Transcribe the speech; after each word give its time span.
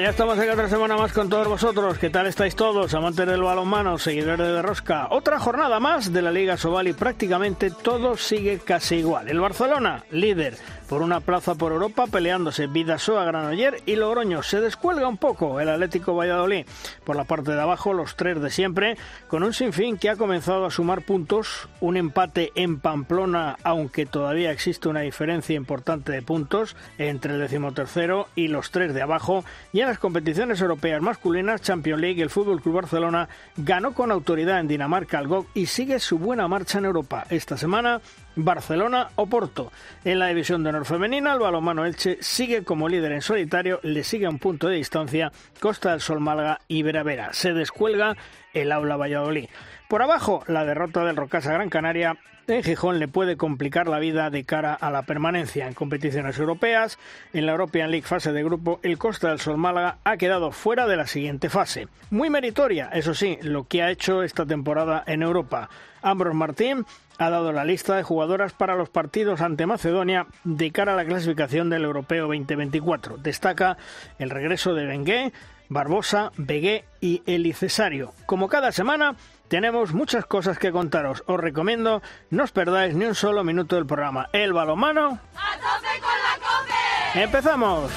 ya 0.00 0.10
estamos 0.10 0.38
aquí 0.38 0.48
otra 0.48 0.68
semana 0.68 0.96
más 0.96 1.12
con 1.12 1.30
todos 1.30 1.48
vosotros. 1.48 1.98
¿Qué 1.98 2.10
tal 2.10 2.26
estáis 2.26 2.54
todos, 2.54 2.92
amantes 2.92 3.26
del 3.26 3.42
balonmano, 3.42 3.96
seguidores 3.98 4.46
de 4.46 4.60
Rosca? 4.60 5.08
Otra 5.10 5.38
jornada 5.38 5.80
más 5.80 6.12
de 6.12 6.22
la 6.22 6.30
Liga 6.30 6.56
Sobal 6.56 6.88
y 6.88 6.92
prácticamente 6.92 7.70
todo 7.70 8.16
sigue 8.16 8.58
casi 8.58 8.96
igual. 8.96 9.28
El 9.28 9.40
Barcelona, 9.40 10.04
líder 10.10 10.58
por 10.88 11.02
una 11.02 11.20
plaza 11.20 11.54
por 11.54 11.72
Europa 11.72 12.06
peleándose 12.06 12.66
Vidasoa, 12.66 13.24
Granoller 13.24 13.82
y 13.86 13.96
Logroño. 13.96 14.42
Se 14.42 14.60
descuelga 14.60 15.08
un 15.08 15.16
poco 15.16 15.60
el 15.60 15.68
Atlético 15.68 16.14
Valladolid. 16.14 16.66
Por 17.04 17.16
la 17.16 17.24
parte 17.24 17.52
de 17.52 17.60
abajo, 17.60 17.92
los 17.92 18.16
tres 18.16 18.40
de 18.40 18.50
siempre, 18.50 18.96
con 19.28 19.42
un 19.42 19.52
sinfín 19.52 19.98
que 19.98 20.10
ha 20.10 20.16
comenzado 20.16 20.64
a 20.64 20.70
sumar 20.70 21.02
puntos, 21.02 21.68
un 21.80 21.96
empate 21.96 22.52
en 22.54 22.78
Pamplona, 22.78 23.56
aunque 23.64 24.06
todavía 24.06 24.52
existe 24.52 24.88
una 24.88 25.00
diferencia 25.00 25.56
importante 25.56 26.12
de 26.12 26.22
puntos 26.22 26.76
entre 26.98 27.34
el 27.34 27.40
decimotercero 27.40 28.28
y 28.34 28.48
los 28.48 28.70
tres 28.70 28.94
de 28.94 29.02
abajo. 29.02 29.44
Y 29.72 29.80
en 29.86 29.90
las 29.90 29.98
competiciones 30.00 30.60
europeas 30.60 31.00
masculinas, 31.00 31.62
Champions 31.62 32.00
League, 32.00 32.20
el 32.20 32.28
Fútbol 32.28 32.60
Club 32.60 32.74
Barcelona 32.74 33.28
ganó 33.56 33.94
con 33.94 34.10
autoridad 34.10 34.58
en 34.58 34.66
Dinamarca 34.66 35.18
al 35.18 35.28
GOG 35.28 35.46
y 35.54 35.66
sigue 35.66 36.00
su 36.00 36.18
buena 36.18 36.48
marcha 36.48 36.78
en 36.78 36.86
Europa. 36.86 37.24
Esta 37.30 37.56
semana 37.56 38.00
Barcelona 38.34 39.10
o 39.14 39.26
Porto. 39.26 39.70
En 40.04 40.18
la 40.18 40.26
división 40.26 40.64
de 40.64 40.70
honor 40.70 40.86
femenina, 40.86 41.32
el 41.34 41.38
balonmano 41.38 41.86
Elche 41.86 42.18
sigue 42.20 42.64
como 42.64 42.88
líder 42.88 43.12
en 43.12 43.22
solitario, 43.22 43.78
le 43.84 44.02
sigue 44.02 44.26
a 44.26 44.30
un 44.30 44.40
punto 44.40 44.66
de 44.66 44.76
distancia 44.76 45.30
Costa 45.60 45.92
del 45.92 46.00
Sol 46.00 46.18
Málaga 46.18 46.60
y 46.66 46.82
Veravera. 46.82 47.32
Se 47.32 47.52
descuelga 47.52 48.16
el 48.54 48.72
Aula 48.72 48.96
Valladolid. 48.96 49.48
Por 49.88 50.02
abajo, 50.02 50.42
la 50.48 50.64
derrota 50.64 51.04
del 51.04 51.14
Rocasa 51.14 51.52
Gran 51.52 51.70
Canaria 51.70 52.16
en 52.48 52.64
Gijón 52.64 52.98
le 52.98 53.06
puede 53.06 53.36
complicar 53.36 53.86
la 53.86 54.00
vida 54.00 54.30
de 54.30 54.44
cara 54.44 54.74
a 54.74 54.90
la 54.90 55.02
permanencia 55.02 55.68
en 55.68 55.74
competiciones 55.74 56.38
europeas. 56.38 56.98
En 57.32 57.46
la 57.46 57.52
European 57.52 57.92
League 57.92 58.06
fase 58.06 58.32
de 58.32 58.42
grupo, 58.42 58.80
el 58.82 58.98
Costa 58.98 59.28
del 59.28 59.40
Sol 59.40 59.58
Málaga 59.58 59.98
ha 60.02 60.16
quedado 60.16 60.50
fuera 60.50 60.88
de 60.88 60.96
la 60.96 61.06
siguiente 61.06 61.50
fase. 61.50 61.86
Muy 62.10 62.30
meritoria, 62.30 62.88
eso 62.92 63.14
sí, 63.14 63.38
lo 63.42 63.68
que 63.68 63.82
ha 63.82 63.90
hecho 63.90 64.24
esta 64.24 64.44
temporada 64.44 65.04
en 65.06 65.22
Europa. 65.22 65.70
Ambros 66.02 66.34
Martín 66.34 66.84
ha 67.18 67.30
dado 67.30 67.52
la 67.52 67.64
lista 67.64 67.96
de 67.96 68.02
jugadoras 68.02 68.52
para 68.52 68.74
los 68.74 68.90
partidos 68.90 69.40
ante 69.40 69.66
Macedonia 69.66 70.26
de 70.42 70.72
cara 70.72 70.94
a 70.94 70.96
la 70.96 71.04
clasificación 71.04 71.70
del 71.70 71.84
Europeo 71.84 72.26
2024. 72.26 73.18
Destaca 73.18 73.76
el 74.18 74.30
regreso 74.30 74.74
de 74.74 74.84
Bengué, 74.84 75.32
Barbosa, 75.68 76.30
Begué 76.36 76.84
y 77.00 77.22
Eli 77.26 77.52
Cesario. 77.52 78.12
Como 78.26 78.48
cada 78.48 78.72
semana, 78.72 79.16
tenemos 79.48 79.92
muchas 79.92 80.26
cosas 80.26 80.58
que 80.58 80.72
contaros. 80.72 81.22
Os 81.26 81.40
recomiendo 81.40 82.02
no 82.30 82.44
os 82.44 82.52
perdáis 82.52 82.94
ni 82.94 83.04
un 83.04 83.14
solo 83.14 83.44
minuto 83.44 83.76
del 83.76 83.86
programa. 83.86 84.28
El 84.32 84.52
balomano. 84.52 85.20
¡A 85.34 85.56
tope 85.56 86.00
con 86.00 86.18
la 86.22 86.34
cope! 86.38 87.22
¡Empezamos! 87.22 87.90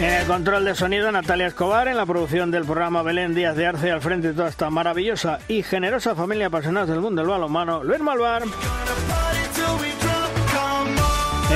En 0.00 0.12
el 0.12 0.26
control 0.26 0.64
de 0.64 0.74
sonido, 0.74 1.10
Natalia 1.12 1.46
Escobar. 1.46 1.88
En 1.88 1.96
la 1.96 2.04
producción 2.04 2.50
del 2.50 2.64
programa 2.64 3.02
Belén 3.02 3.34
Díaz 3.34 3.56
de 3.56 3.66
Arce. 3.66 3.90
Al 3.90 4.02
frente 4.02 4.28
de 4.28 4.34
toda 4.34 4.48
esta 4.48 4.68
maravillosa 4.68 5.38
y 5.48 5.62
generosa 5.62 6.14
familia 6.14 6.48
apasionada 6.48 6.86
del 6.86 7.00
mundo 7.00 7.22
del 7.22 7.30
balonmano, 7.30 7.84
Luis 7.84 8.00
Malvar. 8.00 8.42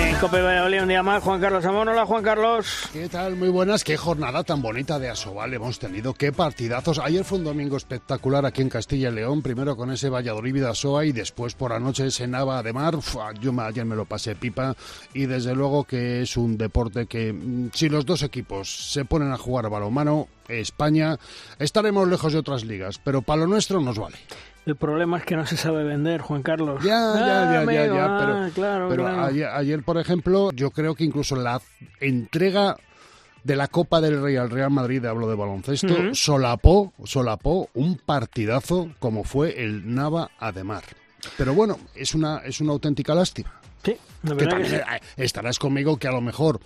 En 0.00 0.14
Cope 0.20 0.40
Valladolid 0.40 0.82
un 0.82 0.88
día 0.88 1.02
más, 1.02 1.22
Juan 1.24 1.40
Carlos 1.40 1.64
Amón. 1.64 1.88
Hola, 1.88 2.06
Juan 2.06 2.22
Carlos. 2.22 2.88
¿Qué 2.92 3.08
tal? 3.08 3.34
Muy 3.34 3.48
buenas. 3.48 3.82
Qué 3.82 3.96
jornada 3.96 4.44
tan 4.44 4.62
bonita 4.62 4.98
de 5.00 5.08
Asobal 5.08 5.52
hemos 5.52 5.80
tenido. 5.80 6.14
Qué 6.14 6.30
partidazos. 6.30 7.00
Ayer 7.00 7.24
fue 7.24 7.38
un 7.38 7.44
domingo 7.44 7.76
espectacular 7.76 8.46
aquí 8.46 8.62
en 8.62 8.68
Castilla 8.68 9.08
y 9.08 9.12
León. 9.12 9.42
Primero 9.42 9.76
con 9.76 9.90
ese 9.90 10.08
Valladolid 10.08 10.54
Vidasoa 10.54 11.04
y 11.04 11.10
después 11.10 11.54
por 11.54 11.72
anoche 11.72 12.06
ese 12.06 12.28
Nava 12.28 12.62
de 12.62 12.72
Mar. 12.72 12.94
yo 13.40 13.60
ayer 13.60 13.84
me 13.84 13.96
lo 13.96 14.04
pasé 14.04 14.36
pipa. 14.36 14.76
Y 15.14 15.26
desde 15.26 15.54
luego 15.56 15.82
que 15.82 16.22
es 16.22 16.36
un 16.36 16.56
deporte 16.56 17.06
que, 17.06 17.32
mm, 17.32 17.70
si 17.74 17.88
los 17.88 18.06
dos 18.06 18.22
equipos 18.22 18.92
se 18.92 19.04
ponen 19.04 19.32
a 19.32 19.36
jugar 19.36 19.68
balonmano, 19.68 20.28
España, 20.46 21.18
estaremos 21.58 22.08
lejos 22.08 22.32
de 22.32 22.38
otras 22.38 22.64
ligas. 22.64 23.00
Pero 23.02 23.22
para 23.22 23.40
lo 23.40 23.48
nuestro 23.48 23.80
nos 23.80 23.98
vale. 23.98 24.16
El 24.68 24.76
problema 24.76 25.16
es 25.16 25.24
que 25.24 25.34
no 25.34 25.46
se 25.46 25.56
sabe 25.56 25.82
vender, 25.82 26.20
Juan 26.20 26.42
Carlos. 26.42 26.84
Ya, 26.84 27.14
ya, 27.14 27.64
ya, 27.64 27.72
ya, 27.72 27.86
ya, 27.86 28.18
pero, 28.18 28.34
ah, 28.34 28.50
claro, 28.54 28.88
pero 28.90 29.08
Ayer, 29.08 29.82
por 29.82 29.96
ejemplo, 29.96 30.52
yo 30.52 30.72
creo 30.72 30.94
que 30.94 31.04
incluso 31.04 31.36
la 31.36 31.62
entrega 32.00 32.76
de 33.44 33.56
la 33.56 33.68
Copa 33.68 34.02
del 34.02 34.20
Rey 34.20 34.36
al 34.36 34.50
Real 34.50 34.70
Madrid, 34.70 35.06
hablo 35.06 35.26
de 35.26 35.36
baloncesto, 35.36 36.12
solapó, 36.12 36.92
solapó 37.04 37.70
un 37.72 37.96
partidazo 37.96 38.90
como 38.98 39.24
fue 39.24 39.64
el 39.64 39.94
Nava 39.94 40.32
Ademar. 40.38 40.84
Pero 41.38 41.54
bueno, 41.54 41.78
es 41.94 42.14
una, 42.14 42.40
es 42.44 42.60
una 42.60 42.72
auténtica 42.72 43.14
lástima. 43.14 43.50
Sí, 43.82 43.96
que 44.36 44.82
estarás 45.16 45.58
conmigo 45.58 45.96
que 45.96 46.08
a 46.08 46.12
lo 46.12 46.20
mejor 46.20 46.60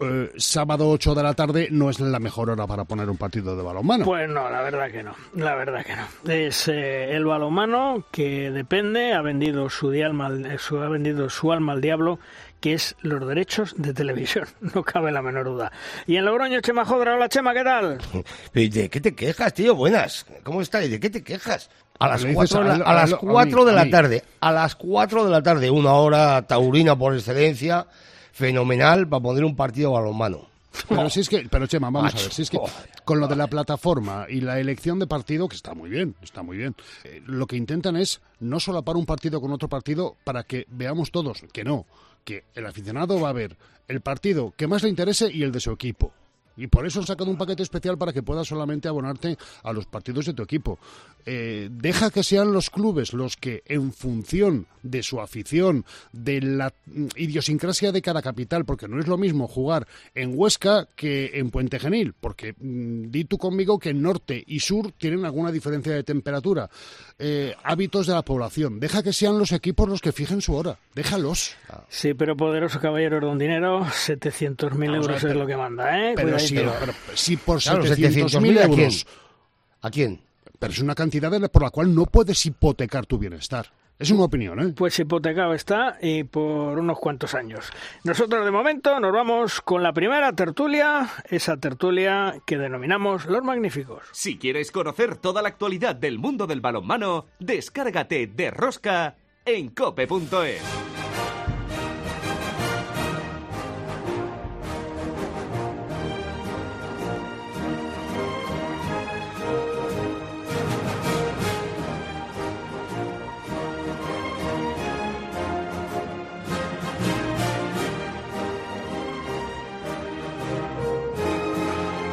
eh, 0.00 0.32
sábado 0.36 0.88
8 0.88 1.14
de 1.14 1.22
la 1.22 1.34
tarde 1.34 1.68
no 1.70 1.90
es 1.90 2.00
la 2.00 2.18
mejor 2.18 2.50
hora 2.50 2.66
para 2.66 2.84
poner 2.84 3.08
un 3.08 3.16
partido 3.16 3.56
de 3.56 3.62
balonmano. 3.62 4.04
Pues 4.04 4.28
no, 4.28 4.48
la 4.50 4.62
verdad 4.62 4.90
que 4.90 5.02
no, 5.02 5.14
la 5.34 5.54
verdad 5.54 5.84
que 5.84 5.94
no. 5.96 6.32
Es 6.32 6.68
eh, 6.68 7.14
el 7.14 7.24
balonmano 7.24 8.04
que 8.10 8.50
depende, 8.50 9.12
ha 9.12 9.22
vendido 9.22 9.68
su, 9.68 9.90
alma, 9.90 10.30
su, 10.58 10.78
ha 10.78 10.88
vendido 10.88 11.28
su 11.28 11.52
alma 11.52 11.72
al 11.72 11.80
diablo 11.80 12.18
que 12.60 12.74
es 12.74 12.94
los 13.00 13.26
derechos 13.26 13.74
de 13.76 13.94
televisión, 13.94 14.46
no 14.74 14.82
cabe 14.82 15.10
la 15.10 15.22
menor 15.22 15.46
duda. 15.46 15.72
Y 16.06 16.16
en 16.16 16.24
Logroño, 16.24 16.60
Chema 16.60 16.84
Jodra, 16.84 17.14
hola 17.14 17.28
Chema, 17.28 17.54
¿qué 17.54 17.64
tal? 17.64 17.98
¿De 18.54 18.90
qué 18.90 19.00
te 19.00 19.14
quejas, 19.14 19.54
tío? 19.54 19.74
Buenas, 19.74 20.26
¿cómo 20.42 20.60
estás? 20.60 20.88
¿De 20.88 21.00
qué 21.00 21.10
te 21.10 21.22
quejas? 21.22 21.70
A 21.98 22.08
las 22.08 22.24
4 22.24 22.60
a, 22.62 22.94
las 22.94 23.14
cuatro 23.14 23.66
de 23.66 23.74
la 23.74 23.90
tarde, 23.90 24.24
a 24.40 24.52
las 24.52 24.74
4 24.74 25.24
de 25.24 25.30
la 25.30 25.42
tarde, 25.42 25.68
una 25.68 25.92
hora 25.92 26.40
taurina 26.46 26.96
por 26.96 27.14
excelencia, 27.14 27.86
fenomenal 28.32 29.08
para 29.08 29.22
poner 29.22 29.44
un 29.44 29.56
partido 29.56 29.92
balonmano. 29.92 30.48
Pero 30.88 31.10
si 31.10 31.20
es 31.20 31.28
que, 31.28 31.46
pero 31.50 31.66
Chema, 31.66 31.90
vamos 31.90 32.14
a 32.14 32.18
ver, 32.18 32.32
si 32.32 32.42
es 32.42 32.50
que 32.50 32.58
con 33.04 33.20
lo 33.20 33.26
de 33.26 33.36
la 33.36 33.48
plataforma 33.48 34.26
y 34.28 34.40
la 34.40 34.60
elección 34.60 34.98
de 34.98 35.06
partido, 35.06 35.48
que 35.48 35.56
está 35.56 35.74
muy 35.74 35.90
bien, 35.90 36.14
está 36.22 36.42
muy 36.42 36.56
bien, 36.56 36.76
eh, 37.04 37.22
lo 37.26 37.46
que 37.46 37.56
intentan 37.56 37.96
es 37.96 38.20
no 38.38 38.60
solapar 38.60 38.96
un 38.96 39.04
partido 39.04 39.40
con 39.40 39.50
otro 39.52 39.68
partido 39.68 40.16
para 40.24 40.44
que 40.44 40.66
veamos 40.68 41.10
todos, 41.10 41.42
que 41.52 41.64
no, 41.64 41.86
que 42.24 42.44
el 42.54 42.66
aficionado 42.66 43.20
va 43.20 43.30
a 43.30 43.34
ver 43.34 43.56
el 43.88 44.00
partido 44.00 44.54
que 44.56 44.68
más 44.68 44.82
le 44.84 44.88
interese 44.88 45.30
y 45.32 45.42
el 45.42 45.50
de 45.50 45.60
su 45.60 45.72
equipo. 45.72 46.12
Y 46.56 46.66
por 46.66 46.86
eso 46.86 47.00
han 47.00 47.06
sacado 47.06 47.30
un 47.30 47.38
paquete 47.38 47.62
especial 47.62 47.96
para 47.96 48.12
que 48.12 48.22
puedas 48.22 48.46
solamente 48.46 48.88
abonarte 48.88 49.36
a 49.62 49.72
los 49.72 49.86
partidos 49.86 50.26
de 50.26 50.34
tu 50.34 50.42
equipo. 50.42 50.78
Eh, 51.26 51.68
deja 51.70 52.10
que 52.10 52.22
sean 52.22 52.52
los 52.52 52.70
clubes 52.70 53.12
los 53.12 53.36
que, 53.36 53.62
en 53.66 53.92
función 53.92 54.66
de 54.82 55.02
su 55.02 55.20
afición, 55.20 55.84
de 56.12 56.40
la 56.40 56.72
idiosincrasia 57.16 57.92
de 57.92 58.02
cada 58.02 58.22
capital, 58.22 58.64
porque 58.64 58.88
no 58.88 58.98
es 58.98 59.06
lo 59.06 59.18
mismo 59.18 59.46
jugar 59.46 59.86
en 60.14 60.32
Huesca 60.34 60.88
que 60.96 61.32
en 61.34 61.50
Puente 61.50 61.78
Genil, 61.78 62.14
porque 62.18 62.54
mm, 62.58 63.10
di 63.10 63.24
tú 63.24 63.38
conmigo 63.38 63.78
que 63.78 63.92
norte 63.92 64.42
y 64.46 64.60
sur 64.60 64.92
tienen 64.92 65.24
alguna 65.24 65.52
diferencia 65.52 65.92
de 65.92 66.02
temperatura, 66.02 66.70
eh, 67.18 67.54
hábitos 67.62 68.06
de 68.06 68.14
la 68.14 68.22
población. 68.22 68.80
Deja 68.80 69.02
que 69.02 69.12
sean 69.12 69.38
los 69.38 69.52
equipos 69.52 69.88
los 69.88 70.00
que 70.00 70.12
fijen 70.12 70.40
su 70.40 70.54
hora. 70.54 70.78
Déjalos. 70.94 71.54
Sí, 71.88 72.14
pero 72.14 72.36
poderoso 72.36 72.80
caballero 72.80 73.20
don 73.20 73.38
dinero, 73.38 73.84
700.000 73.84 74.96
euros 74.96 75.22
es 75.22 75.34
lo 75.34 75.46
que 75.46 75.56
manda, 75.56 75.98
¿eh? 75.98 76.14
Pero, 76.16 76.38
si, 77.14 77.36
por 77.36 77.60
700.000 77.60 78.64
euros... 78.64 79.06
¿A 79.82 79.90
quién? 79.90 80.20
pero 80.60 80.74
es 80.74 80.78
una 80.78 80.94
cantidad 80.94 81.50
por 81.50 81.62
la 81.62 81.70
cual 81.70 81.92
no 81.92 82.04
puedes 82.04 82.44
hipotecar 82.46 83.06
tu 83.06 83.18
bienestar. 83.18 83.66
Es 83.98 84.10
una 84.10 84.24
opinión, 84.24 84.60
¿eh? 84.60 84.72
Pues 84.76 84.98
hipotecado 84.98 85.52
está 85.52 85.98
y 86.00 86.24
por 86.24 86.78
unos 86.78 86.98
cuantos 86.98 87.34
años. 87.34 87.70
Nosotros 88.04 88.44
de 88.44 88.50
momento 88.50 88.98
nos 89.00 89.12
vamos 89.12 89.60
con 89.60 89.82
la 89.82 89.92
primera 89.92 90.32
tertulia, 90.32 91.10
esa 91.28 91.56
tertulia 91.56 92.36
que 92.46 92.56
denominamos 92.56 93.26
Los 93.26 93.42
Magníficos. 93.42 94.04
Si 94.12 94.38
quieres 94.38 94.70
conocer 94.70 95.16
toda 95.16 95.42
la 95.42 95.48
actualidad 95.48 95.96
del 95.96 96.18
mundo 96.18 96.46
del 96.46 96.62
balonmano, 96.62 97.26
descárgate 97.38 98.26
de 98.26 98.50
Rosca 98.50 99.16
en 99.44 99.68
cope.es. 99.70 101.09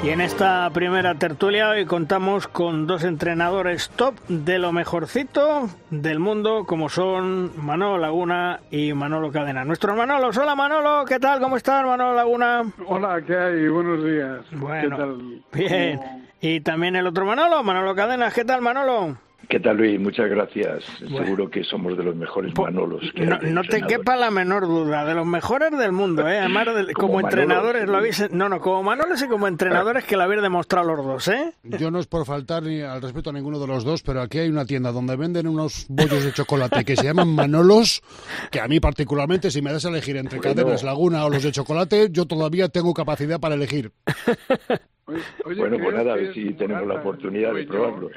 Y 0.07 0.12
en 0.12 0.21
esta 0.21 0.69
primera 0.69 1.15
tertulia 1.15 1.68
hoy 1.68 1.86
contamos 1.86 2.48
con 2.48 2.88
dos 2.88 3.04
entrenadores 3.04 3.89
top 3.89 4.15
de 4.30 4.57
lo 4.57 4.71
mejorcito 4.71 5.69
del 5.89 6.19
mundo, 6.19 6.63
como 6.65 6.88
son 6.88 7.51
Manolo 7.57 7.98
Laguna 7.98 8.62
y 8.71 8.94
Manolo 8.94 9.33
Cadena. 9.33 9.65
Nuestros 9.65 9.98
Manolos, 9.98 10.38
hola 10.38 10.56
Manolo, 10.56 11.04
¿qué 11.04 11.19
tal? 11.19 11.42
¿Cómo 11.42 11.57
estás 11.57 11.86
Manolo 11.86 12.13
Laguna? 12.13 12.63
Hola, 12.86 13.21
¿qué 13.21 13.36
hay? 13.36 13.68
Buenos 13.68 14.01
días. 14.01 14.45
Bueno, 14.51 15.18
bien. 15.51 16.00
Y 16.39 16.62
también 16.62 16.95
el 16.95 17.06
otro 17.06 17.25
Manolo, 17.25 17.62
Manolo 17.62 17.94
Cadena, 17.94 18.31
¿qué 18.31 18.45
tal 18.45 18.62
Manolo? 18.62 19.18
¿Qué 19.49 19.61
tal, 19.61 19.77
Luis? 19.77 19.97
Muchas 19.97 20.29
gracias. 20.29 20.83
Seguro 20.99 21.49
que 21.49 21.63
somos 21.63 21.97
de 21.97 22.03
los 22.03 22.15
mejores 22.15 22.53
Manolos. 22.57 23.01
Que 23.15 23.25
no, 23.25 23.39
no 23.39 23.61
te 23.63 23.81
quepa 23.81 24.17
la 24.17 24.29
menor 24.29 24.67
duda, 24.67 25.05
de 25.05 25.13
los 25.13 25.25
mejores 25.25 25.71
del 25.71 25.94
mundo, 25.94 26.27
¿eh? 26.27 26.39
Además, 26.39 26.67
como, 26.94 27.21
entrenadores 27.21 27.88
lo 27.88 27.95
habéis... 27.95 28.29
No, 28.31 28.49
no, 28.49 28.59
como 28.59 28.83
Manolos 28.83 29.21
y 29.21 29.27
como 29.27 29.47
entrenadores 29.47 30.03
que 30.03 30.17
lo 30.17 30.23
habéis 30.23 30.41
demostrado 30.41 30.94
los 30.94 31.05
dos, 31.05 31.27
¿eh? 31.29 31.53
Yo 31.63 31.91
no 31.91 31.99
es 31.99 32.07
por 32.07 32.25
faltar 32.25 32.63
ni 32.63 32.81
al 32.81 33.01
respeto 33.01 33.29
a 33.29 33.33
ninguno 33.33 33.57
de 33.57 33.67
los 33.67 33.85
dos, 33.85 34.03
pero 34.03 34.21
aquí 34.21 34.39
hay 34.39 34.49
una 34.49 34.65
tienda 34.65 34.91
donde 34.91 35.15
venden 35.15 35.47
unos 35.47 35.85
bollos 35.88 36.25
de 36.25 36.33
chocolate 36.33 36.83
que 36.83 36.97
se 36.97 37.05
llaman 37.05 37.33
Manolos, 37.33 38.01
que 38.51 38.59
a 38.59 38.67
mí 38.67 38.81
particularmente, 38.81 39.49
si 39.49 39.61
me 39.61 39.71
das 39.71 39.85
a 39.85 39.89
elegir 39.89 40.17
entre 40.17 40.39
Cadenas, 40.41 40.83
Laguna 40.83 41.23
o 41.25 41.29
los 41.29 41.44
de 41.44 41.53
chocolate, 41.53 42.09
yo 42.11 42.25
todavía 42.25 42.67
tengo 42.67 42.94
capacidad 42.94 43.39
para 43.39 43.55
elegir. 43.55 43.94
bueno, 45.45 45.77
pues 45.81 45.95
nada, 45.95 46.13
a 46.13 46.15
ver 46.17 46.33
si 46.33 46.53
tenemos 46.53 46.85
la 46.85 46.95
oportunidad 46.95 47.53
de 47.53 47.65
probarlo 47.65 48.09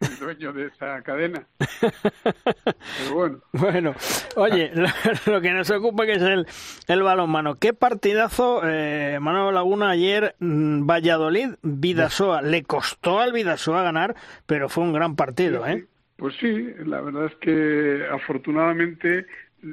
el 0.00 0.16
dueño 0.18 0.52
de 0.52 0.66
esa 0.66 1.02
cadena. 1.02 1.46
Pero 1.80 3.14
bueno. 3.14 3.40
Bueno, 3.52 3.94
oye, 4.36 4.70
lo, 5.26 5.40
que 5.40 5.50
nos 5.50 5.70
ocupa 5.70 6.06
que 6.06 6.12
es 6.12 6.22
el, 6.22 6.46
el 6.86 7.02
balonmano. 7.02 7.56
¿Qué 7.56 7.72
partidazo, 7.72 8.60
eh, 8.64 9.18
Manuel 9.20 9.54
Laguna, 9.54 9.90
ayer 9.90 10.36
mm, 10.38 10.86
Valladolid, 10.86 11.54
Vidasoa? 11.62 12.42
Le 12.42 12.62
costó 12.62 13.20
al 13.20 13.32
Vidasoa 13.32 13.82
ganar, 13.82 14.14
pero 14.46 14.68
fue 14.68 14.84
un 14.84 14.92
gran 14.92 15.16
partido, 15.16 15.66
¿eh? 15.66 15.86
Pues 16.16 16.34
sí, 16.40 16.72
la 16.84 17.00
verdad 17.00 17.26
es 17.26 17.34
que 17.36 18.06
afortunadamente 18.10 19.26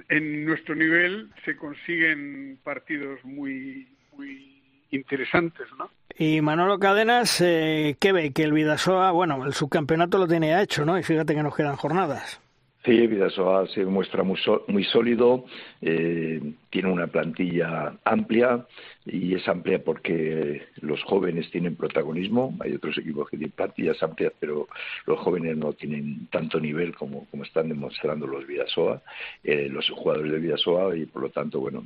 en 0.10 0.46
nuestro 0.46 0.76
nivel 0.76 1.30
se 1.44 1.56
consiguen 1.56 2.60
partidos 2.64 3.24
muy, 3.24 3.88
muy 4.16 4.62
interesantes, 4.92 5.68
¿no? 5.78 5.90
Y 6.18 6.40
Manolo 6.40 6.80
Cadenas, 6.80 7.42
eh, 7.42 7.98
¿qué 8.00 8.14
ve? 8.14 8.32
Que 8.32 8.44
el 8.44 8.54
Vidasoa, 8.54 9.12
bueno, 9.12 9.46
el 9.46 9.54
subcampeonato 9.54 10.18
lo 10.18 10.28
tenía 10.28 10.62
hecho, 10.62 10.86
¿no? 10.86 10.98
Y 10.98 11.04
fíjate 11.04 11.36
que 11.36 11.44
nos 11.44 11.56
quedan 11.56 11.76
jornadas. 11.76 12.40
Sí, 12.86 13.08
Vidasoa 13.08 13.68
se 13.68 13.84
muestra 13.84 14.24
muy, 14.24 14.40
muy 14.68 14.84
sólido, 14.84 15.46
eh, 15.82 16.40
tiene 16.70 16.92
una 16.92 17.08
plantilla 17.08 17.98
amplia 18.06 18.66
y 19.06 19.34
es 19.34 19.46
amplia 19.48 19.84
porque 19.84 20.62
los 20.82 21.02
jóvenes 21.04 21.50
tienen 21.50 21.76
protagonismo. 21.76 22.56
Hay 22.62 22.76
otros 22.76 22.98
equipos 23.00 23.28
que 23.28 23.38
tienen 23.38 23.56
plantillas 23.56 24.02
amplias, 24.04 24.34
pero 24.40 24.68
los 25.08 25.20
jóvenes 25.20 25.58
no 25.58 25.74
tienen 25.74 26.28
tanto 26.28 26.60
nivel 26.60 26.96
como, 26.96 27.26
como 27.26 27.44
están 27.44 27.70
demostrando 27.70 28.28
los 28.28 28.46
Vidasoa, 28.46 29.02
eh, 29.44 29.68
los 29.68 29.90
jugadores 29.90 30.32
de 30.32 30.40
Vidasoa 30.40 30.96
y 30.96 31.08
por 31.08 31.24
lo 31.24 31.30
tanto, 31.30 31.60
bueno, 31.60 31.84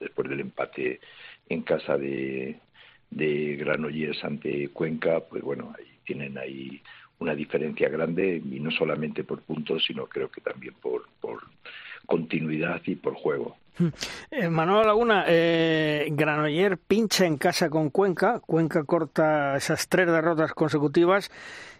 después 0.00 0.28
del 0.28 0.40
empate 0.40 1.00
en 1.50 1.62
casa 1.62 1.98
de, 1.98 2.56
de 3.10 3.56
Granollers 3.56 4.24
ante 4.24 4.68
Cuenca, 4.68 5.20
pues 5.20 5.42
bueno, 5.42 5.74
ahí 5.78 5.86
tienen 6.04 6.38
ahí 6.38 6.80
una 7.18 7.34
diferencia 7.34 7.88
grande 7.88 8.42
y 8.44 8.60
no 8.60 8.70
solamente 8.70 9.24
por 9.24 9.42
puntos, 9.42 9.84
sino 9.86 10.06
creo 10.06 10.30
que 10.30 10.40
también 10.40 10.74
por, 10.80 11.06
por 11.20 11.40
continuidad 12.06 12.80
y 12.86 12.96
por 12.96 13.14
juego. 13.14 13.56
Eh, 14.30 14.48
Manuel 14.48 14.86
Laguna, 14.86 15.24
eh, 15.26 16.08
Granoller 16.10 16.76
pincha 16.78 17.24
en 17.24 17.38
casa 17.38 17.70
con 17.70 17.90
Cuenca, 17.90 18.40
Cuenca 18.40 18.84
corta 18.84 19.56
esas 19.56 19.88
tres 19.88 20.06
derrotas 20.06 20.52
consecutivas 20.52 21.30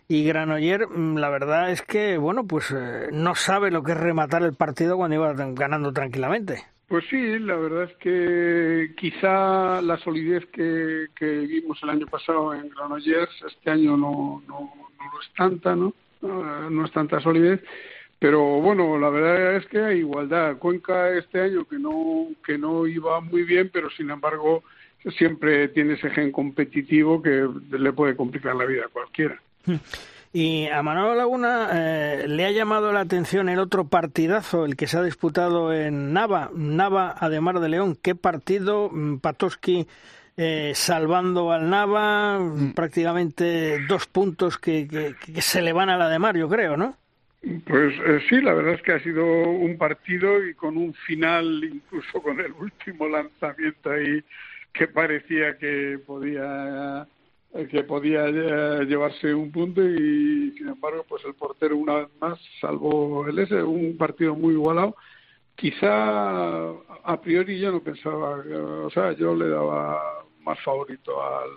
y 0.08 0.24
Granoller, 0.24 0.88
mm, 0.88 1.16
la 1.18 1.28
verdad 1.28 1.70
es 1.70 1.82
que, 1.82 2.18
bueno, 2.18 2.46
pues 2.46 2.74
eh, 2.76 3.08
no 3.12 3.34
sabe 3.34 3.70
lo 3.70 3.82
que 3.82 3.92
es 3.92 3.98
rematar 3.98 4.42
el 4.42 4.54
partido 4.54 4.96
cuando 4.96 5.16
iba 5.16 5.32
ganando 5.32 5.92
tranquilamente. 5.92 6.64
Pues 6.90 7.04
sí, 7.08 7.38
la 7.38 7.54
verdad 7.54 7.84
es 7.84 7.96
que 7.98 8.94
quizá 8.96 9.80
la 9.80 9.96
solidez 9.98 10.44
que, 10.46 11.06
vimos 11.20 11.78
el 11.84 11.90
año 11.90 12.06
pasado 12.08 12.52
en 12.52 12.68
Granollers 12.68 13.30
este 13.46 13.70
año 13.70 13.96
no, 13.96 14.42
no, 14.48 14.72
no 14.98 15.20
es 15.22 15.32
tanta, 15.36 15.76
¿no? 15.76 15.94
No 16.20 16.84
es 16.84 16.90
tanta 16.90 17.20
solidez, 17.20 17.62
pero 18.18 18.42
bueno, 18.60 18.98
la 18.98 19.08
verdad 19.08 19.54
es 19.54 19.66
que 19.66 19.78
hay 19.78 19.98
igualdad. 20.00 20.56
Cuenca 20.58 21.10
este 21.10 21.40
año 21.40 21.64
que 21.64 21.78
no 21.78 22.26
que 22.44 22.58
no 22.58 22.88
iba 22.88 23.20
muy 23.20 23.44
bien, 23.44 23.70
pero 23.72 23.88
sin 23.90 24.10
embargo 24.10 24.64
siempre 25.16 25.68
tiene 25.68 25.94
ese 25.94 26.10
gen 26.10 26.32
competitivo 26.32 27.22
que 27.22 27.48
le 27.70 27.92
puede 27.92 28.16
complicar 28.16 28.56
la 28.56 28.64
vida 28.64 28.86
a 28.86 28.88
cualquiera. 28.88 29.40
Y 30.32 30.68
a 30.68 30.82
Manuel 30.82 31.18
Laguna 31.18 31.70
eh, 31.72 32.24
le 32.28 32.44
ha 32.44 32.52
llamado 32.52 32.92
la 32.92 33.00
atención 33.00 33.48
el 33.48 33.58
otro 33.58 33.88
partidazo, 33.88 34.64
el 34.64 34.76
que 34.76 34.86
se 34.86 34.96
ha 34.96 35.02
disputado 35.02 35.72
en 35.72 36.12
Nava, 36.12 36.50
Nava 36.54 37.16
Ademar 37.18 37.58
de 37.58 37.68
León. 37.68 37.98
¿Qué 38.00 38.14
partido? 38.14 38.90
Mm, 38.90 39.18
Patoski 39.18 39.88
eh, 40.36 40.70
salvando 40.74 41.50
al 41.50 41.68
Nava, 41.68 42.38
mm. 42.38 42.74
prácticamente 42.74 43.80
dos 43.88 44.06
puntos 44.06 44.56
que, 44.56 44.86
que, 44.88 45.42
se 45.42 45.62
le 45.62 45.72
van 45.72 45.90
a 45.90 45.98
la 45.98 46.08
de 46.08 46.20
Mar, 46.20 46.36
yo 46.36 46.48
creo, 46.48 46.76
¿no? 46.76 46.96
Pues 47.42 47.94
eh, 48.06 48.20
sí, 48.28 48.40
la 48.40 48.54
verdad 48.54 48.74
es 48.74 48.82
que 48.82 48.92
ha 48.92 49.02
sido 49.02 49.24
un 49.24 49.76
partido 49.76 50.46
y 50.46 50.54
con 50.54 50.76
un 50.76 50.94
final, 50.94 51.64
incluso 51.64 52.22
con 52.22 52.38
el 52.38 52.52
último 52.52 53.08
lanzamiento 53.08 53.90
ahí, 53.90 54.22
que 54.72 54.86
parecía 54.86 55.58
que 55.58 55.98
podía 56.06 57.06
que 57.52 57.82
podía 57.82 58.28
eh, 58.28 58.84
llevarse 58.86 59.34
un 59.34 59.50
punto 59.50 59.82
y 59.82 60.52
sin 60.56 60.68
embargo 60.68 61.04
pues 61.08 61.24
el 61.24 61.34
portero 61.34 61.76
una 61.76 61.94
vez 61.96 62.08
más 62.20 62.38
salvó 62.60 63.26
el 63.26 63.38
ese 63.40 63.60
un 63.62 63.96
partido 63.96 64.36
muy 64.36 64.54
igualado 64.54 64.94
quizá 65.56 66.70
a 66.70 67.20
priori 67.20 67.58
yo 67.58 67.72
no 67.72 67.80
pensaba 67.80 68.36
o 68.84 68.90
sea 68.90 69.12
yo 69.12 69.34
le 69.34 69.48
daba 69.48 70.00
más 70.42 70.60
favorito 70.60 71.20
al 71.22 71.50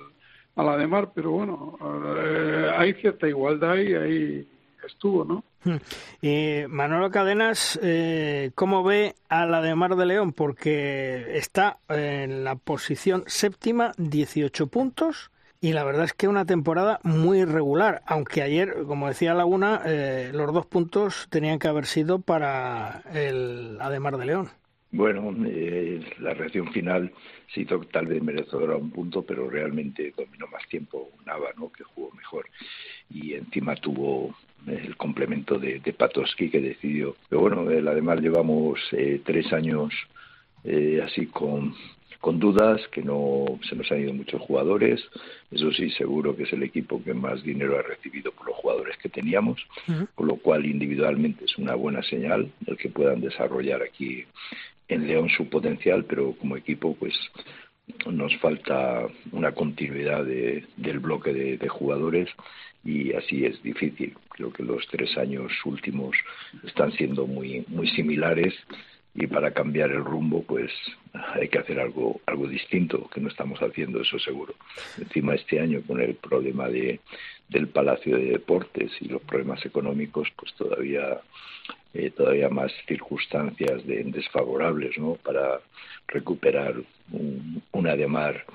a 0.55 0.63
la 0.63 0.77
de 0.77 0.87
Mar 0.87 1.11
pero 1.13 1.31
bueno 1.31 1.77
eh, 2.17 2.71
hay 2.75 2.93
cierta 2.95 3.27
igualdad 3.27 3.75
y 3.75 3.93
ahí 3.93 4.47
estuvo 4.85 5.23
no 5.23 5.43
hmm. 5.63 5.77
y 6.21 6.67
Manolo 6.67 7.11
Cadenas, 7.11 7.79
eh, 7.81 8.51
¿cómo 8.55 8.83
ve 8.83 9.15
a 9.29 9.45
la 9.45 9.61
de 9.61 9.75
Mar 9.75 9.95
de 9.95 10.05
León? 10.05 10.33
Porque 10.33 11.37
está 11.37 11.77
en 11.87 12.43
la 12.43 12.55
posición 12.55 13.23
séptima, 13.27 13.93
18 13.97 14.67
puntos, 14.67 15.31
y 15.63 15.71
la 15.71 15.85
verdad 15.85 16.03
es 16.03 16.11
que 16.13 16.27
una 16.27 16.43
temporada 16.43 16.99
muy 17.03 17.39
irregular, 17.39 18.01
aunque 18.05 18.41
ayer, 18.41 18.83
como 18.85 19.07
decía 19.07 19.33
Laguna, 19.33 19.81
eh, 19.85 20.29
los 20.33 20.53
dos 20.53 20.65
puntos 20.65 21.27
tenían 21.29 21.57
que 21.57 21.69
haber 21.69 21.85
sido 21.85 22.19
para 22.19 23.01
el 23.13 23.77
Ademar 23.79 24.17
de 24.17 24.25
León. 24.25 24.49
Bueno, 24.91 25.33
eh, 25.47 26.01
la 26.19 26.33
reacción 26.33 26.69
final 26.73 27.13
se 27.53 27.61
hizo 27.61 27.79
tal 27.79 28.07
vez 28.07 28.21
merecedora 28.21 28.75
un 28.75 28.91
punto, 28.91 29.21
pero 29.21 29.49
realmente 29.49 30.13
dominó 30.17 30.47
más 30.47 30.67
tiempo 30.67 31.11
Nava, 31.25 31.51
¿no? 31.55 31.71
que 31.71 31.85
jugó 31.85 32.11
mejor. 32.11 32.49
Y 33.09 33.35
encima 33.35 33.77
tuvo 33.77 34.35
el 34.67 34.97
complemento 34.97 35.57
de, 35.59 35.79
de 35.79 35.93
Patoski 35.93 36.49
que 36.49 36.59
decidió. 36.59 37.15
Pero 37.29 37.39
bueno, 37.39 37.71
el 37.71 37.87
Ademar 37.87 38.19
llevamos 38.19 38.81
eh, 38.91 39.21
tres 39.23 39.53
años 39.53 39.93
así 41.03 41.25
con 41.27 41.73
con 42.23 42.39
dudas, 42.39 42.79
que 42.87 43.01
no 43.01 43.59
se 43.67 43.75
nos 43.75 43.91
han 43.91 43.99
ido 43.99 44.13
muchos 44.13 44.39
jugadores. 44.43 45.03
Eso 45.51 45.73
sí, 45.73 45.89
seguro 45.89 46.33
que 46.37 46.43
es 46.43 46.53
el 46.53 46.63
equipo 46.63 47.03
que 47.03 47.13
más 47.13 47.43
dinero 47.43 47.77
ha 47.77 47.81
recibido 47.81 48.31
por 48.31 48.47
los 48.47 48.55
jugadores 48.55 48.95
que 48.99 49.09
teníamos, 49.09 49.59
con 50.15 50.27
lo 50.27 50.37
cual 50.37 50.65
individualmente 50.65 51.43
es 51.43 51.57
una 51.57 51.75
buena 51.75 52.01
señal 52.01 52.49
el 52.65 52.77
que 52.77 52.87
puedan 52.87 53.19
desarrollar 53.19 53.83
aquí 53.83 54.23
en 54.87 55.05
León 55.05 55.27
su 55.35 55.49
potencial, 55.49 56.05
pero 56.05 56.31
como 56.39 56.55
equipo 56.55 56.95
pues 56.95 57.13
nos 58.09 58.33
falta 58.37 59.05
una 59.33 59.51
continuidad 59.51 60.23
del 60.23 60.99
bloque 60.99 61.33
de, 61.33 61.57
de, 61.57 61.67
jugadores 61.67 62.29
y 62.85 63.11
así 63.11 63.43
es 63.43 63.61
difícil. 63.61 64.15
Creo 64.29 64.53
que 64.53 64.63
los 64.63 64.87
tres 64.87 65.17
años 65.17 65.51
últimos 65.65 66.15
están 66.65 66.93
siendo 66.93 67.27
muy, 67.27 67.65
muy 67.67 67.89
similares 67.89 68.53
y 69.15 69.27
para 69.27 69.51
cambiar 69.51 69.91
el 69.91 70.03
rumbo 70.03 70.43
pues 70.43 70.71
hay 71.13 71.47
que 71.47 71.59
hacer 71.59 71.79
algo 71.79 72.19
algo 72.25 72.47
distinto 72.47 73.09
que 73.09 73.21
no 73.21 73.27
estamos 73.27 73.59
haciendo 73.59 74.01
eso 74.01 74.17
seguro. 74.19 74.55
Encima 74.97 75.35
este 75.35 75.59
año 75.59 75.81
con 75.85 76.01
el 76.01 76.15
problema 76.15 76.67
de 76.67 76.99
del 77.49 77.67
Palacio 77.67 78.17
de 78.17 78.31
Deportes 78.31 78.91
y 79.01 79.09
los 79.09 79.21
problemas 79.21 79.63
económicos 79.65 80.29
pues 80.35 80.53
todavía 80.53 81.21
eh, 81.93 82.09
todavía 82.09 82.49
más 82.49 82.71
circunstancias 82.87 83.85
de, 83.85 84.03
desfavorables 84.05 84.97
no 84.97 85.15
para 85.15 85.59
recuperar 86.07 86.75
un, 87.11 87.61
una 87.71 87.95
de 87.95 88.07
mar 88.07 88.45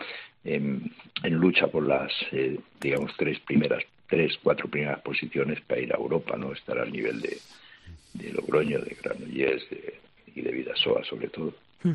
en, 0.44 0.90
lucha 1.22 1.68
por 1.68 1.86
las 1.86 2.12
eh, 2.32 2.58
digamos 2.80 3.12
tres 3.16 3.38
primeras 3.40 3.84
tres 4.08 4.36
cuatro 4.42 4.68
primeras 4.68 5.00
posiciones 5.02 5.60
para 5.60 5.80
ir 5.80 5.92
a 5.92 5.98
Europa 5.98 6.36
no 6.36 6.52
estar 6.52 6.78
al 6.78 6.90
nivel 6.90 7.20
de 7.20 7.38
de 8.14 8.32
Logroño 8.32 8.80
de 8.80 8.96
Granollers 9.00 9.70
de 9.70 10.07
y 10.38 10.42
de 10.42 10.52
Vidasoa 10.52 11.04
sobre 11.04 11.28
todo. 11.28 11.52
Hmm. 11.82 11.92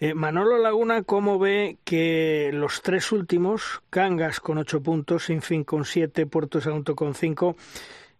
Eh, 0.00 0.14
Manolo 0.14 0.58
Laguna, 0.58 1.02
¿cómo 1.02 1.38
ve 1.38 1.76
que 1.84 2.50
los 2.52 2.80
tres 2.82 3.12
últimos, 3.12 3.82
Cangas 3.90 4.40
con 4.40 4.58
ocho 4.58 4.82
puntos, 4.82 5.24
Sinfín 5.24 5.64
con 5.64 5.84
siete, 5.84 6.26
Puerto 6.26 6.60
Santo 6.60 6.96
con 6.96 7.14
cinco, 7.14 7.56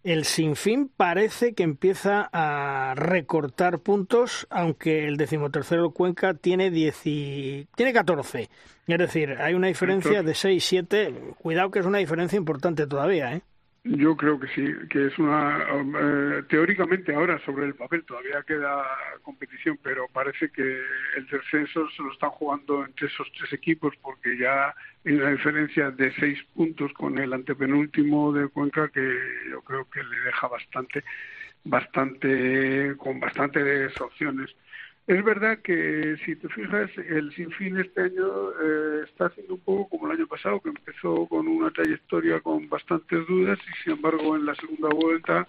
el 0.03 0.23
Sinfín 0.23 0.89
parece 0.95 1.53
que 1.53 1.63
empieza 1.63 2.29
a 2.31 2.93
recortar 2.95 3.79
puntos, 3.79 4.47
aunque 4.49 5.07
el 5.07 5.17
decimotercero 5.17 5.91
Cuenca 5.91 6.33
tiene, 6.35 6.71
diez 6.71 7.01
tiene 7.01 7.93
14. 7.93 8.49
Es 8.87 8.97
decir, 8.97 9.37
hay 9.39 9.53
una 9.53 9.67
diferencia 9.67 10.23
de 10.23 10.33
6, 10.33 10.65
7. 10.65 11.13
Cuidado 11.37 11.69
que 11.69 11.79
es 11.79 11.85
una 11.85 11.99
diferencia 11.99 12.37
importante 12.37 12.87
todavía, 12.87 13.33
¿eh? 13.35 13.41
Yo 13.83 14.15
creo 14.17 14.37
que 14.39 14.47
sí, 14.49 14.73
que 14.89 15.07
es 15.07 15.17
una. 15.17 15.65
Eh, 16.01 16.43
teóricamente, 16.49 17.15
ahora 17.15 17.39
sobre 17.45 17.65
el 17.65 17.75
papel 17.75 18.03
todavía 18.03 18.43
queda 18.45 18.83
competición, 19.21 19.79
pero 19.81 20.07
parece 20.11 20.49
que 20.51 20.81
el 21.15 21.27
descenso 21.31 21.89
se 21.91 22.03
lo 22.03 22.11
están 22.11 22.29
jugando 22.31 22.85
entre 22.85 23.07
esos 23.07 23.31
tres 23.37 23.53
equipos, 23.53 23.93
porque 24.01 24.37
ya 24.37 24.75
hay 25.05 25.13
una 25.13 25.31
diferencia 25.31 25.91
de 25.91 26.11
seis 26.15 26.37
puntos 26.53 26.91
con 26.93 27.17
el 27.19 27.31
antepenúltimo 27.31 28.33
de 28.33 28.49
Cuenca 28.49 28.89
que 28.89 29.17
yo 29.49 29.61
creo 29.61 29.89
que 29.89 30.03
le 30.03 30.19
deja 30.25 30.47
bastante, 30.49 31.03
bastante, 31.63 32.95
con 32.97 33.19
bastantes 33.21 33.99
opciones. 34.01 34.53
Es 35.09 35.23
verdad 35.23 35.57
que 35.63 36.17
si 36.23 36.35
te 36.35 36.47
fijas, 36.49 36.91
el 36.95 37.33
Sinfín 37.33 37.79
este 37.79 37.99
año 37.99 38.51
eh, 38.61 39.05
está 39.09 39.25
haciendo 39.25 39.55
un 39.55 39.59
poco 39.61 39.89
como 39.89 40.05
el 40.05 40.19
año 40.19 40.27
pasado, 40.27 40.59
que 40.59 40.69
empezó 40.69 41.25
con 41.25 41.47
una 41.47 41.71
trayectoria 41.71 42.39
con 42.41 42.69
bastantes 42.69 43.25
dudas 43.25 43.57
y 43.57 43.83
sin 43.83 43.93
embargo 43.93 44.35
en 44.35 44.45
la 44.45 44.53
segunda 44.53 44.89
vuelta 44.89 45.47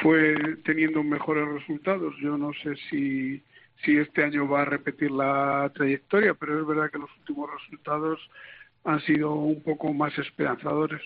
fue 0.00 0.56
teniendo 0.64 1.02
mejores 1.02 1.48
resultados. 1.48 2.14
Yo 2.20 2.38
no 2.38 2.52
sé 2.62 2.76
si, 2.90 3.42
si 3.84 3.96
este 3.96 4.22
año 4.22 4.46
va 4.46 4.62
a 4.62 4.66
repetir 4.66 5.10
la 5.10 5.68
trayectoria, 5.74 6.34
pero 6.34 6.60
es 6.60 6.64
verdad 6.64 6.88
que 6.88 6.98
los 6.98 7.10
últimos 7.18 7.50
resultados 7.50 8.20
han 8.84 9.00
sido 9.00 9.34
un 9.34 9.64
poco 9.64 9.92
más 9.92 10.16
esperanzadores. 10.16 11.02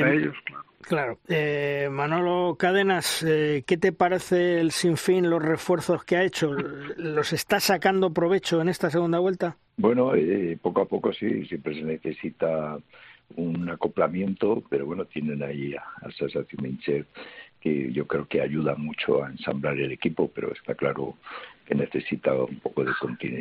Para 0.00 0.14
ellos, 0.14 0.34
claro. 0.44 0.66
Claro. 0.86 1.18
Eh, 1.28 1.88
Manolo 1.90 2.54
Cadenas, 2.56 3.24
eh, 3.24 3.64
¿qué 3.66 3.76
te 3.76 3.90
parece 3.90 4.60
el 4.60 4.70
sinfín, 4.70 5.28
los 5.28 5.42
refuerzos 5.42 6.04
que 6.04 6.16
ha 6.16 6.22
hecho? 6.22 6.52
¿Los 6.52 7.32
está 7.32 7.58
sacando 7.58 8.12
provecho 8.12 8.60
en 8.60 8.68
esta 8.68 8.88
segunda 8.88 9.18
vuelta? 9.18 9.56
Bueno, 9.76 10.14
eh, 10.14 10.56
poco 10.62 10.82
a 10.82 10.84
poco 10.86 11.12
sí, 11.12 11.44
siempre 11.46 11.74
se 11.74 11.82
necesita 11.82 12.78
un 13.34 13.68
acoplamiento, 13.68 14.62
pero 14.70 14.86
bueno, 14.86 15.04
tienen 15.06 15.42
ahí 15.42 15.74
a, 15.74 15.82
a 16.06 16.12
Sasa 16.12 16.44
que 17.60 17.92
yo 17.92 18.06
creo 18.06 18.28
que 18.28 18.40
ayuda 18.40 18.76
mucho 18.76 19.24
a 19.24 19.30
ensamblar 19.30 19.76
el 19.78 19.90
equipo, 19.90 20.30
pero 20.32 20.52
está 20.52 20.76
claro 20.76 21.16
que 21.66 21.74
necesita 21.74 22.32
un 22.32 22.60
poco 22.60 22.84
de 22.84 22.92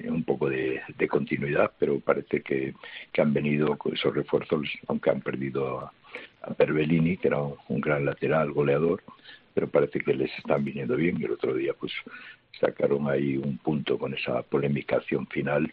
un 0.10 0.24
poco 0.24 0.50
de, 0.50 0.82
continuidad, 1.08 1.72
pero 1.77 2.00
parece 2.00 2.41
que, 2.41 2.74
que, 3.12 3.22
han 3.22 3.34
venido 3.34 3.77
con 3.77 3.94
esos 3.94 4.13
refuerzos, 4.13 4.67
aunque 4.88 5.12
han 5.12 5.22
perdido 5.22 5.79
a, 5.79 5.94
a 6.41 6.53
Perbellini, 6.53 7.17
que 7.17 7.27
era 7.27 7.39
un, 7.39 7.82
gran 7.82 8.05
lateral, 8.05 8.51
goleador, 8.51 9.03
pero 9.53 9.67
parece 9.67 10.00
que 10.00 10.13
les 10.13 10.32
están 10.38 10.63
viniendo 10.63 10.96
bien. 10.96 11.20
Y 11.20 11.25
el 11.25 11.32
otro 11.32 11.53
día, 11.53 11.74
pues, 11.79 11.94
sacaron 12.60 13.10
ahí 13.10 13.38
un 13.38 13.58
punto 13.58 13.98
con 13.98 14.13
esa 14.13 14.41
polemicación 14.44 15.27
final, 15.27 15.72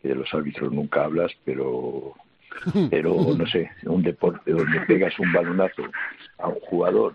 que 0.00 0.08
de 0.08 0.14
los 0.14 0.32
árbitros 0.34 0.72
nunca 0.72 1.04
hablas, 1.04 1.32
pero, 1.44 2.14
pero 2.90 3.34
no 3.36 3.46
sé, 3.46 3.70
un 3.84 4.02
deporte 4.02 4.52
donde 4.52 4.80
pegas 4.80 5.18
un 5.18 5.32
balonazo 5.32 5.84
a 6.38 6.48
un 6.48 6.60
jugador 6.60 7.14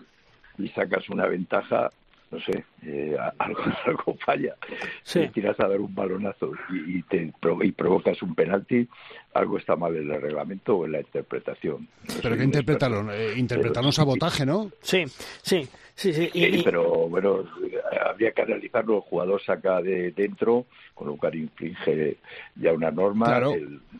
y 0.58 0.68
sacas 0.68 1.08
una 1.08 1.26
ventaja, 1.26 1.92
no 2.30 2.40
sé, 2.40 2.64
eh, 2.82 3.16
algo, 3.38 3.62
algo 3.86 4.16
falla. 4.24 4.54
Si 5.02 5.26
tiras 5.28 5.58
a 5.60 5.68
dar 5.68 5.80
un 5.80 5.94
balonazo 5.94 6.52
y, 6.70 7.02
te 7.02 7.32
y 7.62 7.72
provocas 7.72 8.20
un 8.22 8.34
penalti, 8.34 8.88
algo 9.34 9.58
está 9.58 9.76
mal 9.76 9.96
en 9.96 10.10
el 10.10 10.20
reglamento 10.20 10.76
o 10.76 10.86
en 10.86 10.92
la 10.92 11.00
interpretación. 11.00 11.88
pero 12.22 12.36
que 12.36 12.44
interpretaron, 12.44 13.10
eh, 13.10 13.34
interpretaron 13.36 13.92
sabotaje, 13.92 14.44
¿no? 14.44 14.70
Sí, 14.80 15.04
sí. 15.42 15.68
Sí, 15.98 16.12
sí, 16.12 16.30
pero 16.64 17.08
bueno, 17.08 17.44
habría 18.06 18.30
que 18.30 18.42
analizarlo. 18.42 18.98
El 18.98 19.00
jugador 19.00 19.42
saca 19.42 19.82
de 19.82 20.12
dentro, 20.12 20.66
con 20.94 21.08
lo 21.08 21.16
cual 21.16 21.34
infringe 21.34 22.18
ya 22.54 22.72
una 22.72 22.92
norma. 22.92 23.40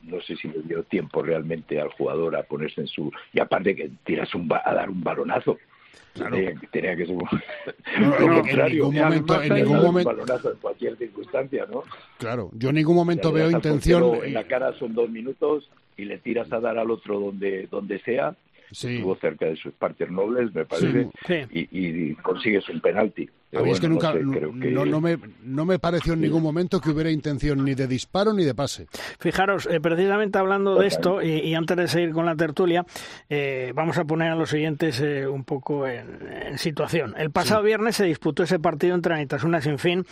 no 0.04 0.20
sé 0.20 0.36
si 0.36 0.46
le 0.46 0.62
dio 0.62 0.84
tiempo 0.84 1.22
realmente 1.22 1.80
al 1.80 1.88
jugador 1.88 2.36
a 2.36 2.44
ponerse 2.44 2.82
en 2.82 2.86
su. 2.86 3.10
Y 3.32 3.40
aparte 3.40 3.74
que 3.74 3.90
tiras 4.04 4.32
un, 4.36 4.48
a 4.52 4.72
dar 4.72 4.88
un 4.88 5.02
balonazo. 5.02 5.58
Claro. 6.14 6.36
Tenía, 6.70 6.96
que 6.96 7.06
ser 7.06 7.16
lo 8.00 8.42
contrario. 8.42 8.86
En 8.86 8.90
ningún 8.90 8.94
momento, 8.96 9.42
en 9.42 9.54
ningún 9.54 9.82
momento 9.82 10.50
en 10.50 10.58
cualquier 10.58 10.96
circunstancia, 10.96 11.66
¿no? 11.70 11.84
Claro, 12.18 12.50
yo 12.54 12.70
en 12.70 12.74
ningún 12.76 12.96
momento 12.96 13.32
veo 13.32 13.50
intención. 13.50 14.24
En 14.24 14.34
la 14.34 14.44
cara 14.44 14.72
son 14.74 14.94
dos 14.94 15.08
minutos 15.10 15.70
y 15.96 16.04
le 16.04 16.18
tiras 16.18 16.52
a 16.52 16.60
dar 16.60 16.78
al 16.78 16.90
otro 16.90 17.20
donde 17.20 17.68
donde 17.70 18.00
sea. 18.00 18.34
Estuvo 18.70 19.16
cerca 19.16 19.46
de 19.46 19.56
sus 19.56 19.72
partes 19.72 20.10
nobles, 20.10 20.54
me 20.54 20.66
parece, 20.66 21.08
Y, 21.50 21.68
y 21.70 22.14
consigues 22.16 22.68
un 22.68 22.80
penalti 22.80 23.28
es 23.50 23.80
que 23.80 23.88
nunca, 23.88 24.12
no, 24.14 25.00
me, 25.00 25.18
no 25.42 25.64
me 25.64 25.78
pareció 25.78 26.12
en 26.12 26.20
ningún 26.20 26.42
momento 26.42 26.80
que 26.80 26.90
hubiera 26.90 27.10
intención 27.10 27.64
ni 27.64 27.74
de 27.74 27.86
disparo 27.86 28.34
ni 28.34 28.44
de 28.44 28.54
pase. 28.54 28.86
Fijaros, 29.18 29.66
eh, 29.70 29.80
precisamente 29.80 30.38
hablando 30.38 30.78
de 30.78 30.86
esto, 30.86 31.22
y, 31.22 31.54
antes 31.54 31.76
de 31.76 31.88
seguir 31.88 32.12
con 32.12 32.26
la 32.26 32.36
tertulia, 32.36 32.84
eh, 33.30 33.72
vamos 33.74 33.96
a 33.96 34.04
poner 34.04 34.32
a 34.32 34.34
los 34.34 34.50
siguientes 34.50 35.00
eh, 35.00 35.26
un 35.26 35.44
poco 35.44 35.86
en, 35.86 36.58
situación. 36.58 37.14
El 37.16 37.30
pasado 37.30 37.62
viernes 37.62 37.96
se 37.96 38.04
disputó 38.04 38.42
ese 38.42 38.58
partido 38.58 38.94
entre 38.94 39.14
Anitasuna 39.14 39.62
sin 39.62 39.78
fin, 39.78 40.04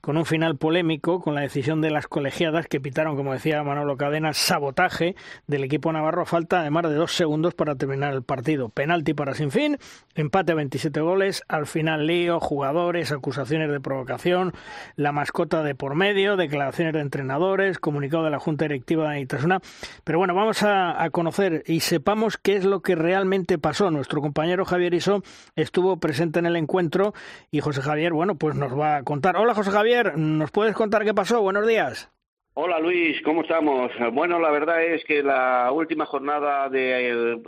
con 0.00 0.16
un 0.16 0.26
final 0.26 0.56
polémico, 0.56 1.20
con 1.20 1.34
la 1.34 1.42
decisión 1.42 1.80
de 1.80 1.90
las 1.90 2.08
colegiadas 2.08 2.66
que 2.66 2.80
pitaron, 2.80 3.16
como 3.16 3.32
decía 3.32 3.62
Manolo 3.62 3.96
Cadena, 3.96 4.32
sabotaje 4.32 5.14
del 5.46 5.62
equipo 5.64 5.92
navarro 5.92 6.22
a 6.22 6.26
falta 6.26 6.62
de 6.62 6.70
más 6.70 6.82
de 6.84 6.94
dos 6.94 7.12
segundos 7.12 7.54
para 7.54 7.76
terminar 7.76 8.14
el 8.14 8.22
partido. 8.22 8.68
Penalti 8.68 9.14
para 9.14 9.34
Sinfín, 9.34 9.78
empate 10.14 10.52
a 10.52 10.54
27 10.56 11.00
goles, 11.00 11.42
al 11.48 11.66
final 11.66 12.06
lío, 12.06 12.40
jugador 12.40 12.79
acusaciones 13.12 13.70
de 13.70 13.80
provocación, 13.80 14.52
la 14.96 15.12
mascota 15.12 15.62
de 15.62 15.74
por 15.74 15.94
medio, 15.94 16.36
declaraciones 16.36 16.94
de 16.94 17.00
entrenadores, 17.00 17.78
comunicado 17.78 18.24
de 18.24 18.30
la 18.30 18.38
Junta 18.38 18.64
Directiva 18.64 19.10
de 19.10 19.20
Itasuna. 19.20 19.60
Pero 20.04 20.18
bueno, 20.18 20.34
vamos 20.34 20.62
a, 20.62 21.08
conocer 21.12 21.62
y 21.66 21.80
sepamos 21.80 22.36
qué 22.36 22.56
es 22.56 22.64
lo 22.64 22.80
que 22.80 22.94
realmente 22.94 23.58
pasó. 23.58 23.90
Nuestro 23.90 24.20
compañero 24.20 24.64
Javier 24.64 24.94
Iso 24.94 25.22
estuvo 25.56 25.98
presente 25.98 26.38
en 26.38 26.46
el 26.46 26.56
encuentro 26.56 27.14
y 27.50 27.60
José 27.60 27.82
Javier, 27.82 28.12
bueno, 28.12 28.36
pues 28.36 28.54
nos 28.54 28.78
va 28.78 28.96
a 28.96 29.02
contar. 29.02 29.36
Hola 29.36 29.54
José 29.54 29.70
Javier, 29.70 30.16
¿nos 30.16 30.50
puedes 30.50 30.74
contar 30.74 31.04
qué 31.04 31.14
pasó? 31.14 31.42
Buenos 31.42 31.66
días. 31.66 32.10
Hola 32.54 32.80
Luis, 32.80 33.22
¿cómo 33.22 33.42
estamos? 33.42 33.92
Bueno, 34.12 34.40
la 34.40 34.50
verdad 34.50 34.82
es 34.82 35.04
que 35.04 35.22
la 35.22 35.70
última 35.72 36.04
jornada 36.04 36.68
de, 36.68 37.38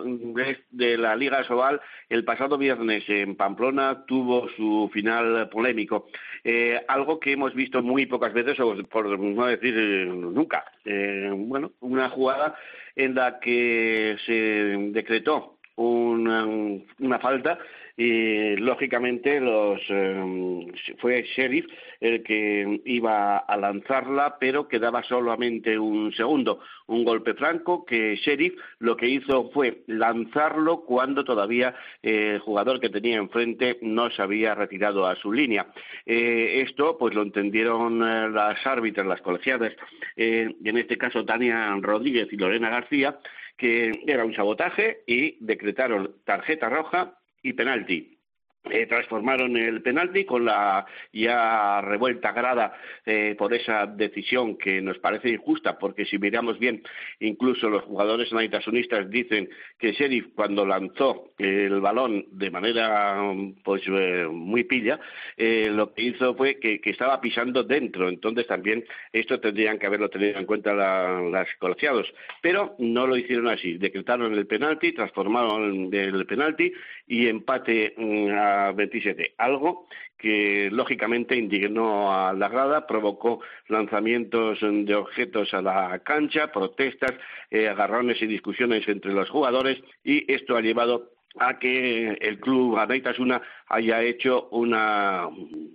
de, 0.71 0.97
la 0.97 1.17
Liga 1.17 1.43
Sobal, 1.43 1.81
el 2.09 2.25
pasado 2.25 2.57
viernes 2.57 3.03
en 3.09 3.35
Pamplona, 3.35 4.05
tuvo 4.07 4.49
su 4.51 4.89
final 4.93 5.49
polémico. 5.49 6.07
Eh, 6.45 6.81
algo 6.87 7.19
que 7.19 7.33
hemos 7.33 7.53
visto 7.53 7.83
muy 7.83 8.07
pocas 8.07 8.33
veces, 8.33 8.61
o 8.61 8.77
por 8.85 9.19
no 9.19 9.47
decir 9.47 9.75
eh, 9.77 10.07
nunca. 10.07 10.65
Eh, 10.85 11.31
bueno, 11.35 11.73
una 11.81 12.09
jugada 12.09 12.55
en 12.95 13.17
la 13.17 13.41
que 13.41 14.17
se 14.25 14.33
decretó 14.33 15.59
una, 15.75 16.47
una 16.47 17.19
falta 17.19 17.59
y 17.97 18.57
lógicamente 18.57 19.41
los 19.41 19.81
em, 19.89 20.73
fue 20.99 21.23
Sheriff 21.23 21.67
el 22.01 22.23
que 22.23 22.81
iba 22.85 23.39
a 23.39 23.57
lanzarla 23.57 24.37
pero 24.41 24.69
quedaba 24.69 25.03
solamente 25.03 25.79
un 25.79 26.13
segundo 26.13 26.61
un 26.87 27.05
golpe 27.05 27.35
franco 27.35 27.85
que 27.85 28.17
Sheriff 28.17 28.55
lo 28.79 28.97
que 28.97 29.09
hizo 29.09 29.51
fue 29.51 29.83
lanzarlo 29.87 30.85
cuando 30.85 31.25
todavía 31.25 31.75
el 32.03 32.39
jugador 32.41 32.81
que 32.81 32.89
tenía 32.89 33.17
enfrente 33.17 33.79
no 33.83 34.11
se 34.11 34.23
había 34.23 34.55
retirado 34.55 35.07
a 35.07 35.17
su 35.17 35.33
línea. 35.33 35.67
Eh, 36.07 36.63
esto 36.67 36.97
pues 36.99 37.15
lo 37.15 37.23
entendieron 37.23 38.03
eh, 38.03 38.29
las 38.31 38.67
árbitras 38.67 39.07
las 39.07 39.21
colegiadas 39.21 39.73
eh, 40.17 40.55
en 40.65 40.79
este 40.79 40.99
caso 40.99 41.25
Tania 41.25 41.75
Rodríguez 41.81 42.29
y 42.33 42.37
Lorena 42.37 42.71
García 42.71 43.19
que 43.57 43.93
era 44.07 44.25
un 44.25 44.35
sabotaje 44.35 45.03
y 45.07 45.37
decretaron 45.45 46.17
tarjeta 46.25 46.69
roja 46.69 47.19
y 47.43 47.53
penalti. 47.53 48.22
Eh, 48.71 48.87
transformaron 48.87 49.57
el 49.57 49.83
penalti 49.83 50.25
con 50.25 50.45
la 50.45 50.87
ya 51.13 51.81
revuelta 51.81 52.31
grada 52.31 52.79
eh, 53.05 53.35
por 53.37 53.53
esa 53.53 53.87
decisión 53.87 54.57
que 54.57 54.81
nos 54.81 54.99
parece 54.99 55.31
injusta, 55.31 55.77
porque 55.77 56.05
si 56.05 56.17
miramos 56.17 56.61
bien, 56.61 56.81
incluso 57.19 57.69
los 57.69 57.83
jugadores 57.83 58.33
naitasunistas 58.33 59.11
dicen 59.11 59.49
que 59.81 59.93
Sheriff 59.93 60.29
cuando 60.37 60.65
lanzó 60.65 61.33
el 61.39 61.81
balón 61.81 62.25
de 62.31 62.51
manera 62.53 63.21
pues 63.65 63.83
eh, 63.89 64.29
muy 64.31 64.63
pilla, 64.63 65.01
lo 65.37 65.93
que 65.93 66.03
hizo 66.03 66.37
fue 66.37 66.61
que, 66.61 66.81
estaba 66.85 67.21
pisando 67.21 67.65
dentro, 67.65 68.09
entonces 68.09 68.47
también 68.47 68.85
esto 69.13 69.41
tendrían 69.41 69.79
que 69.81 69.87
haberlo 69.87 70.09
tenido 70.09 70.39
en 70.39 70.47
cuenta 70.47 70.73
las 70.73 71.49
colegiados, 71.59 72.07
pero 72.41 72.77
no 72.79 73.09
lo 73.09 73.17
hicieron 73.17 73.49
así, 73.49 73.77
decretaron 73.77 74.33
el 74.35 74.47
penalti, 74.47 74.93
transformaron 74.93 75.93
el 75.93 76.27
penalti 76.27 76.73
y 77.09 77.27
empate 77.27 77.95
mm, 77.97 78.31
a 78.31 78.52
a 78.53 78.73
27. 78.73 79.35
Algo 79.39 79.87
que 80.19 80.69
lógicamente 80.71 81.37
indignó 81.37 82.13
a 82.13 82.33
la 82.33 82.49
grada, 82.49 82.87
provocó 82.87 83.41
lanzamientos 83.69 84.59
de 84.61 84.95
objetos 84.95 85.53
a 85.55 85.63
la 85.63 85.99
cancha, 86.05 86.53
protestas, 86.53 87.13
eh, 87.51 87.69
agarrones 87.69 88.23
y 88.23 88.27
discusiones 88.27 88.87
entre 88.89 89.13
los 89.13 89.29
jugadores 89.31 89.83
y 90.05 90.33
esto 90.33 90.57
ha 90.57 90.61
llevado 90.61 91.11
a 91.39 91.59
que 91.59 92.09
el 92.21 92.39
club 92.41 92.77
Anaitasuna 92.79 93.41
haya 93.69 94.03
hecho 94.03 94.49
una, 94.51 95.29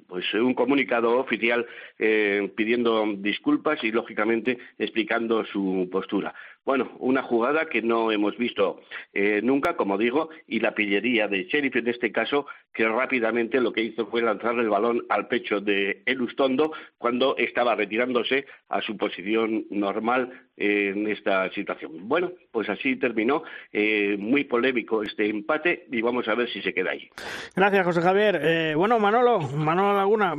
pues, 0.08 0.32
un 0.34 0.54
comunicado 0.54 1.18
oficial 1.18 1.66
eh, 1.98 2.52
pidiendo 2.56 3.06
disculpas 3.18 3.84
y, 3.84 3.92
lógicamente, 3.92 4.58
explicando 4.78 5.44
su 5.46 5.90
postura. 5.92 6.34
Bueno, 6.64 6.92
una 7.00 7.24
jugada 7.24 7.68
que 7.68 7.82
no 7.82 8.12
hemos 8.12 8.38
visto 8.38 8.82
eh, 9.14 9.40
nunca, 9.42 9.76
como 9.76 9.98
digo, 9.98 10.30
y 10.48 10.60
la 10.60 10.76
pillería 10.76 11.28
de 11.28 11.46
Sheriff 11.46 11.78
en 11.78 11.88
este 11.88 12.12
caso, 12.12 12.46
que 12.78 12.88
rápidamente 12.88 13.60
lo 13.60 13.74
que 13.74 13.82
hizo 13.82 14.06
fue 14.06 14.22
lanzar 14.22 14.54
el 14.60 14.70
balón 14.70 15.04
al 15.10 15.28
pecho 15.28 15.60
de 15.60 16.04
Elustondo 16.06 16.72
cuando 17.00 17.36
estaba 17.36 17.74
retirándose 17.74 18.46
a 18.70 18.84
su 18.84 18.96
posición 18.96 19.66
normal 19.72 20.48
en 20.56 21.08
esta 21.08 21.50
situación. 21.54 22.08
Bueno, 22.08 22.34
pues 22.52 22.70
así 22.70 22.96
terminó. 22.96 23.42
Eh, 23.74 24.16
muy 24.20 24.44
polémico 24.44 25.02
este 25.02 25.28
empate 25.28 25.88
y 25.92 26.04
vamos 26.04 26.28
a 26.28 26.36
ver 26.36 26.52
si 26.52 26.62
se 26.62 26.72
queda 26.72 26.92
ahí. 26.92 27.10
Gracias, 27.56 27.84
José 27.84 28.02
Javier. 28.04 28.40
Eh, 28.44 28.76
bueno, 28.76 29.00
Manolo, 29.00 29.40
Manolo 29.40 29.98
Laguna, 29.98 30.36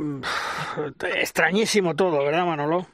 extrañísimo 1.17 1.93
todo, 1.93 2.23
¿verdad, 2.23 2.45
Manolo? 2.45 2.87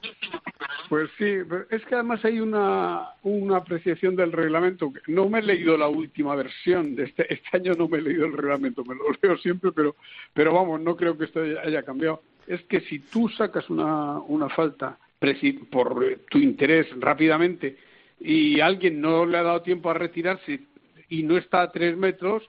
Pues 0.90 1.10
sí, 1.18 1.26
es 1.72 1.84
que 1.86 1.96
además 1.96 2.24
hay 2.26 2.40
una, 2.40 3.10
una 3.24 3.58
apreciación 3.58 4.16
del 4.16 4.32
reglamento. 4.32 4.94
No 5.08 5.28
me 5.30 5.40
he 5.40 5.42
leído 5.42 5.78
la 5.78 5.88
última 5.88 6.36
versión 6.36 6.96
de 6.96 7.06
este, 7.06 7.34
este 7.34 7.58
año, 7.58 7.74
no 7.74 7.88
me 7.88 7.98
he 7.98 8.02
leído 8.02 8.26
el 8.26 8.34
reglamento, 8.34 8.84
me 8.86 8.96
lo 8.96 9.06
leo 9.22 9.35
siempre, 9.38 9.72
pero, 9.72 9.96
pero 10.34 10.54
vamos, 10.54 10.80
no 10.82 10.96
creo 10.96 11.18
que 11.18 11.26
esto 11.26 11.42
haya 11.42 11.84
cambiado. 11.84 12.22
Es 12.48 12.62
que 12.64 12.82
si 12.82 13.00
tú 13.00 13.30
sacas 13.30 13.70
una, 13.70 14.20
una 14.20 14.50
falta 14.50 14.98
por 15.72 16.20
tu 16.30 16.38
interés 16.38 16.88
rápidamente 17.00 17.78
y 18.20 18.60
alguien 18.60 19.02
no 19.02 19.26
le 19.26 19.38
ha 19.38 19.44
dado 19.44 19.62
tiempo 19.62 19.90
a 19.90 19.94
retirarse 19.94 20.60
y 21.10 21.24
no 21.24 21.38
está 21.38 21.64
a 21.64 21.72
tres 21.72 21.98
metros, 21.98 22.44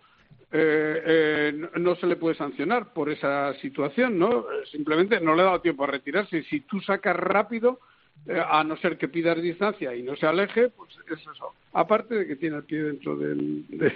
eh, 0.52 1.02
eh, 1.06 1.68
no 1.78 1.96
se 1.96 2.06
le 2.06 2.16
puede 2.16 2.36
sancionar 2.36 2.92
por 2.92 3.10
esa 3.10 3.54
situación, 3.60 4.18
¿no? 4.18 4.46
Simplemente 4.70 5.20
no 5.20 5.34
le 5.34 5.42
ha 5.42 5.46
dado 5.46 5.60
tiempo 5.60 5.84
a 5.84 5.88
retirarse. 5.88 6.42
Si 6.44 6.60
tú 6.60 6.80
sacas 6.80 7.16
rápido, 7.16 7.80
eh, 8.26 8.40
a 8.44 8.64
no 8.64 8.76
ser 8.76 8.96
que 8.96 9.08
pidas 9.08 9.40
distancia 9.40 9.94
y 9.94 10.02
no 10.02 10.16
se 10.16 10.26
aleje, 10.26 10.68
pues 10.70 10.90
es 11.10 11.20
eso. 11.20 11.54
Aparte 11.72 12.14
de 12.14 12.26
que 12.26 12.36
tiene 12.36 12.56
el 12.56 12.64
pie 12.64 12.82
dentro 12.82 13.16
del, 13.16 13.66
de, 13.68 13.92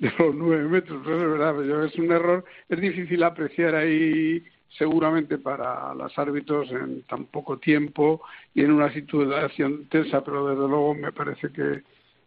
los 0.00 0.12
nueve 0.34 0.68
metros, 0.68 1.02
pues 1.04 1.22
es 1.22 1.28
verdad, 1.28 1.84
es 1.84 1.94
un 1.96 2.10
error, 2.10 2.44
es 2.68 2.80
difícil 2.80 3.22
apreciar 3.22 3.74
ahí 3.74 4.42
seguramente 4.78 5.38
para 5.38 5.94
los 5.94 6.16
árbitros 6.18 6.70
en 6.70 7.02
tan 7.02 7.26
poco 7.26 7.58
tiempo 7.58 8.22
y 8.54 8.62
en 8.62 8.72
una 8.72 8.92
situación 8.92 9.86
tensa, 9.88 10.24
pero 10.24 10.46
desde 10.46 10.68
luego 10.68 10.94
me 10.94 11.12
parece 11.12 11.52
que, 11.52 11.82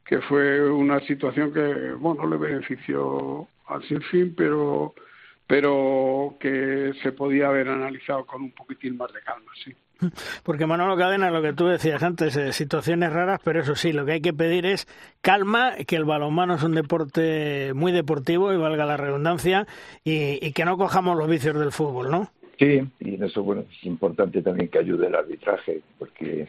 que 0.05 0.19
fue 0.21 0.69
una 0.69 0.99
situación 1.01 1.53
que, 1.53 1.93
bueno, 1.93 2.27
le 2.27 2.37
benefició 2.37 3.47
al 3.67 3.83
sinfín, 3.83 4.35
pero 4.35 4.93
pero 5.45 6.37
que 6.39 6.93
se 7.03 7.11
podía 7.11 7.49
haber 7.49 7.67
analizado 7.67 8.25
con 8.25 8.43
un 8.43 8.51
poquitín 8.51 8.97
más 8.97 9.11
de 9.11 9.21
calma, 9.21 9.51
sí. 9.63 9.73
Porque 10.43 10.65
Manolo 10.65 10.97
Cadena, 10.97 11.31
lo 11.31 11.41
que 11.41 11.53
tú 11.53 11.67
decías 11.67 12.03
antes, 12.03 12.35
eh, 12.35 12.53
situaciones 12.53 13.11
raras, 13.11 13.39
pero 13.43 13.61
eso 13.61 13.75
sí, 13.75 13.93
lo 13.93 14.05
que 14.05 14.13
hay 14.13 14.21
que 14.21 14.33
pedir 14.33 14.65
es 14.65 14.87
calma, 15.21 15.73
que 15.87 15.95
el 15.95 16.05
balonmano 16.05 16.55
es 16.55 16.63
un 16.63 16.75
deporte 16.75 17.73
muy 17.73 17.91
deportivo 17.91 18.53
y 18.53 18.57
valga 18.57 18.85
la 18.85 18.97
redundancia, 18.97 19.67
y, 20.03 20.51
que 20.53 20.65
no 20.65 20.77
cojamos 20.77 21.17
los 21.17 21.29
vicios 21.29 21.57
del 21.57 21.71
fútbol, 21.71 22.11
¿no? 22.11 22.31
Sí, 22.59 22.81
y 22.99 23.23
eso 23.23 23.43
bueno, 23.43 23.65
es 23.69 23.83
importante 23.85 24.41
también 24.41 24.69
que 24.69 24.79
ayude 24.79 25.07
el 25.07 25.15
arbitraje, 25.15 25.81
porque 25.97 26.47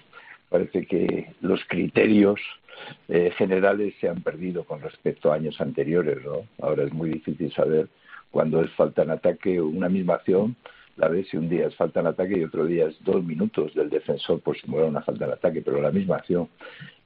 parece 0.49 0.87
que 0.87 1.33
los 1.41 1.61
criterios 1.67 2.41
eh, 3.09 3.33
generales 3.37 3.95
se 4.01 4.09
han 4.09 4.21
perdido 4.21 4.65
con 4.65 4.81
respecto 4.81 5.33
a 5.33 5.37
años 5.37 5.61
anteriores, 5.61 6.19
¿no? 6.25 6.47
Ahora 6.61 6.85
es 6.85 6.93
muy 6.93 7.11
difícil 7.11 7.53
saber 7.53 7.89
cuándo 8.31 8.63
es 8.63 8.71
falta 8.73 9.03
en 9.03 9.11
ataque 9.11 9.61
o 9.61 9.67
una 9.67 9.89
misma 9.89 10.15
acción 10.15 10.57
la 10.97 11.09
vez 11.09 11.29
si 11.29 11.37
un 11.37 11.49
día 11.49 11.67
es 11.67 11.75
falta 11.75 12.01
en 12.01 12.07
ataque 12.07 12.39
y 12.39 12.45
otro 12.45 12.67
día 12.67 12.87
es 12.87 12.97
dos 13.03 13.25
minutos 13.25 13.75
del 13.75 13.91
defensor 13.91 14.41
por 14.41 14.57
si 14.57 14.69
muere 14.69 14.89
una 14.89 15.03
falta 15.03 15.25
en 15.25 15.33
ataque, 15.33 15.63
pero 15.63 15.81
la 15.81 15.91
misma 15.91 16.17
acción. 16.17 16.49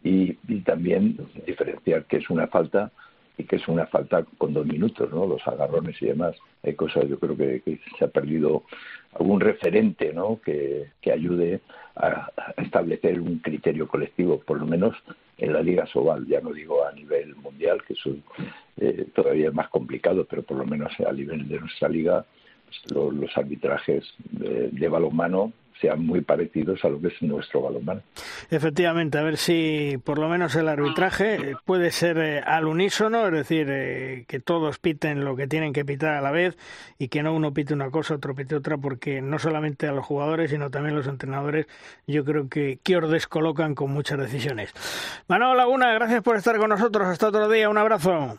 Y, 0.02 0.34
también 0.64 1.16
diferenciar 1.46 2.04
que 2.04 2.18
es 2.18 2.28
una 2.28 2.46
falta 2.48 2.90
y 3.38 3.44
que 3.44 3.56
es 3.56 3.68
una 3.68 3.86
falta 3.86 4.24
con 4.36 4.52
dos 4.52 4.66
minutos, 4.66 5.10
¿no? 5.10 5.26
Los 5.26 5.46
agarrones 5.46 6.00
y 6.02 6.06
demás. 6.06 6.36
Hay 6.62 6.74
cosas, 6.74 7.08
yo 7.08 7.18
creo 7.18 7.36
que, 7.36 7.80
se 7.98 8.04
ha 8.04 8.08
perdido 8.08 8.64
algún 9.18 9.40
referente, 9.40 10.12
¿no? 10.12 10.40
Que, 10.44 10.88
ayude 11.10 11.60
a, 11.96 12.30
establecer 12.58 13.20
un 13.20 13.38
criterio 13.38 13.88
colectivo, 13.88 14.40
por 14.40 14.58
lo 14.58 14.66
menos 14.66 14.94
en 15.38 15.52
la 15.52 15.62
Liga 15.62 15.86
Sobal, 15.86 16.26
ya 16.26 16.40
no 16.40 16.52
digo 16.52 16.84
a 16.84 16.92
nivel 16.92 17.34
mundial, 17.36 17.82
que 17.86 17.94
eso 17.94 18.10
eh, 18.76 19.06
todavía 19.14 19.48
es 19.48 19.54
más 19.54 19.68
complicado, 19.68 20.26
pero 20.28 20.42
por 20.42 20.58
lo 20.58 20.66
menos 20.66 20.92
a 21.00 21.12
nivel 21.12 21.48
de 21.48 21.60
nuestra 21.60 21.88
liga 21.88 22.26
los, 22.94 23.36
arbitrajes 23.36 24.04
de, 24.30 24.88
balonmano 24.88 25.52
sean 25.80 26.04
muy 26.04 26.22
parecidos 26.22 26.84
a 26.84 26.88
lo 26.88 27.00
que 27.00 27.08
es 27.08 27.22
nuestro 27.22 27.62
balonmano. 27.62 28.02
Efectivamente, 28.50 29.16
a 29.16 29.22
ver 29.22 29.36
si 29.36 29.96
por 30.02 30.18
lo 30.18 30.28
menos 30.28 30.56
el 30.56 30.66
arbitraje 30.66 31.54
puede 31.64 31.92
ser 31.92 32.18
eh, 32.18 32.40
al 32.40 32.66
unísono, 32.66 33.26
es 33.26 33.32
decir, 33.32 33.68
eh, 33.70 34.24
que 34.26 34.40
todos 34.40 34.78
piten 34.80 35.24
lo 35.24 35.36
que 35.36 35.46
tienen 35.46 35.72
que 35.72 35.84
pitar 35.84 36.14
a 36.14 36.20
la 36.20 36.32
vez 36.32 36.58
y 36.98 37.08
que 37.08 37.22
no 37.22 37.32
uno 37.32 37.54
pite 37.54 37.74
una 37.74 37.90
cosa, 37.90 38.14
otro 38.14 38.34
pite 38.34 38.56
otra, 38.56 38.76
porque 38.76 39.22
no 39.22 39.38
solamente 39.38 39.86
a 39.86 39.92
los 39.92 40.04
jugadores, 40.04 40.50
sino 40.50 40.70
también 40.70 40.94
a 40.94 40.98
los 40.98 41.06
entrenadores, 41.06 41.66
yo 42.08 42.24
creo 42.24 42.48
que, 42.48 42.80
que 42.82 42.96
os 42.96 43.10
descolocan 43.10 43.76
con 43.76 43.92
muchas 43.92 44.18
decisiones. 44.18 44.72
Manuel 45.28 45.56
Laguna, 45.56 45.92
gracias 45.92 46.22
por 46.22 46.36
estar 46.36 46.56
con 46.58 46.70
nosotros. 46.70 47.06
Hasta 47.06 47.28
otro 47.28 47.48
día, 47.48 47.70
un 47.70 47.78
abrazo. 47.78 48.38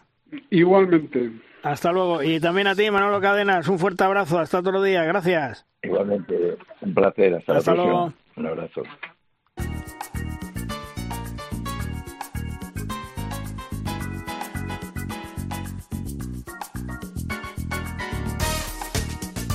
Igualmente. 0.50 1.32
Hasta 1.64 1.92
luego. 1.92 2.24
Y 2.24 2.40
también 2.40 2.68
a 2.68 2.76
ti, 2.76 2.90
Manolo 2.90 3.20
Cadenas, 3.20 3.68
un 3.68 3.80
fuerte 3.80 4.04
abrazo. 4.04 4.40
Hasta 4.40 4.60
otro 4.60 4.82
día. 4.82 5.04
Gracias. 5.04 5.66
Igualmente, 5.82 6.58
un 6.82 6.94
placer. 6.94 7.36
Hasta, 7.36 7.58
Hasta 7.58 7.76
la 7.76 7.84
luego. 7.84 8.14
Un 8.38 8.46
abrazo. 8.48 8.84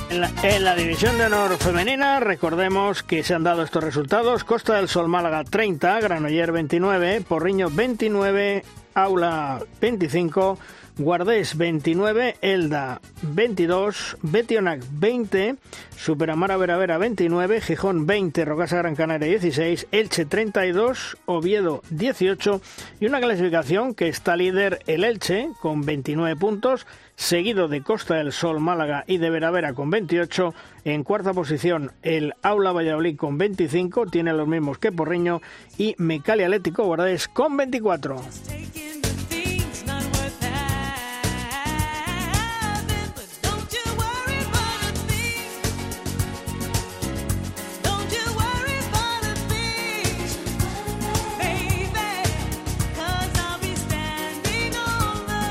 En 0.09 0.21
la, 0.21 0.31
en 0.43 0.63
la, 0.63 0.75
división 0.75 1.17
de 1.17 1.25
honor 1.25 1.57
femenina, 1.57 2.21
recordemos 2.21 3.03
que 3.03 3.23
se 3.23 3.33
han 3.33 3.43
dado 3.43 3.63
estos 3.63 3.83
resultados. 3.83 4.45
Costa 4.45 4.75
del 4.75 4.87
Sol 4.87 5.09
Málaga 5.09 5.43
30, 5.43 5.99
Granoller 5.99 6.53
29, 6.53 7.21
Porriño 7.27 7.69
29, 7.69 8.63
Aula 8.93 9.59
25, 9.81 10.57
Guardés 10.97 11.57
29, 11.57 12.37
Elda 12.41 13.01
22, 13.21 14.17
Betionac 14.21 14.81
20, 14.91 15.57
Superamara 15.97 16.55
Veravera 16.55 16.97
29, 16.97 17.59
Gijón 17.59 18.05
20, 18.05 18.45
Rocasa 18.45 18.77
Gran 18.77 18.95
Canaria 18.95 19.27
16, 19.27 19.87
Elche 19.91 20.25
32, 20.25 21.17
Oviedo 21.25 21.81
18 21.89 22.61
y 23.01 23.07
una 23.07 23.19
clasificación 23.19 23.93
que 23.93 24.07
está 24.07 24.37
líder 24.37 24.79
el 24.87 25.03
Elche 25.03 25.49
con 25.61 25.85
29 25.85 26.37
puntos, 26.37 26.87
seguido 27.17 27.67
de 27.67 27.81
Costa 27.81 28.15
del 28.15 28.31
Sol 28.31 28.61
Málaga 28.61 29.03
y 29.05 29.17
de 29.17 29.29
Veravera 29.29 29.73
con 29.73 29.89
28. 29.89 30.53
En 30.85 31.03
cuarta 31.03 31.33
posición 31.33 31.91
el 32.03 32.35
Aula 32.41 32.71
Valladolid 32.71 33.17
con 33.17 33.37
25, 33.37 34.05
tiene 34.05 34.31
los 34.31 34.47
mismos 34.47 34.77
que 34.77 34.93
Porriño. 34.93 35.41
Y 35.77 35.95
Mecali 35.97 36.43
Atlético 36.43 36.85
Guardés 36.85 37.27
con 37.27 37.57
24. 37.57 38.21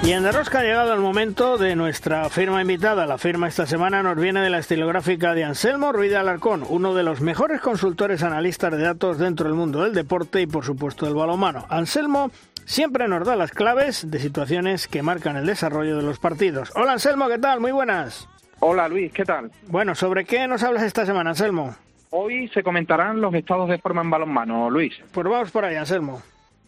Y 0.05 0.13
en 0.13 0.23
Derrosca 0.23 0.59
ha 0.59 0.63
llegado 0.63 0.93
el 0.93 1.01
momento 1.01 1.57
de 1.57 1.75
nuestra 1.77 2.29
firma 2.29 2.61
invitada. 2.61 3.07
La 3.07 3.17
firma 3.17 3.49
esta 3.49 3.65
semana 3.65 4.03
nos 4.03 4.17
viene 4.17 4.43
de 4.43 4.51
la 4.51 4.59
estilográfica 4.59 5.33
de 5.33 5.45
Anselmo 5.45 5.93
Ruiz 5.93 6.11
de 6.11 6.19
Alarcón, 6.19 6.63
uno 6.69 6.93
de 6.93 7.03
los 7.03 7.23
mejores 7.23 7.63
consultores 7.63 8.23
analistas 8.23 8.73
de 8.73 8.83
datos 8.83 9.17
dentro 9.17 9.47
del 9.49 9.57
mundo 9.57 9.83
del 9.83 9.95
deporte 9.95 10.43
y 10.43 10.47
por 10.47 10.63
supuesto 10.63 11.07
del 11.07 11.15
balonmano. 11.15 11.65
Anselmo 11.71 12.31
siempre 12.67 13.09
nos 13.09 13.27
da 13.27 13.35
las 13.35 13.51
claves 13.51 14.11
de 14.11 14.19
situaciones 14.19 14.89
que 14.89 15.03
marcan 15.03 15.37
el 15.37 15.47
desarrollo 15.47 15.97
de 15.97 16.03
los 16.03 16.19
partidos. 16.19 16.71
Hola 16.75 16.93
Anselmo, 16.93 17.27
¿qué 17.27 17.39
tal? 17.39 17.61
Muy 17.61 17.73
buenas. 17.73 18.29
Hola 18.61 18.89
Luis, 18.89 19.11
¿qué 19.11 19.25
tal? 19.25 19.53
Bueno, 19.69 19.95
¿sobre 19.95 20.27
qué 20.27 20.47
nos 20.47 20.63
hablas 20.65 20.83
esta 20.83 21.07
semana, 21.07 21.31
Anselmo? 21.31 21.77
Hoy 22.11 22.49
se 22.49 22.63
comentarán 22.63 23.23
los 23.23 23.33
estados 23.33 23.71
de 23.71 23.79
forma 23.79 24.03
en 24.03 24.11
balonmano, 24.11 24.69
Luis. 24.69 24.93
Pues 25.13 25.27
vamos 25.27 25.51
por 25.51 25.65
ahí, 25.65 25.77
Anselmo. 25.77 26.21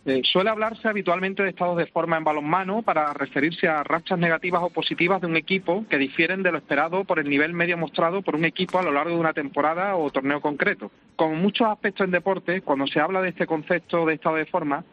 Eh, 0.08 0.22
suele 0.22 0.50
hablarse 0.50 0.86
habitualmente 0.86 1.42
de 1.42 1.48
estados 1.48 1.76
de 1.76 1.86
forma 1.86 2.16
en 2.16 2.22
balonmano 2.22 2.82
para 2.82 3.12
referirse 3.12 3.66
a 3.66 3.82
rachas 3.82 4.16
negativas 4.16 4.62
o 4.62 4.70
positivas 4.70 5.20
de 5.20 5.26
un 5.26 5.36
equipo 5.36 5.84
que 5.90 5.98
difieren 5.98 6.44
de 6.44 6.52
lo 6.52 6.58
esperado 6.58 7.02
por 7.02 7.18
el 7.18 7.28
nivel 7.28 7.52
medio 7.54 7.76
mostrado 7.76 8.22
por 8.22 8.36
un 8.36 8.44
equipo 8.44 8.78
a 8.78 8.84
lo 8.84 8.92
largo 8.92 9.10
de 9.14 9.18
una 9.18 9.32
temporada 9.32 9.96
o 9.96 10.08
torneo 10.12 10.40
concreto. 10.40 10.92
Como 11.16 11.34
muchos 11.34 11.66
aspectos 11.66 12.04
en 12.04 12.12
deporte, 12.12 12.60
cuando 12.60 12.86
se 12.86 13.00
habla 13.00 13.20
de 13.20 13.30
este 13.30 13.48
concepto 13.48 14.06
de 14.06 14.14
estado 14.14 14.36
de 14.36 14.46
forma, 14.46 14.84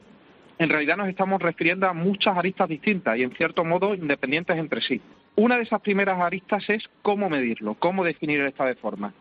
en 0.58 0.70
realidad 0.70 0.98
nos 0.98 1.10
estamos 1.10 1.40
refiriendo 1.40 1.88
a 1.88 1.94
muchas 1.94 2.36
aristas 2.36 2.68
distintas 2.68 3.16
y 3.16 3.22
en 3.22 3.36
cierto 3.36 3.64
modo 3.64 3.94
independientes 3.94 4.58
entre 4.58 4.82
sí. 4.82 5.00
Una 5.36 5.58
de 5.58 5.64
esas 5.64 5.82
primeras 5.82 6.20
aristas 6.20 6.68
es 6.72 6.90
cómo 7.04 7.30
medirlo, 7.30 7.76
cómo 7.76 8.04
definir 8.04 8.40
el 8.40 8.48
estado 8.48 8.70
de 8.70 8.76
forma. 8.78 9.14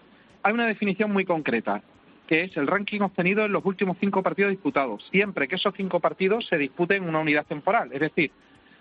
Hay 0.42 0.54
una 0.54 0.66
definición 0.66 1.12
muy 1.12 1.26
concreta 1.26 1.82
que 2.32 2.44
es 2.44 2.56
el 2.56 2.66
ranking 2.66 3.02
obtenido 3.02 3.44
en 3.44 3.52
los 3.52 3.62
últimos 3.62 3.98
cinco 4.00 4.22
partidos 4.22 4.52
disputados, 4.52 5.06
siempre 5.10 5.46
que 5.46 5.56
esos 5.56 5.74
cinco 5.76 6.00
partidos 6.00 6.46
se 6.46 6.56
disputen 6.56 7.02
en 7.02 7.10
una 7.10 7.18
unidad 7.18 7.44
temporal. 7.44 7.90
Es 7.92 8.00
decir, 8.00 8.30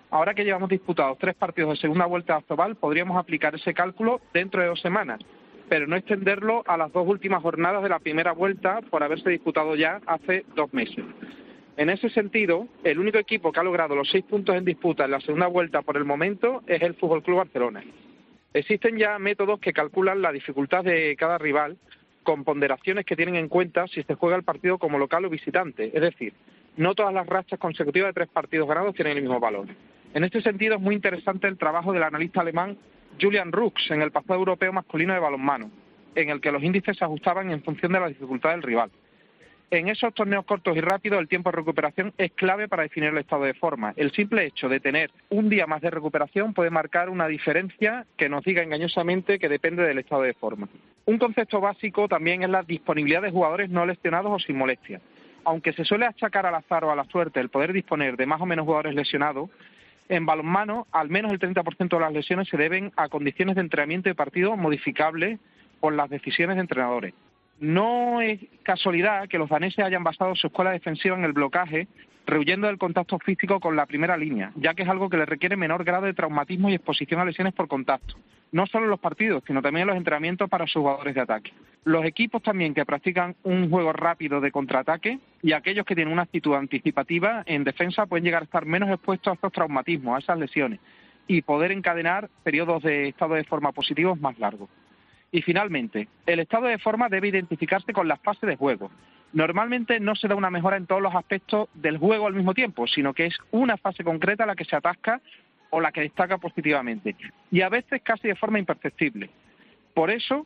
ahora 0.10 0.34
que 0.34 0.46
llevamos 0.46 0.70
disputados 0.70 1.18
tres 1.20 1.36
partidos 1.36 1.72
de 1.72 1.82
segunda 1.82 2.06
vuelta 2.06 2.38
Azobal, 2.38 2.78
podríamos 2.78 3.18
aplicar 3.18 3.54
ese 3.54 3.74
cálculo 3.74 4.22
dentro 4.34 4.62
de 4.62 4.68
dos 4.68 4.80
semanas, 4.80 5.20
pero 5.68 5.86
no 5.86 5.98
extenderlo 5.98 6.64
a 6.66 6.78
las 6.78 6.94
dos 6.94 7.06
últimas 7.06 7.42
jornadas 7.42 7.84
de 7.84 7.90
la 7.90 8.00
primera 8.00 8.32
vuelta 8.32 8.80
por 8.90 9.04
haberse 9.04 9.30
disputado 9.30 9.76
ya 9.76 10.00
hace 10.06 10.46
dos 10.56 10.74
meses. 10.74 11.04
En 11.76 11.90
ese 11.90 12.10
sentido, 12.10 12.70
el 12.86 13.00
único 13.00 13.18
equipo 13.18 13.52
que 13.52 13.60
ha 13.60 13.64
logrado 13.64 13.98
los 13.98 14.10
seis 14.10 14.24
puntos 14.24 14.56
en 14.56 14.64
disputa 14.64 15.04
en 15.04 15.12
la 15.12 15.20
segunda 15.20 15.48
vuelta 15.48 15.82
por 15.82 15.98
el 15.98 16.06
momento 16.06 16.64
es 16.68 16.82
el 16.82 16.94
Fútbol 16.94 17.22
Club 17.22 17.40
Barcelona. 17.40 17.84
Existen 18.54 18.98
ya 18.98 19.20
métodos 19.20 19.60
que 19.60 19.74
calculan 19.74 20.22
la 20.22 20.32
dificultad 20.32 20.86
de 20.86 21.18
cada 21.18 21.38
rival 21.38 21.78
con 22.24 22.44
ponderaciones 22.44 23.06
que 23.06 23.16
tienen 23.16 23.36
en 23.36 23.48
cuenta 23.48 23.88
si 23.88 24.04
se 24.04 24.16
juega 24.16 24.36
el 24.36 24.44
partido 24.44 24.78
como 24.78 24.98
local 24.98 25.26
o 25.26 25.30
visitante. 25.30 25.92
Es 25.94 26.02
decir, 26.02 26.34
no 26.78 26.96
todas 26.96 27.14
las 27.14 27.28
rachas 27.28 27.60
consecutivas 27.60 28.10
de 28.10 28.14
tres 28.14 28.30
partidos 28.30 28.68
ganados 28.68 28.96
tienen 28.96 29.18
el 29.18 29.24
mismo 29.24 29.40
valor. 29.40 29.68
En 30.14 30.24
este 30.24 30.42
sentido, 30.42 30.76
es 30.76 30.82
muy 30.82 30.96
interesante 30.96 31.48
el 31.48 31.58
trabajo 31.58 31.94
del 31.94 32.04
analista 32.04 32.42
alemán 32.42 32.78
Julian 33.20 33.52
Rux 33.52 33.92
en 33.92 34.02
el 34.02 34.12
pasado 34.12 34.40
europeo 34.40 34.74
masculino 34.74 35.14
de 35.14 35.20
balonmano, 35.20 35.72
en 36.16 36.30
el 36.30 36.42
que 36.42 36.52
los 36.52 36.64
índices 36.64 36.98
se 36.98 37.06
ajustaban 37.06 37.52
en 37.52 37.64
función 37.64 37.92
de 37.92 38.00
la 38.00 38.08
dificultad 38.08 38.52
del 38.52 38.64
rival. 38.64 38.92
En 39.70 39.88
esos 39.88 40.14
torneos 40.14 40.44
cortos 40.44 40.76
y 40.76 40.82
rápidos, 40.82 41.22
el 41.22 41.30
tiempo 41.30 41.50
de 41.50 41.56
recuperación 41.56 42.14
es 42.18 42.34
clave 42.34 42.68
para 42.68 42.84
definir 42.84 43.10
el 43.10 43.18
estado 43.20 43.44
de 43.44 43.54
forma. 43.54 43.94
El 43.96 44.12
simple 44.12 44.46
hecho 44.46 44.68
de 44.68 44.82
tener 44.82 45.12
un 45.30 45.48
día 45.48 45.66
más 45.66 45.82
de 45.82 45.90
recuperación 45.90 46.54
puede 46.54 46.70
marcar 46.70 47.10
una 47.10 47.26
diferencia 47.28 48.06
que 48.18 48.28
nos 48.28 48.44
diga 48.44 48.64
engañosamente 48.64 49.40
que 49.40 49.48
depende 49.48 49.84
del 49.84 50.00
estado 50.00 50.24
de 50.24 50.34
forma. 50.34 50.68
Un 51.06 51.18
concepto 51.18 51.60
básico 51.60 52.08
también 52.08 52.44
es 52.44 52.50
la 52.50 52.64
disponibilidad 52.64 53.22
de 53.22 53.32
jugadores 53.32 53.70
no 53.70 53.86
lesionados 53.86 54.32
o 54.32 54.40
sin 54.40 54.58
molestia. 54.58 55.02
Aunque 55.44 55.74
se 55.74 55.84
suele 55.84 56.06
achacar 56.06 56.46
al 56.46 56.56
azar 56.56 56.84
o 56.84 56.92
a 56.92 56.96
la 56.96 57.06
suerte 57.06 57.40
el 57.40 57.50
poder 57.50 57.74
disponer 57.74 58.16
de 58.16 58.28
más 58.28 58.42
o 58.42 58.46
menos 58.46 58.66
jugadores 58.66 58.94
lesionados, 58.94 59.50
en 60.10 60.26
balonmano 60.26 60.88
al 60.92 61.10
menos 61.10 61.32
el 61.32 61.40
30% 61.40 61.90
de 61.90 62.00
las 62.00 62.14
lesiones 62.14 62.48
se 62.50 62.58
deben 62.58 62.92
a 62.98 63.10
condiciones 63.10 63.56
de 63.56 63.62
entrenamiento 63.62 64.10
y 64.10 64.14
partido 64.14 64.56
modificables 64.58 65.40
por 65.80 65.94
las 65.94 66.10
decisiones 66.10 66.58
de 66.58 66.62
entrenadores. 66.62 67.14
No 67.60 68.22
es 68.22 68.40
casualidad 68.64 69.28
que 69.28 69.38
los 69.38 69.50
daneses 69.50 69.86
hayan 69.86 70.04
basado 70.04 70.36
su 70.36 70.48
escuela 70.48 70.72
defensiva 70.72 71.16
en 71.16 71.24
el 71.24 71.34
blocaje, 71.34 71.88
rehuyendo 72.26 72.68
del 72.68 72.78
contacto 72.78 73.20
físico 73.20 73.60
con 73.60 73.76
la 73.76 73.86
primera 73.86 74.18
línea, 74.18 74.52
ya 74.56 74.74
que 74.74 74.84
es 74.84 74.90
algo 74.90 75.10
que 75.10 75.18
le 75.18 75.26
requiere 75.26 75.56
menor 75.58 75.84
grado 75.84 76.06
de 76.06 76.14
traumatismo 76.14 76.70
y 76.70 76.76
exposición 76.76 77.20
a 77.20 77.26
lesiones 77.26 77.54
por 77.54 77.68
contacto, 77.68 78.16
no 78.52 78.68
solo 78.68 78.86
en 78.86 78.92
los 78.92 79.00
partidos, 79.00 79.44
sino 79.46 79.62
también 79.62 79.84
en 79.84 79.88
los 79.88 79.98
entrenamientos 79.98 80.50
para 80.50 80.66
sus 80.66 80.82
jugadores 80.82 81.16
de 81.16 81.22
ataque. 81.22 81.54
Los 81.84 82.06
equipos 82.06 82.44
también 82.44 82.74
que 82.74 82.86
practican 82.86 83.36
un 83.44 83.70
juego 83.70 83.92
rápido 83.94 84.40
de 84.40 84.52
contraataque 84.52 85.20
y 85.42 85.54
aquellos 85.54 85.86
que 85.86 85.96
tienen 85.96 86.14
una 86.14 86.24
actitud 86.24 86.54
anticipativa 86.56 87.44
en 87.46 87.64
defensa 87.64 88.06
pueden 88.06 88.24
llegar 88.24 88.44
a 88.44 88.46
estar 88.46 88.66
menos 88.66 88.90
expuestos 88.90 89.32
a 89.32 89.36
estos 89.36 89.52
traumatismos, 89.52 90.16
a 90.16 90.20
esas 90.20 90.38
lesiones, 90.38 90.80
y 91.28 91.42
poder 91.42 91.72
encadenar 91.72 92.30
periodos 92.44 92.84
de 92.84 93.10
estado 93.10 93.36
de 93.36 93.44
forma 93.44 93.72
positivos 93.72 94.20
más 94.20 94.38
largos. 94.38 94.70
Y 95.32 95.42
finalmente, 95.42 96.08
el 96.26 96.40
estado 96.40 96.68
de 96.68 96.78
forma 96.78 97.08
debe 97.08 97.30
identificarse 97.30 97.94
con 97.94 98.08
las 98.08 98.20
fases 98.20 98.48
de 98.48 98.58
juego. 98.58 98.92
Normalmente 99.34 100.00
no 100.00 100.16
se 100.16 100.28
da 100.28 100.36
una 100.36 100.50
mejora 100.50 100.78
en 100.78 100.88
todos 100.88 101.02
los 101.02 101.16
aspectos 101.16 101.70
del 101.74 101.98
juego 101.98 102.28
al 102.28 102.34
mismo 102.34 102.54
tiempo, 102.54 102.88
sino 102.88 103.14
que 103.14 103.28
es 103.28 103.38
una 103.52 103.78
fase 103.78 104.04
concreta 104.04 104.46
la 104.46 104.56
que 104.56 104.66
se 104.66 104.76
atasca 104.76 105.22
o 105.70 105.80
la 105.80 105.92
que 105.92 106.02
destaca 106.02 106.38
positivamente. 106.38 107.16
Y 107.50 107.62
a 107.62 107.70
veces 107.70 108.02
casi 108.04 108.28
de 108.28 108.36
forma 108.36 108.60
imperceptible. 108.60 109.30
Por 109.94 110.12
eso 110.12 110.46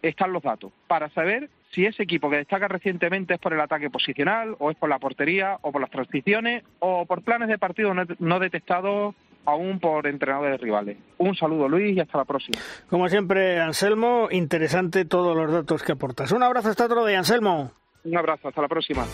están 0.00 0.32
los 0.32 0.42
datos, 0.42 0.72
para 0.88 1.08
saber 1.10 1.48
si 1.70 1.86
ese 1.86 2.02
equipo 2.02 2.28
que 2.28 2.36
destaca 2.36 2.68
recientemente 2.68 3.34
es 3.34 3.40
por 3.40 3.52
el 3.52 3.60
ataque 3.60 3.88
posicional, 3.88 4.56
o 4.58 4.70
es 4.70 4.76
por 4.76 4.88
la 4.88 4.98
portería, 4.98 5.58
o 5.62 5.70
por 5.70 5.80
las 5.80 5.90
transiciones, 5.90 6.64
o 6.80 7.06
por 7.06 7.22
planes 7.22 7.48
de 7.48 7.58
partido 7.58 7.94
no 7.94 8.38
detectados 8.40 9.14
aún 9.44 9.80
por 9.80 10.06
entrenadores 10.06 10.60
rivales. 10.60 10.96
Un 11.18 11.34
saludo 11.34 11.68
Luis 11.68 11.96
y 11.96 12.00
hasta 12.00 12.18
la 12.18 12.24
próxima. 12.24 12.58
Como 12.88 13.08
siempre, 13.08 13.60
Anselmo, 13.60 14.28
interesante 14.30 15.04
todos 15.04 15.36
los 15.36 15.50
datos 15.50 15.82
que 15.82 15.92
aportas. 15.92 16.32
Un 16.32 16.42
abrazo 16.42 16.70
hasta 16.70 16.86
otro 16.86 17.04
día, 17.06 17.18
Anselmo. 17.18 17.72
Un 18.04 18.16
abrazo, 18.16 18.48
hasta 18.48 18.62
la 18.62 18.68
próxima. 18.68 19.06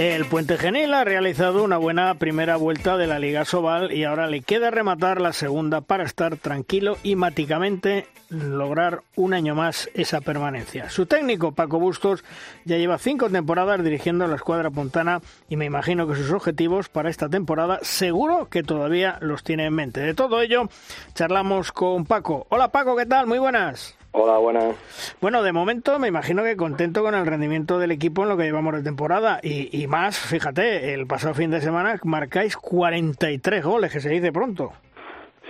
El 0.00 0.24
Puente 0.24 0.56
Genil 0.56 0.94
ha 0.94 1.04
realizado 1.04 1.62
una 1.62 1.76
buena 1.76 2.14
primera 2.14 2.56
vuelta 2.56 2.96
de 2.96 3.06
la 3.06 3.18
Liga 3.18 3.44
Sobal 3.44 3.92
y 3.92 4.04
ahora 4.04 4.28
le 4.28 4.40
queda 4.40 4.70
rematar 4.70 5.20
la 5.20 5.34
segunda 5.34 5.82
para 5.82 6.04
estar 6.04 6.38
tranquilo 6.38 6.96
y 7.02 7.16
máticamente 7.16 8.06
lograr 8.30 9.02
un 9.14 9.34
año 9.34 9.54
más 9.54 9.90
esa 9.92 10.22
permanencia. 10.22 10.88
Su 10.88 11.04
técnico, 11.04 11.52
Paco 11.52 11.78
Bustos, 11.78 12.24
ya 12.64 12.78
lleva 12.78 12.96
cinco 12.96 13.28
temporadas 13.28 13.84
dirigiendo 13.84 14.26
la 14.26 14.36
escuadra 14.36 14.70
puntana 14.70 15.20
y 15.50 15.56
me 15.56 15.66
imagino 15.66 16.08
que 16.08 16.16
sus 16.16 16.30
objetivos 16.30 16.88
para 16.88 17.10
esta 17.10 17.28
temporada 17.28 17.78
seguro 17.82 18.48
que 18.48 18.62
todavía 18.62 19.18
los 19.20 19.44
tiene 19.44 19.66
en 19.66 19.74
mente. 19.74 20.00
De 20.00 20.14
todo 20.14 20.40
ello, 20.40 20.70
charlamos 21.12 21.72
con 21.72 22.06
Paco. 22.06 22.46
Hola 22.48 22.68
Paco, 22.68 22.96
¿qué 22.96 23.04
tal? 23.04 23.26
Muy 23.26 23.38
buenas. 23.38 23.99
Hola, 24.12 24.38
buenas. 24.38 24.74
Bueno, 25.20 25.44
de 25.44 25.52
momento 25.52 26.00
me 26.00 26.08
imagino 26.08 26.42
que 26.42 26.56
contento 26.56 27.02
con 27.02 27.14
el 27.14 27.24
rendimiento 27.26 27.78
del 27.78 27.92
equipo 27.92 28.24
en 28.24 28.30
lo 28.30 28.36
que 28.36 28.42
llevamos 28.42 28.74
de 28.74 28.82
temporada 28.82 29.38
y, 29.40 29.86
más, 29.86 30.18
fíjate, 30.18 30.94
el 30.94 31.06
pasado 31.06 31.34
fin 31.34 31.52
de 31.52 31.60
semana 31.60 31.96
marcáis 32.02 32.56
43 32.56 33.64
goles, 33.64 33.92
que 33.92 34.00
se 34.00 34.10
dice 34.10 34.32
pronto. 34.32 34.72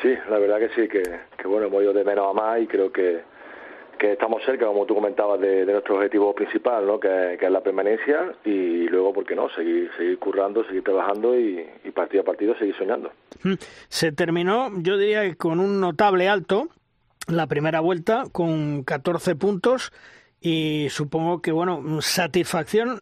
Sí, 0.03 0.15
la 0.29 0.39
verdad 0.39 0.59
que 0.59 0.69
sí, 0.71 0.89
que, 0.89 1.03
bueno, 1.47 1.69
hemos 1.69 1.83
ido 1.83 1.95
de 1.95 2.05
menos 2.05 2.27
a 2.29 2.35
más 2.35 2.61
y 2.61 2.67
creo 2.67 2.93
que, 2.93 3.23
que 3.99 4.13
estamos 4.13 4.43
cerca, 4.45 4.67
como 4.67 4.85
tú 4.85 4.95
comentabas, 4.95 5.41
de, 5.41 5.65
nuestro 5.65 5.97
objetivo 5.97 6.35
principal, 6.35 6.87
¿no? 6.87 7.01
Que, 7.01 7.39
es 7.41 7.51
la 7.51 7.63
permanencia 7.63 8.35
y 8.45 8.89
luego, 8.89 9.15
¿por 9.15 9.25
qué 9.25 9.35
no? 9.35 9.49
Seguir, 9.51 9.91
seguir 9.97 10.19
currando, 10.19 10.65
seguir 10.65 10.85
trabajando 10.85 11.35
y, 11.35 11.67
y 11.83 11.91
partido 11.93 12.23
a 12.23 12.27
partido 12.27 12.55
seguir 12.59 12.77
soñando. 12.77 13.11
Se 13.89 14.13
terminó, 14.13 14.71
yo 14.77 14.99
diría, 14.99 15.35
con 15.37 15.61
un 15.61 15.81
notable 15.81 16.29
alto, 16.29 16.69
la 17.33 17.47
primera 17.47 17.81
vuelta 17.81 18.25
con 18.33 18.85
14 18.85 19.37
puntos 19.37 19.93
y 20.41 20.89
supongo 20.89 21.43
que, 21.43 21.53
bueno, 21.53 22.01
satisfacción, 22.01 22.99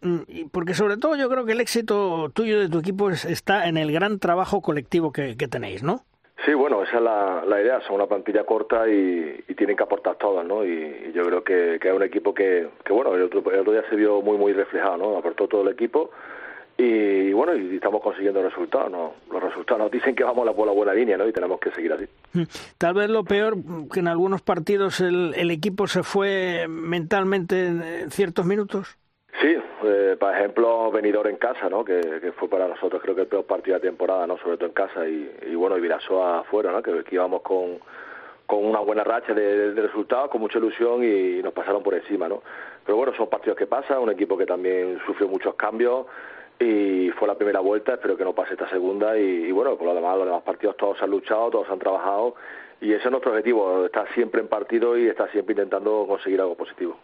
porque 0.53 0.75
sobre 0.75 0.97
todo 0.97 1.14
yo 1.14 1.29
creo 1.29 1.45
que 1.45 1.53
el 1.53 1.61
éxito 1.61 2.31
tuyo 2.35 2.59
de 2.59 2.69
tu 2.69 2.81
equipo 2.81 3.11
está 3.11 3.69
en 3.69 3.77
el 3.77 3.93
gran 3.93 4.19
trabajo 4.19 4.61
colectivo 4.61 5.12
que, 5.12 5.35
tenéis, 5.35 5.83
¿no? 5.83 6.01
Sí, 6.45 6.55
bueno, 6.55 6.83
esa 6.83 6.97
es 6.97 7.03
la, 7.03 7.61
idea, 7.61 7.81
son 7.83 7.97
una 7.97 8.07
plantilla 8.07 8.45
corta 8.45 8.88
y, 8.88 9.45
tienen 9.57 9.77
que 9.77 9.83
aportar 9.83 10.17
todas, 10.17 10.45
¿no? 10.47 10.64
Y, 10.64 11.12
yo 11.14 11.25
creo 11.25 11.45
que, 11.45 11.77
es 11.77 11.93
un 11.93 12.03
equipo 12.03 12.35
que, 12.35 12.69
que 12.85 12.93
bueno, 12.93 13.14
el 13.14 13.23
otro, 13.23 13.41
el 13.53 13.61
otro 13.61 13.73
día 13.73 13.85
se 13.88 13.97
vio 13.97 14.21
muy, 14.21 14.37
muy 14.37 14.53
reflejado, 14.53 14.97
¿no? 14.97 15.17
Aportó 15.17 15.47
todo 15.47 15.62
el 15.62 15.69
equipo 15.69 16.11
y 16.81 17.33
bueno, 17.33 17.57
y 17.57 17.75
estamos 17.75 18.01
consiguiendo 18.01 18.41
resultados. 18.41 18.91
¿no? 18.91 19.14
Los 19.31 19.43
resultados 19.43 19.83
nos 19.83 19.91
dicen 19.91 20.14
que 20.14 20.23
vamos 20.23 20.49
por 20.55 20.67
la 20.67 20.73
buena 20.73 20.95
línea 20.95 21.17
¿no? 21.17 21.27
y 21.27 21.33
tenemos 21.33 21.59
que 21.59 21.73
seguir 21.73 21.93
así. 21.93 22.07
Mm. 22.33 22.45
Tal 22.79 22.95
vez 22.95 23.11
lo 23.11 23.25
peor, 23.25 23.57
que 23.93 24.01
en 24.01 24.09
algunos 24.09 24.43
partidos 24.43 25.01
el, 25.01 25.35
el 25.37 25.51
equipo 25.51 25.88
se 25.88 26.05
fue 26.05 26.67
mentalmente 26.69 27.67
en 27.67 28.11
ciertos 28.11 28.47
minutos. 28.47 28.97
Sí, 29.41 29.57
eh, 29.85 30.17
por 30.19 30.35
ejemplo, 30.35 30.91
venidor 30.91 31.29
en 31.29 31.37
casa, 31.37 31.69
¿no? 31.69 31.85
Que, 31.85 32.33
fue 32.37 32.49
para 32.49 32.67
nosotros 32.67 33.01
creo 33.01 33.14
que 33.14 33.21
el 33.23 33.27
peor 33.29 33.45
partido 33.45 33.79
de 33.79 33.88
temporada, 33.88 34.27
¿no? 34.27 34.37
Sobre 34.38 34.57
todo 34.57 34.67
en 34.67 34.75
casa 34.75 35.07
y, 35.07 35.31
y 35.51 35.55
bueno, 35.55 35.77
y 35.79 35.81
Virasoa 35.81 36.41
afuera, 36.41 36.73
¿no? 36.73 36.83
Que, 36.83 37.05
íbamos 37.11 37.43
con, 37.43 37.79
con 38.47 38.64
una 38.64 38.81
buena 38.81 39.05
racha 39.05 39.35
de, 39.35 39.75
de, 39.75 39.83
resultados, 39.83 40.31
con 40.31 40.41
mucha 40.41 40.59
ilusión 40.59 41.05
y 41.05 41.41
nos 41.41 41.53
pasaron 41.53 41.85
por 41.85 41.95
encima, 41.95 42.29
¿no? 42.29 42.43
Pero 42.85 42.97
bueno, 42.97 43.12
son 43.17 43.29
partidos 43.29 43.57
que 43.57 43.67
pasan, 43.67 43.99
un 43.99 44.11
equipo 44.11 44.37
que 44.37 44.47
también 44.47 44.99
sufrió 45.07 45.29
muchos 45.29 45.55
cambios, 45.55 46.07
y 46.61 47.11
fue 47.11 47.29
la 47.29 47.37
primera 47.37 47.61
vuelta, 47.61 47.94
espero 47.94 48.16
que 48.16 48.25
no 48.25 48.35
pase 48.35 48.55
esta 48.55 48.68
segunda 48.68 49.16
y, 49.16 49.51
bueno, 49.53 49.77
por 49.77 49.87
lo 49.87 49.94
demás, 49.94 50.16
los 50.16 50.27
demás 50.27 50.42
partidos 50.42 50.77
todos 50.77 51.01
han 51.03 51.11
luchado, 51.11 51.51
todos 51.51 51.71
han 51.71 51.79
trabajado 51.79 52.35
y 52.81 52.92
ese 52.92 53.05
es 53.07 53.11
nuestro 53.11 53.33
objetivo, 53.33 53.87
estar 53.87 54.07
siempre 54.14 54.40
en 54.40 54.49
partido 54.49 54.97
y 54.97 55.09
estar 55.09 55.31
siempre 55.33 55.53
intentando 55.53 56.05
conseguir 56.07 56.40
algo 56.40 56.55
positivo. 56.55 56.97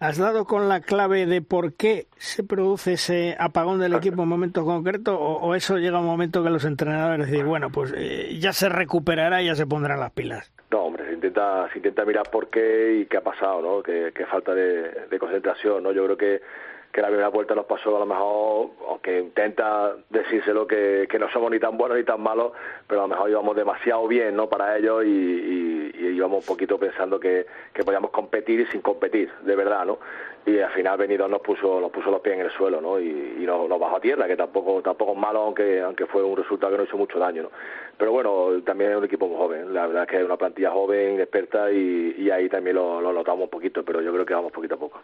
¿Has 0.00 0.18
dado 0.18 0.44
con 0.44 0.68
la 0.68 0.80
clave 0.80 1.26
de 1.26 1.42
por 1.42 1.74
qué 1.74 2.06
se 2.16 2.42
produce 2.42 2.94
ese 2.94 3.36
apagón 3.38 3.78
del 3.78 3.94
equipo 3.94 4.16
en 4.16 4.20
un 4.22 4.28
momento 4.28 4.64
concreto 4.64 5.18
o, 5.18 5.54
eso 5.54 5.78
llega 5.78 6.00
un 6.00 6.06
momento 6.06 6.42
que 6.42 6.50
los 6.50 6.64
entrenadores 6.64 7.30
dicen, 7.30 7.46
bueno, 7.46 7.70
pues 7.70 7.94
eh, 7.96 8.36
ya 8.40 8.52
se 8.52 8.68
recuperará 8.68 9.42
y 9.42 9.46
ya 9.46 9.54
se 9.54 9.66
pondrán 9.66 10.00
las 10.00 10.10
pilas? 10.12 10.52
No, 10.70 10.84
hombre, 10.84 11.06
se 11.06 11.14
intenta, 11.14 11.68
se 11.70 11.78
intenta 11.78 12.04
mirar 12.04 12.28
por 12.30 12.48
qué 12.48 13.00
y 13.02 13.06
qué 13.06 13.18
ha 13.18 13.22
pasado, 13.22 13.62
¿no? 13.62 13.82
Que, 13.82 14.12
falta 14.26 14.54
de, 14.54 15.06
de 15.08 15.18
concentración, 15.18 15.82
¿no? 15.82 15.92
Yo 15.92 16.04
creo 16.04 16.16
que 16.16 16.40
que 16.92 17.00
la 17.00 17.08
primera 17.08 17.28
vuelta 17.28 17.54
nos 17.54 17.64
pasó 17.64 17.96
a 17.96 18.00
lo 18.00 18.06
mejor, 18.06 18.70
aunque 18.88 19.18
intenta 19.18 19.96
decírselo 20.10 20.66
que, 20.66 21.06
que 21.08 21.18
no 21.18 21.30
somos 21.30 21.50
ni 21.50 21.58
tan 21.58 21.78
buenos 21.78 21.96
ni 21.96 22.04
tan 22.04 22.20
malos, 22.20 22.52
pero 22.86 23.00
a 23.00 23.04
lo 23.04 23.08
mejor 23.08 23.30
íbamos 23.30 23.56
demasiado 23.56 24.06
bien 24.06 24.36
no 24.36 24.48
para 24.48 24.76
ellos 24.76 25.02
y, 25.04 25.08
y, 25.08 25.90
y 25.94 26.06
íbamos 26.08 26.40
un 26.40 26.46
poquito 26.46 26.78
pensando 26.78 27.18
que, 27.18 27.46
que 27.72 27.82
podíamos 27.82 28.10
competir 28.10 28.60
y 28.60 28.66
sin 28.66 28.82
competir, 28.82 29.32
de 29.42 29.56
verdad, 29.56 29.86
¿no? 29.86 29.98
Y 30.44 30.58
al 30.58 30.72
final 30.72 30.98
venido 30.98 31.28
nos 31.28 31.40
puso 31.40 31.80
nos 31.80 31.90
puso 31.90 32.10
los 32.10 32.20
pies 32.20 32.34
en 32.34 32.46
el 32.46 32.50
suelo 32.50 32.80
¿no? 32.80 32.98
y, 32.98 33.36
y 33.38 33.46
nos, 33.46 33.68
bajó 33.68 33.96
a 33.96 34.00
tierra 34.00 34.26
que 34.26 34.36
tampoco 34.36 34.82
tampoco 34.82 35.12
es 35.12 35.18
malo 35.18 35.42
aunque 35.42 35.80
aunque 35.80 36.06
fue 36.06 36.22
un 36.22 36.36
resultado 36.36 36.72
que 36.72 36.78
no 36.78 36.84
hizo 36.84 36.96
mucho 36.96 37.18
daño 37.18 37.44
¿no? 37.44 37.50
pero 37.96 38.10
bueno 38.10 38.60
también 38.64 38.90
es 38.90 38.96
un 38.96 39.04
equipo 39.04 39.28
muy 39.28 39.36
joven 39.36 39.72
la 39.72 39.86
verdad 39.86 40.02
es 40.02 40.08
que 40.08 40.16
es 40.18 40.24
una 40.24 40.36
plantilla 40.36 40.72
joven 40.72 41.20
experta 41.20 41.70
y, 41.70 42.16
y 42.18 42.30
ahí 42.30 42.48
también 42.48 42.76
lo, 42.76 43.00
lo, 43.00 43.12
notamos 43.12 43.44
un 43.44 43.50
poquito 43.50 43.84
pero 43.84 44.00
yo 44.00 44.12
creo 44.12 44.26
que 44.26 44.34
vamos 44.34 44.52
poquito 44.52 44.74
a 44.74 44.78
poco 44.78 45.00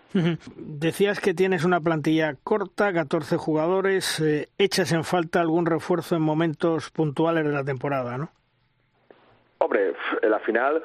decías 0.56 1.20
que 1.20 1.34
tienes 1.34 1.64
una 1.64 1.80
plantilla 1.80 2.34
corta 2.42 2.92
14 2.92 3.36
jugadores 3.36 4.18
eh, 4.20 4.48
echas 4.58 4.90
en 4.92 5.04
falta 5.04 5.40
algún 5.40 5.66
refuerzo 5.66 6.16
en 6.16 6.22
momentos 6.22 6.90
puntuales 6.90 7.44
de 7.44 7.52
la 7.52 7.64
temporada 7.64 8.18
¿no? 8.18 8.30
hombre 9.58 9.92
en 10.20 10.30
la 10.30 10.40
final 10.40 10.82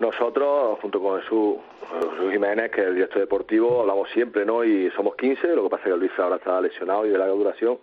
nosotros, 0.00 0.78
junto 0.80 1.00
con 1.00 1.20
Jesús, 1.20 1.56
Jiménez, 2.32 2.70
que 2.70 2.80
es 2.80 2.86
el 2.88 2.94
director 2.94 3.20
deportivo, 3.20 3.80
hablamos 3.80 4.08
siempre, 4.10 4.46
¿no? 4.46 4.64
Y 4.64 4.90
somos 4.92 5.14
15, 5.14 5.54
lo 5.54 5.64
que 5.64 5.70
pasa 5.70 5.84
es 5.84 5.92
que 5.92 5.98
Luis 5.98 6.12
ahora 6.18 6.36
está 6.36 6.58
lesionado 6.60 7.06
y 7.06 7.10
de 7.10 7.18
larga 7.18 7.34
duración, 7.34 7.78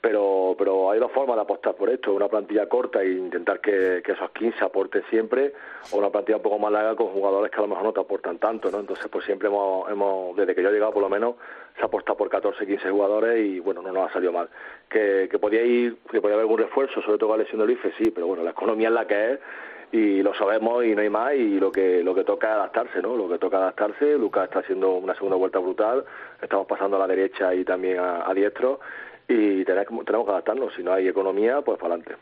pero, 0.00 0.54
pero 0.56 0.92
hay 0.92 1.00
dos 1.00 1.10
formas 1.10 1.34
de 1.34 1.42
apostar 1.42 1.74
por 1.74 1.90
esto, 1.90 2.14
una 2.14 2.28
plantilla 2.28 2.68
corta 2.68 3.02
e 3.02 3.10
intentar 3.10 3.60
que, 3.60 3.98
esos 4.06 4.30
15 4.30 4.64
aporten 4.64 5.02
siempre, 5.10 5.52
o 5.90 5.98
una 5.98 6.10
plantilla 6.10 6.36
un 6.36 6.42
poco 6.42 6.60
más 6.60 6.70
larga 6.70 6.94
con 6.94 7.08
jugadores 7.08 7.50
que 7.50 7.58
a 7.58 7.62
lo 7.62 7.68
mejor 7.68 7.84
no 7.84 7.92
te 7.92 8.00
aportan 8.00 8.38
tanto, 8.38 8.70
¿no? 8.70 8.78
Entonces, 8.78 9.08
pues 9.08 9.24
siempre 9.24 9.48
hemos, 9.48 9.90
hemos 9.90 10.36
desde 10.36 10.54
que 10.54 10.62
yo 10.62 10.68
he 10.68 10.72
llegado 10.72 10.92
por 10.92 11.02
lo 11.02 11.08
menos, 11.08 11.34
se 11.74 11.82
ha 11.82 11.86
apostado 11.86 12.16
por 12.16 12.28
14, 12.28 12.64
15 12.64 12.88
jugadores 12.88 13.44
y 13.44 13.58
bueno, 13.58 13.82
no 13.82 13.90
nos 13.90 14.08
ha 14.08 14.12
salido 14.12 14.32
mal. 14.32 14.48
Que, 14.88 15.28
que 15.28 15.40
podía 15.40 15.62
ir, 15.62 15.96
que 16.08 16.20
podía 16.20 16.34
haber 16.34 16.44
algún 16.44 16.58
refuerzo, 16.58 17.02
sobre 17.02 17.18
todo 17.18 17.30
con 17.30 17.38
la 17.38 17.42
lesión 17.42 17.60
de 17.60 17.66
Luis, 17.66 17.80
sí, 17.98 18.12
pero 18.12 18.28
bueno, 18.28 18.44
la 18.44 18.50
economía 18.50 18.88
es 18.88 18.94
la 18.94 19.06
que 19.08 19.32
es 19.32 19.40
y 19.90 20.22
lo 20.22 20.34
sabemos 20.34 20.84
y 20.84 20.94
no 20.94 21.00
hay 21.00 21.08
más 21.08 21.34
y 21.34 21.58
lo 21.58 21.72
que 21.72 22.02
lo 22.02 22.14
que 22.14 22.24
toca 22.24 22.54
adaptarse 22.54 23.00
no 23.00 23.16
lo 23.16 23.28
que 23.28 23.38
toca 23.38 23.56
adaptarse. 23.58 24.18
Lucas 24.18 24.44
está 24.44 24.60
haciendo 24.60 24.92
una 24.92 25.14
segunda 25.14 25.36
vuelta 25.36 25.58
brutal. 25.58 26.04
Estamos 26.40 26.66
pasando 26.66 26.96
a 26.96 27.00
la 27.00 27.06
derecha 27.06 27.54
y 27.54 27.64
también 27.64 27.98
a, 27.98 28.32
diestro 28.34 28.80
y 29.28 29.62
tenemos, 29.64 30.04
que 30.04 30.30
adaptarnos 30.32 30.72
si 30.74 30.82
no 30.82 30.92
hay 30.92 31.06
economía 31.06 31.60
pues 31.60 31.78
para 31.78 31.94
adelante 31.94 32.16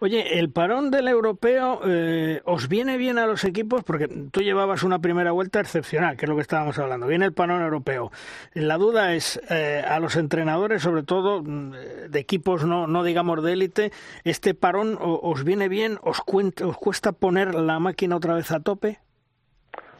Oye, 0.00 0.40
el 0.40 0.50
parón 0.50 0.90
del 0.90 1.06
europeo 1.06 1.80
eh, 1.86 2.40
os 2.44 2.68
viene 2.68 2.96
bien 2.96 3.16
a 3.16 3.28
los 3.28 3.44
equipos 3.44 3.84
porque 3.84 4.08
tú 4.08 4.40
llevabas 4.40 4.82
una 4.82 4.98
primera 4.98 5.30
vuelta 5.30 5.60
excepcional, 5.60 6.16
que 6.16 6.24
es 6.24 6.28
lo 6.28 6.34
que 6.34 6.42
estábamos 6.42 6.76
hablando. 6.80 7.06
Viene 7.06 7.26
el 7.26 7.32
parón 7.32 7.62
europeo. 7.62 8.10
La 8.54 8.76
duda 8.76 9.14
es 9.14 9.40
eh, 9.50 9.84
a 9.86 10.00
los 10.00 10.16
entrenadores, 10.16 10.82
sobre 10.82 11.04
todo 11.04 11.42
mm, 11.44 11.72
de 12.08 12.18
equipos 12.18 12.64
no, 12.64 12.88
no 12.88 13.04
digamos 13.04 13.40
de 13.44 13.52
élite, 13.52 13.92
¿este 14.24 14.52
parón 14.52 14.98
os 15.00 15.44
viene 15.44 15.68
bien? 15.68 15.98
¿Os, 16.02 16.22
¿Os 16.26 16.76
cuesta 16.76 17.12
poner 17.12 17.54
la 17.54 17.78
máquina 17.78 18.16
otra 18.16 18.34
vez 18.34 18.50
a 18.50 18.58
tope? 18.58 18.98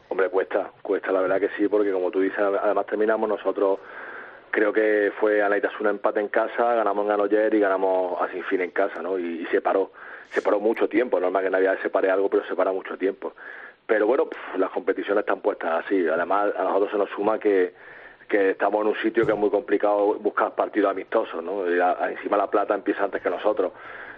Hombre, 0.09 0.29
cuesta, 0.29 0.71
cuesta, 0.81 1.13
la 1.13 1.21
verdad 1.21 1.39
que 1.39 1.49
sí, 1.57 1.69
porque 1.69 1.93
como 1.93 2.11
tú 2.11 2.19
dices, 2.19 2.39
además 2.39 2.85
terminamos 2.85 3.29
nosotros 3.29 3.79
creo 4.51 4.73
que 4.73 5.11
fue 5.19 5.41
a 5.41 5.49
un 5.79 5.87
empate 5.87 6.19
en 6.19 6.27
casa, 6.27 6.75
ganamos 6.75 7.03
en 7.03 7.09
Ganoyer 7.09 7.53
y 7.53 7.59
ganamos 7.59 8.21
a 8.21 8.27
fin 8.27 8.61
en 8.61 8.71
casa, 8.71 9.01
¿no? 9.01 9.17
Y, 9.17 9.45
se 9.47 9.61
paró, 9.61 9.91
se 10.31 10.41
paró 10.41 10.59
mucho 10.59 10.87
tiempo, 10.87 11.19
normal 11.19 11.43
que 11.43 11.49
nadie 11.49 11.69
se 11.81 11.89
pare 11.89 12.09
algo, 12.09 12.29
pero 12.29 12.43
se 12.45 12.55
para 12.55 12.71
mucho 12.71 12.97
tiempo. 12.97 13.33
Pero 13.85 14.05
bueno, 14.05 14.27
las 14.57 14.69
competiciones 14.69 15.21
están 15.21 15.41
puestas 15.41 15.85
así, 15.85 16.07
además 16.07 16.53
a 16.57 16.63
nosotros 16.63 16.91
se 16.91 16.97
nos 16.97 17.09
suma 17.09 17.39
que, 17.39 17.73
que 18.27 18.51
estamos 18.51 18.81
en 18.81 18.87
un 18.87 18.95
sitio 18.97 19.25
que 19.25 19.31
es 19.31 19.37
muy 19.37 19.49
complicado 19.49 20.15
buscar 20.15 20.53
partidos 20.53 20.91
amistosos, 20.91 21.43
¿no? 21.43 21.65
encima 21.65 22.37
La 22.37 22.49
Plata 22.49 22.75
empieza 22.75 23.03
antes 23.03 23.21
que 23.21 23.29
nosotros 23.29 23.71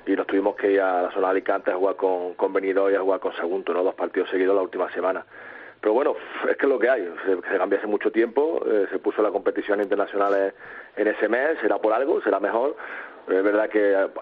y 0.06 0.12
nos 0.12 0.28
tuvimos 0.28 0.56
que 0.56 0.72
ir 0.72 0.82
a 0.82 1.04
la 1.04 1.12
zona 1.12 1.28
de 1.28 1.32
Alicante 1.32 1.72
a 1.72 1.76
jugar 1.76 1.96
con, 1.96 2.34
con 2.34 2.52
Benidorm 2.52 2.92
y 2.92 2.96
a 2.96 3.02
jugar 3.02 3.20
con 3.20 3.34
Segundo, 3.36 3.74
¿no? 3.74 3.84
Dos 3.84 3.96
partidos 3.96 4.30
seguidos 4.30 4.56
la 4.56 4.62
última 4.62 4.92
semana. 4.92 5.26
Pero 5.82 5.94
bueno, 5.94 6.16
es 6.48 6.56
que 6.58 6.66
es 6.66 6.70
lo 6.70 6.80
que 6.80 6.90
hay. 6.90 7.12
Se, 7.26 7.58
cambió 7.58 7.80
hace 7.80 7.88
mucho 7.88 8.12
tiempo, 8.12 8.64
eh, 8.66 8.86
se 8.92 9.00
puso 9.00 9.22
la 9.22 9.32
competición 9.32 9.82
internacional 9.82 10.54
en 10.96 11.08
ese 11.08 11.28
mes, 11.28 11.58
será 11.60 11.80
por 11.80 11.92
algo, 11.92 12.22
será 12.22 12.40
mejor. 12.40 12.76
Es 13.28 13.44
verdad 13.44 13.70
que 13.70 13.80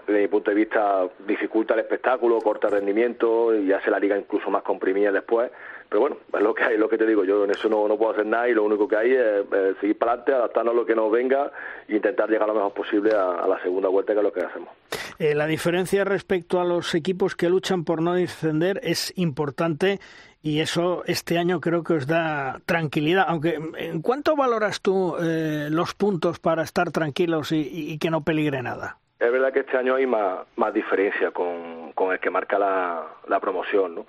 desde 0.08 0.22
mi 0.22 0.28
punto 0.28 0.52
de 0.52 0.56
vista 0.56 1.08
dificulta 1.26 1.74
el 1.74 1.82
espectáculo, 1.82 2.39
corta 2.39 2.67
el 2.67 2.74
rendimiento 2.74 3.56
y 3.56 3.72
hace 3.72 3.89
la 3.89 4.00
liga 4.00 4.17
incluso 4.17 4.50
más 4.50 4.63
comprimida 4.63 5.12
después. 5.12 5.52
Pero 5.89 6.02
bueno, 6.02 6.17
es 6.32 6.41
lo 6.41 6.54
que 6.54 6.63
hay, 6.63 6.74
es 6.76 6.80
lo 6.80 6.88
que 6.88 6.98
te 6.98 7.06
digo. 7.06 7.24
Yo 7.24 7.43
en 7.43 7.52
eso 7.52 7.67
no, 7.67 7.88
no 7.88 7.98
puedo 7.98 8.12
hacer 8.12 8.26
nada 8.26 8.48
y 8.48 8.54
lo 8.54 8.63
único 8.63 8.88
que 8.88 8.95
hay 8.95 9.12
es, 9.13 9.78
seguir 9.80 9.98
para 9.98 10.12
adelante, 10.12 10.34
adaptarnos 10.34 10.74
a 10.74 10.76
lo 10.76 10.86
que 10.86 10.95
nos 10.95 11.12
venga 11.12 11.52
e 11.88 11.95
intentar 11.95 12.30
llegar 12.30 12.48
lo 12.48 12.54
mejor 12.54 12.74
posible 12.74 13.12
a, 13.12 13.48
la 13.48 13.60
segunda 13.63 13.89
vuelta, 13.89 14.13
que 14.13 14.19
es 14.19 14.24
lo 14.24 14.32
que 14.32 14.41
hacemos. 14.41 14.69
Eh, 15.17 15.34
la 15.34 15.48
diferencia 15.48 16.04
respecto 16.04 16.62
a 16.62 16.63
los 16.63 16.93
equipos 16.93 17.36
que 17.36 17.50
luchan 17.50 17.84
por 17.84 18.02
no 18.02 18.13
descender 18.13 18.80
es 18.84 19.12
importante 19.17 20.00
y 20.41 20.62
eso 20.62 21.04
este 21.06 21.38
año 21.38 21.60
creo 21.60 21.84
que 21.84 21.93
os 21.93 22.08
da 22.08 22.60
tranquilidad. 22.65 23.25
Aunque, 23.28 23.60
¿en 23.78 24.02
cuánto 24.02 24.36
valoras 24.36 24.82
tú 24.82 25.17
eh, 25.21 25.67
los 25.69 25.93
puntos 25.93 26.39
para 26.39 26.63
estar 26.63 26.91
tranquilos 26.91 27.52
y, 27.52 27.97
que 27.99 28.10
no 28.10 28.23
peligre 28.23 28.62
nada? 28.62 28.97
Es 29.19 29.32
verdad 29.32 29.52
que 29.52 29.60
este 29.60 29.78
año 29.78 29.95
hay 29.95 30.06
más, 30.06 30.39
más 30.56 30.73
diferencia 30.73 31.32
con, 31.32 31.91
con 31.93 32.13
el 32.13 32.19
que 32.19 32.30
marca 32.30 32.58
la, 32.58 33.06
la 33.28 33.39
promoción, 33.39 33.95
¿no? 33.95 34.06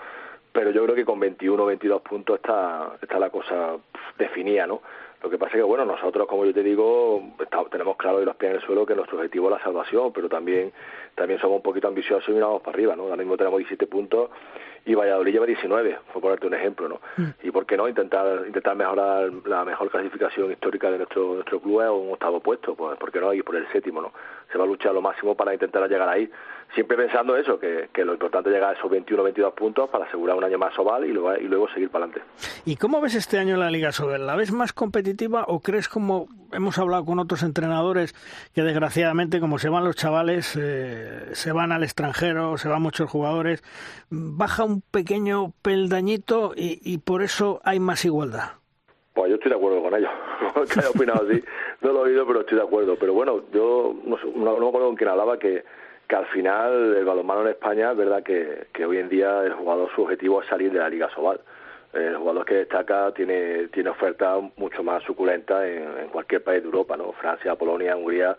Pero 0.53 0.71
yo 0.71 0.85
creo 0.85 0.95
que 0.95 1.05
con 1.05 1.19
21 1.19 1.63
o 1.63 1.67
22 1.67 2.03
puntos 2.03 2.37
está, 2.37 2.93
está 3.01 3.19
la 3.19 3.31
cosa 3.31 3.77
definida, 4.19 4.67
¿no? 4.67 4.83
Lo 5.23 5.29
que 5.29 5.37
pasa 5.37 5.53
es 5.53 5.57
que, 5.57 5.63
bueno, 5.63 5.85
nosotros, 5.85 6.27
como 6.27 6.47
yo 6.47 6.55
te 6.55 6.63
digo, 6.63 7.23
tenemos 7.71 7.97
claro 7.97 8.23
y 8.23 8.25
los 8.25 8.37
pies 8.37 8.51
en 8.51 8.57
el 8.57 8.63
suelo 8.63 8.87
que 8.87 8.95
nuestro 8.95 9.19
objetivo 9.19 9.49
es 9.49 9.59
la 9.59 9.63
salvación, 9.63 10.13
pero 10.13 10.29
también 10.29 10.73
también 11.15 11.39
somos 11.41 11.57
un 11.57 11.63
poquito 11.63 11.89
ambiciosos 11.89 12.29
y 12.29 12.33
miramos 12.33 12.63
para 12.63 12.75
arriba, 12.75 12.97
¿no? 12.97 13.03
Ahora 13.05 13.17
mismo 13.17 13.37
tenemos 13.37 13.59
17 13.59 13.87
puntos 13.87 14.31
y 14.87 14.95
Valladolid 14.95 15.33
lleva 15.33 15.47
19, 15.47 15.99
por 16.13 16.23
ponerte 16.23 16.47
un 16.47 16.55
ejemplo, 16.55 16.89
¿no? 16.89 17.01
Mm. 17.19 17.31
Y 17.43 17.51
por 17.51 17.67
qué 17.67 17.77
no 17.77 17.87
intentar 17.87 18.45
intentar 18.47 18.75
mejorar 18.75 19.31
la 19.45 19.65
mejor 19.65 19.91
clasificación 19.91 20.53
histórica 20.53 20.91
de 20.91 20.99
nuestro 20.99 21.35
nuestro 21.35 21.61
club 21.61 21.83
es 21.83 21.91
un 21.91 22.13
octavo 22.13 22.41
puesto, 22.41 22.75
pues 22.75 22.97
por 22.99 23.13
qué 23.13 23.21
no 23.21 23.33
ir 23.35 23.45
por 23.45 23.57
el 23.57 23.67
séptimo, 23.69 24.01
¿no? 24.01 24.13
Se 24.51 24.57
va 24.57 24.65
a 24.65 24.67
luchar 24.67 24.95
lo 24.95 25.03
máximo 25.03 25.35
para 25.35 25.53
intentar 25.53 25.87
llegar 25.89 26.09
ahí, 26.09 26.31
siempre 26.75 26.97
pensando 26.97 27.37
eso, 27.37 27.59
que, 27.59 27.89
que 27.93 28.05
lo 28.05 28.13
importante 28.13 28.49
es 28.49 28.55
llegar 28.55 28.75
a 28.75 28.79
esos 28.79 28.91
21 28.91 29.21
o 29.21 29.25
22 29.25 29.55
puntos 29.55 29.91
para 29.91 30.05
asegurar 30.05 30.37
un 30.37 30.45
año 30.45 30.59
más 30.59 30.75
Sobal 30.75 31.05
y 31.05 31.13
luego, 31.13 31.37
y 31.37 31.49
luego 31.49 31.69
seguir 31.69 31.91
para 31.91 32.05
adelante. 32.05 32.31
¿Y 32.65 32.77
cómo 32.77 33.01
ves 33.01 33.15
este 33.15 33.39
año 33.39 33.57
la 33.57 33.71
Liga 33.71 33.93
Sobal? 33.93 34.27
¿La 34.27 34.37
ves 34.37 34.53
más 34.53 34.73
competitiva 34.73 35.45
o 35.49 35.61
crees 35.61 35.89
como 35.89 36.29
hemos 36.53 36.79
hablado 36.79 37.05
con 37.05 37.19
otros 37.19 37.43
entrenadores 37.43 38.15
que 38.55 38.63
desgraciadamente 38.63 39.41
como 39.41 39.59
se 39.59 39.69
van 39.69 39.85
los 39.85 39.97
chavales, 39.97 40.57
eh, 40.61 41.35
se 41.35 41.53
van 41.53 41.73
al 41.73 41.83
extranjero, 41.83 42.57
se 42.59 42.69
van 42.69 42.83
muchos 42.83 43.11
jugadores, 43.11 43.63
baja 44.11 44.65
un 44.65 44.83
pequeño 44.83 45.53
peldañito 45.63 46.53
y, 46.57 46.99
por 46.99 47.23
eso 47.23 47.61
hay 47.65 47.81
más 47.81 48.05
igualdad. 48.05 48.51
Pues 49.15 49.31
yo 49.31 49.37
estoy 49.37 49.51
de 49.51 49.57
acuerdo 49.57 49.83
con 49.83 49.95
ellos. 49.95 50.11
que 50.73 50.81
haya 50.81 50.91
opinado 50.91 51.27
así, 51.27 51.43
no 51.81 51.93
lo 51.93 52.07
he 52.07 52.11
oído, 52.11 52.27
pero 52.27 52.41
estoy 52.41 52.59
de 52.59 52.65
acuerdo. 52.65 52.97
Pero 52.97 53.15
bueno, 53.15 53.43
yo 53.53 53.95
no, 54.05 54.17
no, 54.37 54.59
me 54.59 54.69
acuerdo 54.69 54.89
con 54.89 54.97
quién 54.97 55.11
hablaba 55.11 55.39
que, 55.39 55.65
que 56.11 56.17
al 56.17 56.27
final 56.27 56.97
el 56.97 57.05
balonmano 57.05 57.43
en 57.43 57.49
España 57.51 57.93
es 57.93 57.97
verdad 57.97 58.25
que, 58.25 58.85
hoy 58.85 58.99
en 58.99 59.09
día 59.09 59.45
el 59.45 59.53
jugador 59.53 59.89
su 59.95 60.03
objetivo 60.03 60.43
es 60.43 60.49
salir 60.49 60.73
de 60.73 60.81
la 60.81 60.89
Liga 60.89 61.09
Sobal. 61.15 61.41
El 61.93 62.17
jugador 62.17 62.45
que 62.45 62.55
destaca 62.55 63.13
tiene, 63.13 63.69
tiene 63.69 63.91
ofertas 63.91 64.43
mucho 64.57 64.83
más 64.83 65.05
suculentas 65.05 65.65
en, 65.65 66.09
cualquier 66.09 66.43
país 66.43 66.63
de 66.63 66.67
Europa, 66.67 66.97
¿no? 66.97 67.13
Francia, 67.13 67.55
Polonia, 67.55 67.97
Hungría, 67.97 68.37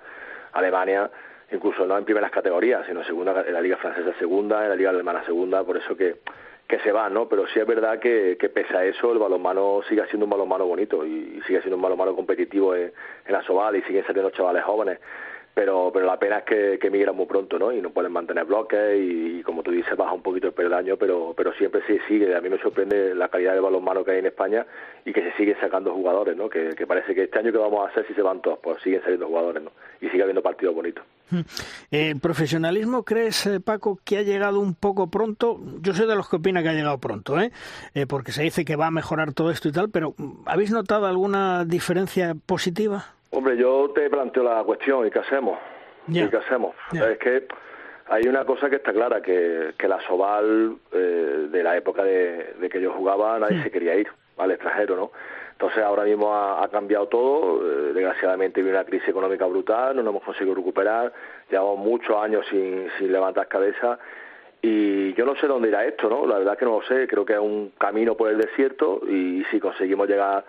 Alemania 0.51 1.09
incluso 1.53 1.85
no 1.85 1.97
en 1.97 2.05
primeras 2.05 2.31
categorías, 2.31 2.85
sino 2.87 3.03
segunda, 3.03 3.43
en 3.45 3.53
la 3.53 3.61
Liga 3.61 3.77
Francesa 3.77 4.13
segunda, 4.19 4.63
en 4.63 4.69
la 4.69 4.75
Liga 4.75 4.89
Alemana 4.89 5.23
segunda, 5.25 5.63
por 5.65 5.75
eso 5.75 5.97
que, 5.97 6.15
que 6.67 6.79
se 6.79 6.93
va, 6.93 7.09
¿no? 7.09 7.27
Pero 7.27 7.45
sí 7.47 7.59
es 7.59 7.67
verdad 7.67 7.99
que, 7.99 8.37
que 8.39 8.47
pese 8.49 8.75
a 8.75 8.85
eso 8.85 9.11
el 9.11 9.19
balonmano 9.19 9.81
sigue 9.87 10.05
siendo 10.07 10.25
un 10.25 10.29
balonmano 10.29 10.65
bonito 10.65 11.05
y 11.05 11.41
sigue 11.47 11.59
siendo 11.59 11.75
un 11.75 11.81
balonmano 11.81 12.15
competitivo 12.15 12.73
en, 12.73 12.93
en 13.25 13.33
la 13.33 13.43
Soval 13.43 13.75
y 13.77 13.81
siguen 13.83 14.05
saliendo 14.05 14.29
chavales 14.31 14.63
jóvenes. 14.63 14.99
Pero 15.53 15.91
pero 15.93 16.05
la 16.05 16.17
pena 16.17 16.39
es 16.39 16.45
que, 16.45 16.79
que 16.79 16.89
migran 16.89 17.15
muy 17.15 17.25
pronto, 17.25 17.59
¿no? 17.59 17.71
Y 17.71 17.81
no 17.81 17.91
pueden 17.91 18.11
mantener 18.11 18.45
bloques 18.45 18.99
y, 18.99 19.43
como 19.43 19.63
tú 19.63 19.71
dices, 19.71 19.95
baja 19.97 20.13
un 20.13 20.21
poquito 20.21 20.47
el 20.47 20.53
peldaño, 20.53 20.97
pero 20.97 21.33
pero 21.35 21.53
siempre 21.53 21.81
se 21.85 21.99
sigue. 22.07 22.35
A 22.35 22.41
mí 22.41 22.49
me 22.49 22.59
sorprende 22.59 23.13
la 23.15 23.29
calidad 23.29 23.53
de 23.53 23.59
balonmano 23.59 24.03
que 24.03 24.11
hay 24.11 24.19
en 24.19 24.27
España 24.27 24.65
y 25.05 25.13
que 25.13 25.21
se 25.21 25.35
siguen 25.37 25.57
sacando 25.59 25.93
jugadores, 25.93 26.35
¿no? 26.35 26.49
Que, 26.49 26.75
parece 26.87 27.15
que 27.15 27.23
este 27.23 27.39
año 27.39 27.51
que 27.51 27.57
vamos 27.57 27.85
a 27.85 27.89
hacer 27.89 28.05
si 28.07 28.13
se 28.13 28.21
van 28.21 28.41
todos, 28.41 28.59
pues 28.61 28.81
siguen 28.81 29.01
saliendo 29.01 29.27
jugadores, 29.27 29.63
¿no? 29.63 29.71
Y 29.99 30.09
sigue 30.09 30.23
habiendo 30.23 30.41
partidos 30.41 30.75
bonitos. 30.75 31.03
¿El 31.91 32.19
profesionalismo 32.19 33.03
crees, 33.03 33.45
eh, 33.45 33.59
Paco, 33.59 33.99
que 34.03 34.17
ha 34.17 34.21
llegado 34.21 34.59
un 34.59 34.75
poco 34.75 35.09
pronto? 35.09 35.59
Yo 35.81 35.93
soy 35.93 36.07
de 36.07 36.15
los 36.15 36.29
que 36.29 36.35
opina 36.37 36.61
que 36.61 36.69
ha 36.69 36.73
llegado 36.73 36.97
pronto, 36.97 37.39
¿eh? 37.39 37.51
¿eh? 37.93 38.05
porque 38.05 38.31
se 38.31 38.43
dice 38.43 38.65
que 38.65 38.75
va 38.75 38.87
a 38.87 38.91
mejorar 38.91 39.33
todo 39.33 39.51
esto 39.51 39.69
y 39.69 39.71
tal, 39.71 39.89
pero 39.89 40.13
¿habéis 40.45 40.71
notado 40.71 41.05
alguna 41.05 41.63
diferencia 41.65 42.35
positiva? 42.45 43.15
Hombre, 43.31 43.55
yo 43.55 43.89
te 43.95 44.09
planteo 44.09 44.43
la 44.43 44.61
cuestión, 44.63 45.07
¿y 45.07 45.09
qué 45.09 45.19
hacemos? 45.19 45.57
¿Y 46.07 46.27
qué 46.27 46.37
hacemos? 46.37 46.75
Es 46.91 47.17
que 47.17 47.47
hay 48.07 48.27
una 48.27 48.43
cosa 48.43 48.69
que 48.69 48.75
está 48.75 48.91
clara, 48.91 49.21
que, 49.21 49.73
que 49.77 49.87
la 49.87 50.01
Soval 50.01 50.75
eh, 50.91 51.47
de 51.49 51.63
la 51.63 51.77
época 51.77 52.03
de, 52.03 52.69
que 52.69 52.81
yo 52.81 52.91
jugaba, 52.91 53.39
nadie 53.39 53.63
se 53.63 53.71
quería 53.71 53.95
ir 53.95 54.09
al 54.37 54.51
extranjero, 54.51 54.97
¿no? 54.97 55.11
Entonces 55.53 55.81
ahora 55.81 56.03
mismo 56.03 56.35
ha, 56.35 56.67
cambiado 56.69 57.07
todo, 57.07 57.61
eh, 57.61 57.93
desgraciadamente 57.93 58.61
viene 58.61 58.77
una 58.77 58.85
crisis 58.85 59.07
económica 59.07 59.45
brutal, 59.45 59.95
no 59.95 60.03
nos 60.03 60.11
hemos 60.11 60.23
conseguido 60.23 60.55
recuperar, 60.55 61.13
llevamos 61.49 61.77
muchos 61.77 62.17
años 62.21 62.45
sin, 62.49 62.89
sin 62.97 63.11
levantar 63.13 63.47
cabeza 63.47 63.97
y 64.61 65.13
yo 65.13 65.25
no 65.25 65.35
sé 65.35 65.47
dónde 65.47 65.69
irá 65.69 65.85
esto, 65.85 66.09
¿no? 66.09 66.25
La 66.25 66.37
verdad 66.37 66.57
que 66.57 66.65
no 66.65 66.79
lo 66.79 66.81
sé, 66.85 67.07
creo 67.07 67.23
que 67.23 67.33
es 67.33 67.39
un 67.39 67.71
camino 67.77 68.15
por 68.15 68.29
el 68.29 68.39
desierto 68.39 69.01
y 69.07 69.45
si 69.51 69.59
conseguimos 69.59 70.09
llegar, 70.09 70.43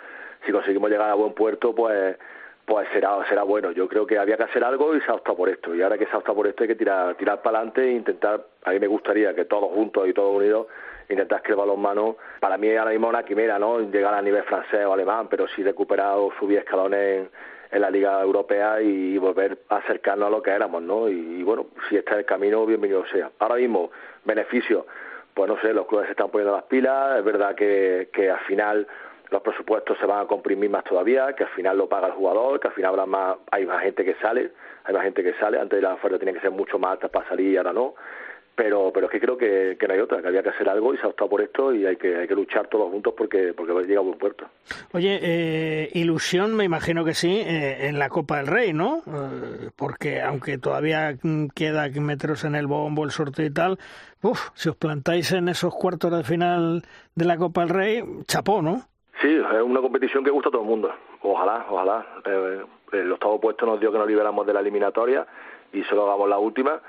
si 0.45 0.51
conseguimos 0.51 0.91
llegar 0.91 1.11
a 1.11 1.15
buen 1.15 1.33
puerto, 1.33 1.75
pues 1.75 2.17
pues 2.65 2.89
será 2.93 3.19
será 3.29 3.43
bueno. 3.43 3.71
Yo 3.73 3.89
creo 3.89 4.07
que 4.07 4.19
había 4.19 4.37
que 4.37 4.45
hacer 4.45 4.65
algo 4.65 4.95
y 4.97 5.01
se 5.01 5.11
ha 5.11 5.15
optado 5.15 5.37
por 5.37 5.49
esto. 5.49 5.75
Y 5.75 5.83
ahora 5.83 5.99
que 5.99 6.07
se 6.07 6.13
ha 6.13 6.19
optado 6.19 6.37
por 6.37 6.47
esto 6.47 6.65
hay 6.65 6.69
que 6.69 6.77
tirar 6.77 7.15
tirar 7.17 7.43
para 7.43 7.59
adelante 7.59 7.83
e 7.83 7.93
intentar, 7.93 8.45
a 8.65 8.71
mí 8.71 8.81
me 8.81 8.87
gustaría 8.87 9.35
que 9.35 9.45
todos 9.45 9.71
juntos 9.73 10.09
y 10.09 10.13
todos 10.13 10.37
unidos 10.37 10.67
intentar 11.09 11.43
que 11.43 11.53
el 11.53 11.59
balonmano, 11.59 12.17
para 12.41 12.57
mí 12.57 12.75
ahora 12.75 12.91
mismo 12.91 13.09
una 13.09 13.25
quimera, 13.25 13.59
¿no? 13.59 13.81
Llegar 13.81 14.15
a 14.15 14.23
nivel 14.23 14.43
francés 14.45 14.85
o 14.85 14.93
alemán, 14.93 15.29
pero 15.29 15.47
sí 15.49 15.63
recuperar 15.63 16.15
o 16.17 16.33
subir 16.39 16.59
escalones 16.59 17.29
en, 17.71 17.81
la 17.81 17.91
Liga 17.91 18.21
Europea 18.21 18.81
y, 18.83 19.17
volver 19.19 19.59
a 19.69 19.77
acercarnos 19.77 20.27
a 20.27 20.31
lo 20.31 20.43
que 20.43 20.51
éramos, 20.51 20.83
¿no? 20.83 21.09
Y, 21.09 21.43
bueno, 21.43 21.67
si 21.89 21.97
está 21.97 22.19
el 22.19 22.25
camino, 22.25 22.67
bienvenido 22.67 23.05
sea. 23.07 23.31
Ahora 23.39 23.57
mismo, 23.57 23.91
beneficio, 24.25 24.87
pues 25.33 25.49
no 25.49 25.59
sé, 25.61 25.73
los 25.73 25.87
clubes 25.87 26.07
se 26.07 26.13
están 26.13 26.31
poniendo 26.31 26.55
las 26.55 26.65
pilas, 26.65 27.19
es 27.19 27.25
verdad 27.25 27.55
que, 27.55 28.11
que 28.13 28.31
al 28.31 28.41
final 28.41 28.87
los 29.33 29.43
presupuestos 29.43 29.99
se 29.99 30.07
van 30.07 30.21
a 30.21 30.27
comprimir 30.27 30.71
más 30.71 30.85
todavía, 30.85 31.33
que 31.35 31.45
al 31.45 31.51
final 31.51 31.79
lo 31.79 31.89
paga 31.89 32.09
el 32.09 32.13
jugador, 32.13 32.61
que 32.61 32.69
al 32.69 32.75
final 32.75 32.91
habrá 32.91 33.07
más, 33.07 33.37
hay 33.51 33.67
más 33.67 33.83
gente 33.83 34.05
que 34.05 34.15
sale, 34.17 34.53
hay 34.85 34.95
más 34.95 35.03
gente 35.03 35.23
que 35.23 35.35
sale, 35.35 35.59
antes 35.59 35.83
la 35.83 35.95
oferta 35.95 36.19
tenía 36.19 36.35
que 36.35 36.41
ser 36.41 36.51
mucho 36.51 36.79
más 36.79 36.93
alta 36.93 37.09
para 37.09 37.29
salir 37.29 37.53
y 37.53 37.57
ahora 37.57 37.73
no 37.73 37.95
pero 38.55 38.93
pero 38.93 39.07
es 39.07 39.13
que 39.13 39.21
creo 39.21 39.37
que, 39.37 39.77
que, 39.79 39.89
no 39.89 39.95
hay 39.95 40.01
otra, 40.01 40.21
que 40.21 40.29
había 40.29 40.43
que 40.43 40.51
hacer 40.51 40.69
algo 40.69 40.93
y 40.93 40.99
se 40.99 41.05
ha 41.05 41.09
optado 41.09 41.31
por 41.31 41.41
esto 41.41 41.75
y 41.75 41.87
hay 41.87 41.97
que 41.97 42.17
hay 42.17 42.29
que 42.29 42.35
luchar 42.35 42.69
todos 42.69 42.91
juntos 42.91 43.15
porque 43.17 43.55
porque 43.55 43.73
llega 43.87 44.01
a 44.01 44.05
buen 44.05 44.19
puerto. 44.19 44.47
Oye, 44.93 45.19
eh, 45.23 45.91
ilusión 45.95 46.55
me 46.55 46.65
imagino 46.65 47.05
que 47.05 47.15
sí 47.15 47.41
eh, 47.41 47.89
en 47.89 47.99
la 47.99 48.09
Copa 48.09 48.39
del 48.39 48.47
Rey, 48.47 48.73
¿no? 48.73 49.03
Eh, 49.07 49.71
porque 49.75 50.21
aunque 50.21 50.59
todavía 50.59 51.17
queda 51.55 51.89
meteros 51.89 52.45
en 52.45 52.55
el 52.55 52.67
bombo, 52.67 53.05
el 53.05 53.11
sorteo 53.11 53.47
y 53.47 53.51
tal, 53.51 53.79
uf, 54.23 54.51
si 54.55 54.69
os 54.69 54.77
plantáis 54.77 55.33
en 55.33 55.49
esos 55.49 55.75
cuartos 55.75 56.15
de 56.15 56.25
final 56.25 56.83
de 57.15 57.25
la 57.25 57.37
Copa 57.39 57.63
del 57.63 57.71
Rey, 57.71 58.05
chapó, 58.27 58.61
¿no? 58.61 58.92
Sí, 59.21 59.29
es 59.29 59.63
una 59.63 59.81
competición 59.81 60.25
que 60.25 60.31
gusta 60.31 60.49
a 60.49 60.53
todo 60.53 60.63
el 60.63 60.69
mundo. 60.69 60.93
Ojalá, 61.23 61.67
ojalá. 61.69 62.07
el 62.93 63.13
octavo 63.13 63.41
puesto 63.41 63.67
nos 63.67 63.79
dio 63.79 63.93
que 63.93 63.99
nos 63.99 64.09
liberamos 64.09 64.47
de 64.47 64.53
la 64.53 64.61
eliminatoria 64.61 65.27
y 65.73 65.83
solo 65.85 66.05
hagamos 66.05 66.29
la 66.29 66.39
última 66.39 66.81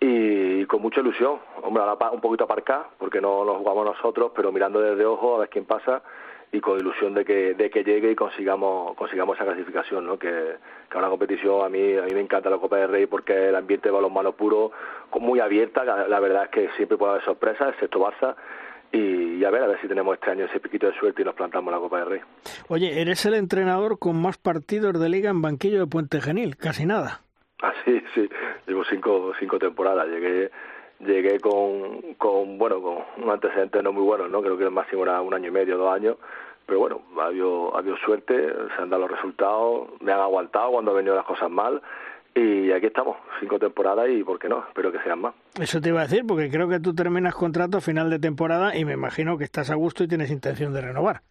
y, 0.00 0.64
con 0.66 0.82
mucha 0.82 1.00
ilusión. 1.00 1.38
Hombre, 1.62 1.82
ahora 1.82 2.10
un 2.10 2.20
poquito 2.20 2.44
aparcar 2.44 2.86
porque 2.98 3.20
no 3.20 3.44
lo 3.44 3.54
jugamos 3.56 3.84
nosotros, 3.84 4.32
pero 4.34 4.52
mirando 4.52 4.80
desde 4.80 5.04
ojo 5.04 5.36
a 5.36 5.40
ver 5.40 5.48
quién 5.48 5.64
pasa 5.64 6.02
y 6.52 6.60
con 6.60 6.78
ilusión 6.78 7.14
de 7.14 7.24
que, 7.24 7.54
de 7.54 7.70
que 7.70 7.82
llegue 7.82 8.12
y 8.12 8.14
consigamos 8.14 8.94
consigamos 8.96 9.36
esa 9.36 9.44
clasificación, 9.44 10.06
¿no? 10.06 10.18
Que, 10.18 10.56
que 10.90 10.98
una 10.98 11.08
competición 11.08 11.64
a 11.64 11.68
mí 11.68 11.96
a 11.96 12.02
mí 12.02 12.14
me 12.14 12.20
encanta 12.20 12.50
la 12.50 12.58
Copa 12.58 12.76
del 12.76 12.88
Rey 12.88 13.06
porque 13.06 13.48
el 13.48 13.56
ambiente 13.56 13.88
de 13.88 13.92
balonmano 13.92 14.32
puro, 14.32 14.70
muy 15.18 15.40
abierta, 15.40 15.84
la, 15.84 16.20
verdad 16.20 16.44
es 16.44 16.50
que 16.50 16.68
siempre 16.76 16.98
puede 16.98 17.12
haber 17.12 17.24
sorpresas, 17.24 17.70
excepto 17.70 18.00
Barça 18.00 18.36
y, 18.96 19.44
a 19.44 19.50
ver 19.50 19.62
a 19.62 19.66
ver 19.66 19.80
si 19.80 19.88
tenemos 19.88 20.14
este 20.14 20.30
año 20.30 20.44
ese 20.44 20.60
piquito 20.60 20.86
de 20.86 20.98
suerte 20.98 21.22
y 21.22 21.24
nos 21.24 21.34
plantamos 21.34 21.72
la 21.72 21.78
Copa 21.78 21.98
del 22.00 22.08
Rey. 22.08 22.20
Oye, 22.68 23.00
eres 23.00 23.24
el 23.26 23.34
entrenador 23.34 23.98
con 23.98 24.20
más 24.20 24.38
partidos 24.38 24.98
de 24.98 25.08
liga 25.08 25.30
en 25.30 25.42
banquillo 25.42 25.80
de 25.80 25.86
Puente 25.86 26.20
Genil, 26.20 26.56
casi 26.56 26.86
nada. 26.86 27.20
Ah, 27.62 27.72
sí, 27.84 28.02
sí, 28.14 28.28
llevo 28.66 28.84
cinco, 28.84 29.32
cinco 29.38 29.58
temporadas, 29.58 30.06
llegué 30.08 30.50
llegué 31.00 31.38
con, 31.40 32.14
con 32.16 32.56
bueno 32.58 32.80
con 32.80 32.98
un 33.22 33.30
antecedente 33.30 33.82
no 33.82 33.92
muy 33.92 34.02
bueno 34.02 34.28
no 34.28 34.40
creo 34.40 34.56
que 34.56 34.64
el 34.64 34.70
máximo 34.70 35.02
era 35.02 35.20
un 35.20 35.34
año 35.34 35.48
y 35.48 35.50
medio 35.50 35.76
dos 35.76 35.94
años 35.94 36.16
pero 36.64 36.78
bueno 36.78 37.02
ha 37.20 37.26
habido, 37.26 37.74
ha 37.76 37.80
habido 37.80 37.98
suerte 37.98 38.34
se 38.34 38.82
han 38.82 38.88
dado 38.88 39.02
los 39.02 39.10
resultados 39.10 39.88
me 40.00 40.12
han 40.12 40.20
aguantado 40.20 40.70
cuando 40.70 40.92
han 40.92 40.96
venido 40.96 41.14
las 41.14 41.26
cosas 41.26 41.50
mal 41.50 41.82
y 42.36 42.70
aquí 42.70 42.86
estamos 42.86 43.16
cinco 43.40 43.58
temporadas 43.58 44.08
y 44.10 44.22
por 44.22 44.38
qué 44.38 44.48
no 44.48 44.64
espero 44.68 44.92
que 44.92 45.00
sean 45.00 45.20
más. 45.20 45.34
Eso 45.58 45.80
te 45.80 45.88
iba 45.88 46.00
a 46.00 46.04
decir 46.04 46.24
porque 46.26 46.50
creo 46.50 46.68
que 46.68 46.78
tú 46.78 46.94
terminas 46.94 47.34
contrato 47.34 47.78
a 47.78 47.80
final 47.80 48.10
de 48.10 48.18
temporada 48.18 48.76
y 48.76 48.84
me 48.84 48.92
imagino 48.92 49.38
que 49.38 49.44
estás 49.44 49.70
a 49.70 49.74
gusto 49.74 50.04
y 50.04 50.08
tienes 50.08 50.30
intención 50.30 50.72
de 50.72 50.82
renovar. 50.82 51.22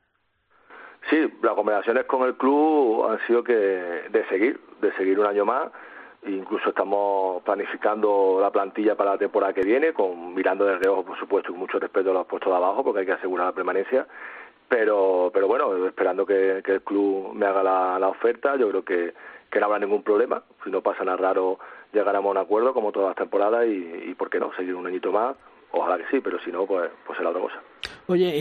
Sí 1.10 1.32
las 1.44 1.54
conversaciones 1.54 2.06
con 2.06 2.28
el 2.28 2.36
club 2.36 3.06
han 3.08 3.20
sido 3.28 3.44
que 3.44 3.54
de 3.54 4.26
seguir 4.30 4.60
de 4.82 4.92
seguir 4.94 5.20
un 5.20 5.28
año 5.28 5.46
más. 5.46 5.72
Incluso 6.28 6.70
estamos 6.70 7.44
planificando 7.44 8.40
la 8.42 8.50
plantilla 8.50 8.96
para 8.96 9.12
la 9.12 9.18
temporada 9.18 9.54
que 9.54 9.62
viene, 9.62 9.94
con 9.94 10.34
mirando 10.34 10.66
desde 10.66 10.90
ojo, 10.90 11.06
por 11.06 11.20
supuesto, 11.20 11.52
con 11.52 11.60
mucho 11.60 11.78
respeto 11.78 12.10
a 12.10 12.14
los 12.14 12.26
puestos 12.26 12.52
de 12.52 12.58
abajo, 12.58 12.84
porque 12.84 13.02
hay 13.02 13.06
que 13.06 13.12
asegurar 13.12 13.48
la 13.48 13.54
permanencia. 13.54 14.08
Pero, 14.68 15.30
pero 15.32 15.48
bueno, 15.48 15.86
esperando 15.86 16.26
que, 16.26 16.64
el 16.66 16.82
club 16.82 17.34
me 17.36 17.46
haga 17.46 17.62
la, 17.62 18.08
oferta, 18.08 18.56
yo 18.56 18.70
creo 18.70 18.84
que, 18.84 19.14
que, 19.56 19.60
no 19.60 19.66
habrá 19.68 19.80
ningún 19.80 20.04
problema. 20.04 20.44
Si 20.64 20.70
no 20.70 20.82
pasa 20.82 21.04
nada 21.04 21.18
raro, 21.18 21.58
llegaremos 21.94 22.28
a 22.28 22.32
un 22.32 22.38
acuerdo, 22.38 22.74
como 22.74 22.92
todas 22.92 23.10
las 23.10 23.16
temporadas, 23.16 23.66
y, 23.66 24.10
y 24.10 24.16
¿por 24.16 24.30
qué 24.30 24.40
no? 24.40 24.54
Seguir 24.56 24.76
un 24.76 24.88
añito 24.88 25.12
más. 25.12 25.36
Ojalá 25.72 25.98
que 25.98 26.06
sí, 26.10 26.22
pero 26.22 26.40
si 26.40 26.52
no, 26.52 26.66
pues, 26.66 26.90
pues 27.06 27.18
será 27.18 27.30
otra 27.32 27.42
cosa. 27.42 27.62
Oye, 28.08 28.34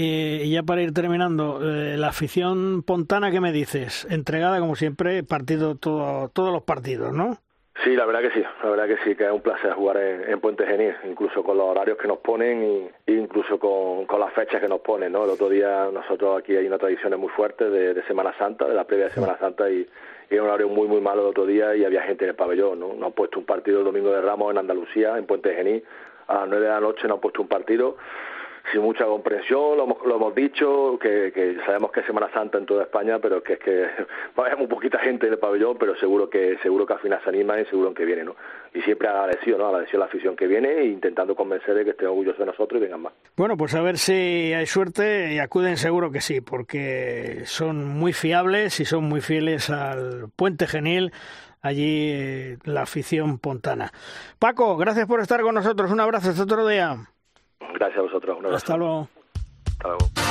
y 0.45 0.51
ya 0.53 0.63
para 0.63 0.83
ir 0.83 0.93
terminando, 0.93 1.61
eh, 1.63 1.97
la 1.97 2.09
afición 2.09 2.83
pontana, 2.83 3.31
¿qué 3.31 3.41
me 3.41 3.51
dices? 3.51 4.07
Entregada, 4.11 4.61
como 4.61 4.77
siempre, 4.77 5.23
partido 5.25 5.75
todo, 5.75 6.29
todos 6.29 6.53
los 6.53 6.63
partidos, 6.63 7.13
¿no? 7.13 7.39
Sí, 7.83 7.97
la 7.97 8.07
verdad 8.07 8.21
que 8.21 8.31
sí, 8.31 8.45
la 8.63 8.71
verdad 8.71 8.87
que 8.87 8.99
sí, 9.03 9.17
que 9.17 9.25
es 9.25 9.33
un 9.33 9.41
placer 9.41 9.73
jugar 9.73 9.97
en, 9.97 10.41
Puente 10.41 10.65
Genil, 10.65 10.95
incluso 11.11 11.43
con 11.43 11.59
los 11.59 11.67
horarios 11.67 11.99
que 11.99 12.07
nos 12.07 12.19
ponen 12.19 12.63
y, 13.07 13.13
incluso 13.13 13.59
con, 13.59 14.07
las 14.21 14.33
fechas 14.33 14.61
que 14.61 14.69
nos 14.69 14.81
ponen, 14.81 15.11
¿no? 15.11 15.25
El 15.25 15.31
otro 15.31 15.49
día 15.49 15.89
nosotros 15.93 16.39
aquí 16.39 16.57
hay 16.57 16.67
una 16.67 16.79
tradición 16.79 17.19
muy 17.19 17.31
fuerte 17.31 17.69
de, 17.69 18.01
Semana 18.05 18.33
Santa, 18.39 18.67
de 18.67 18.75
la 18.75 18.85
previa 18.85 19.07
de 19.07 19.11
Semana 19.11 19.37
Santa 19.39 19.69
y, 19.69 19.87
y 20.31 20.37
un 20.37 20.47
horario 20.47 20.69
muy 20.69 20.89
muy 20.89 21.01
malo 21.01 21.23
el 21.23 21.29
otro 21.29 21.47
día 21.47 21.75
y 21.77 21.85
había 21.85 22.03
gente 22.03 22.25
en 22.25 22.31
el 22.31 22.37
pabellón, 22.37 22.81
¿no? 22.81 23.07
Han 23.07 23.13
puesto 23.13 23.39
un 23.39 23.45
partido 23.45 23.81
el 23.81 23.85
Domingo 23.85 24.11
de 24.11 24.21
Ramos 24.21 24.51
en 24.51 24.59
Andalucía, 24.59 25.17
en 25.19 25.27
Puente 25.27 25.55
Genil, 25.55 25.85
a 26.29 26.41
las 26.41 26.49
nueve 26.49 26.67
de 26.67 26.73
la 26.73 26.81
noche 26.81 27.07
nos 27.09 27.17
han 27.17 27.21
puesto 27.21 27.43
un 27.43 27.49
partido 27.49 27.97
sin 28.73 28.83
mucha 28.83 29.05
comprensión, 29.05 29.77
lo 29.77 29.85
hemos, 29.85 30.07
lo 30.07 30.17
hemos 30.17 30.35
dicho, 30.35 30.99
que, 31.01 31.33
que, 31.33 31.57
sabemos 31.67 31.93
que 31.93 32.01
es 32.01 32.07
Semana 32.07 32.31
Santa 32.33 32.59
en 32.59 32.67
toda 32.67 32.85
España, 32.85 33.19
pero 33.19 33.43
que 33.43 33.55
es 33.55 33.59
que 33.59 33.83
va 34.39 34.45
a 34.45 34.47
haber 34.47 34.59
muy 34.59 34.67
poquita 34.67 34.99
gente 34.99 35.27
en 35.27 35.35
el 35.35 35.39
pabellón, 35.39 35.77
pero 35.79 35.97
seguro 35.97 36.31
que 36.31 36.59
seguro 36.63 36.87
que 36.87 36.95
al 36.95 37.01
final 37.01 37.21
se 37.23 37.29
anima 37.29 37.61
y 37.61 37.67
seguro 37.67 37.93
que 37.93 38.05
viene, 38.05 38.25
¿no? 38.25 38.37
Y 38.73 38.81
siempre 38.83 39.09
agradecido, 39.09 39.59
¿no? 39.59 39.67
Agradecido 39.67 39.99
a 39.99 40.01
la 40.01 40.07
afición 40.07 40.35
que 40.37 40.47
viene 40.47 40.69
e 40.69 40.87
intentando 40.87 41.37
convencer 41.37 41.75
de 41.75 41.85
que 41.85 41.91
estén 41.91 42.09
orgullosos 42.09 42.39
de 42.39 42.47
nosotros 42.47 42.81
y 42.81 42.85
vengan 42.85 43.03
más. 43.03 43.13
Bueno, 43.37 43.57
pues 43.57 43.75
a 43.75 43.83
ver 43.83 43.99
si 43.99 44.53
hay 44.53 44.67
suerte 44.67 45.35
y 45.35 45.39
acuden 45.39 45.77
seguro 45.77 46.11
que 46.11 46.21
sí, 46.21 46.41
porque 46.41 47.43
son 47.45 47.85
muy 47.85 48.13
fiables 48.13 48.81
y 48.81 48.85
son 48.85 49.05
muy 49.05 49.21
fieles 49.21 49.71
al 49.71 50.29
Puente 50.37 50.67
Genil 50.67 51.13
allí 51.61 52.11
eh, 52.11 52.59
la 52.65 52.83
afición 52.83 53.39
pontana. 53.39 53.93
Paco, 54.39 54.77
gracias 54.77 55.07
por 55.07 55.21
estar 55.21 55.41
con 55.41 55.55
nosotros. 55.55 55.91
Un 55.91 56.01
abrazo, 56.01 56.31
hasta 56.31 56.43
otro 56.43 56.67
día. 56.67 57.09
Gracias 57.73 57.99
a 57.99 58.03
vosotros. 58.03 58.39
Hasta 58.55 58.77
luego. 58.77 59.09
Hasta 59.67 59.89
luego. 59.89 60.24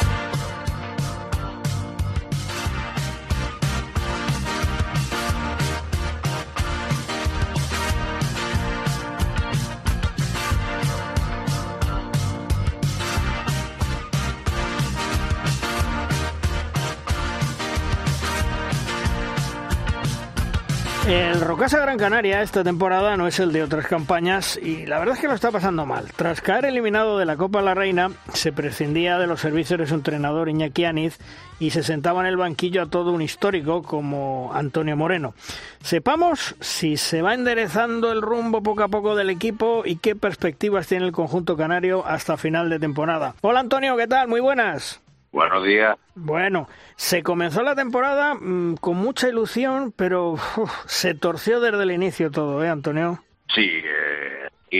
El 21.08 21.42
Rocasa 21.42 21.80
Gran 21.80 21.98
Canaria 21.98 22.42
esta 22.42 22.64
temporada 22.64 23.18
no 23.18 23.28
es 23.28 23.38
el 23.42 23.52
de 23.52 23.62
otras 23.62 23.88
campañas 23.88 24.58
y 24.58 24.86
la 24.86 25.00
verdad 25.00 25.16
es 25.16 25.22
que 25.22 25.28
lo 25.28 25.34
está 25.34 25.52
pasando 25.52 25.86
mal. 25.86 26.06
Tras 26.16 26.40
caer 26.40 26.64
eliminado 26.64 27.18
de 27.18 27.26
la 27.26 27.36
Copa 27.36 27.62
la 27.62 27.74
Reina, 27.74 28.12
se 28.34 28.54
prescindía 28.54 29.18
de 29.18 29.28
los 29.28 29.42
servicios 29.42 29.82
de 29.82 29.86
su 29.86 29.96
entrenador 29.96 30.48
Iñaki 30.48 30.86
Aniz 30.86 31.20
y 31.60 31.72
se 31.72 31.84
sentaba 31.84 32.22
en 32.22 32.28
el 32.28 32.38
banquillo 32.38 32.84
a 32.84 32.86
todo 32.86 33.12
un 33.12 33.22
histórico 33.22 33.84
como 33.84 34.52
Antonio 34.54 34.96
Moreno. 34.96 35.34
Sepamos 35.82 36.56
si 36.62 36.96
se 36.96 37.22
va 37.22 37.34
enderezando 37.34 38.14
el 38.14 38.22
rumbo 38.22 38.64
poco 38.64 38.84
a 38.84 38.88
poco 38.88 39.18
del 39.18 39.30
equipo 39.30 39.84
y 39.86 39.98
qué 39.98 40.16
perspectivas 40.16 40.88
tiene 40.88 41.06
el 41.06 41.12
conjunto 41.12 41.58
canario 41.58 42.06
hasta 42.08 42.38
final 42.38 42.70
de 42.70 42.80
temporada. 42.80 43.36
Hola 43.42 43.60
Antonio, 43.60 43.98
¿qué 43.98 44.08
tal? 44.08 44.30
Muy 44.30 44.40
buenas. 44.40 45.03
Buenos 45.34 45.64
días. 45.64 45.98
Bueno, 46.14 46.68
se 46.96 47.24
comenzó 47.24 47.64
la 47.64 47.74
temporada 47.74 48.36
mmm, 48.36 48.76
con 48.76 48.98
mucha 48.98 49.28
ilusión, 49.28 49.92
pero 49.92 50.34
uf, 50.34 50.70
se 50.86 51.16
torció 51.16 51.60
desde 51.60 51.82
el 51.82 51.90
inicio 51.90 52.30
todo, 52.30 52.64
¿eh, 52.64 52.70
Antonio? 52.70 53.18
Sí, 53.48 53.68
eh, 53.84 54.50
y 54.70 54.80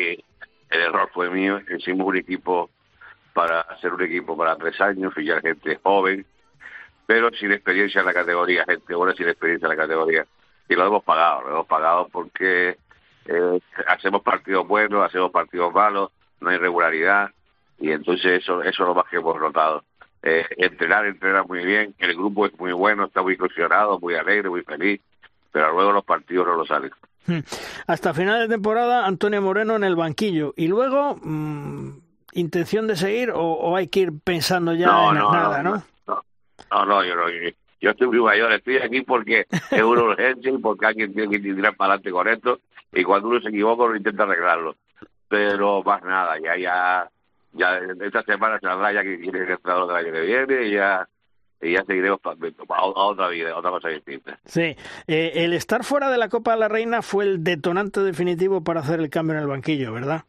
el 0.70 0.80
error 0.80 1.10
fue 1.12 1.32
mío. 1.32 1.60
Hicimos 1.76 2.06
un 2.06 2.18
equipo 2.18 2.70
para 3.34 3.62
hacer 3.62 3.94
un 3.94 4.04
equipo 4.04 4.38
para 4.38 4.56
tres 4.56 4.80
años, 4.80 5.12
fichar 5.16 5.42
gente 5.42 5.80
joven, 5.82 6.24
pero 7.08 7.32
sin 7.32 7.52
experiencia 7.52 8.02
en 8.02 8.06
la 8.06 8.14
categoría, 8.14 8.64
gente 8.64 8.94
buena 8.94 9.16
sin 9.16 9.30
experiencia 9.30 9.66
en 9.66 9.76
la 9.76 9.84
categoría. 9.84 10.24
Y 10.70 10.76
lo 10.76 10.86
hemos 10.86 11.04
pagado, 11.04 11.42
lo 11.42 11.50
hemos 11.50 11.68
pagado 11.68 12.10
porque 12.12 12.78
eh, 13.26 13.60
hacemos 13.88 14.22
partidos 14.22 14.68
buenos, 14.68 15.04
hacemos 15.04 15.32
partidos 15.32 15.74
malos, 15.74 16.12
no 16.42 16.52
hay 16.52 16.58
regularidad, 16.58 17.32
y 17.80 17.92
entonces 17.92 18.44
eso, 18.44 18.62
eso 18.62 18.84
es 18.84 18.88
lo 18.88 18.94
más 18.94 19.06
que 19.10 19.18
hemos 19.18 19.40
notado 19.40 19.84
eh, 20.24 20.46
entrenar, 20.58 21.06
entrenar 21.06 21.46
muy 21.46 21.66
bien, 21.66 21.94
el 22.00 22.16
grupo 22.16 22.46
es 22.46 22.58
muy 22.58 22.72
bueno, 22.72 23.06
está 23.06 23.22
muy 23.22 23.34
ilusionado, 23.34 24.00
muy 24.00 24.16
alegre, 24.16 24.50
muy 24.50 24.62
feliz, 24.64 25.02
pero 25.52 25.74
luego 25.74 25.92
los 25.92 26.06
partidos 26.06 26.48
no 26.48 26.56
lo 26.56 26.66
salen. 26.66 26.92
Hmm. 27.28 27.40
Hasta 27.88 28.14
final 28.14 28.40
de 28.40 28.56
temporada, 28.56 29.06
Antonio 29.06 29.42
Moreno 29.42 29.76
en 29.76 29.84
el 29.84 29.96
banquillo. 29.96 30.54
Y 30.56 30.68
luego, 30.68 31.18
mmm, 31.22 31.92
¿intención 32.32 32.88
de 32.88 32.96
seguir 32.96 33.32
o, 33.32 33.42
o, 33.42 33.76
hay 33.76 33.90
que 33.90 34.02
ir 34.02 34.14
pensando 34.24 34.74
ya 34.74 34.88
no, 34.88 35.12
en 35.12 35.18
no, 35.20 35.32
nada, 35.34 35.62
no? 35.62 35.72
No, 35.72 35.84
no, 36.08 36.24
no, 36.72 36.86
no 36.86 37.06
yo, 37.06 37.16
no, 37.16 37.30
yo, 37.30 37.50
yo 37.82 37.90
estoy 37.92 38.08
muy 38.08 38.22
mayor, 38.22 38.54
estoy 38.54 38.78
aquí 38.78 39.02
porque 39.02 39.46
es 39.72 39.82
una 39.84 40.04
urgencia 40.04 40.52
y 40.52 40.58
porque 40.58 40.86
alguien 40.86 41.14
tiene 41.14 41.30
que 41.30 41.40
tirar 41.40 41.76
para 41.76 41.96
adelante 41.96 42.12
con 42.12 42.28
esto 42.30 42.60
y 42.94 43.04
cuando 43.04 43.28
uno 43.28 43.42
se 43.42 43.50
equivoca 43.50 43.84
uno 43.84 43.98
intenta 43.98 44.24
arreglarlo. 44.24 44.76
Pero 45.28 45.84
más 45.84 46.02
nada, 46.04 46.38
ya, 46.40 46.56
ya 46.56 47.10
ya 47.54 47.80
esta 48.02 48.24
semana 48.24 48.60
se 48.60 48.68
habrá 48.68 48.92
ya 48.92 49.04
que 49.04 49.20
quiere 49.20 49.44
el 49.44 49.52
entrenador 49.52 49.88
del 49.88 49.98
año 49.98 50.14
que 50.14 50.22
viene 50.22 50.68
y 50.68 50.72
ya 50.74 51.08
y 51.62 51.74
ya 51.74 51.84
seguiremos 51.86 52.20
a, 52.26 52.76
a 52.76 52.84
otra 52.84 53.30
vida, 53.30 53.52
a 53.52 53.58
otra 53.58 53.72
cosa 53.72 53.90
distinta. 53.90 54.38
Sí, 54.46 54.76
eh, 55.08 55.32
el 55.36 55.54
estar 55.54 55.84
fuera 55.84 56.10
de 56.12 56.18
la 56.18 56.28
Copa 56.28 56.52
de 56.54 56.60
la 56.60 56.68
Reina 56.68 57.02
fue 57.02 57.24
el 57.24 57.44
detonante 57.44 58.02
definitivo 58.02 58.64
para 58.64 58.82
hacer 58.82 59.00
el 59.00 59.10
cambio 59.10 59.36
en 59.36 59.44
el 59.44 59.48
banquillo, 59.48 59.94
¿verdad? 59.94 60.24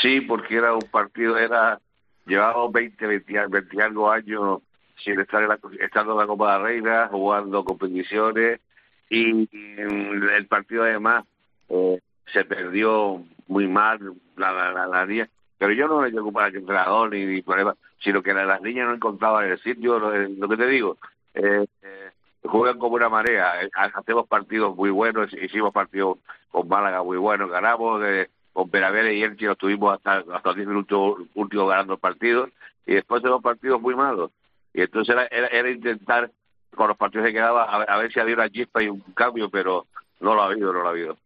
Sí, 0.00 0.22
porque 0.22 0.56
era 0.56 0.74
un 0.74 0.88
partido, 0.90 1.36
era 1.36 1.78
llevábamos 2.26 2.72
20, 2.72 3.06
20, 3.06 3.46
20 3.48 3.82
algo 3.82 4.10
años 4.10 4.60
sin 5.04 5.18
estar 5.20 5.42
en 5.42 5.48
la, 5.48 5.58
estando 5.80 6.12
en 6.12 6.18
la 6.18 6.26
Copa 6.26 6.52
de 6.52 6.58
la 6.58 6.64
Reina, 6.64 7.08
jugando 7.08 7.64
competiciones 7.64 8.60
y, 9.08 9.48
y 9.52 9.76
el 9.78 10.46
partido 10.46 10.84
además 10.84 11.24
eh, 11.68 12.00
se 12.32 12.44
perdió 12.44 13.22
muy 13.48 13.66
mal 13.66 13.98
la, 14.36 14.52
la, 14.52 14.72
la, 14.72 14.86
la 14.86 15.28
pero 15.60 15.74
yo 15.74 15.86
no 15.86 16.00
me 16.00 16.10
preocupo 16.10 16.40
al 16.40 16.56
entrenador 16.56 17.10
ni, 17.10 17.26
ni 17.26 17.42
problema, 17.42 17.76
sino 18.02 18.22
que 18.22 18.32
las 18.32 18.62
niñas 18.62 18.88
no 18.88 18.94
encontraban 18.94 19.44
el 19.44 19.60
sitio, 19.60 19.98
lo, 19.98 20.48
que 20.48 20.56
te 20.56 20.66
digo, 20.66 20.96
eh, 21.34 21.66
eh, 21.82 22.10
juegan 22.44 22.78
como 22.78 22.94
una 22.94 23.10
marea, 23.10 23.62
eh, 23.62 23.70
hacemos 23.74 24.26
partidos 24.26 24.74
muy 24.74 24.88
buenos, 24.88 25.30
hicimos 25.34 25.70
partidos 25.74 26.16
con 26.50 26.66
Málaga 26.66 27.02
muy 27.02 27.18
buenos, 27.18 27.50
ganamos, 27.50 28.02
eh, 28.06 28.30
con 28.54 28.70
Peravere 28.70 29.14
y 29.14 29.22
Elche 29.22 29.44
nos 29.44 29.58
tuvimos 29.58 29.92
hasta, 29.92 30.24
hasta 30.34 30.48
los 30.48 30.56
10 30.56 30.68
minutos 30.68 31.18
últimos 31.34 31.68
ganando 31.68 31.92
el 31.92 32.00
partido, 32.00 32.48
y 32.86 32.94
después 32.94 33.22
hacemos 33.22 33.42
partidos 33.42 33.82
muy 33.82 33.94
malos, 33.94 34.30
y 34.72 34.80
entonces 34.80 35.14
era, 35.14 35.26
era, 35.26 35.48
era 35.48 35.70
intentar 35.70 36.30
con 36.74 36.88
los 36.88 36.96
partidos 36.96 37.26
que 37.26 37.34
quedaban 37.34 37.68
a, 37.68 37.82
a 37.82 37.98
ver 37.98 38.10
si 38.10 38.18
había 38.18 38.34
una 38.34 38.48
chispa 38.48 38.82
y 38.82 38.88
un 38.88 39.00
cambio, 39.12 39.50
pero 39.50 39.84
no 40.20 40.34
lo 40.34 40.40
ha 40.40 40.46
habido, 40.46 40.72
no 40.72 40.80
lo 40.80 40.86
ha 40.86 40.92
habido. 40.92 41.18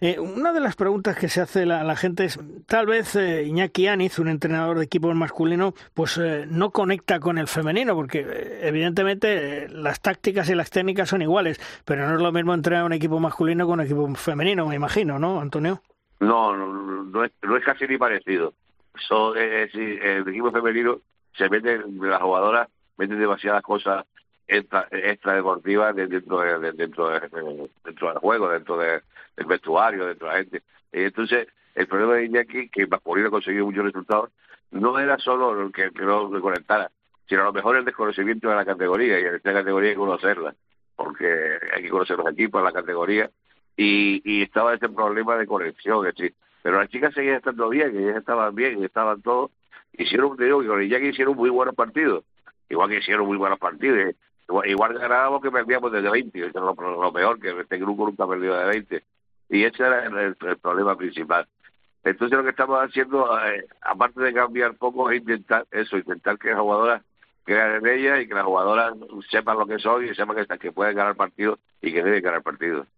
Eh, 0.00 0.18
una 0.18 0.52
de 0.52 0.60
las 0.60 0.76
preguntas 0.76 1.16
que 1.16 1.28
se 1.28 1.40
hace 1.40 1.66
la, 1.66 1.84
la 1.84 1.96
gente 1.96 2.24
es, 2.24 2.38
tal 2.66 2.86
vez 2.86 3.16
eh, 3.16 3.44
Iñaki 3.44 3.86
Aniz, 3.86 4.18
un 4.18 4.28
entrenador 4.28 4.78
de 4.78 4.84
equipo 4.84 5.12
masculino, 5.14 5.74
pues 5.94 6.18
eh, 6.18 6.46
no 6.48 6.70
conecta 6.70 7.20
con 7.20 7.38
el 7.38 7.48
femenino, 7.48 7.94
porque 7.94 8.20
eh, 8.20 8.60
evidentemente 8.68 9.68
las 9.68 10.00
tácticas 10.00 10.48
y 10.50 10.54
las 10.54 10.70
técnicas 10.70 11.08
son 11.08 11.22
iguales, 11.22 11.60
pero 11.84 12.06
no 12.08 12.16
es 12.16 12.20
lo 12.20 12.32
mismo 12.32 12.54
entrenar 12.54 12.84
un 12.84 12.92
equipo 12.92 13.20
masculino 13.20 13.66
con 13.66 13.80
un 13.80 13.86
equipo 13.86 14.12
femenino, 14.14 14.66
me 14.66 14.76
imagino, 14.76 15.18
¿no, 15.18 15.40
Antonio? 15.40 15.82
No, 16.20 16.56
no, 16.56 17.04
no, 17.04 17.24
es, 17.24 17.32
no 17.42 17.56
es 17.56 17.64
casi 17.64 17.86
ni 17.86 17.98
parecido. 17.98 18.54
So, 19.08 19.34
el 19.34 20.28
equipo 20.28 20.52
femenino 20.52 21.00
se 21.36 21.48
mete, 21.48 21.80
las 22.00 22.22
jugadoras 22.22 22.68
meten 22.96 23.18
demasiadas 23.18 23.62
cosas 23.62 24.04
extra, 24.46 24.88
extra 24.90 25.34
deportivas 25.34 25.94
dentro 25.94 26.40
de, 26.40 26.72
dentro 26.72 27.08
de, 27.08 27.70
dentro 27.84 28.08
del 28.08 28.18
juego, 28.18 28.48
dentro 28.50 28.76
de, 28.78 29.02
del 29.36 29.46
vestuario, 29.46 30.06
dentro 30.06 30.28
de 30.28 30.32
la 30.32 30.38
gente. 30.40 30.62
Y 30.92 31.02
entonces, 31.04 31.48
el 31.74 31.86
problema 31.86 32.14
de 32.14 32.26
Iñaki, 32.26 32.68
que 32.68 32.86
Masculino 32.86 33.28
ha 33.28 33.30
conseguido 33.30 33.64
muchos 33.64 33.84
resultados, 33.84 34.30
no 34.70 34.98
era 34.98 35.18
solo 35.18 35.70
que, 35.70 35.90
que 35.90 36.02
no 36.02 36.32
reconectara, 36.32 36.90
sino 37.28 37.42
a 37.42 37.44
lo 37.44 37.52
mejor 37.52 37.76
el 37.76 37.84
desconocimiento 37.84 38.48
de 38.48 38.56
la 38.56 38.64
categoría, 38.64 39.18
y 39.18 39.24
en 39.24 39.34
esta 39.36 39.52
categoría 39.52 39.90
hay 39.90 39.94
que 39.94 40.00
conocerla, 40.00 40.54
porque 40.96 41.58
hay 41.74 41.82
que 41.82 41.90
conocer 41.90 42.18
los 42.18 42.30
equipos, 42.32 42.62
la 42.62 42.72
categoría, 42.72 43.30
y, 43.76 44.42
estaba 44.42 44.74
ese 44.74 44.88
problema 44.88 45.36
de 45.36 45.46
conexión, 45.46 46.06
es 46.06 46.32
pero 46.62 46.78
las 46.78 46.88
chicas 46.88 47.12
seguían 47.12 47.36
estando 47.36 47.68
bien, 47.68 47.96
ellas 47.96 48.16
estaban 48.16 48.54
bien, 48.54 48.82
estaban 48.84 49.20
todos, 49.20 49.50
hicieron, 49.92 50.36
digo, 50.36 50.60
que 50.60 50.66
con 50.66 50.82
Iñaki 50.82 51.08
hicieron 51.08 51.36
muy 51.36 51.50
buenos 51.50 51.74
partidos, 51.74 52.24
igual 52.68 52.88
que 52.88 52.98
hicieron 52.98 53.26
muy 53.26 53.36
buenos 53.36 53.58
partidos, 53.58 54.14
igual, 54.66 54.98
ganábamos 54.98 55.42
que 55.42 55.50
perdíamos 55.50 55.92
desde 55.92 56.10
20, 56.10 56.38
eso 56.38 56.48
es 56.48 56.54
lo, 56.54 56.74
lo 56.74 57.12
peor, 57.12 57.40
que 57.40 57.58
este 57.58 57.78
grupo 57.78 58.06
nunca 58.06 58.26
perdido 58.26 58.56
de 58.56 58.66
20, 58.66 59.04
y 59.50 59.64
ese 59.64 59.82
era 59.82 60.04
el, 60.04 60.36
problema 60.36 60.96
principal. 60.96 61.46
Entonces 62.02 62.36
lo 62.36 62.44
que 62.44 62.50
estamos 62.50 62.78
haciendo, 62.80 63.38
eh, 63.40 63.66
aparte 63.80 64.20
de 64.20 64.34
cambiar 64.34 64.74
poco, 64.74 65.10
es 65.10 65.20
intentar 65.20 65.66
eso, 65.70 65.96
intentar 65.96 66.38
que 66.38 66.50
las 66.50 66.60
jugadoras 66.60 67.02
crean 67.44 67.76
en 67.76 67.86
ella 67.86 68.20
y 68.20 68.26
que 68.26 68.34
las 68.34 68.44
jugadoras 68.44 68.94
sepan 69.30 69.58
lo 69.58 69.66
que 69.66 69.78
son 69.78 70.04
y 70.04 70.14
sepan 70.14 70.36
que, 70.36 70.58
que 70.58 70.72
pueden 70.72 70.96
ganar 70.96 71.14
partidos 71.14 71.58
y 71.80 71.92
que 71.92 72.02
deben 72.02 72.22
ganar 72.22 72.42
partidos. 72.42 72.88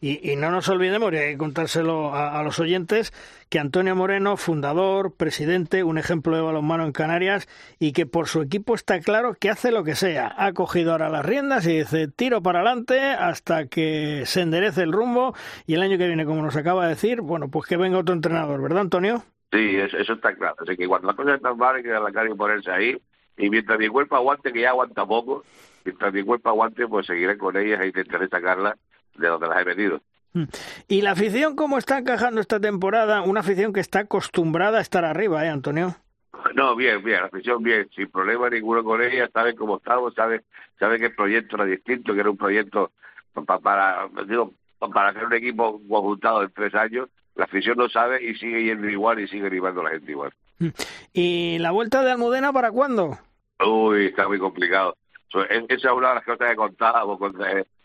Y, 0.00 0.32
y 0.32 0.36
no 0.36 0.50
nos 0.50 0.68
olvidemos, 0.68 1.12
y 1.12 1.16
hay 1.16 1.32
que 1.32 1.38
contárselo 1.38 2.12
a, 2.12 2.38
a, 2.38 2.42
los 2.42 2.58
oyentes, 2.58 3.12
que 3.48 3.60
Antonio 3.60 3.94
Moreno, 3.94 4.36
fundador, 4.36 5.14
presidente, 5.16 5.84
un 5.84 5.98
ejemplo 5.98 6.34
de 6.34 6.42
balonmano 6.42 6.84
en 6.84 6.92
Canarias 6.92 7.48
y 7.78 7.92
que 7.92 8.06
por 8.06 8.26
su 8.26 8.42
equipo 8.42 8.74
está 8.74 9.00
claro 9.00 9.34
que 9.38 9.50
hace 9.50 9.70
lo 9.70 9.84
que 9.84 9.94
sea. 9.94 10.34
Ha 10.36 10.52
cogido 10.52 10.92
ahora 10.92 11.08
las 11.08 11.24
riendas 11.24 11.66
y 11.66 11.78
dice 11.78 12.08
tiro 12.08 12.42
para 12.42 12.60
adelante 12.60 13.00
hasta 13.00 13.66
que 13.66 14.22
se 14.26 14.40
enderece 14.40 14.82
el 14.82 14.92
rumbo 14.92 15.34
y 15.66 15.74
el 15.74 15.82
año 15.82 15.96
que 15.96 16.08
viene, 16.08 16.26
como 16.26 16.42
nos 16.42 16.56
acaba 16.56 16.84
de 16.84 16.90
decir, 16.90 17.20
bueno, 17.20 17.48
pues 17.48 17.68
que 17.68 17.76
venga 17.76 17.98
otro 17.98 18.14
entrenador, 18.14 18.60
¿verdad, 18.60 18.80
Antonio? 18.80 19.22
Sí, 19.52 19.76
eso, 19.76 19.96
eso 19.96 20.14
está 20.14 20.34
claro. 20.34 20.56
Así 20.58 20.76
que 20.76 20.88
cuando 20.88 21.06
las 21.06 21.16
cosas 21.16 21.36
están 21.36 21.56
mal 21.56 21.76
hay 21.76 21.84
que 21.84 21.90
dar 21.90 22.02
la 22.02 22.10
cara 22.10 22.28
y 22.28 22.34
ponerse 22.34 22.72
ahí 22.72 22.96
y 23.36 23.50
mientras 23.50 23.78
mi 23.78 23.88
cuerpo 23.88 24.16
aguante, 24.16 24.52
que 24.52 24.60
ya 24.60 24.70
aguanta 24.70 25.04
poco, 25.06 25.44
mientras 25.84 26.12
mi 26.12 26.22
cuerpo 26.22 26.48
aguante, 26.48 26.86
pues 26.86 27.06
seguiré 27.06 27.36
con 27.36 27.56
ellas 27.56 27.80
e 27.80 27.88
intentaré 27.88 28.28
sacarlas 28.28 28.78
de 29.16 29.28
donde 29.28 29.48
las 29.48 29.62
he 29.62 29.64
metido. 29.64 30.00
¿Y 30.88 31.02
la 31.02 31.12
afición 31.12 31.54
cómo 31.54 31.78
está 31.78 31.98
encajando 31.98 32.40
esta 32.40 32.58
temporada? 32.58 33.22
Una 33.22 33.40
afición 33.40 33.72
que 33.72 33.80
está 33.80 34.00
acostumbrada 34.00 34.78
a 34.78 34.80
estar 34.80 35.04
arriba, 35.04 35.44
¿eh, 35.44 35.48
Antonio? 35.48 35.94
No, 36.54 36.74
bien, 36.74 37.02
bien, 37.02 37.20
la 37.20 37.26
afición 37.26 37.62
bien, 37.62 37.88
sin 37.94 38.10
problema 38.10 38.50
ninguno 38.50 38.82
con 38.82 39.00
ella, 39.02 39.30
sabe 39.32 39.54
cómo 39.54 39.76
estamos, 39.76 40.12
sabe, 40.14 40.42
sabe 40.78 40.98
que 40.98 41.06
el 41.06 41.14
proyecto 41.14 41.56
era 41.56 41.64
distinto, 41.64 42.12
que 42.12 42.20
era 42.20 42.30
un 42.30 42.36
proyecto 42.36 42.92
para, 43.32 43.58
para 43.60 44.08
digo, 44.26 44.52
para 44.78 45.10
hacer 45.10 45.24
un 45.24 45.32
equipo 45.34 45.80
conjuntado 45.88 46.42
en 46.42 46.50
tres 46.52 46.74
años, 46.74 47.08
la 47.34 47.44
afición 47.44 47.78
lo 47.78 47.88
sabe 47.88 48.22
y 48.22 48.34
sigue 48.34 48.64
yendo 48.64 48.88
igual 48.88 49.20
y 49.20 49.28
sigue 49.28 49.46
animando 49.46 49.80
a 49.80 49.84
la 49.84 49.90
gente 49.90 50.10
igual. 50.10 50.32
¿Y 51.12 51.58
la 51.58 51.70
vuelta 51.70 52.02
de 52.02 52.12
Almudena 52.12 52.52
para 52.52 52.70
cuándo? 52.70 53.18
Uy, 53.64 54.06
está 54.06 54.28
muy 54.28 54.38
complicado. 54.38 54.96
Esa 55.50 55.74
es 55.74 55.84
una 55.84 56.10
de 56.10 56.14
las 56.16 56.24
cosas 56.24 56.50
que 56.50 56.56
contábamos 56.56 57.18
con 57.18 57.36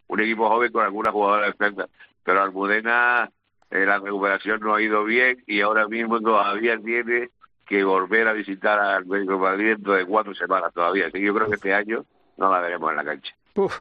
un 0.07 0.19
equipo 0.19 0.47
joven 0.49 0.71
con 0.71 0.83
algunas 0.83 1.13
jugadoras 1.13 1.57
defensas. 1.57 1.89
Pero 2.23 2.41
Almudena, 2.41 3.29
eh, 3.71 3.85
la 3.85 3.99
recuperación 3.99 4.59
no 4.59 4.75
ha 4.75 4.81
ido 4.81 5.03
bien 5.03 5.43
y 5.47 5.61
ahora 5.61 5.87
mismo 5.87 6.19
todavía 6.19 6.77
tiene 6.77 7.29
que 7.65 7.83
volver 7.83 8.27
a 8.27 8.33
visitar 8.33 8.79
al 8.79 9.05
Médico 9.05 9.33
de 9.33 9.39
Madrid 9.39 9.67
dentro 9.69 9.93
de 9.93 10.05
cuatro 10.05 10.33
semanas 10.35 10.73
todavía. 10.73 11.05
Así 11.05 11.13
que 11.13 11.25
yo 11.25 11.35
creo 11.35 11.47
que 11.47 11.55
este 11.55 11.73
año 11.73 12.05
no 12.37 12.51
la 12.51 12.59
veremos 12.61 12.89
en 12.89 12.97
la 12.97 13.03
cancha. 13.03 13.35
Uf. 13.55 13.79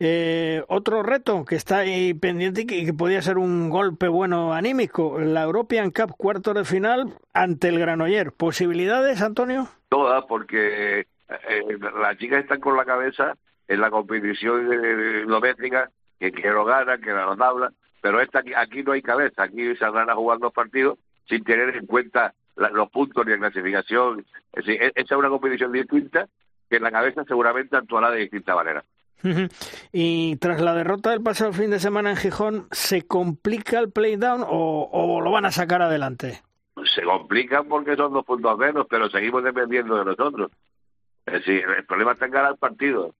Eh, 0.00 0.62
otro 0.68 1.02
reto 1.02 1.44
que 1.44 1.56
está 1.56 1.78
ahí 1.78 2.14
pendiente 2.14 2.62
y 2.62 2.66
que, 2.66 2.84
que, 2.84 2.92
podría 2.92 3.20
ser 3.20 3.36
un 3.36 3.68
golpe 3.68 4.06
bueno 4.06 4.52
anímico, 4.54 5.18
la 5.18 5.42
European 5.42 5.90
Cup 5.90 6.14
cuarto 6.16 6.54
de 6.54 6.64
final 6.64 7.14
ante 7.34 7.68
el 7.68 7.80
Granoller. 7.80 8.32
¿Posibilidades, 8.32 9.22
Antonio? 9.22 9.68
Todas, 9.88 10.24
porque 10.26 11.00
eh, 11.00 11.06
las 12.00 12.16
chicas 12.18 12.42
están 12.42 12.60
con 12.60 12.76
la 12.76 12.84
cabeza 12.84 13.36
en 13.66 13.80
la 13.80 13.90
competición 13.90 15.26
domética, 15.26 15.90
que 16.18 16.32
quiero 16.32 16.64
ganar, 16.64 17.00
que 17.00 17.10
la 17.10 17.36
tabla, 17.36 17.72
pero 18.00 18.20
esta 18.20 18.42
aquí, 18.56 18.82
no 18.82 18.92
hay 18.92 19.02
cabeza, 19.02 19.42
aquí 19.42 19.74
saldrán 19.76 20.10
a 20.10 20.14
jugar 20.14 20.38
dos 20.38 20.52
partidos 20.52 20.98
sin 21.28 21.44
tener 21.44 21.76
en 21.76 21.86
cuenta 21.86 22.34
los 22.56 22.90
puntos 22.90 23.26
ni 23.26 23.32
la 23.32 23.38
clasificación. 23.38 24.24
Es 24.52 24.64
decir, 24.64 24.82
e, 24.82 24.92
esa 24.94 25.14
es 25.14 25.18
una 25.18 25.28
competición 25.28 25.72
distinta 25.72 26.28
que 26.70 26.76
en 26.76 26.82
la 26.82 26.90
cabeza 26.90 27.24
seguramente 27.24 27.76
actuará 27.76 28.10
de 28.10 28.20
distinta 28.20 28.54
manera. 28.54 28.84
Y 29.92 30.36
tras 30.36 30.60
la 30.60 30.74
derrota 30.74 31.10
del 31.10 31.22
pasado 31.22 31.52
fin 31.52 31.70
de 31.70 31.80
semana 31.80 32.10
en 32.10 32.16
Gijón, 32.16 32.68
¿se 32.70 33.06
complica 33.06 33.78
el 33.78 33.90
playdown 33.90 34.42
o, 34.42 34.88
o 34.92 35.20
lo 35.20 35.30
van 35.30 35.46
a 35.46 35.52
sacar 35.52 35.82
adelante? 35.82 36.42
Se 36.94 37.02
complica 37.02 37.62
porque 37.64 37.96
son 37.96 38.12
dos 38.12 38.24
puntos 38.24 38.56
menos, 38.58 38.86
pero 38.88 39.10
seguimos 39.10 39.42
dependiendo 39.42 39.96
de 39.96 40.04
nosotros. 40.04 40.50
Es 41.26 41.32
decir, 41.34 41.64
el 41.76 41.84
problema 41.84 42.12
está 42.12 42.26
en 42.26 42.32
ganar 42.32 42.52
el 42.52 42.58
partido. 42.58 43.14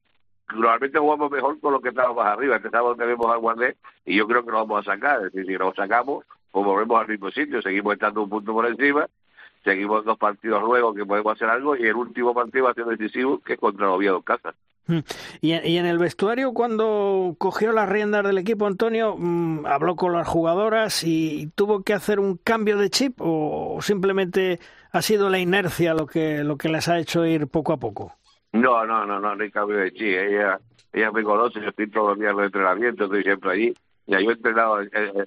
Normalmente 0.55 0.99
jugamos 0.99 1.31
mejor 1.31 1.61
con 1.61 1.75
lo 1.75 1.81
que 1.81 1.91
estamos 1.91 2.17
más 2.17 2.27
arriba. 2.27 2.57
Este 2.57 2.71
sábado 2.71 2.97
tenemos 2.97 3.27
al 3.31 3.39
Guardé 3.39 3.77
y 4.07 4.17
yo 4.17 4.27
creo 4.27 4.45
que 4.45 4.51
lo 4.51 4.59
vamos 4.59 4.87
a 4.87 4.95
sacar. 4.95 5.19
Es 5.19 5.33
decir, 5.33 5.47
si 5.47 5.59
lo 5.59 5.75
sacamos, 5.75 6.25
pues 6.51 6.65
volvemos 6.65 7.01
al 7.01 7.09
mismo 7.09 7.31
sitio. 7.31 7.61
Seguimos 7.61 7.93
estando 7.93 8.23
un 8.23 8.31
punto 8.31 8.55
por 8.55 8.67
encima. 8.67 9.07
Seguimos 9.63 10.05
dos 10.05 10.17
partidos 10.17 10.63
luego 10.63 10.95
que 10.95 11.05
podemos 11.05 11.35
hacer 11.35 11.51
algo 11.51 11.77
y 11.77 11.85
el 11.85 11.97
último 11.97 12.33
partido 12.33 12.65
va 12.65 12.71
a 12.71 12.75
ser 12.75 12.87
decisivo 12.87 13.41
que 13.41 13.55
es 13.55 13.59
contra 13.59 13.91
Oviedo 13.91 14.17
en 14.17 14.23
casa. 14.23 14.55
Y, 15.41 15.53
en 15.53 15.87
el 15.87 15.99
vestuario, 15.99 16.53
cuando 16.55 17.35
cogió 17.39 17.73
las 17.73 17.89
riendas 17.89 18.25
del 18.25 18.39
equipo, 18.39 18.67
Antonio, 18.67 19.17
mm, 19.19 19.67
habló 19.67 19.97
con 19.97 20.15
las 20.15 20.27
jugadoras 20.27 21.05
y 21.05 21.51
tuvo 21.55 21.83
que 21.83 21.93
hacer 21.93 22.19
un 22.19 22.39
cambio 22.39 22.79
de 22.79 22.89
chip 22.89 23.17
o 23.19 23.79
simplemente 23.83 24.61
ha 24.93 25.03
sido 25.03 25.29
la 25.29 25.39
inercia 25.39 25.93
lo 25.93 26.07
que, 26.07 26.43
lo 26.43 26.57
que 26.57 26.71
les 26.71 26.89
ha 26.89 26.99
hecho 26.99 27.27
ir 27.27 27.49
poco 27.49 27.75
a 27.75 27.77
poco. 27.77 28.15
No, 28.53 28.87
no, 28.87 29.05
no, 29.05 29.21
no, 29.21 29.35
no 29.37 29.43
hay 29.43 29.51
cambio 29.51 29.77
de 29.77 29.93
chip. 29.93 30.19
Ella, 30.19 30.59
ella 30.93 31.13
me 31.13 31.23
conoce, 31.23 31.61
yo 31.61 31.69
estoy 31.69 31.91
todos 31.91 32.11
los 32.11 32.19
días 32.19 32.31
en 32.31 32.37
los 32.37 32.47
entrenamientos, 32.47 33.07
estoy 33.07 33.23
siempre 33.23 33.51
allí. 33.51 33.75
Ya 34.07 34.21
yo 34.21 34.31
he 34.31 34.33
entrenado 34.33 34.79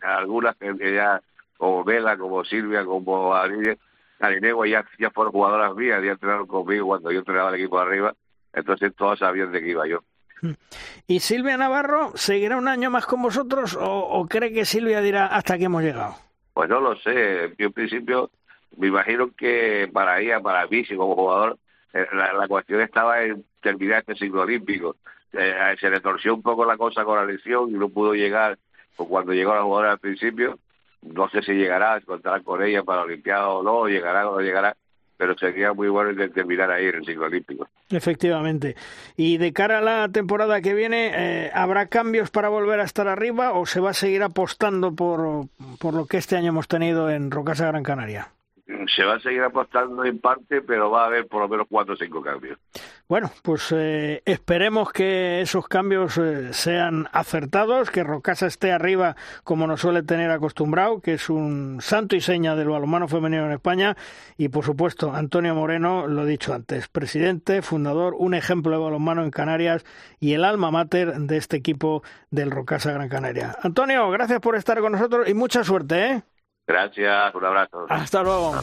algunas 0.02 0.56
que 0.56 0.96
ya, 0.96 1.22
como 1.58 1.84
Vela, 1.84 2.18
como 2.18 2.44
Silvia, 2.44 2.84
como 2.84 3.36
Arinego, 3.36 4.66
ya, 4.66 4.84
ya 4.98 5.12
fueron 5.12 5.32
jugadoras 5.32 5.76
mías, 5.76 6.02
ya 6.04 6.14
entrenaron 6.14 6.48
conmigo 6.48 6.88
cuando 6.88 7.12
yo 7.12 7.20
entrenaba 7.20 7.50
al 7.50 7.56
equipo 7.56 7.78
de 7.78 7.86
arriba 7.86 8.16
entonces 8.54 8.94
todos 8.96 9.20
sabían 9.20 9.52
de 9.52 9.62
qué 9.62 9.70
iba 9.70 9.88
yo. 9.88 10.04
¿Y 11.08 11.20
Silvia 11.20 11.58
Navarro 11.58 12.12
seguirá 12.16 12.58
un 12.58 12.68
año 12.68 12.90
más 12.90 13.06
con 13.06 13.22
vosotros 13.22 13.78
o, 13.80 14.26
cree 14.30 14.52
que 14.52 14.66
Silvia 14.66 15.02
dirá 15.02 15.28
hasta 15.28 15.58
que 15.58 15.66
hemos 15.66 15.84
llegado? 15.84 16.16
Pues 16.54 16.70
no 16.70 16.80
lo 16.80 16.96
sé. 16.98 17.54
Yo 17.58 17.68
en 17.68 17.74
principio 17.74 18.32
me 18.78 18.88
imagino 18.88 19.32
que 19.36 19.90
para 19.94 20.20
ella, 20.20 20.40
para 20.40 20.66
mí, 20.68 20.84
como 20.86 21.16
jugador, 21.16 21.58
eh, 21.94 22.08
la, 22.14 22.48
cuestión 22.48 22.82
estaba 22.82 23.22
en 23.24 23.46
terminar 23.62 24.00
este 24.00 24.16
ciclo 24.16 24.42
olímpico. 24.42 24.96
Eh, 25.34 25.76
se 25.80 25.90
le 25.90 26.00
torció 26.00 26.34
un 26.34 26.42
poco 26.42 26.66
la 26.66 26.78
cosa 26.78 27.06
con 27.06 27.18
la 27.18 27.26
lesión 27.26 27.70
y 27.70 27.74
no 27.74 27.90
pudo 27.90 28.14
llegar. 28.14 28.58
Pues 28.96 29.08
cuando 29.08 29.34
llegó 29.34 29.54
la 29.56 29.64
jugadora 29.64 29.92
al 29.92 30.00
principio, 30.00 30.60
no 31.02 31.30
sé 31.30 31.42
si 31.42 31.54
llegará, 31.54 32.00
contará 32.02 32.42
con 32.42 32.62
ella 32.64 32.84
para 32.84 33.04
Olimpiada 33.04 33.50
o 33.50 33.64
no, 33.64 33.88
llegará 33.88 34.30
o 34.30 34.36
no 34.36 34.42
llegará, 34.42 34.76
pero 35.22 35.38
sería 35.38 35.72
muy 35.72 35.88
bueno 35.88 36.10
terminar 36.34 36.72
ahí 36.72 36.88
en 36.88 36.96
el 36.96 37.06
ciclo 37.06 37.28
olímpico. 37.28 37.68
Efectivamente. 37.92 38.76
Y 39.16 39.38
de 39.38 39.54
cara 39.54 39.78
a 39.78 39.82
la 39.82 40.10
temporada 40.10 40.62
que 40.62 40.74
viene, 40.74 41.12
eh, 41.14 41.52
¿habrá 41.54 41.86
cambios 41.86 42.32
para 42.32 42.50
volver 42.50 42.80
a 42.80 42.86
estar 42.86 43.08
arriba 43.08 43.52
o 43.52 43.68
se 43.68 43.80
va 43.80 43.92
a 43.92 43.94
seguir 43.94 44.24
apostando 44.24 44.96
por, 44.96 45.46
por 45.80 45.94
lo 45.94 46.08
que 46.08 46.18
este 46.18 46.38
año 46.38 46.48
hemos 46.50 46.68
tenido 46.68 47.12
en 47.12 47.30
Rocasa 47.30 47.68
Gran 47.68 47.84
Canaria? 47.84 48.30
se 48.96 49.04
va 49.04 49.16
a 49.16 49.20
seguir 49.20 49.44
apostando 49.44 50.04
en 50.06 50.20
parte, 50.20 50.62
pero 50.62 50.90
va 50.90 51.04
a 51.04 51.08
haber 51.08 51.28
por 51.28 51.42
lo 51.42 51.50
menos 51.50 51.68
cuatro 51.70 51.94
o 51.94 51.98
cinco 51.98 52.22
cambios. 52.22 52.58
Bueno, 53.12 53.30
pues 53.44 53.74
eh, 53.74 54.22
esperemos 54.24 54.94
que 54.94 55.42
esos 55.42 55.68
cambios 55.68 56.18
eh, 56.18 56.54
sean 56.54 57.10
acertados, 57.12 57.92
que 57.92 58.06
Rocasa 58.06 58.48
esté 58.48 58.72
arriba 58.72 59.18
como 59.44 59.68
nos 59.68 59.82
suele 59.82 60.02
tener 60.02 60.32
acostumbrado, 60.32 61.02
que 61.02 61.16
es 61.16 61.30
un 61.30 61.80
santo 61.82 62.16
y 62.16 62.22
seña 62.22 62.56
del 62.56 62.70
balonmano 62.70 63.10
femenino 63.10 63.46
en 63.46 63.52
España, 63.52 63.98
y 64.38 64.48
por 64.48 64.64
supuesto 64.64 65.14
Antonio 65.14 65.54
Moreno, 65.54 66.08
lo 66.08 66.24
he 66.24 66.26
dicho 66.26 66.54
antes, 66.54 66.88
presidente, 66.88 67.62
fundador, 67.62 68.16
un 68.18 68.34
ejemplo 68.34 68.72
de 68.72 68.78
balonmano 68.78 69.26
en 69.26 69.32
Canarias 69.32 69.84
y 70.22 70.32
el 70.32 70.46
alma 70.46 70.72
mater 70.72 71.14
de 71.14 71.36
este 71.36 71.58
equipo 71.58 72.04
del 72.30 72.50
Rocasa 72.50 72.94
Gran 72.94 73.10
Canaria. 73.10 73.58
Antonio, 73.62 74.10
gracias 74.10 74.40
por 74.40 74.56
estar 74.56 74.80
con 74.80 74.94
nosotros 74.94 75.28
y 75.28 75.34
mucha 75.34 75.66
suerte, 75.66 76.12
¿eh? 76.12 76.24
Gracias, 76.66 77.36
un 77.36 77.44
abrazo. 77.44 77.88
Hasta 77.90 78.24
luego. 78.24 78.54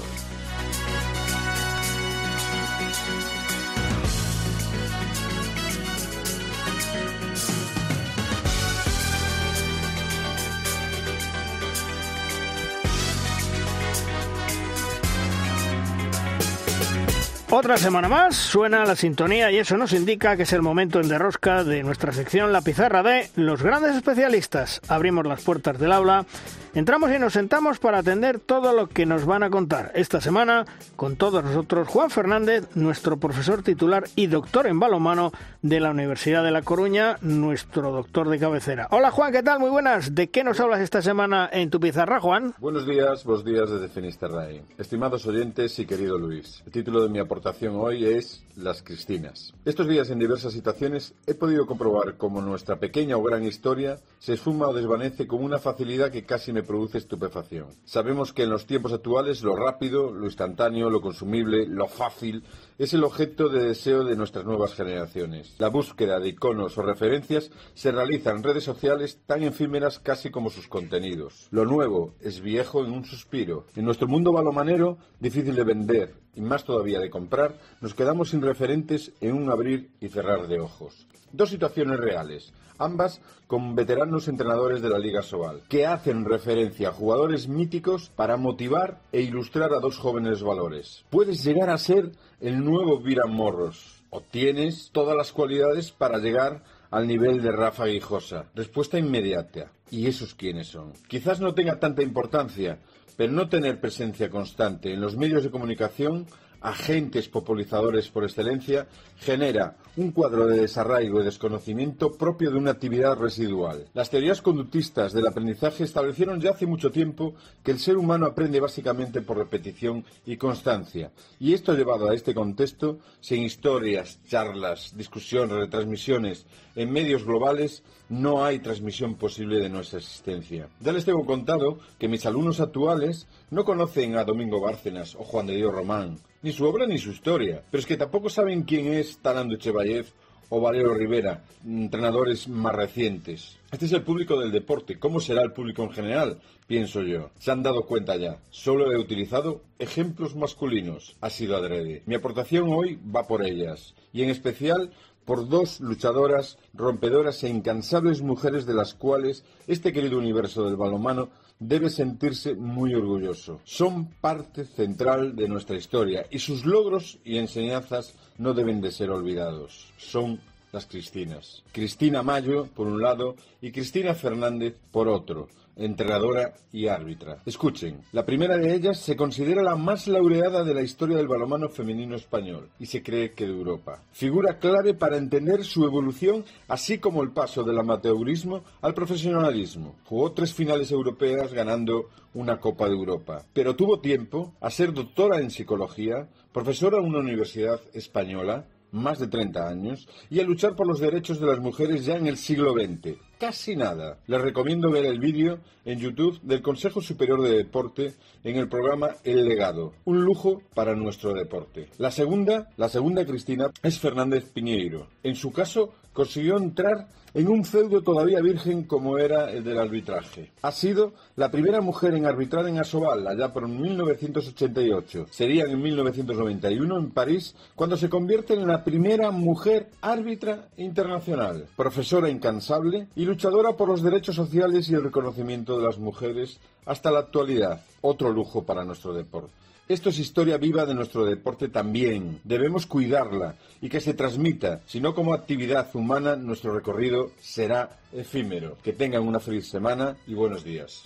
Otra 17.51 17.79
semana 17.79 18.09
más 18.09 18.37
suena 18.37 18.85
la 18.85 18.95
sintonía 18.95 19.51
y 19.51 19.57
eso 19.57 19.79
nos 19.79 19.95
indica 19.95 20.37
que 20.37 20.43
es 20.43 20.53
el 20.53 20.61
momento 20.61 21.01
en 21.01 21.09
derrosca 21.09 21.65
de 21.65 21.83
nuestra 21.83 22.13
sección 22.13 22.53
La 22.53 22.61
Pizarra 22.61 23.03
de 23.03 23.31
los 23.37 23.63
grandes 23.63 23.97
especialistas. 23.97 24.83
Abrimos 24.87 25.27
las 25.27 25.41
puertas 25.41 25.79
del 25.79 25.93
aula 25.93 26.27
Entramos 26.75 27.11
y 27.11 27.19
nos 27.19 27.33
sentamos 27.33 27.79
para 27.79 27.99
atender 27.99 28.41
todo 28.41 28.75
lo 28.75 28.89
que 28.89 29.07
nos 29.07 29.25
van 29.25 29.43
a 29.43 29.49
contar. 29.49 29.91
Esta 29.95 30.21
semana, 30.21 30.67
con 30.97 31.17
todos 31.17 31.43
nosotros, 31.43 31.89
Juan 31.89 32.11
Fernández, 32.11 32.69
nuestro 32.77 33.17
profesor 33.17 33.63
titular 33.63 34.05
y 34.17 34.27
doctor 34.27 34.67
en 34.67 34.79
balonmano 34.79 35.33
de 35.63 35.81
la 35.81 35.91
Universidad 35.91 36.45
de 36.45 36.51
La 36.51 36.63
Coruña, 36.63 37.17
nuestro 37.23 37.91
doctor 37.91 38.29
de 38.29 38.39
cabecera. 38.39 38.87
Hola 38.91 39.11
Juan, 39.11 39.33
¿qué 39.33 39.43
tal? 39.43 39.61
Muy 39.61 39.71
buenas. 39.71 40.15
¿De 40.15 40.29
qué 40.29 40.45
nos 40.45 40.61
hablas 40.61 40.81
esta 40.81 41.01
semana 41.01 41.49
en 41.51 41.71
tu 41.71 41.81
pizarra, 41.81 42.21
Juan? 42.21 42.55
Buenos 42.59 42.87
días, 42.87 43.25
buenos 43.25 43.45
días 43.47 43.71
desde 43.71 43.89
Finisterrae. 43.89 44.63
Estimados 44.77 45.27
oyentes 45.27 45.79
y 45.79 45.87
querido 45.87 46.19
Luis, 46.19 46.63
el 46.67 46.73
título 46.73 47.03
de 47.03 47.09
mi 47.09 47.19
aportación 47.19 47.77
hoy 47.77 48.05
es 48.05 48.45
Las 48.57 48.83
Cristinas. 48.83 49.55
Estos 49.65 49.89
días 49.89 50.11
en 50.11 50.19
diversas 50.19 50.53
situaciones 50.53 51.15
he 51.27 51.35
podido 51.35 51.67
comprobar 51.67 52.17
cómo 52.19 52.43
nuestra 52.43 52.77
pequeña 52.77 53.17
o 53.17 53.23
gran 53.23 53.45
historia 53.45 53.97
se 54.19 54.35
esfuma 54.35 54.69
o 54.69 54.75
desvanece 54.75 55.27
con 55.27 55.43
una 55.43 55.59
facilidad 55.59 56.11
que 56.11 56.25
casi 56.25 56.53
me 56.53 56.63
produce 56.69 56.99
estupefacción. 56.99 57.67
Sabemos 57.85 58.33
que 58.33 58.45
en 58.45 58.51
los 58.51 58.67
tiempos 58.67 58.93
actuales 58.93 59.43
lo 59.43 59.57
rápido, 59.57 60.13
lo 60.13 60.27
instantáneo, 60.27 60.91
lo 60.91 61.01
consumible, 61.01 61.67
lo 61.67 61.89
fácil 61.89 62.45
es 62.79 62.95
el 62.95 63.03
objeto 63.03 63.49
de 63.49 63.65
deseo 63.65 64.05
de 64.05 64.15
nuestras 64.15 64.45
nuevas 64.45 64.73
generaciones. 64.73 65.57
La 65.59 65.69
búsqueda 65.69 66.21
de 66.21 66.29
iconos 66.29 66.79
o 66.79 66.83
referencias 66.83 67.51
se 67.75 67.91
realiza 67.91 68.31
en 68.31 68.45
redes 68.45 68.63
sociales 68.63 69.19
tan 69.27 69.43
efímeras 69.43 69.99
casi 69.99 70.31
como 70.31 70.49
sus 70.49 70.69
contenidos. 70.69 71.49
Lo 71.51 71.65
nuevo 71.65 72.15
es 72.21 72.41
viejo 72.41 72.85
en 72.85 72.93
un 72.93 73.05
suspiro. 73.05 73.67
En 73.75 73.85
nuestro 73.85 74.07
mundo 74.07 74.33
balomanero, 74.33 74.99
difícil 75.19 75.57
de 75.57 75.65
vender 75.65 76.15
y 76.37 76.41
más 76.41 76.65
todavía 76.65 77.01
de 77.01 77.11
comprar, 77.11 77.59
nos 77.81 77.95
quedamos 77.95 78.31
sin 78.31 78.43
referentes 78.43 79.13
en 79.21 79.35
un 79.35 79.51
abrir 79.51 79.91
y 80.01 80.09
cerrar 80.09 80.47
de 80.47 80.61
ojos. 80.61 81.09
Dos 81.33 81.51
situaciones 81.51 81.99
reales 81.99 82.53
ambas 82.79 83.21
con 83.47 83.75
veteranos 83.75 84.29
entrenadores 84.29 84.81
de 84.81 84.89
la 84.89 84.99
Liga 84.99 85.23
Sobal, 85.23 85.63
que 85.69 85.87
hacen 85.87 86.25
referencia 86.25 86.89
a 86.89 86.93
jugadores 86.93 87.49
míticos 87.49 88.11
para 88.15 88.37
motivar 88.37 89.01
e 89.13 89.21
ilustrar 89.21 89.73
a 89.73 89.81
dos 89.81 89.99
jóvenes 89.99 90.43
valores. 90.43 91.05
Puedes 91.11 91.45
llegar 91.45 91.71
a 91.71 91.79
ser 91.79 92.13
el 92.41 92.65
nuevo 92.65 92.99
Viran 93.01 93.33
Morros, 93.33 94.03
o 94.11 94.21
tienes 94.21 94.91
todas 94.93 95.17
las 95.17 95.33
cualidades 95.33 95.91
para 95.91 96.19
llegar 96.19 96.63
al 96.91 97.07
nivel 97.07 97.43
de 97.43 97.53
Rafa 97.53 97.87
Guijosa. 97.87 98.47
Respuesta 98.55 98.99
inmediata. 98.99 99.73
¿Y 99.91 100.07
esos 100.07 100.35
quiénes 100.35 100.69
son? 100.69 100.93
Quizás 101.09 101.41
no 101.41 101.55
tenga 101.55 101.79
tanta 101.81 102.03
importancia, 102.03 102.79
pero 103.17 103.33
no 103.33 103.49
tener 103.49 103.81
presencia 103.81 104.31
constante 104.31 104.93
en 104.93 105.01
los 105.01 105.17
medios 105.17 105.43
de 105.43 105.51
comunicación 105.51 106.27
agentes 106.61 107.29
popularizadores 107.29 108.09
por 108.09 108.25
excelencia, 108.25 108.87
genera 109.19 109.77
un 109.97 110.13
cuadro 110.13 110.47
de 110.47 110.61
desarraigo 110.61 111.21
y 111.21 111.25
desconocimiento 111.25 112.13
propio 112.13 112.51
de 112.51 112.59
una 112.59 112.71
actividad 112.71 113.17
residual. 113.17 113.87
Las 113.95 114.11
teorías 114.11 114.43
conductistas 114.43 115.13
del 115.13 115.27
aprendizaje 115.27 115.85
establecieron 115.85 116.41
ya 116.41 116.51
hace 116.51 116.67
mucho 116.67 116.91
tiempo 116.91 117.35
que 117.65 117.73
el 117.73 117.79
ser 117.79 117.97
humano 117.97 118.27
aprende 118.27 118.61
básicamente 118.61 119.23
por 119.23 119.39
repetición 119.39 120.05
y 120.25 120.37
constancia, 120.37 121.11
y 121.41 121.53
esto 121.53 121.75
llevado 121.75 122.09
a 122.09 122.15
este 122.15 122.35
contexto, 122.35 122.99
sin 123.21 123.43
historias, 123.43 124.21
charlas, 124.29 124.97
discusiones, 124.97 125.57
retransmisiones 125.57 126.47
en 126.77 126.93
medios 126.93 127.25
globales, 127.25 127.83
no 128.09 128.45
hay 128.45 128.61
transmisión 128.61 129.17
posible 129.17 129.59
de 129.59 129.69
nuestra 129.69 129.99
existencia. 129.99 130.69
Ya 130.81 130.93
les 130.93 131.05
tengo 131.05 131.27
contado 131.27 131.79
que 131.99 132.09
mis 132.09 132.25
alumnos 132.25 132.61
actuales 132.61 133.27
no 133.51 133.65
conocen 133.65 134.17
a 134.17 134.25
Domingo 134.25 134.61
Bárcenas 134.61 135.15
o 135.17 135.25
Juan 135.25 135.47
de 135.47 135.57
Dios 135.57 135.75
Román, 135.75 136.19
ni 136.43 136.53
su 136.53 136.65
obra 136.65 136.87
ni 136.87 136.99
su 136.99 137.11
historia, 137.11 137.63
pero 137.71 137.81
es 137.81 137.87
que 137.87 137.97
tampoco 137.97 138.29
saben 138.29 138.63
quién 138.63 138.93
es 138.93 139.19
Talando 139.19 139.55
Echevayev 139.55 140.07
o 140.51 140.61
Valero 140.61 140.95
Rivera, 140.95 141.45
entrenadores 141.67 142.49
más 142.49 142.75
recientes. 142.75 143.59
Este 143.71 143.85
es 143.85 143.93
el 143.93 144.03
público 144.03 144.41
del 144.41 144.51
deporte. 144.51 144.99
¿Cómo 144.99 145.21
será 145.21 145.43
el 145.43 145.53
público 145.53 145.83
en 145.83 145.91
general? 145.91 146.41
Pienso 146.67 147.03
yo. 147.03 147.31
Se 147.39 147.51
han 147.51 147.63
dado 147.63 147.85
cuenta 147.85 148.17
ya. 148.17 148.39
Solo 148.51 148.91
he 148.91 148.97
utilizado 148.97 149.63
ejemplos 149.79 150.37
masculinos. 150.37 151.17
Ha 151.21 151.29
sido 151.29 151.57
adrede. 151.57 152.03
Mi 152.07 152.15
aportación 152.15 152.73
hoy 152.73 152.99
va 153.15 153.27
por 153.27 153.45
ellas. 153.45 153.95
Y 154.13 154.23
en 154.23 154.31
especial 154.31 154.91
por 155.27 155.47
dos 155.51 155.81
luchadoras, 155.81 156.57
rompedoras 156.73 157.45
e 157.45 157.51
incansables 157.51 158.23
mujeres 158.23 158.65
de 158.65 158.73
las 158.73 158.95
cuales 158.95 159.45
este 159.67 159.93
querido 159.93 160.17
universo 160.17 160.65
del 160.65 160.77
balonmano 160.77 161.29
debe 161.59 161.91
sentirse 161.91 162.55
muy 162.55 162.95
orgulloso. 162.95 163.61
Son 163.65 164.07
parte 164.07 164.65
central 164.65 165.35
de 165.37 165.49
nuestra 165.49 165.77
historia 165.77 166.27
y 166.31 166.39
sus 166.39 166.65
logros 166.65 167.19
y 167.25 167.39
enseñanzas 167.39 168.15
no 168.39 168.55
deben 168.55 168.81
de 168.81 168.93
ser 168.93 169.11
olvidados. 169.11 169.93
Son 169.97 170.41
las 170.73 170.87
Cristinas. 170.87 171.63
Cristina 171.73 172.23
Mayo, 172.23 172.67
por 172.75 172.87
un 172.87 173.01
lado, 173.01 173.37
y 173.61 173.73
Cristina 173.73 174.15
Fernández, 174.15 174.77
por 174.93 175.09
otro 175.09 175.49
entrenadora 175.79 176.55
y 176.73 176.89
árbitra. 176.89 177.39
Escuchen, 177.47 178.03
la 178.13 178.27
primera 178.27 178.59
de 178.59 178.75
ellas 178.75 178.99
se 178.99 179.17
considera 179.17 179.63
la 179.63 179.77
más 179.77 180.09
laureada 180.09 180.65
de 180.65 180.75
la 180.75 180.83
historia 180.83 181.17
del 181.17 181.29
balonmano 181.29 181.69
femenino 181.69 182.17
español 182.17 182.69
y 182.79 182.87
se 182.87 183.03
cree 183.03 183.33
que 183.33 183.47
de 183.47 183.53
Europa. 183.53 184.03
Figura 184.13 184.59
clave 184.59 184.95
para 184.95 185.17
entender 185.17 185.65
su 185.65 185.85
evolución, 185.85 186.45
así 186.67 186.99
como 186.99 187.23
el 187.23 187.31
paso 187.31 187.63
del 187.63 187.79
amateurismo 187.79 188.65
al 188.83 188.95
profesionalismo. 188.95 189.95
Jugó 190.05 190.33
tres 190.33 190.53
finales 190.53 190.91
europeas 190.91 191.53
ganando 191.53 192.11
una 192.35 192.59
Copa 192.61 192.87
de 192.89 192.95
Europa, 192.95 193.45
pero 193.53 193.77
tuvo 193.77 194.01
tiempo 194.01 194.55
a 194.61 194.71
ser 194.71 194.93
doctora 194.93 195.39
en 195.39 195.51
psicología, 195.51 196.29
profesora 196.53 196.99
en 196.99 197.05
una 197.05 197.21
universidad 197.21 197.81
española, 197.95 198.67
más 198.91 199.19
de 199.19 199.29
30 199.29 199.69
años, 199.69 200.09
y 200.31 200.41
a 200.41 200.45
luchar 200.45 200.75
por 200.75 200.87
los 200.87 201.01
derechos 201.01 201.41
de 201.41 201.47
las 201.47 201.61
mujeres 201.61 202.05
ya 202.05 202.17
en 202.17 202.27
el 202.27 202.37
siglo 202.37 202.73
XX. 202.73 203.17
Casi 203.39 203.77
nada. 203.77 204.19
Les 204.27 204.41
recomiendo 204.41 204.91
ver 204.91 205.07
el 205.07 205.21
vídeo 205.21 205.61
en 205.85 206.01
YouTube 206.01 206.41
del 206.43 206.61
Consejo 206.61 207.01
Superior 207.01 207.41
de 207.41 207.59
Deporte 207.59 208.15
en 208.43 208.57
el 208.57 208.69
programa 208.69 209.11
El 209.23 209.47
Legado. 209.47 209.93
Un 210.07 210.25
lujo 210.25 210.61
para 210.75 210.97
nuestro 210.97 211.33
deporte. 211.35 211.89
La 211.99 212.11
segunda, 212.11 212.69
la 212.77 212.89
segunda 212.89 213.25
Cristina, 213.25 213.71
es 213.81 214.01
Fernández 214.01 214.51
Piñeiro. 214.53 215.07
En 215.23 215.37
su 215.37 215.53
caso, 215.53 215.95
consiguió 216.19 216.57
entrar 216.57 217.07
en 217.33 217.47
un 217.47 217.65
feudo 217.65 218.03
todavía 218.03 218.41
virgen 218.41 218.83
como 218.83 219.19
era 219.19 219.53
el 219.53 219.63
del 219.63 219.79
arbitraje. 219.79 220.51
Ha 220.63 220.73
sido 220.73 221.13
la 221.37 221.49
primera 221.49 221.81
mujer 221.81 222.15
en 222.15 222.27
arbitrar 222.27 222.67
en 222.67 222.81
Asobal, 222.81 223.25
allá 223.25 223.53
por 223.53 223.69
1988. 223.69 225.27
Sería 225.31 225.67
en 225.67 225.81
1991 225.81 226.99
en 226.99 227.11
París 227.13 227.55
cuando 227.77 227.97
se 227.97 228.09
convierte 228.09 228.55
en 228.55 228.67
la 228.67 228.83
primera 228.83 229.31
mujer 229.31 229.91
árbitra 230.01 230.67
internacional. 230.77 231.67
Profesora 231.77 232.29
incansable 232.29 233.07
y 233.15 233.25
luchadora 233.25 233.77
por 233.77 233.89
los 233.89 234.03
derechos 234.03 234.35
sociales 234.35 234.91
y 234.91 234.95
el 234.95 235.05
reconocimiento 235.05 235.79
de 235.79 235.87
las 235.87 235.99
mujeres 235.99 236.59
hasta 236.85 237.13
la 237.13 237.21
actualidad. 237.21 237.81
Otro 238.01 238.33
lujo 238.33 238.65
para 238.65 238.85
nuestro 238.85 239.15
deporte. 239.15 239.53
Esto 239.89 240.11
es 240.11 240.19
historia 240.19 240.59
viva 240.59 240.85
de 240.85 240.93
nuestro 240.93 241.25
deporte 241.25 241.69
también. 241.69 242.41
Debemos 242.45 242.85
cuidarla 242.85 243.55
y 243.81 243.89
que 243.89 244.03
se 244.03 244.13
transmita, 244.13 244.83
si 244.85 245.01
no 245.01 245.15
como 245.15 245.33
actividad 245.33 245.89
humana, 245.95 246.37
nuestro 246.37 246.75
recorrido 246.75 247.31
será 247.41 247.99
efímero. 248.13 248.77
Que 248.83 248.93
tengan 248.93 249.23
una 249.23 249.41
feliz 249.41 249.67
semana 249.67 250.15
y 250.27 250.35
buenos 250.35 250.63
días. 250.63 251.05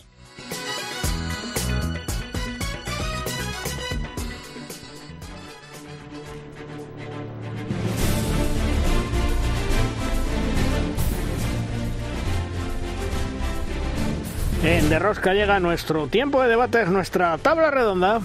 En 14.65 14.89
De 14.89 14.99
Rosca 14.99 15.35
llega 15.35 15.61
nuestro 15.61 16.09
tiempo 16.09 16.43
de 16.43 16.49
debate, 16.49 16.85
nuestra 16.87 17.39
tabla 17.39 17.71
redonda. 17.71 18.21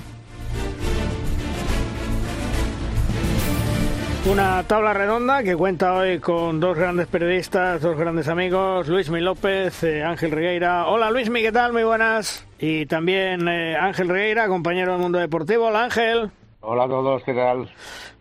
Una 4.30 4.62
tabla 4.64 4.94
redonda 4.94 5.42
que 5.42 5.56
cuenta 5.56 5.94
hoy 5.94 6.20
con 6.20 6.60
dos 6.60 6.78
grandes 6.78 7.08
periodistas, 7.08 7.82
dos 7.82 7.98
grandes 7.98 8.28
amigos, 8.28 8.90
Luismi 8.90 9.22
López, 9.22 9.82
eh, 9.86 10.04
Ángel 10.04 10.32
Regueira. 10.32 10.88
Hola 10.88 11.10
Luismi, 11.12 11.42
¿qué 11.42 11.54
tal? 11.54 11.72
Muy 11.72 11.86
buenas. 11.86 12.46
Y 12.60 12.88
también 12.88 13.48
eh, 13.48 13.78
Ángel 13.78 14.10
Regueira, 14.10 14.50
compañero 14.50 14.92
del 14.92 15.02
mundo 15.02 15.18
deportivo. 15.18 15.68
Hola 15.68 15.86
Ángel. 15.86 16.30
Hola 16.60 16.84
a 16.84 16.88
todos, 16.90 17.24
¿qué 17.24 17.34
tal? 17.34 17.70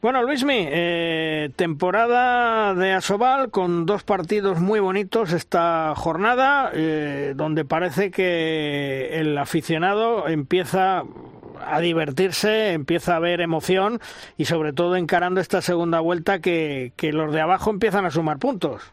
Bueno, 0.00 0.22
Luismi, 0.22 0.68
eh, 0.70 1.50
temporada 1.56 2.72
de 2.74 2.92
Asobal 2.92 3.50
con 3.50 3.84
dos 3.84 4.04
partidos 4.04 4.60
muy 4.60 4.78
bonitos 4.78 5.32
esta 5.32 5.92
jornada, 5.96 6.70
donde 7.34 7.64
parece 7.64 8.12
que 8.12 9.18
el 9.18 9.36
aficionado 9.36 10.28
empieza 10.28 11.02
a 11.66 11.80
divertirse, 11.80 12.72
empieza 12.72 13.14
a 13.14 13.16
haber 13.16 13.40
emoción 13.40 14.00
y 14.36 14.46
sobre 14.46 14.72
todo 14.72 14.96
encarando 14.96 15.40
esta 15.40 15.62
segunda 15.62 16.00
vuelta 16.00 16.40
que, 16.40 16.92
que 16.96 17.12
los 17.12 17.32
de 17.32 17.40
abajo 17.40 17.70
empiezan 17.70 18.04
a 18.04 18.10
sumar 18.10 18.38
puntos. 18.38 18.92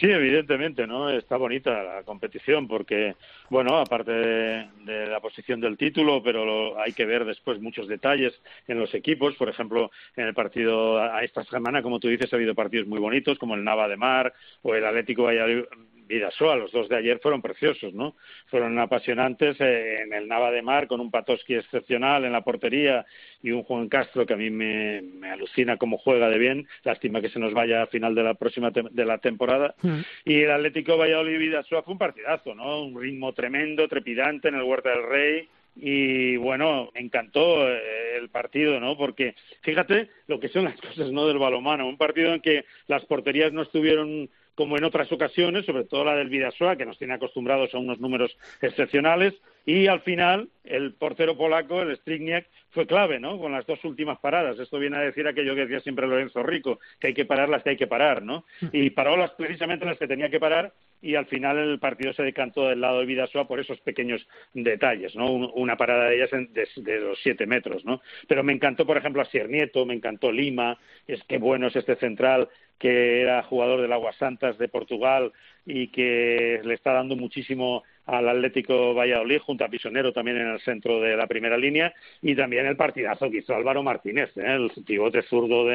Sí, 0.00 0.06
evidentemente, 0.06 0.86
¿no? 0.86 1.08
Está 1.10 1.36
bonita 1.36 1.82
la 1.82 2.02
competición 2.02 2.66
porque, 2.66 3.14
bueno, 3.48 3.78
aparte 3.78 4.10
de, 4.10 5.06
la 5.06 5.20
posición 5.20 5.60
del 5.60 5.76
título, 5.76 6.22
pero 6.22 6.80
hay 6.80 6.92
que 6.92 7.04
ver 7.04 7.24
después 7.24 7.60
muchos 7.60 7.86
detalles 7.86 8.40
en 8.66 8.78
los 8.78 8.92
equipos. 8.94 9.36
Por 9.36 9.48
ejemplo, 9.48 9.90
en 10.16 10.26
el 10.26 10.34
partido 10.34 10.98
a 11.00 11.22
esta 11.22 11.44
semana, 11.44 11.82
como 11.82 12.00
tú 12.00 12.08
dices, 12.08 12.32
ha 12.32 12.36
habido 12.36 12.54
partidos 12.54 12.88
muy 12.88 12.98
bonitos 12.98 13.38
como 13.38 13.54
el 13.54 13.64
Nava 13.64 13.88
de 13.88 13.96
Mar 13.96 14.34
o 14.62 14.74
el 14.74 14.84
Atlético 14.84 15.24
Valladolid, 15.24 15.64
Vidasoa, 16.06 16.56
los 16.56 16.72
dos 16.72 16.88
de 16.88 16.96
ayer 16.96 17.18
fueron 17.20 17.42
preciosos, 17.42 17.92
¿no? 17.94 18.16
Fueron 18.46 18.78
apasionantes 18.78 19.60
eh, 19.60 20.02
en 20.02 20.12
el 20.12 20.28
Nava 20.28 20.50
de 20.50 20.62
Mar 20.62 20.86
con 20.86 21.00
un 21.00 21.10
Patoski 21.10 21.54
excepcional 21.54 22.24
en 22.24 22.32
la 22.32 22.42
portería 22.42 23.04
y 23.42 23.50
un 23.50 23.62
Juan 23.62 23.88
Castro 23.88 24.26
que 24.26 24.34
a 24.34 24.36
mí 24.36 24.50
me, 24.50 25.02
alucina 25.30 25.76
cómo 25.76 25.98
juega 25.98 26.28
de 26.28 26.38
bien. 26.38 26.68
Lástima 26.82 27.20
que 27.20 27.30
se 27.30 27.38
nos 27.38 27.52
vaya 27.52 27.82
a 27.82 27.86
final 27.86 28.14
de 28.14 28.22
la 28.22 28.34
próxima 28.34 28.70
de 28.70 29.04
la 29.04 29.18
temporada. 29.18 29.74
Mm. 29.82 30.00
Y 30.24 30.42
el 30.42 30.50
Atlético 30.50 30.96
Valladolid 30.96 31.38
Vidasoa 31.38 31.82
fue 31.82 31.92
un 31.92 31.98
partidazo, 31.98 32.54
¿no? 32.54 32.82
Un 32.82 33.00
ritmo 33.00 33.32
tremendo, 33.32 33.88
trepidante 33.88 34.48
en 34.48 34.56
el 34.56 34.62
Huerta 34.62 34.90
del 34.90 35.08
Rey 35.08 35.48
y 35.76 36.36
bueno, 36.36 36.90
me 36.94 37.00
encantó 37.00 37.68
eh, 37.68 38.16
el 38.16 38.28
partido, 38.28 38.78
¿no? 38.78 38.96
Porque 38.96 39.34
fíjate 39.62 40.08
lo 40.28 40.38
que 40.38 40.48
son 40.48 40.64
las 40.64 40.80
cosas, 40.80 41.10
¿no? 41.10 41.26
Del 41.26 41.38
balomano, 41.38 41.88
un 41.88 41.96
partido 41.96 42.32
en 42.32 42.40
que 42.40 42.64
las 42.86 43.04
porterías 43.06 43.52
no 43.52 43.62
estuvieron 43.62 44.30
como 44.54 44.76
en 44.76 44.84
otras 44.84 45.10
ocasiones, 45.12 45.66
sobre 45.66 45.84
todo 45.84 46.04
la 46.04 46.16
del 46.16 46.28
Vidasoa, 46.28 46.76
que 46.76 46.86
nos 46.86 46.98
tiene 46.98 47.14
acostumbrados 47.14 47.74
a 47.74 47.78
unos 47.78 48.00
números 48.00 48.36
excepcionales, 48.60 49.34
y 49.66 49.86
al 49.86 50.00
final 50.00 50.48
el 50.64 50.92
portero 50.94 51.36
polaco, 51.36 51.80
el 51.80 51.96
Strigniak, 51.96 52.46
fue 52.70 52.86
clave, 52.86 53.20
¿no? 53.20 53.38
Con 53.38 53.52
las 53.52 53.66
dos 53.66 53.82
últimas 53.84 54.18
paradas. 54.18 54.58
Esto 54.58 54.78
viene 54.78 54.96
a 54.96 55.00
decir 55.00 55.26
aquello 55.26 55.54
que 55.54 55.62
decía 55.62 55.80
siempre 55.80 56.06
Lorenzo 56.06 56.42
Rico, 56.42 56.80
que 56.98 57.08
hay 57.08 57.14
que 57.14 57.24
parar 57.24 57.48
las 57.48 57.62
que 57.62 57.70
hay 57.70 57.76
que 57.76 57.86
parar, 57.86 58.22
¿no? 58.22 58.44
Y 58.72 58.90
paró 58.90 59.16
las 59.16 59.30
precisamente 59.32 59.86
las 59.86 59.96
que 59.96 60.08
tenía 60.08 60.28
que 60.28 60.40
parar 60.40 60.72
y 61.00 61.16
al 61.16 61.26
final 61.26 61.58
el 61.58 61.78
partido 61.78 62.14
se 62.14 62.22
decantó 62.22 62.68
del 62.68 62.80
lado 62.80 63.00
de 63.00 63.06
Vidasoa 63.06 63.46
por 63.46 63.60
esos 63.60 63.78
pequeños 63.80 64.26
detalles, 64.54 65.14
¿no? 65.14 65.30
Una 65.30 65.76
parada 65.76 66.08
de 66.08 66.16
ellas 66.16 66.30
de, 66.30 67.00
los 67.00 67.18
siete 67.22 67.46
metros, 67.46 67.84
¿no? 67.84 68.00
Pero 68.26 68.42
me 68.42 68.54
encantó, 68.54 68.86
por 68.86 68.96
ejemplo, 68.96 69.22
a 69.22 69.46
Nieto, 69.46 69.84
me 69.84 69.94
encantó 69.94 70.32
Lima, 70.32 70.78
es 71.06 71.22
que 71.24 71.36
bueno 71.36 71.66
es 71.66 71.76
este 71.76 71.96
central 71.96 72.48
que 72.78 73.22
era 73.22 73.42
jugador 73.42 73.80
del 73.80 73.92
Aguas 73.92 74.16
Santas 74.16 74.58
de 74.58 74.68
Portugal 74.68 75.32
y 75.66 75.88
que 75.88 76.60
le 76.64 76.74
está 76.74 76.92
dando 76.92 77.16
muchísimo 77.16 77.82
al 78.06 78.28
Atlético 78.28 78.94
Valladolid, 78.94 79.38
junto 79.38 79.64
a 79.64 79.68
Pisonero 79.68 80.12
también 80.12 80.36
en 80.36 80.48
el 80.48 80.60
centro 80.60 81.00
de 81.00 81.16
la 81.16 81.26
primera 81.26 81.56
línea, 81.56 81.94
y 82.20 82.34
también 82.34 82.66
el 82.66 82.76
partidazo 82.76 83.30
que 83.30 83.38
hizo 83.38 83.54
Álvaro 83.54 83.82
Martínez, 83.82 84.36
¿eh? 84.36 84.42
el 84.44 84.70
pivote 84.84 85.22
zurdo 85.22 85.66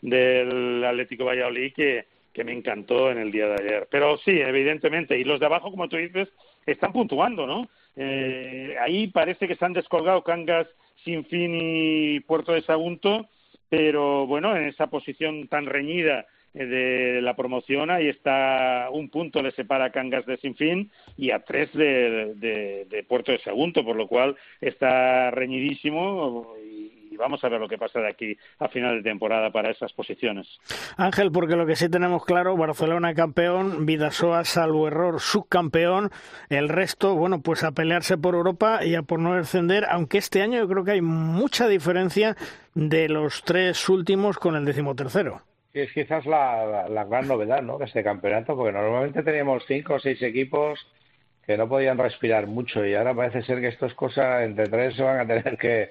del 0.00 0.84
Atlético 0.84 1.24
Valladolid, 1.24 1.72
que, 1.74 2.04
me 2.44 2.52
encantó 2.52 3.10
en 3.10 3.18
el 3.18 3.32
día 3.32 3.48
de 3.48 3.64
ayer. 3.64 3.88
Pero 3.90 4.16
sí, 4.18 4.30
evidentemente, 4.30 5.18
y 5.18 5.24
los 5.24 5.40
de 5.40 5.46
abajo, 5.46 5.72
como 5.72 5.88
tú 5.88 5.96
dices, 5.96 6.28
están 6.66 6.92
puntuando, 6.92 7.48
¿no? 7.48 7.68
Eh, 7.96 8.76
ahí 8.80 9.08
parece 9.08 9.48
que 9.48 9.56
se 9.56 9.64
han 9.64 9.72
descolgado 9.72 10.22
Cangas, 10.22 10.68
Sinfín 11.02 11.58
y 11.60 12.20
Puerto 12.20 12.52
de 12.52 12.62
Sagunto, 12.62 13.26
pero 13.68 14.24
bueno, 14.28 14.56
en 14.56 14.68
esa 14.68 14.86
posición 14.86 15.48
tan 15.48 15.66
reñida 15.66 16.26
de 16.66 17.20
la 17.22 17.34
promoción 17.34 17.90
ahí 17.90 18.08
está 18.08 18.88
un 18.90 19.08
punto 19.08 19.42
le 19.42 19.52
separa 19.52 19.90
Cangas 19.90 20.26
de 20.26 20.36
Sinfín 20.38 20.90
y 21.16 21.30
a 21.30 21.40
tres 21.40 21.72
de, 21.72 22.34
de, 22.36 23.04
Puerto 23.04 23.32
de 23.32 23.38
Sagunto, 23.38 23.84
por 23.84 23.96
lo 23.96 24.06
cual 24.06 24.36
está 24.60 25.30
reñidísimo 25.30 26.54
y, 26.64 26.92
vamos 27.16 27.42
a 27.42 27.48
ver 27.48 27.60
lo 27.60 27.66
que 27.66 27.78
pasa 27.78 27.98
de 27.98 28.08
aquí 28.08 28.38
a 28.60 28.68
final 28.68 28.98
de 28.98 29.10
temporada 29.10 29.50
para 29.50 29.72
esas 29.72 29.92
posiciones. 29.92 30.46
Ángel, 30.96 31.32
porque 31.32 31.56
lo 31.56 31.66
que 31.66 31.74
sí 31.74 31.88
tenemos 31.88 32.24
claro, 32.24 32.56
Barcelona 32.56 33.12
campeón, 33.12 33.86
Vidasoa 33.86 34.44
salvo 34.44 34.86
error 34.86 35.20
subcampeón, 35.20 36.10
el 36.48 36.68
resto, 36.68 37.16
bueno, 37.16 37.40
pues 37.42 37.64
a 37.64 37.72
pelearse 37.72 38.18
por 38.18 38.36
Europa 38.36 38.84
y 38.84 38.94
a 38.94 39.02
por 39.02 39.18
no 39.18 39.34
descender, 39.34 39.84
aunque 39.90 40.18
este 40.18 40.42
año 40.42 40.60
yo 40.60 40.68
creo 40.68 40.84
que 40.84 40.92
hay 40.92 41.02
mucha 41.02 41.66
diferencia 41.66 42.36
de 42.76 43.08
los 43.08 43.42
tres 43.42 43.88
últimos 43.88 44.38
con 44.38 44.54
el 44.54 44.64
decimotercero 44.64 45.42
es 45.74 45.92
quizás 45.92 46.26
la, 46.26 46.88
la, 46.88 47.04
gran 47.04 47.28
novedad 47.28 47.62
¿no? 47.62 47.78
de 47.78 47.84
este 47.84 48.02
campeonato, 48.02 48.56
porque 48.56 48.72
normalmente 48.72 49.22
teníamos 49.22 49.64
cinco 49.66 49.94
o 49.94 50.00
seis 50.00 50.20
equipos 50.22 50.86
que 51.46 51.56
no 51.56 51.68
podían 51.68 51.98
respirar 51.98 52.46
mucho 52.46 52.84
y 52.84 52.94
ahora 52.94 53.14
parece 53.14 53.42
ser 53.42 53.60
que 53.60 53.68
estas 53.68 53.94
cosas 53.94 54.42
entre 54.42 54.68
tres 54.68 54.96
se 54.96 55.02
van 55.02 55.20
a 55.20 55.26
tener 55.26 55.56
que, 55.56 55.90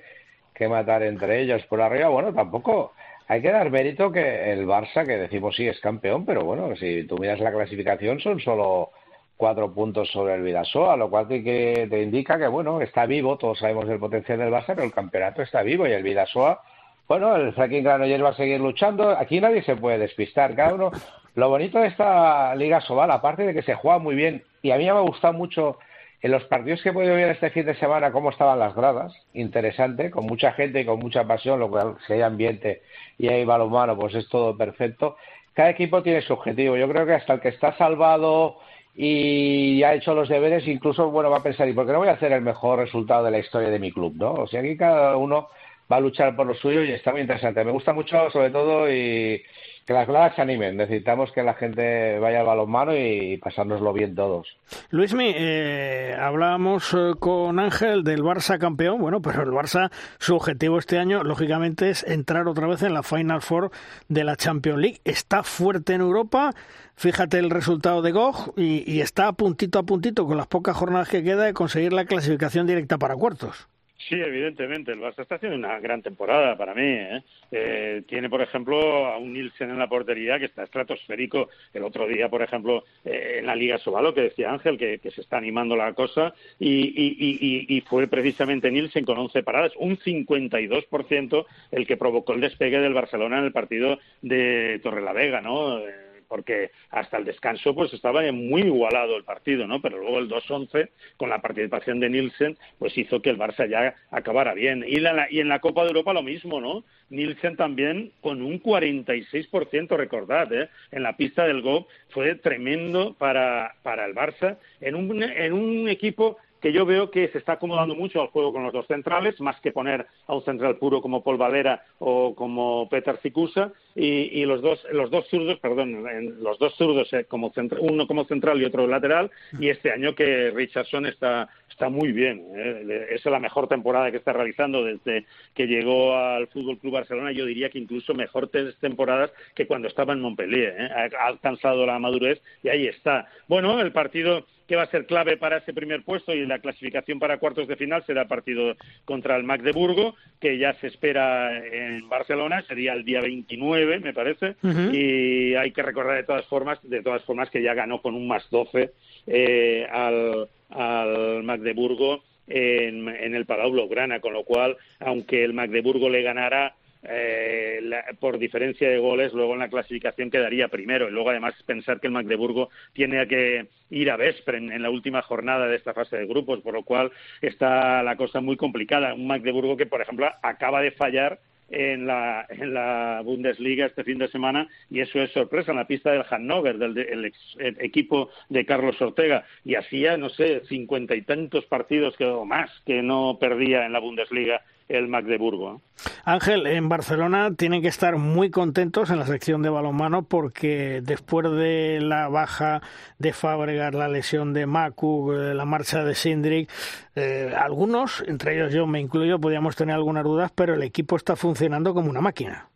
que 0.53 0.67
matar 0.67 1.03
entre 1.03 1.41
ellos. 1.41 1.65
Por 1.65 1.81
arriba, 1.81 2.09
bueno, 2.09 2.33
tampoco 2.33 2.93
hay 3.27 3.41
que 3.41 3.51
dar 3.51 3.69
mérito 3.69 4.11
que 4.11 4.51
el 4.53 4.65
Barça, 4.65 5.05
que 5.05 5.17
decimos 5.17 5.55
sí 5.55 5.67
es 5.67 5.79
campeón, 5.79 6.25
pero 6.25 6.43
bueno, 6.43 6.75
si 6.75 7.03
tú 7.05 7.17
miras 7.17 7.39
la 7.39 7.51
clasificación 7.51 8.19
son 8.19 8.39
solo 8.39 8.91
cuatro 9.35 9.71
puntos 9.73 10.09
sobre 10.11 10.33
el 10.35 10.41
Vidasoa, 10.41 10.97
lo 10.97 11.09
cual 11.09 11.27
te, 11.27 11.87
te 11.87 12.01
indica 12.01 12.37
que 12.39 12.47
bueno, 12.47 12.81
está 12.81 13.05
vivo, 13.05 13.37
todos 13.37 13.59
sabemos 13.59 13.87
el 13.89 13.99
potencial 13.99 14.39
del 14.39 14.51
Barça, 14.51 14.73
pero 14.75 14.83
el 14.83 14.93
campeonato 14.93 15.41
está 15.41 15.61
vivo 15.61 15.87
y 15.87 15.91
el 15.91 16.03
Vidasoa, 16.03 16.61
bueno, 17.07 17.35
el 17.35 17.53
Franklin 17.53 17.83
Granollers 17.83 18.23
va 18.23 18.29
a 18.29 18.35
seguir 18.35 18.59
luchando, 18.59 19.11
aquí 19.11 19.39
nadie 19.39 19.63
se 19.63 19.75
puede 19.75 19.97
despistar, 19.97 20.55
cada 20.55 20.73
uno. 20.73 20.91
Lo 21.35 21.49
bonito 21.49 21.79
de 21.79 21.87
esta 21.87 22.55
Liga 22.55 22.81
Sobal, 22.81 23.11
aparte 23.11 23.43
de 23.43 23.53
que 23.53 23.61
se 23.61 23.75
juega 23.75 23.99
muy 23.99 24.15
bien, 24.15 24.43
y 24.61 24.71
a 24.71 24.77
mí 24.77 24.85
me 24.85 24.89
ha 24.89 24.99
gustado 24.99 25.33
mucho 25.33 25.77
en 26.21 26.31
los 26.31 26.43
partidos 26.45 26.81
que 26.81 26.89
he 26.89 26.93
podido 26.93 27.13
ver 27.13 27.29
este 27.29 27.51
fin 27.51 27.65
de 27.65 27.75
semana 27.75 28.11
cómo 28.11 28.31
estaban 28.31 28.59
las 28.59 28.75
gradas, 28.75 29.13
interesante, 29.33 30.09
con 30.09 30.25
mucha 30.25 30.51
gente 30.53 30.81
y 30.81 30.85
con 30.85 30.99
mucha 30.99 31.25
pasión, 31.25 31.59
lo 31.59 31.69
cual 31.69 31.95
si 32.05 32.13
hay 32.13 32.21
ambiente 32.21 32.81
y 33.17 33.27
hay 33.27 33.45
balonmano, 33.45 33.95
pues 33.95 34.15
es 34.15 34.27
todo 34.29 34.57
perfecto. 34.57 35.17
Cada 35.53 35.69
equipo 35.69 36.03
tiene 36.03 36.21
su 36.21 36.33
objetivo. 36.33 36.75
Yo 36.75 36.89
creo 36.89 37.05
que 37.05 37.13
hasta 37.13 37.33
el 37.33 37.39
que 37.39 37.49
está 37.49 37.77
salvado 37.77 38.57
y 38.95 39.83
ha 39.83 39.93
hecho 39.93 40.15
los 40.15 40.27
deberes, 40.27 40.67
incluso 40.67 41.11
bueno 41.11 41.29
va 41.29 41.37
a 41.37 41.43
pensar, 41.43 41.69
¿y 41.69 41.73
por 41.73 41.85
qué 41.85 41.93
no 41.93 41.99
voy 41.99 42.07
a 42.07 42.13
hacer 42.13 42.31
el 42.31 42.41
mejor 42.41 42.79
resultado 42.79 43.23
de 43.23 43.31
la 43.31 43.39
historia 43.39 43.69
de 43.69 43.79
mi 43.79 43.91
club? 43.91 44.15
¿no? 44.15 44.33
O 44.33 44.47
sea, 44.47 44.61
aquí 44.61 44.75
cada 44.75 45.15
uno 45.17 45.49
va 45.91 45.97
a 45.97 46.01
luchar 46.01 46.35
por 46.35 46.47
lo 46.47 46.53
suyo 46.53 46.83
y 46.83 46.91
está 46.91 47.11
muy 47.11 47.21
interesante. 47.21 47.63
Me 47.63 47.71
gusta 47.71 47.93
mucho, 47.93 48.29
sobre 48.31 48.49
todo, 48.49 48.91
y 48.91 49.41
que 49.87 49.93
las 49.93 50.05
gradas 50.05 50.35
se 50.35 50.41
animen. 50.41 50.75
Necesitamos 50.75 51.31
que 51.31 51.41
la 51.41 51.53
gente 51.53 52.19
vaya 52.19 52.41
al 52.41 52.45
balonmano 52.45 52.93
y 52.93 53.37
pasárnoslo 53.37 53.93
bien 53.93 54.15
todos. 54.15 54.57
Luismi, 54.89 55.31
eh, 55.33 56.13
hablábamos 56.19 56.93
eh, 56.93 57.13
con 57.17 57.57
Ángel 57.57 58.03
del 58.03 58.21
Barça 58.21 58.59
campeón. 58.59 58.99
Bueno, 58.99 59.21
pero 59.21 59.43
el 59.43 59.49
Barça, 59.49 59.89
su 60.19 60.35
objetivo 60.35 60.77
este 60.77 60.99
año, 60.99 61.23
lógicamente, 61.23 61.89
es 61.89 62.03
entrar 62.03 62.49
otra 62.49 62.67
vez 62.67 62.83
en 62.83 62.93
la 62.93 63.01
Final 63.01 63.41
Four 63.41 63.71
de 64.09 64.25
la 64.25 64.35
Champions 64.35 64.79
League. 64.79 64.99
Está 65.05 65.43
fuerte 65.43 65.93
en 65.93 66.01
Europa. 66.01 66.51
Fíjate 66.97 67.39
el 67.39 67.49
resultado 67.49 68.01
de 68.01 68.11
Gog 68.11 68.53
y, 68.57 68.83
y 68.91 68.99
está 68.99 69.29
a 69.29 69.33
puntito 69.33 69.79
a 69.79 69.83
puntito 69.83 70.25
con 70.25 70.35
las 70.35 70.47
pocas 70.47 70.75
jornadas 70.75 71.07
que 71.07 71.23
queda 71.23 71.45
de 71.45 71.53
conseguir 71.53 71.93
la 71.93 72.03
clasificación 72.03 72.67
directa 72.67 72.97
para 72.97 73.15
cuartos. 73.15 73.69
Sí, 73.97 74.15
evidentemente. 74.15 74.91
El 74.91 74.99
Barça 74.99 75.21
está 75.21 75.35
haciendo 75.35 75.57
una 75.57 75.79
gran 75.79 76.03
temporada 76.03 76.55
para 76.55 76.75
mí. 76.75 76.83
¿eh? 76.83 77.23
Eh, 77.51 78.03
tiene, 78.07 78.29
por 78.29 78.41
ejemplo, 78.41 79.07
a 79.07 79.17
un 79.17 79.33
Nielsen 79.33 79.71
en 79.71 79.79
la 79.79 79.89
portería 79.89 80.37
que 80.37 80.45
está 80.45 80.63
estratosférico. 80.63 81.49
El 81.73 81.83
otro 81.83 82.07
día, 82.07 82.29
por 82.29 82.43
ejemplo, 82.43 82.83
eh, 83.03 83.37
en 83.39 83.47
la 83.47 83.55
Liga 83.55 83.79
Sobalo, 83.79 84.13
que 84.13 84.21
decía 84.21 84.51
Ángel, 84.51 84.77
que, 84.77 84.99
se 85.09 85.21
está 85.21 85.37
animando 85.37 85.75
la 85.75 85.93
cosa, 85.93 86.33
y, 86.59 87.83
fue 87.87 88.07
precisamente 88.07 88.69
Nielsen 88.69 89.05
con 89.05 89.17
11 89.17 89.43
paradas, 89.43 89.71
un 89.77 89.97
52% 89.97 91.45
el 91.71 91.87
que 91.87 91.97
provocó 91.97 92.33
el 92.33 92.41
despegue 92.41 92.79
del 92.79 92.93
Barcelona 92.93 93.39
en 93.39 93.45
el 93.45 93.51
partido 93.51 93.97
de 94.21 94.79
Torrelavega, 94.83 95.41
¿no? 95.41 95.79
Porque 96.27 96.71
hasta 96.89 97.17
el 97.17 97.25
descanso 97.25 97.73
pues 97.73 97.93
estaba 97.93 98.21
muy 98.31 98.61
igualado 98.61 99.15
el 99.15 99.23
partido, 99.23 99.67
¿no? 99.67 99.81
Pero 99.81 99.97
luego 99.97 100.19
el 100.19 100.29
2-11 100.29 100.89
con 101.17 101.29
la 101.29 101.41
participación 101.41 101.99
de 101.99 102.09
Nielsen 102.09 102.57
pues 102.79 102.97
hizo 102.97 103.21
que 103.21 103.29
el 103.29 103.37
Barça 103.37 103.69
ya 103.69 103.95
acabara 104.11 104.53
bien. 104.53 104.83
Y, 104.87 104.99
y 104.99 105.39
en 105.39 105.49
la 105.49 105.59
Copa 105.59 105.83
de 105.83 105.89
Europa 105.89 106.13
lo 106.13 106.23
mismo, 106.23 106.61
¿no? 106.61 106.83
Nielsen 107.09 107.55
también 107.55 108.11
con 108.21 108.41
un 108.41 108.61
46%, 108.61 109.95
recordad, 109.95 110.51
¿eh? 110.53 110.69
en 110.91 111.03
la 111.03 111.15
pista 111.15 111.45
del 111.45 111.61
GOP 111.61 111.87
fue 112.09 112.35
tremendo 112.35 113.13
para, 113.13 113.75
para 113.83 114.05
el 114.05 114.13
Barça 114.13 114.57
en 114.81 114.95
un, 114.95 115.23
en 115.23 115.53
un 115.53 115.89
equipo 115.89 116.37
que 116.67 116.73
yo 116.73 116.85
veo 116.85 117.09
que 117.09 117.29
se 117.29 117.37
está 117.37 117.53
acomodando 117.53 117.95
mucho 117.95 118.21
al 118.21 118.27
juego 118.27 118.51
con 118.51 118.63
los 118.63 118.73
dos 118.73 118.85
centrales, 118.87 119.39
más 119.39 119.57
que 119.61 119.71
poner 119.71 120.05
a 120.27 120.35
un 120.35 120.43
central 120.43 120.75
puro 120.75 121.01
como 121.01 121.23
Paul 121.23 121.37
Valera 121.37 121.81
o 121.99 122.35
como 122.35 122.89
Peter 122.89 123.15
Cicusa, 123.23 123.71
y, 123.95 124.43
los 124.45 124.61
dos 124.61 124.85
los 124.91 125.09
dos 125.09 125.25
zurdos, 125.29 125.59
perdón, 125.59 126.03
los 126.43 126.59
dos 126.59 126.75
zurdos 126.75 127.11
eh, 127.13 127.23
como 127.23 127.53
uno 127.79 128.05
como 128.05 128.25
central 128.25 128.61
y 128.61 128.65
otro 128.65 128.85
lateral, 128.85 129.31
y 129.61 129.69
este 129.69 129.93
año 129.93 130.13
que 130.13 130.51
Richardson 130.51 131.05
está 131.05 131.47
está 131.69 131.89
muy 131.89 132.11
bien, 132.11 132.43
eh, 132.55 133.07
es 133.11 133.23
la 133.25 133.39
mejor 133.39 133.67
temporada 133.67 134.11
que 134.11 134.17
está 134.17 134.33
realizando 134.33 134.83
desde 134.83 135.25
que 135.53 135.67
llegó 135.67 136.17
al 136.17 136.47
Fútbol 136.47 136.79
Club 136.79 136.93
Barcelona, 136.93 137.31
yo 137.31 137.45
diría 137.45 137.69
que 137.69 137.79
incluso 137.79 138.13
mejor 138.13 138.49
temporadas 138.81 139.31
que 139.55 139.67
cuando 139.67 139.87
estaba 139.87 140.13
en 140.13 140.19
Montpellier, 140.19 140.75
eh, 140.77 140.89
ha 141.17 141.27
alcanzado 141.27 141.85
la 141.85 141.97
madurez 141.97 142.41
y 142.63 142.69
ahí 142.69 142.87
está. 142.87 143.27
Bueno, 143.47 143.79
el 143.79 143.91
partido 143.93 144.45
que 144.67 144.75
va 144.75 144.83
a 144.83 144.91
ser 144.91 145.05
clave 145.05 145.37
para 145.37 145.57
ese 145.57 145.73
primer 145.73 146.03
puesto 146.03 146.33
y 146.33 146.45
la 146.45 146.59
clasificación 146.59 147.19
para 147.19 147.37
cuartos 147.37 147.67
de 147.67 147.75
final 147.75 148.03
será 148.05 148.23
el 148.23 148.27
partido 148.27 148.75
contra 149.05 149.35
el 149.37 149.43
Magdeburgo, 149.43 150.15
que 150.39 150.57
ya 150.57 150.73
se 150.75 150.87
espera 150.87 151.57
en 151.65 152.07
Barcelona, 152.09 152.61
sería 152.63 152.93
el 152.93 153.05
día 153.05 153.21
29, 153.21 153.99
me 153.99 154.13
parece, 154.13 154.55
y 154.91 155.55
hay 155.55 155.71
que 155.71 155.83
recordar 155.83 156.17
de 156.17 156.23
todas 156.23 156.45
formas, 156.45 156.79
de 156.83 157.01
todas 157.01 157.23
formas 157.23 157.49
que 157.49 157.61
ya 157.61 157.73
ganó 157.73 158.01
con 158.01 158.13
un 158.13 158.27
más 158.27 158.47
12 158.49 158.91
eh, 159.27 159.87
al, 159.89 160.47
al 160.69 161.43
Magdeburgo 161.43 162.23
en, 162.47 163.07
en 163.07 163.35
el 163.35 163.45
Palau 163.45 163.71
Blaugrana, 163.71 164.19
con 164.19 164.33
lo 164.33 164.43
cual, 164.43 164.77
aunque 164.99 165.43
el 165.43 165.53
Magdeburgo 165.53 166.09
le 166.09 166.21
ganara 166.21 166.75
eh, 167.07 167.81
por 168.19 168.37
diferencia 168.37 168.89
de 168.89 168.97
goles, 168.97 169.33
luego 169.33 169.53
en 169.53 169.59
la 169.59 169.69
clasificación 169.69 170.29
quedaría 170.29 170.67
primero. 170.67 171.07
Y 171.07 171.11
luego, 171.11 171.29
además, 171.29 171.55
pensar 171.65 171.99
que 171.99 172.07
el 172.07 172.13
Magdeburgo 172.13 172.69
tiene 172.93 173.25
que 173.27 173.67
ir 173.89 174.11
a 174.11 174.17
Vespren 174.17 174.71
en 174.71 174.81
la 174.81 174.89
última 174.89 175.21
jornada 175.21 175.67
de 175.67 175.77
esta 175.77 175.93
fase 175.93 176.17
de 176.17 176.25
grupos, 176.25 176.61
por 176.61 176.73
lo 176.73 176.83
cual 176.83 177.11
está 177.41 178.03
la 178.03 178.15
cosa 178.17 178.41
muy 178.41 178.57
complicada. 178.57 179.13
Un 179.13 179.27
Magdeburgo 179.27 179.77
que, 179.77 179.85
por 179.85 180.01
ejemplo, 180.01 180.29
acaba 180.41 180.81
de 180.81 180.91
fallar 180.91 181.39
en 181.69 182.07
la, 182.07 182.45
en 182.49 182.73
la 182.73 183.21
Bundesliga 183.23 183.85
este 183.85 184.03
fin 184.03 184.17
de 184.17 184.29
semana 184.29 184.67
y 184.89 185.01
eso 185.01 185.21
es 185.21 185.31
sorpresa 185.31 185.71
en 185.71 185.77
la 185.77 185.87
pista 185.87 186.11
del 186.11 186.23
Hannover, 186.23 186.77
del 186.77 187.33
equipo 187.79 188.29
de 188.49 188.65
Carlos 188.65 189.01
Ortega 189.01 189.45
y 189.65 189.75
hacía, 189.75 190.17
no 190.17 190.29
sé, 190.29 190.61
cincuenta 190.67 191.15
y 191.15 191.23
tantos 191.23 191.65
partidos 191.65 192.15
que, 192.15 192.25
o 192.25 192.45
más 192.45 192.71
que 192.85 193.01
no 193.01 193.37
perdía 193.39 193.85
en 193.85 193.93
la 193.93 193.99
Bundesliga 193.99 194.61
el 194.89 195.07
Magdeburgo. 195.07 195.81
Ángel, 196.23 196.67
en 196.67 196.89
Barcelona 196.89 197.53
tienen 197.55 197.81
que 197.81 197.87
estar 197.87 198.17
muy 198.17 198.49
contentos 198.49 199.09
en 199.09 199.19
la 199.19 199.25
sección 199.25 199.61
de 199.61 199.69
balonmano 199.69 200.23
porque 200.23 201.01
después 201.03 201.49
de 201.51 201.99
la 202.01 202.27
baja 202.29 202.81
de 203.17 203.33
Fábregas, 203.33 203.93
la 203.93 204.07
lesión 204.07 204.53
de 204.53 204.65
Macu, 204.65 205.33
eh, 205.33 205.53
la 205.53 205.65
marcha 205.65 206.03
de 206.03 206.15
Sindrik, 206.15 206.69
eh, 207.15 207.53
algunos, 207.57 208.23
entre 208.27 208.55
ellos 208.55 208.73
yo 208.73 208.87
me 208.87 208.99
incluyo, 208.99 209.39
podíamos 209.39 209.75
tener 209.75 209.95
algunas 209.95 210.23
dudas, 210.23 210.51
pero 210.53 210.75
el 210.75 210.83
equipo 210.83 211.15
está 211.15 211.35
funcionando 211.35 211.93
como 211.93 212.09
una 212.09 212.21
máquina. 212.21 212.69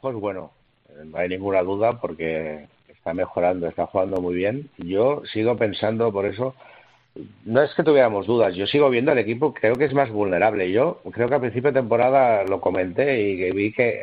Pues 0.00 0.14
bueno, 0.16 0.52
no 1.04 1.18
hay 1.18 1.28
ninguna 1.28 1.62
duda 1.62 2.00
porque 2.00 2.66
está 2.88 3.14
mejorando, 3.14 3.66
está 3.66 3.86
jugando 3.86 4.20
muy 4.20 4.34
bien. 4.34 4.68
Yo 4.78 5.22
sigo 5.32 5.56
pensando 5.56 6.12
por 6.12 6.26
eso 6.26 6.54
no 7.44 7.62
es 7.62 7.74
que 7.74 7.82
tuviéramos 7.82 8.26
dudas, 8.26 8.54
yo 8.54 8.66
sigo 8.66 8.90
viendo 8.90 9.12
al 9.12 9.18
equipo, 9.18 9.52
creo 9.52 9.74
que 9.74 9.86
es 9.86 9.94
más 9.94 10.10
vulnerable. 10.10 10.70
Yo 10.70 11.00
creo 11.12 11.28
que 11.28 11.34
a 11.34 11.40
principio 11.40 11.72
de 11.72 11.80
temporada 11.80 12.44
lo 12.44 12.60
comenté 12.60 13.20
y 13.20 13.50
vi 13.52 13.72
que 13.72 14.02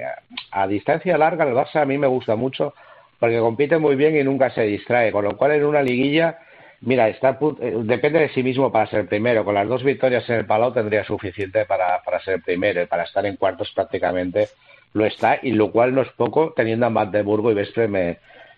a, 0.51 0.67
distancia 0.67 1.17
larga 1.17 1.45
el 1.45 1.53
Barça 1.53 1.81
a 1.81 1.85
mí 1.85 1.97
me 1.97 2.07
gusta 2.07 2.35
mucho 2.35 2.73
porque 3.19 3.39
compite 3.39 3.77
muy 3.77 3.95
bien 3.95 4.17
y 4.17 4.23
nunca 4.23 4.49
se 4.49 4.63
distrae, 4.63 5.11
con 5.11 5.23
lo 5.23 5.37
cual 5.37 5.51
en 5.51 5.65
una 5.65 5.81
liguilla, 5.81 6.39
mira, 6.81 7.07
está 7.07 7.39
eh, 7.61 7.73
depende 7.83 8.19
de 8.19 8.29
sí 8.29 8.43
mismo 8.43 8.71
para 8.71 8.87
ser 8.87 9.07
primero. 9.07 9.45
Con 9.45 9.55
las 9.55 9.67
dos 9.67 9.83
victorias 9.83 10.29
en 10.29 10.35
el 10.35 10.45
Palau 10.45 10.73
tendría 10.73 11.05
suficiente 11.05 11.65
para, 11.65 12.01
para 12.03 12.19
ser 12.19 12.41
primero 12.41 12.81
y 12.81 12.85
para 12.85 13.03
estar 13.03 13.25
en 13.25 13.37
cuartos 13.37 13.71
prácticamente 13.73 14.49
lo 14.93 15.05
está, 15.05 15.39
y 15.41 15.51
lo 15.51 15.71
cual 15.71 15.93
no 15.93 16.01
es 16.01 16.09
poco 16.11 16.53
teniendo 16.55 16.85
a 16.85 16.89
Magdeburgo 16.89 17.51
y 17.51 17.53
Vesprem 17.53 18.15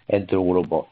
en 0.08 0.28
tu 0.28 0.48
grupo. 0.48 0.88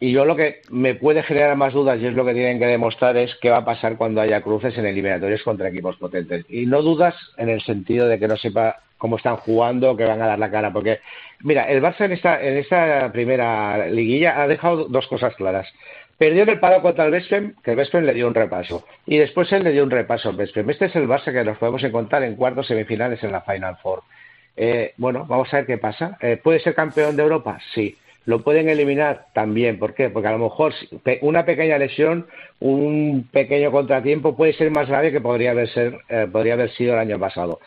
Y 0.00 0.12
yo 0.12 0.24
lo 0.24 0.36
que 0.36 0.60
me 0.70 0.94
puede 0.94 1.22
generar 1.22 1.56
más 1.56 1.72
dudas, 1.72 2.00
y 2.00 2.06
es 2.06 2.14
lo 2.14 2.24
que 2.24 2.34
tienen 2.34 2.58
que 2.58 2.66
demostrar, 2.66 3.16
es 3.16 3.34
qué 3.40 3.50
va 3.50 3.58
a 3.58 3.64
pasar 3.64 3.96
cuando 3.96 4.20
haya 4.20 4.40
cruces 4.40 4.76
en 4.78 4.86
eliminatorios 4.86 5.42
contra 5.42 5.68
equipos 5.68 5.96
potentes. 5.96 6.44
Y 6.48 6.66
no 6.66 6.82
dudas 6.82 7.14
en 7.36 7.48
el 7.48 7.60
sentido 7.62 8.08
de 8.08 8.18
que 8.18 8.28
no 8.28 8.36
sepa 8.36 8.80
cómo 8.98 9.16
están 9.16 9.36
jugando, 9.36 9.96
que 9.96 10.04
van 10.04 10.22
a 10.22 10.26
dar 10.26 10.38
la 10.38 10.50
cara. 10.50 10.72
Porque, 10.72 11.00
mira, 11.40 11.70
el 11.70 11.82
Barça 11.82 12.06
en 12.06 12.12
esta, 12.12 12.42
en 12.42 12.56
esta 12.56 13.10
primera 13.12 13.88
liguilla 13.88 14.40
ha 14.40 14.48
dejado 14.48 14.84
dos 14.86 15.06
cosas 15.06 15.34
claras. 15.36 15.68
Perdió 16.18 16.44
en 16.44 16.48
el 16.48 16.60
palo 16.60 16.80
contra 16.80 17.04
el 17.04 17.10
Vesprem, 17.10 17.54
que 17.62 17.72
el 17.72 17.76
Vesprem 17.76 18.04
le 18.04 18.14
dio 18.14 18.26
un 18.26 18.34
repaso. 18.34 18.86
Y 19.04 19.18
después 19.18 19.52
él 19.52 19.64
le 19.64 19.72
dio 19.72 19.84
un 19.84 19.90
repaso 19.90 20.30
al 20.30 20.36
Vesprem. 20.36 20.68
Este 20.70 20.86
es 20.86 20.96
el 20.96 21.06
Barça 21.06 21.32
que 21.32 21.44
nos 21.44 21.58
podemos 21.58 21.82
encontrar 21.84 22.22
en 22.22 22.36
cuartos 22.36 22.66
semifinales 22.66 23.22
en 23.22 23.32
la 23.32 23.42
Final 23.42 23.76
Four. 23.82 24.02
Eh, 24.56 24.94
bueno, 24.96 25.26
vamos 25.28 25.52
a 25.52 25.58
ver 25.58 25.66
qué 25.66 25.76
pasa. 25.76 26.16
Eh, 26.20 26.38
¿Puede 26.42 26.60
ser 26.60 26.74
campeón 26.74 27.16
de 27.16 27.22
Europa? 27.22 27.58
Sí. 27.74 27.96
¿Lo 28.26 28.42
pueden 28.42 28.68
eliminar? 28.68 29.26
También. 29.32 29.78
¿Por 29.78 29.94
qué? 29.94 30.10
Porque 30.10 30.28
a 30.28 30.32
lo 30.32 30.38
mejor 30.38 30.74
una 31.22 31.44
pequeña 31.44 31.78
lesión, 31.78 32.26
un 32.58 33.28
pequeño 33.32 33.70
contratiempo 33.70 34.36
puede 34.36 34.52
ser 34.52 34.70
más 34.72 34.88
grave 34.88 35.12
que 35.12 35.20
podría 35.20 35.52
haber, 35.52 35.68
eh, 36.08 36.28
haber 36.32 36.70
sido 36.72 36.94
el 36.94 36.98
año 36.98 37.18
pasado. 37.20 37.60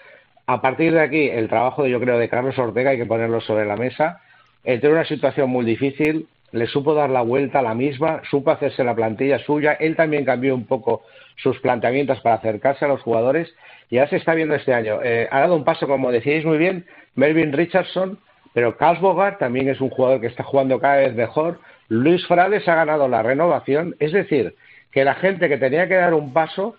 A 0.47 0.61
partir 0.61 0.93
de 0.93 1.01
aquí, 1.01 1.29
el 1.29 1.47
trabajo, 1.47 1.87
yo 1.87 1.99
creo, 1.99 2.17
de 2.17 2.27
Carlos 2.27 2.57
Ortega 2.59 2.91
hay 2.91 2.97
que 2.97 3.05
ponerlo 3.05 3.39
sobre 3.39 3.65
la 3.65 3.77
mesa. 3.77 4.21
Entre 4.65 4.91
una 4.91 5.05
situación 5.05 5.49
muy 5.49 5.63
difícil, 5.63 6.27
le 6.51 6.67
supo 6.67 6.93
dar 6.93 7.09
la 7.09 7.21
vuelta 7.21 7.59
a 7.59 7.61
la 7.61 7.73
misma, 7.73 8.21
supo 8.29 8.51
hacerse 8.51 8.83
la 8.83 8.95
plantilla 8.95 9.39
suya. 9.39 9.73
Él 9.73 9.95
también 9.95 10.25
cambió 10.25 10.53
un 10.55 10.65
poco 10.65 11.03
sus 11.37 11.57
planteamientos 11.59 12.19
para 12.19 12.35
acercarse 12.35 12.83
a 12.83 12.89
los 12.89 13.01
jugadores 13.01 13.53
y 13.89 13.95
ya 13.95 14.07
se 14.07 14.17
está 14.17 14.33
viendo 14.33 14.55
este 14.55 14.73
año. 14.73 14.99
Eh, 15.03 15.29
ha 15.31 15.39
dado 15.39 15.55
un 15.55 15.63
paso, 15.63 15.87
como 15.87 16.11
decíais 16.11 16.43
muy 16.43 16.57
bien, 16.57 16.85
Melvin 17.15 17.53
Richardson, 17.53 18.19
pero 18.53 18.77
Carl 18.77 18.99
Bogart 18.99 19.39
también 19.39 19.69
es 19.69 19.81
un 19.81 19.89
jugador 19.89 20.21
que 20.21 20.27
está 20.27 20.43
jugando 20.43 20.79
cada 20.79 20.97
vez 20.97 21.13
mejor. 21.13 21.59
Luis 21.87 22.25
Frades 22.27 22.67
ha 22.67 22.75
ganado 22.75 23.07
la 23.07 23.23
renovación, 23.23 23.95
es 23.99 24.11
decir, 24.11 24.55
que 24.91 25.03
la 25.03 25.15
gente 25.15 25.49
que 25.49 25.57
tenía 25.57 25.87
que 25.87 25.95
dar 25.95 26.13
un 26.13 26.33
paso, 26.33 26.75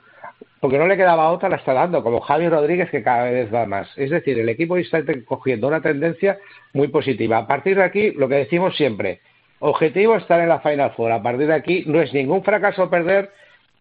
porque 0.61 0.79
no 0.79 0.87
le 0.87 0.97
quedaba 0.97 1.31
otra, 1.31 1.49
la 1.49 1.57
está 1.57 1.73
dando, 1.73 2.03
como 2.03 2.21
Javi 2.21 2.49
Rodríguez, 2.49 2.91
que 2.91 3.03
cada 3.03 3.25
vez 3.25 3.53
va 3.53 3.67
más. 3.67 3.89
Es 3.97 4.11
decir, 4.11 4.39
el 4.39 4.49
equipo 4.49 4.77
está 4.77 5.03
cogiendo 5.25 5.69
una 5.69 5.81
tendencia 5.81 6.39
muy 6.73 6.89
positiva. 6.89 7.39
A 7.39 7.47
partir 7.47 7.77
de 7.77 7.85
aquí, 7.85 8.11
lo 8.13 8.29
que 8.29 8.37
decimos 8.37 8.77
siempre, 8.77 9.21
objetivo 9.61 10.17
estar 10.17 10.41
en 10.41 10.49
la 10.49 10.61
Final 10.61 10.93
Four. 10.93 11.13
A 11.13 11.23
partir 11.23 11.47
de 11.47 11.55
aquí, 11.55 11.85
no 11.87 12.01
es 12.01 12.13
ningún 12.13 12.43
fracaso 12.43 12.91
perder 12.91 13.31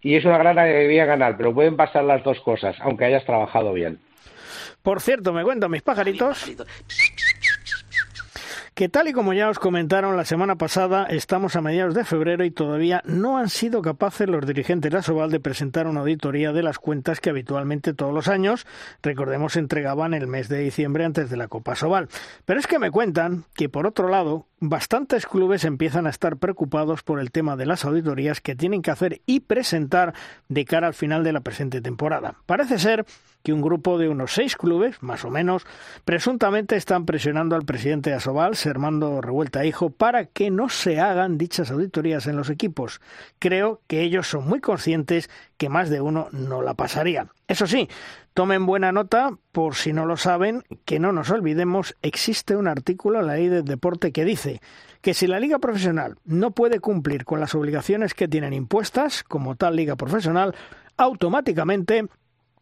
y 0.02 0.16
es 0.16 0.26
una 0.26 0.38
gran 0.38 0.58
alegría 0.58 1.06
ganar, 1.06 1.36
pero 1.38 1.54
pueden 1.54 1.76
pasar 1.76 2.04
las 2.04 2.24
dos 2.24 2.40
cosas, 2.42 2.76
aunque 2.82 3.06
hayas 3.06 3.26
trabajado 3.26 3.74
bien. 3.74 4.00
Por 4.82 5.02
cierto, 5.02 5.34
me 5.34 5.44
cuentan 5.44 5.72
mis 5.72 5.82
pajaritos 5.82 6.50
que 8.80 8.88
tal 8.88 9.10
y 9.10 9.12
como 9.12 9.34
ya 9.34 9.50
os 9.50 9.60
comentaron 9.60 10.16
la 10.16 10.24
semana 10.24 10.56
pasada, 10.56 11.04
estamos 11.04 11.58
a 11.58 11.62
mediados 11.62 11.94
de 11.96 12.06
febrero 12.06 12.46
y 12.46 12.52
todavía 12.52 13.02
no 13.04 13.38
han 13.38 13.50
sido 13.50 13.82
capaces 13.82 14.30
los 14.30 14.48
dirigentes 14.48 14.90
de 14.90 14.96
la 14.96 15.04
Soval 15.04 15.32
de 15.32 15.42
presentar 15.42 15.86
una 15.86 16.00
auditoría 16.00 16.54
de 16.54 16.64
las 16.64 16.80
cuentas 16.80 17.20
que 17.20 17.30
habitualmente 17.30 17.94
todos 17.94 18.14
los 18.14 18.30
años, 18.30 18.66
recordemos, 19.04 19.58
entregaban 19.58 20.14
el 20.14 20.28
mes 20.28 20.48
de 20.48 20.60
diciembre 20.60 21.04
antes 21.04 21.30
de 21.30 21.36
la 21.36 21.50
Copa 21.50 21.76
Soval. 21.76 22.08
Pero 22.46 22.58
es 22.58 22.68
que 22.68 22.80
me 22.80 22.90
cuentan 22.90 23.44
que, 23.54 23.68
por 23.68 23.86
otro 23.86 24.08
lado, 24.08 24.48
bastantes 24.62 25.26
clubes 25.26 25.66
empiezan 25.66 26.08
a 26.08 26.12
estar 26.12 26.38
preocupados 26.38 27.04
por 27.04 27.20
el 27.20 27.32
tema 27.32 27.58
de 27.58 27.66
las 27.66 27.84
auditorías 27.84 28.40
que 28.40 28.56
tienen 28.56 28.82
que 28.82 28.92
hacer 28.92 29.20
y 29.26 29.42
presentar 29.42 30.14
de 30.48 30.64
cara 30.64 30.88
al 30.88 30.94
final 30.94 31.26
de 31.26 31.34
la 31.34 31.42
presente 31.42 31.82
temporada. 31.82 32.36
Parece 32.46 32.80
ser 32.80 33.06
que 33.44 33.54
un 33.54 33.62
grupo 33.62 33.98
de 33.98 34.10
unos 34.10 34.34
seis 34.34 34.56
clubes, 34.56 35.02
más 35.02 35.26
o 35.26 35.30
menos, 35.30 35.66
presuntamente 36.06 36.76
están 36.76 37.06
presionando 37.06 37.56
al 37.56 37.66
presidente 37.66 38.10
de 38.10 38.18
Asobal, 38.18 38.56
Sermando 38.56 39.22
Revuelta 39.22 39.66
Hijo, 39.66 39.90
para 39.90 40.26
que 40.26 40.52
no 40.52 40.70
se 40.70 41.00
hagan 41.00 41.38
dichas 41.38 41.72
auditorías 41.72 42.28
en 42.28 42.36
los 42.36 42.50
equipos. 42.50 43.02
Creo 43.40 43.82
que 43.88 44.02
ellos 44.02 44.28
son 44.28 44.48
muy 44.48 44.60
conscientes 44.60 45.30
que 45.58 45.70
más 45.70 45.90
de 45.90 46.02
uno 46.02 46.28
no 46.32 46.62
la 46.62 46.74
pasaría. 46.74 47.28
Eso 47.48 47.66
sí, 47.66 47.90
tomen 48.34 48.66
buena 48.66 48.92
nota, 48.92 49.38
por 49.52 49.76
si 49.76 49.92
no 49.94 50.06
lo 50.06 50.18
saben, 50.18 50.64
que 50.86 51.00
no 51.00 51.12
nos 51.12 51.30
olvidemos, 51.30 51.96
existe 52.02 52.56
un 52.56 52.68
artículo 52.68 53.20
en 53.20 53.28
la 53.28 53.36
ley 53.36 53.48
del 53.48 53.66
deporte 53.66 54.12
que 54.12 54.26
dice 54.26 54.62
que 55.02 55.14
si 55.14 55.28
la 55.28 55.40
liga 55.40 55.60
profesional 55.60 56.18
no 56.26 56.52
puede 56.52 56.80
cumplir 56.80 57.26
con 57.26 57.40
las 57.40 57.56
obligaciones 57.56 58.14
que 58.14 58.28
tienen 58.28 58.54
impuestas, 58.54 59.24
como 59.24 59.56
tal 59.56 59.76
liga 59.76 59.96
profesional, 59.96 60.56
automáticamente 60.98 62.08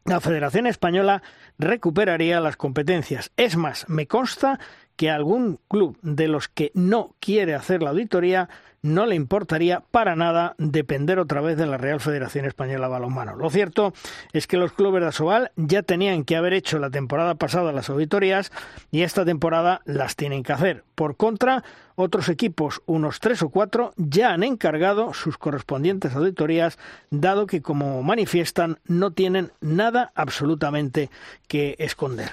la 0.07 0.21
Federación 0.21 0.67
Española 0.67 1.21
recuperaría 1.59 2.39
las 2.39 2.55
competencias. 2.55 3.31
Es 3.35 3.57
más, 3.57 3.87
me 3.89 4.07
consta 4.07 4.59
que 4.95 5.09
algún 5.09 5.59
club 5.67 5.97
de 6.01 6.27
los 6.27 6.47
que 6.47 6.71
no 6.73 7.15
quiere 7.19 7.53
hacer 7.53 7.83
la 7.83 7.89
auditoría 7.91 8.49
no 8.87 9.05
le 9.05 9.15
importaría 9.15 9.81
para 9.91 10.15
nada 10.15 10.55
depender 10.57 11.19
otra 11.19 11.41
vez 11.41 11.57
de 11.57 11.67
la 11.67 11.77
Real 11.77 11.99
Federación 11.99 12.45
Española 12.45 12.87
de 12.87 12.91
Balonmano. 12.93 13.35
Lo 13.35 13.49
cierto 13.49 13.93
es 14.33 14.47
que 14.47 14.57
los 14.57 14.71
clubes 14.71 15.01
de 15.01 15.09
Asobal 15.09 15.51
ya 15.55 15.83
tenían 15.83 16.23
que 16.23 16.35
haber 16.35 16.53
hecho 16.53 16.79
la 16.79 16.89
temporada 16.89 17.35
pasada 17.35 17.71
las 17.71 17.89
auditorías 17.89 18.51
y 18.89 19.01
esta 19.01 19.25
temporada 19.25 19.81
las 19.85 20.15
tienen 20.15 20.43
que 20.43 20.53
hacer. 20.53 20.83
Por 20.95 21.17
contra, 21.17 21.63
otros 21.95 22.29
equipos, 22.29 22.81
unos 22.85 23.19
tres 23.19 23.41
o 23.41 23.49
cuatro, 23.49 23.93
ya 23.97 24.31
han 24.31 24.43
encargado 24.43 25.13
sus 25.13 25.37
correspondientes 25.37 26.15
auditorías, 26.15 26.77
dado 27.09 27.45
que, 27.45 27.61
como 27.61 28.01
manifiestan, 28.03 28.79
no 28.85 29.11
tienen 29.11 29.51
nada 29.61 30.11
absolutamente 30.15 31.09
que 31.47 31.75
esconder. 31.79 32.31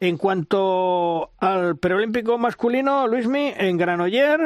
En 0.00 0.16
cuanto 0.16 1.30
al 1.38 1.76
preolímpico 1.76 2.38
masculino, 2.38 3.08
Luismi, 3.08 3.52
en 3.56 3.78
Granoller, 3.78 4.40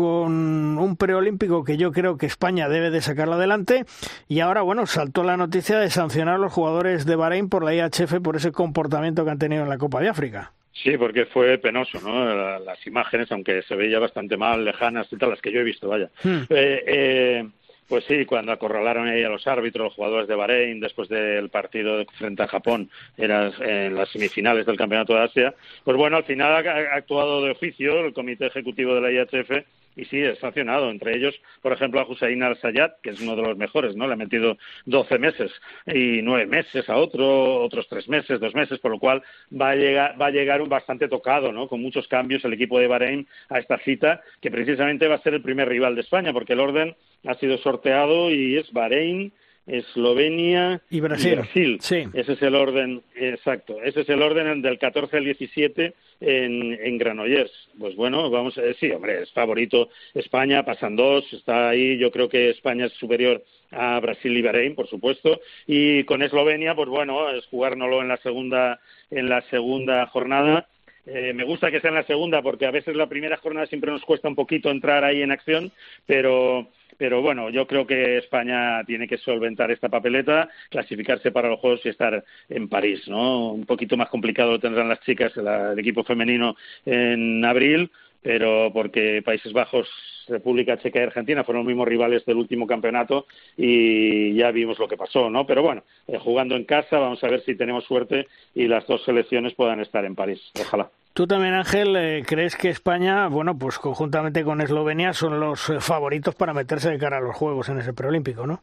con 0.00 0.78
un 0.78 0.96
preolímpico 0.96 1.62
que 1.62 1.76
yo 1.76 1.92
creo 1.92 2.16
que 2.16 2.24
España 2.24 2.70
debe 2.70 2.90
de 2.90 3.02
sacarlo 3.02 3.34
adelante 3.34 3.84
y 4.28 4.40
ahora 4.40 4.62
bueno 4.62 4.86
saltó 4.86 5.24
la 5.24 5.36
noticia 5.36 5.78
de 5.78 5.90
sancionar 5.90 6.36
a 6.36 6.38
los 6.38 6.52
jugadores 6.52 7.04
de 7.04 7.16
Bahrein 7.16 7.50
por 7.50 7.62
la 7.62 7.74
IHF 7.74 8.20
por 8.22 8.36
ese 8.36 8.50
comportamiento 8.50 9.24
que 9.24 9.30
han 9.30 9.38
tenido 9.38 9.62
en 9.62 9.68
la 9.68 9.76
Copa 9.76 10.00
de 10.00 10.08
África. 10.08 10.52
Sí, 10.72 10.96
porque 10.96 11.26
fue 11.26 11.58
penoso, 11.58 12.00
¿no? 12.00 12.58
Las 12.60 12.86
imágenes, 12.86 13.30
aunque 13.30 13.60
se 13.62 13.76
veía 13.76 13.98
bastante 13.98 14.38
mal, 14.38 14.64
lejanas 14.64 15.12
y 15.12 15.16
tal, 15.16 15.30
las 15.30 15.42
que 15.42 15.52
yo 15.52 15.60
he 15.60 15.64
visto, 15.64 15.88
vaya. 15.88 16.08
Hmm. 16.22 16.44
Eh, 16.48 16.84
eh, 16.86 17.48
pues 17.86 18.04
sí, 18.04 18.24
cuando 18.24 18.52
acorralaron 18.52 19.08
ahí 19.08 19.22
a 19.22 19.28
los 19.28 19.46
árbitros, 19.46 19.88
los 19.88 19.94
jugadores 19.94 20.28
de 20.28 20.36
Bahrein, 20.36 20.80
después 20.80 21.08
del 21.08 21.50
partido 21.50 22.06
frente 22.16 22.44
a 22.44 22.48
Japón, 22.48 22.88
eran 23.18 23.52
en 23.60 23.96
las 23.96 24.08
semifinales 24.10 24.64
del 24.64 24.78
Campeonato 24.78 25.12
de 25.14 25.24
Asia, 25.24 25.54
pues 25.84 25.96
bueno, 25.96 26.16
al 26.16 26.24
final 26.24 26.66
ha 26.66 26.94
actuado 26.94 27.44
de 27.44 27.50
oficio 27.50 28.00
el 28.06 28.14
Comité 28.14 28.46
Ejecutivo 28.46 28.94
de 28.94 29.00
la 29.00 29.10
IHF 29.10 29.66
y 29.96 30.04
sí, 30.04 30.20
es 30.20 30.38
sancionado. 30.38 30.90
Entre 30.90 31.16
ellos, 31.16 31.40
por 31.62 31.72
ejemplo, 31.72 32.00
a 32.00 32.06
Hussein 32.06 32.42
al-Sayad, 32.42 32.92
que 33.02 33.10
es 33.10 33.20
uno 33.20 33.36
de 33.36 33.42
los 33.42 33.56
mejores, 33.56 33.96
¿no? 33.96 34.06
Le 34.06 34.14
ha 34.14 34.16
metido 34.16 34.56
12 34.86 35.18
meses 35.18 35.52
y 35.86 36.22
9 36.22 36.46
meses 36.46 36.88
a 36.88 36.96
otro, 36.96 37.62
otros 37.62 37.88
3 37.88 38.08
meses, 38.08 38.40
2 38.40 38.54
meses, 38.54 38.78
por 38.78 38.90
lo 38.90 38.98
cual 38.98 39.22
va 39.52 39.70
a 39.70 39.74
llegar, 39.74 40.20
va 40.20 40.26
a 40.26 40.30
llegar 40.30 40.62
un 40.62 40.68
bastante 40.68 41.08
tocado, 41.08 41.52
¿no? 41.52 41.68
Con 41.68 41.82
muchos 41.82 42.08
cambios 42.08 42.44
el 42.44 42.52
equipo 42.52 42.78
de 42.78 42.86
Bahrein 42.86 43.26
a 43.48 43.58
esta 43.58 43.78
cita, 43.78 44.22
que 44.40 44.50
precisamente 44.50 45.08
va 45.08 45.16
a 45.16 45.22
ser 45.22 45.34
el 45.34 45.42
primer 45.42 45.68
rival 45.68 45.94
de 45.94 46.02
España, 46.02 46.32
porque 46.32 46.54
el 46.54 46.60
orden 46.60 46.96
ha 47.26 47.34
sido 47.34 47.58
sorteado 47.58 48.30
y 48.30 48.56
es 48.56 48.72
Bahrein, 48.72 49.32
Eslovenia 49.66 50.80
y 50.90 51.00
Brasil. 51.00 51.78
Sí. 51.80 52.04
Ese 52.12 52.32
es 52.32 52.42
el 52.42 52.54
orden, 52.54 53.02
exacto. 53.14 53.80
Ese 53.82 54.00
es 54.00 54.08
el 54.08 54.22
orden 54.22 54.62
del 54.62 54.78
14 54.78 55.18
al 55.18 55.24
17 55.24 55.94
en, 56.20 56.72
en 56.72 56.98
Granollers. 56.98 57.52
Pues 57.78 57.94
bueno, 57.94 58.30
vamos 58.30 58.58
a 58.58 58.62
sí, 58.74 58.90
hombre, 58.90 59.22
es 59.22 59.32
favorito 59.32 59.88
España, 60.14 60.64
pasan 60.64 60.96
dos, 60.96 61.30
está 61.32 61.68
ahí. 61.70 61.98
Yo 61.98 62.10
creo 62.10 62.28
que 62.28 62.50
España 62.50 62.86
es 62.86 62.92
superior 62.94 63.42
a 63.70 64.00
Brasil 64.00 64.36
y 64.36 64.42
Bahrein, 64.42 64.74
por 64.74 64.88
supuesto. 64.88 65.40
Y 65.66 66.04
con 66.04 66.22
Eslovenia, 66.22 66.74
pues 66.74 66.88
bueno, 66.88 67.30
es 67.30 67.46
jugárnoslo 67.46 68.02
en 68.02 68.08
la 68.08 68.16
segunda, 68.18 68.80
en 69.10 69.28
la 69.28 69.42
segunda 69.50 70.06
jornada. 70.06 70.68
Eh, 71.06 71.32
me 71.32 71.44
gusta 71.44 71.70
que 71.70 71.80
sea 71.80 71.88
en 71.88 71.96
la 71.96 72.04
segunda 72.04 72.42
porque 72.42 72.66
a 72.66 72.70
veces 72.70 72.94
la 72.94 73.08
primera 73.08 73.36
jornada 73.38 73.66
siempre 73.66 73.90
nos 73.90 74.04
cuesta 74.04 74.28
un 74.28 74.34
poquito 74.34 74.70
entrar 74.70 75.04
ahí 75.04 75.22
en 75.22 75.32
acción, 75.32 75.72
pero 76.06 76.68
pero 77.00 77.22
bueno, 77.22 77.48
yo 77.48 77.66
creo 77.66 77.86
que 77.86 78.18
España 78.18 78.84
tiene 78.84 79.08
que 79.08 79.16
solventar 79.16 79.70
esta 79.70 79.88
papeleta, 79.88 80.50
clasificarse 80.68 81.30
para 81.32 81.48
los 81.48 81.58
Juegos 81.58 81.80
y 81.84 81.88
estar 81.88 82.22
en 82.50 82.68
París, 82.68 83.08
¿no? 83.08 83.52
Un 83.52 83.64
poquito 83.64 83.96
más 83.96 84.10
complicado 84.10 84.50
lo 84.50 84.60
tendrán 84.60 84.90
las 84.90 85.00
chicas, 85.00 85.32
el 85.34 85.78
equipo 85.78 86.04
femenino 86.04 86.56
en 86.84 87.42
abril, 87.42 87.90
pero 88.22 88.70
porque 88.72 89.22
Países 89.24 89.52
Bajos, 89.52 89.88
República 90.28 90.78
Checa 90.78 91.00
y 91.00 91.02
Argentina 91.02 91.44
fueron 91.44 91.64
los 91.64 91.68
mismos 91.68 91.88
rivales 91.88 92.24
del 92.24 92.36
último 92.36 92.66
campeonato 92.66 93.26
y 93.56 94.34
ya 94.34 94.50
vimos 94.50 94.78
lo 94.78 94.88
que 94.88 94.96
pasó, 94.96 95.30
¿no? 95.30 95.46
Pero 95.46 95.62
bueno, 95.62 95.82
eh, 96.06 96.18
jugando 96.18 96.56
en 96.56 96.64
casa, 96.64 96.98
vamos 96.98 97.22
a 97.24 97.28
ver 97.28 97.42
si 97.44 97.56
tenemos 97.56 97.84
suerte 97.84 98.28
y 98.54 98.68
las 98.68 98.86
dos 98.86 99.04
selecciones 99.04 99.54
puedan 99.54 99.80
estar 99.80 100.04
en 100.04 100.14
París. 100.14 100.40
Ojalá. 100.60 100.90
Tú 101.12 101.26
también, 101.26 101.54
Ángel, 101.54 101.96
eh, 101.96 102.22
crees 102.24 102.56
que 102.56 102.68
España, 102.68 103.26
bueno, 103.26 103.58
pues 103.58 103.78
conjuntamente 103.78 104.44
con 104.44 104.60
Eslovenia 104.60 105.12
son 105.12 105.40
los 105.40 105.68
eh, 105.68 105.80
favoritos 105.80 106.34
para 106.36 106.54
meterse 106.54 106.90
de 106.90 106.98
cara 106.98 107.18
a 107.18 107.20
los 107.20 107.34
Juegos 107.34 107.68
en 107.68 107.78
ese 107.78 107.92
preolímpico, 107.92 108.46
¿no? 108.46 108.62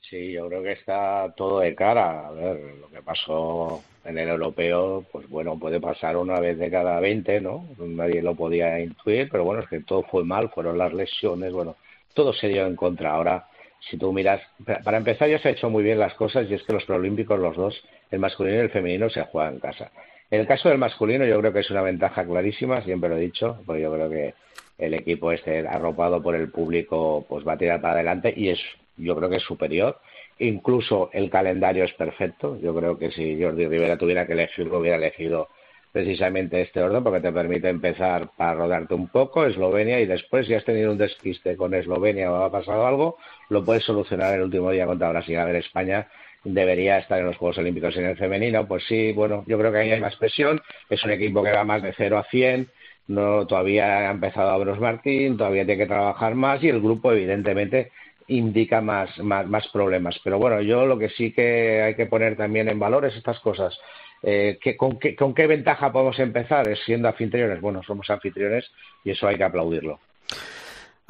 Sí, 0.00 0.32
yo 0.32 0.48
creo 0.48 0.62
que 0.62 0.72
está 0.72 1.32
todo 1.36 1.60
de 1.60 1.74
cara. 1.74 2.28
A 2.28 2.30
ver, 2.32 2.78
lo 2.80 2.88
que 2.88 3.02
pasó 3.02 3.82
en 4.10 4.18
el 4.18 4.28
europeo, 4.28 5.04
pues 5.10 5.28
bueno, 5.28 5.58
puede 5.58 5.80
pasar 5.80 6.16
una 6.16 6.40
vez 6.40 6.58
de 6.58 6.70
cada 6.70 7.00
20, 7.00 7.40
¿no? 7.40 7.66
Nadie 7.78 8.22
lo 8.22 8.34
podía 8.34 8.80
intuir, 8.80 9.28
pero 9.30 9.44
bueno, 9.44 9.62
es 9.62 9.68
que 9.68 9.80
todo 9.80 10.02
fue 10.02 10.24
mal, 10.24 10.50
fueron 10.50 10.76
las 10.76 10.92
lesiones, 10.92 11.52
bueno, 11.52 11.76
todo 12.14 12.32
se 12.32 12.48
dio 12.48 12.66
en 12.66 12.76
contra. 12.76 13.12
Ahora, 13.12 13.46
si 13.88 13.96
tú 13.96 14.12
miras, 14.12 14.40
para 14.84 14.98
empezar 14.98 15.28
ya 15.28 15.38
se 15.38 15.48
ha 15.48 15.52
hecho 15.52 15.70
muy 15.70 15.82
bien 15.82 15.98
las 15.98 16.14
cosas 16.14 16.46
y 16.50 16.54
es 16.54 16.62
que 16.64 16.72
los 16.72 16.84
preolímpicos, 16.84 17.38
los 17.38 17.56
dos, 17.56 17.82
el 18.10 18.18
masculino 18.18 18.56
y 18.56 18.60
el 18.60 18.70
femenino, 18.70 19.08
se 19.08 19.22
juegan 19.22 19.54
en 19.54 19.60
casa. 19.60 19.90
En 20.30 20.40
el 20.40 20.46
caso 20.46 20.68
del 20.68 20.78
masculino 20.78 21.24
yo 21.24 21.38
creo 21.40 21.52
que 21.52 21.60
es 21.60 21.70
una 21.70 21.82
ventaja 21.82 22.24
clarísima, 22.24 22.82
siempre 22.82 23.10
lo 23.10 23.16
he 23.16 23.20
dicho, 23.20 23.58
porque 23.64 23.82
yo 23.82 23.92
creo 23.92 24.10
que 24.10 24.34
el 24.78 24.94
equipo 24.94 25.32
este 25.32 25.66
arropado 25.66 26.22
por 26.22 26.34
el 26.34 26.50
público 26.50 27.24
pues 27.28 27.46
va 27.46 27.52
a 27.52 27.58
tirar 27.58 27.80
para 27.80 27.94
adelante 27.94 28.32
y 28.36 28.48
es 28.48 28.60
yo 28.96 29.16
creo 29.16 29.30
que 29.30 29.36
es 29.36 29.42
superior. 29.42 29.98
Incluso 30.40 31.10
el 31.12 31.28
calendario 31.30 31.84
es 31.84 31.92
perfecto. 31.92 32.58
Yo 32.60 32.74
creo 32.74 32.98
que 32.98 33.10
si 33.10 33.40
Jordi 33.40 33.66
Rivera 33.66 33.98
tuviera 33.98 34.26
que 34.26 34.32
elegirlo, 34.32 34.78
hubiera 34.78 34.96
elegido 34.96 35.48
precisamente 35.92 36.62
este 36.62 36.80
orden 36.80 37.02
porque 37.02 37.20
te 37.20 37.32
permite 37.32 37.68
empezar 37.68 38.30
para 38.36 38.54
rodarte 38.54 38.94
un 38.94 39.08
poco, 39.08 39.44
Eslovenia, 39.44 40.00
y 40.00 40.06
después 40.06 40.46
si 40.46 40.54
has 40.54 40.64
tenido 40.64 40.92
un 40.92 40.98
despiste 40.98 41.56
con 41.56 41.74
Eslovenia 41.74 42.32
o 42.32 42.36
ha 42.44 42.50
pasado 42.50 42.86
algo, 42.86 43.18
lo 43.50 43.64
puedes 43.64 43.84
solucionar 43.84 44.34
el 44.34 44.42
último 44.42 44.70
día 44.70 44.86
contra 44.86 45.10
Brasil. 45.10 45.36
A 45.36 45.44
ver, 45.44 45.56
España 45.56 46.08
debería 46.42 46.98
estar 46.98 47.18
en 47.18 47.26
los 47.26 47.36
Juegos 47.36 47.58
Olímpicos 47.58 47.94
en 47.98 48.06
el 48.06 48.16
femenino, 48.16 48.66
pues 48.66 48.84
sí, 48.88 49.12
bueno, 49.12 49.44
yo 49.46 49.58
creo 49.58 49.70
que 49.72 49.78
ahí 49.78 49.90
hay 49.90 50.00
más 50.00 50.16
presión, 50.16 50.62
es 50.88 51.04
un 51.04 51.10
equipo 51.10 51.42
que 51.42 51.52
va 51.52 51.64
más 51.64 51.82
de 51.82 51.92
0 51.94 52.16
a 52.16 52.24
100, 52.24 52.70
no, 53.08 53.46
todavía 53.46 54.08
ha 54.08 54.10
empezado 54.10 54.50
a 54.50 54.74
Martín, 54.76 55.36
todavía 55.36 55.66
tiene 55.66 55.82
que 55.82 55.88
trabajar 55.88 56.34
más 56.34 56.62
y 56.62 56.68
el 56.68 56.80
grupo 56.80 57.12
evidentemente 57.12 57.90
indica 58.30 58.80
más, 58.80 59.18
más, 59.18 59.68
problemas. 59.68 60.18
Pero 60.22 60.38
bueno, 60.38 60.62
yo 60.62 60.86
lo 60.86 60.98
que 60.98 61.10
sí 61.10 61.32
que 61.32 61.82
hay 61.82 61.94
que 61.94 62.06
poner 62.06 62.36
también 62.36 62.68
en 62.68 62.78
valor 62.78 63.04
es 63.04 63.16
estas 63.16 63.40
cosas. 63.40 63.78
Eh, 64.22 64.58
con, 64.78 64.98
qué, 64.98 65.14
¿Con 65.16 65.34
qué 65.34 65.46
ventaja 65.46 65.92
podemos 65.92 66.18
empezar? 66.18 66.66
Siendo 66.84 67.08
anfitriones. 67.08 67.60
Bueno, 67.60 67.82
somos 67.82 68.08
anfitriones 68.10 68.70
y 69.04 69.10
eso 69.10 69.26
hay 69.26 69.36
que 69.36 69.44
aplaudirlo. 69.44 69.98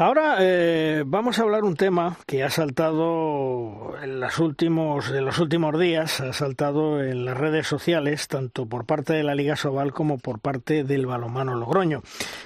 Ahora 0.01 0.39
eh, 0.41 1.03
vamos 1.05 1.39
a 1.39 1.43
hablar 1.43 1.63
un 1.63 1.77
tema 1.77 2.17
que 2.27 2.43
ha 2.43 2.49
saltado 2.49 3.97
en, 4.03 4.19
los 4.19 4.39
últimos, 4.39 5.11
en 5.11 5.27
los 5.27 5.39
últimos 5.39 5.79
días, 5.79 6.23
ha 6.23 6.33
saltado 6.33 7.05
en 7.05 7.27
las 7.27 7.37
redes 7.37 7.67
sociales, 7.67 8.27
tanto 8.27 8.65
por 8.65 8.87
parte 8.87 9.13
de 9.13 9.23
la 9.23 9.35
Liga 9.35 9.57
Sobal 9.57 9.93
como 9.93 10.17
por 10.17 10.39
parte 10.39 10.85
del 10.85 11.05
balonmano 11.05 11.55
Logroño. 11.55 12.01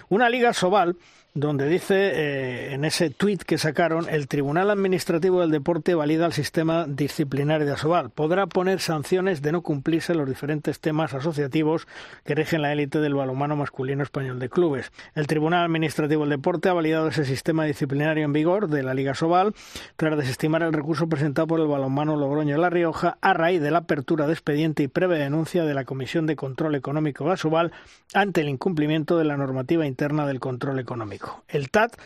Una 0.08 0.30
Liga 0.30 0.52
Sobal 0.52 0.96
donde 1.36 1.68
dice 1.68 1.94
eh, 1.96 2.74
en 2.74 2.84
ese 2.84 3.10
tuit 3.10 3.42
que 3.42 3.58
sacaron, 3.58 4.08
el 4.08 4.28
Tribunal 4.28 4.70
Administrativo 4.70 5.40
del 5.40 5.50
Deporte 5.50 5.96
valida 5.96 6.26
el 6.26 6.32
sistema 6.32 6.86
disciplinario 6.86 7.66
de 7.66 7.72
Asobal. 7.72 8.10
Podrá 8.10 8.46
poner 8.46 8.78
sanciones 8.78 9.42
de 9.42 9.50
no 9.50 9.62
cumplirse 9.62 10.14
los 10.14 10.28
diferentes 10.28 10.78
temas 10.78 11.12
asociativos 11.12 11.88
que 12.24 12.36
rigen 12.36 12.62
la 12.62 12.72
élite 12.72 13.00
del 13.00 13.16
balonmano 13.16 13.56
masculino 13.56 14.04
español 14.04 14.38
de 14.38 14.48
clubes. 14.48 14.92
El 15.16 15.26
Tribunal 15.26 15.64
Administrativo 15.64 16.22
del 16.22 16.30
Deporte 16.30 16.68
ha 16.68 16.72
validado 16.72 17.08
ese 17.08 17.24
sistema 17.24 17.64
disciplinario 17.64 18.24
en 18.24 18.32
vigor 18.32 18.68
de 18.68 18.84
la 18.84 18.94
Liga 18.94 19.14
Sobal 19.14 19.54
tras 19.96 20.16
desestimar 20.16 20.62
el 20.62 20.72
recurso 20.72 21.08
presentado 21.08 21.48
por 21.48 21.58
el 21.58 21.66
balonmano 21.66 22.16
Logroño 22.16 22.56
La 22.58 22.70
Rioja 22.70 23.18
a 23.20 23.34
raíz 23.34 23.60
de 23.60 23.72
la 23.72 23.78
apertura 23.78 24.28
de 24.28 24.34
expediente 24.34 24.84
y 24.84 24.88
previa 24.88 25.18
denuncia 25.18 25.64
de 25.64 25.74
la 25.74 25.84
Comisión 25.84 26.26
de 26.26 26.36
Control 26.36 26.76
Económico 26.76 27.24
de 27.24 27.32
Asobal 27.32 27.72
ante 28.12 28.42
el 28.42 28.48
incumplimiento 28.48 29.18
de 29.18 29.24
la 29.24 29.36
normativa 29.36 29.84
interna 29.84 30.28
del 30.28 30.38
control 30.38 30.78
económico. 30.78 31.23
El 31.48 31.70
TAT 31.70 31.96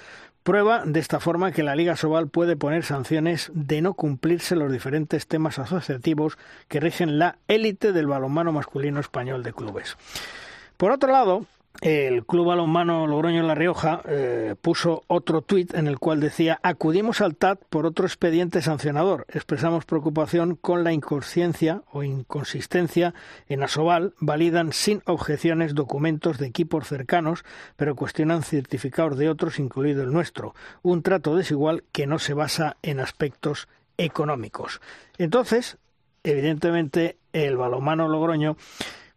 prueba 0.43 0.83
de 0.87 0.99
esta 1.01 1.21
forma 1.21 1.53
que 1.53 1.63
la 1.63 1.77
Liga 1.77 1.97
Sobal 1.97 2.29
puede 2.29 2.57
poner 2.57 2.85
sanciones 2.85 3.51
de 3.53 3.83
no 3.83 3.95
cumplirse 3.95 4.57
los 4.57 4.73
diferentes 4.73 5.27
temas 5.27 5.59
asociativos 5.59 6.39
que 6.69 6.81
rigen 6.81 7.19
la 7.19 7.37
élite 7.49 7.93
del 7.93 8.07
balonmano 8.07 8.53
masculino 8.53 8.99
español 8.99 9.43
de 9.43 9.53
clubes. 9.53 9.97
Por 10.79 10.91
otro 10.91 11.13
lado, 11.13 11.45
el 11.81 12.27
Club 12.27 12.47
Balonmano 12.47 13.07
Logroño 13.07 13.45
La 13.45 13.55
Rioja 13.55 14.03
eh, 14.05 14.57
puso 14.61 15.05
otro 15.07 15.43
tuit 15.43 15.75
en 15.75 15.87
el 15.87 16.01
cual 16.01 16.19
decía 16.19 16.59
acudimos 16.65 17.21
al 17.21 17.37
TAT 17.37 17.61
por 17.69 17.87
otro 17.87 18.05
expediente 18.05 18.63
sancionador. 18.63 19.27
Expresamos 19.29 19.85
preocupación 19.85 20.57
con 20.57 20.83
la 20.83 20.93
inconsciencia 20.93 21.83
o 21.93 22.03
inconsistencia 22.03 23.15
en 23.49 23.63
Asobal. 23.63 24.15
Validan 24.19 24.73
sin 24.73 25.03
objeciones 25.07 25.77
documentos 25.77 26.39
de 26.39 26.49
equipos 26.49 26.89
cercanos, 26.89 27.45
pero 27.77 27.95
cuestionan 27.95 28.43
certificados 28.43 29.17
de 29.17 29.29
otros, 29.29 29.61
incluido 29.61 30.03
el 30.03 30.13
nuestro. 30.13 30.55
Un 30.83 31.03
trato 31.03 31.37
desigual 31.37 31.85
que 31.93 32.09
no 32.09 32.19
se 32.19 32.35
basa 32.35 32.77
en 32.83 32.99
aspectos 32.99 33.69
económicos. 33.99 34.81
Entonces, 35.17 35.79
evidentemente, 36.25 37.19
el 37.33 37.57
balonmano 37.57 38.09
Logroño 38.09 38.57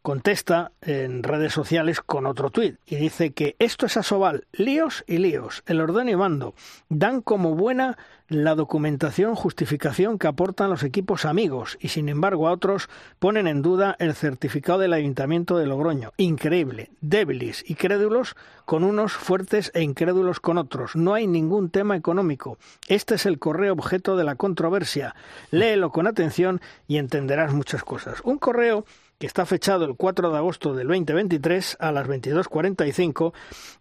contesta 0.01 0.71
en 0.81 1.23
redes 1.23 1.53
sociales 1.53 2.01
con 2.01 2.25
otro 2.25 2.49
tuit 2.49 2.77
y 2.85 2.95
dice 2.95 3.33
que 3.33 3.55
esto 3.59 3.85
es 3.85 3.97
Asobal, 3.97 4.47
líos 4.51 5.03
y 5.07 5.17
líos, 5.17 5.63
el 5.67 5.79
orden 5.79 6.09
y 6.09 6.15
mando, 6.15 6.55
dan 6.89 7.21
como 7.21 7.55
buena 7.55 7.97
la 8.27 8.55
documentación, 8.55 9.35
justificación 9.35 10.17
que 10.17 10.27
aportan 10.27 10.69
los 10.69 10.83
equipos 10.83 11.25
amigos 11.25 11.77
y 11.81 11.89
sin 11.89 12.07
embargo 12.07 12.47
a 12.47 12.53
otros 12.53 12.89
ponen 13.19 13.45
en 13.45 13.61
duda 13.61 13.95
el 13.99 14.15
certificado 14.15 14.79
del 14.79 14.93
Ayuntamiento 14.93 15.57
de 15.57 15.67
Logroño. 15.67 16.13
Increíble, 16.17 16.91
débiles 17.01 17.63
y 17.69 17.75
crédulos 17.75 18.35
con 18.65 18.85
unos 18.85 19.11
fuertes 19.11 19.69
e 19.75 19.81
incrédulos 19.81 20.39
con 20.39 20.57
otros. 20.57 20.95
No 20.95 21.13
hay 21.13 21.27
ningún 21.27 21.69
tema 21.69 21.97
económico. 21.97 22.57
Este 22.87 23.15
es 23.15 23.25
el 23.25 23.37
correo 23.37 23.73
objeto 23.73 24.15
de 24.15 24.23
la 24.23 24.35
controversia. 24.35 25.13
Léelo 25.51 25.91
con 25.91 26.07
atención 26.07 26.61
y 26.87 26.97
entenderás 26.97 27.53
muchas 27.53 27.83
cosas. 27.83 28.21
Un 28.23 28.37
correo 28.37 28.85
que 29.21 29.27
está 29.27 29.45
fechado 29.45 29.85
el 29.85 29.95
4 29.95 30.31
de 30.31 30.37
agosto 30.37 30.73
del 30.73 30.87
2023 30.87 31.77
a 31.79 31.91
las 31.91 32.07
22.45, 32.07 33.33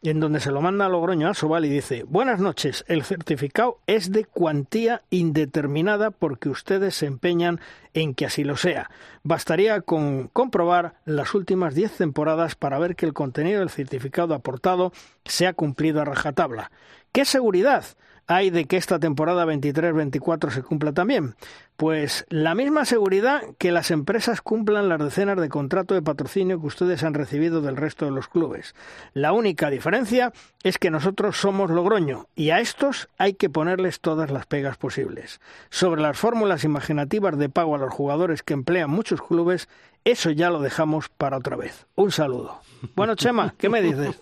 en 0.03 0.21
donde 0.21 0.39
se 0.39 0.51
lo 0.51 0.61
manda 0.61 0.85
a 0.85 0.91
Logroño 0.91 1.29
a 1.29 1.35
Sobal 1.35 1.65
y 1.65 1.71
dice, 1.71 2.05
buenas 2.07 2.41
noches, 2.41 2.85
el 2.89 3.05
certificado 3.05 3.79
es 3.87 4.13
de 4.13 4.27
cuantía 4.27 5.01
indeterminada 5.09 6.11
porque 6.11 6.51
ustedes 6.51 6.95
se 6.95 7.07
empeñan 7.07 7.59
en 7.95 8.13
que 8.13 8.27
así 8.27 8.45
lo 8.45 8.59
sea. 8.59 8.91
Bastaría 9.23 9.81
con 9.81 10.29
comprobar 10.29 10.97
las 11.07 11.35
últimas 11.35 11.75
10 11.75 11.97
temporadas 11.97 12.55
para 12.55 12.79
ver 12.79 12.95
que 12.95 13.07
el 13.07 13.15
contenido 13.15 13.61
del 13.61 13.71
certificado 13.71 14.35
aportado 14.35 14.93
se 15.25 15.47
ha 15.47 15.55
cumplido 15.55 16.03
a 16.03 16.05
rajatabla. 16.05 16.71
¿Qué 17.13 17.25
seguridad? 17.25 17.87
Hay 18.31 18.51
de 18.51 18.67
que 18.67 18.77
esta 18.77 19.01
temporada 19.01 19.45
23-24 19.45 20.51
se 20.51 20.63
cumpla 20.63 20.93
también? 20.93 21.35
Pues 21.77 22.27
la 22.29 22.55
misma 22.55 22.85
seguridad 22.85 23.43
que 23.59 23.73
las 23.73 23.91
empresas 23.91 24.41
cumplan 24.41 24.89
las 24.89 25.01
decenas 25.01 25.37
de 25.41 25.49
contratos 25.49 25.97
de 25.97 26.03
patrocinio 26.03 26.61
que 26.61 26.67
ustedes 26.69 27.03
han 27.03 27.15
recibido 27.15 27.61
del 27.61 27.77
resto 27.77 28.05
de 28.05 28.13
los 28.13 28.29
clubes. 28.29 28.77
La 29.15 29.33
única 29.33 29.69
diferencia 29.69 30.33
es 30.63 30.79
que 30.79 30.93
nosotros 30.93 31.39
somos 31.39 31.71
Logroño 31.71 32.29
y 32.37 32.51
a 32.51 32.61
estos 32.61 33.09
hay 33.19 33.35
que 33.35 33.51
ponerles 33.51 33.99
todas 33.99 34.31
las 34.31 34.47
pegas 34.47 34.77
posibles. 34.77 35.41
Sobre 35.69 36.01
las 36.01 36.17
fórmulas 36.17 36.63
imaginativas 36.63 37.37
de 37.37 37.49
pago 37.49 37.75
a 37.75 37.79
los 37.79 37.93
jugadores 37.93 38.45
que 38.45 38.55
emplean 38.55 38.91
muchos 38.91 39.21
clubes, 39.23 39.69
eso 40.05 40.31
ya 40.31 40.51
lo 40.51 40.61
dejamos 40.61 41.09
para 41.09 41.39
otra 41.39 41.57
vez. 41.57 41.87
Un 41.97 42.13
saludo. 42.13 42.61
Bueno, 42.95 43.15
Chema, 43.15 43.55
¿qué 43.59 43.69
me 43.69 43.83
dices? 43.83 44.17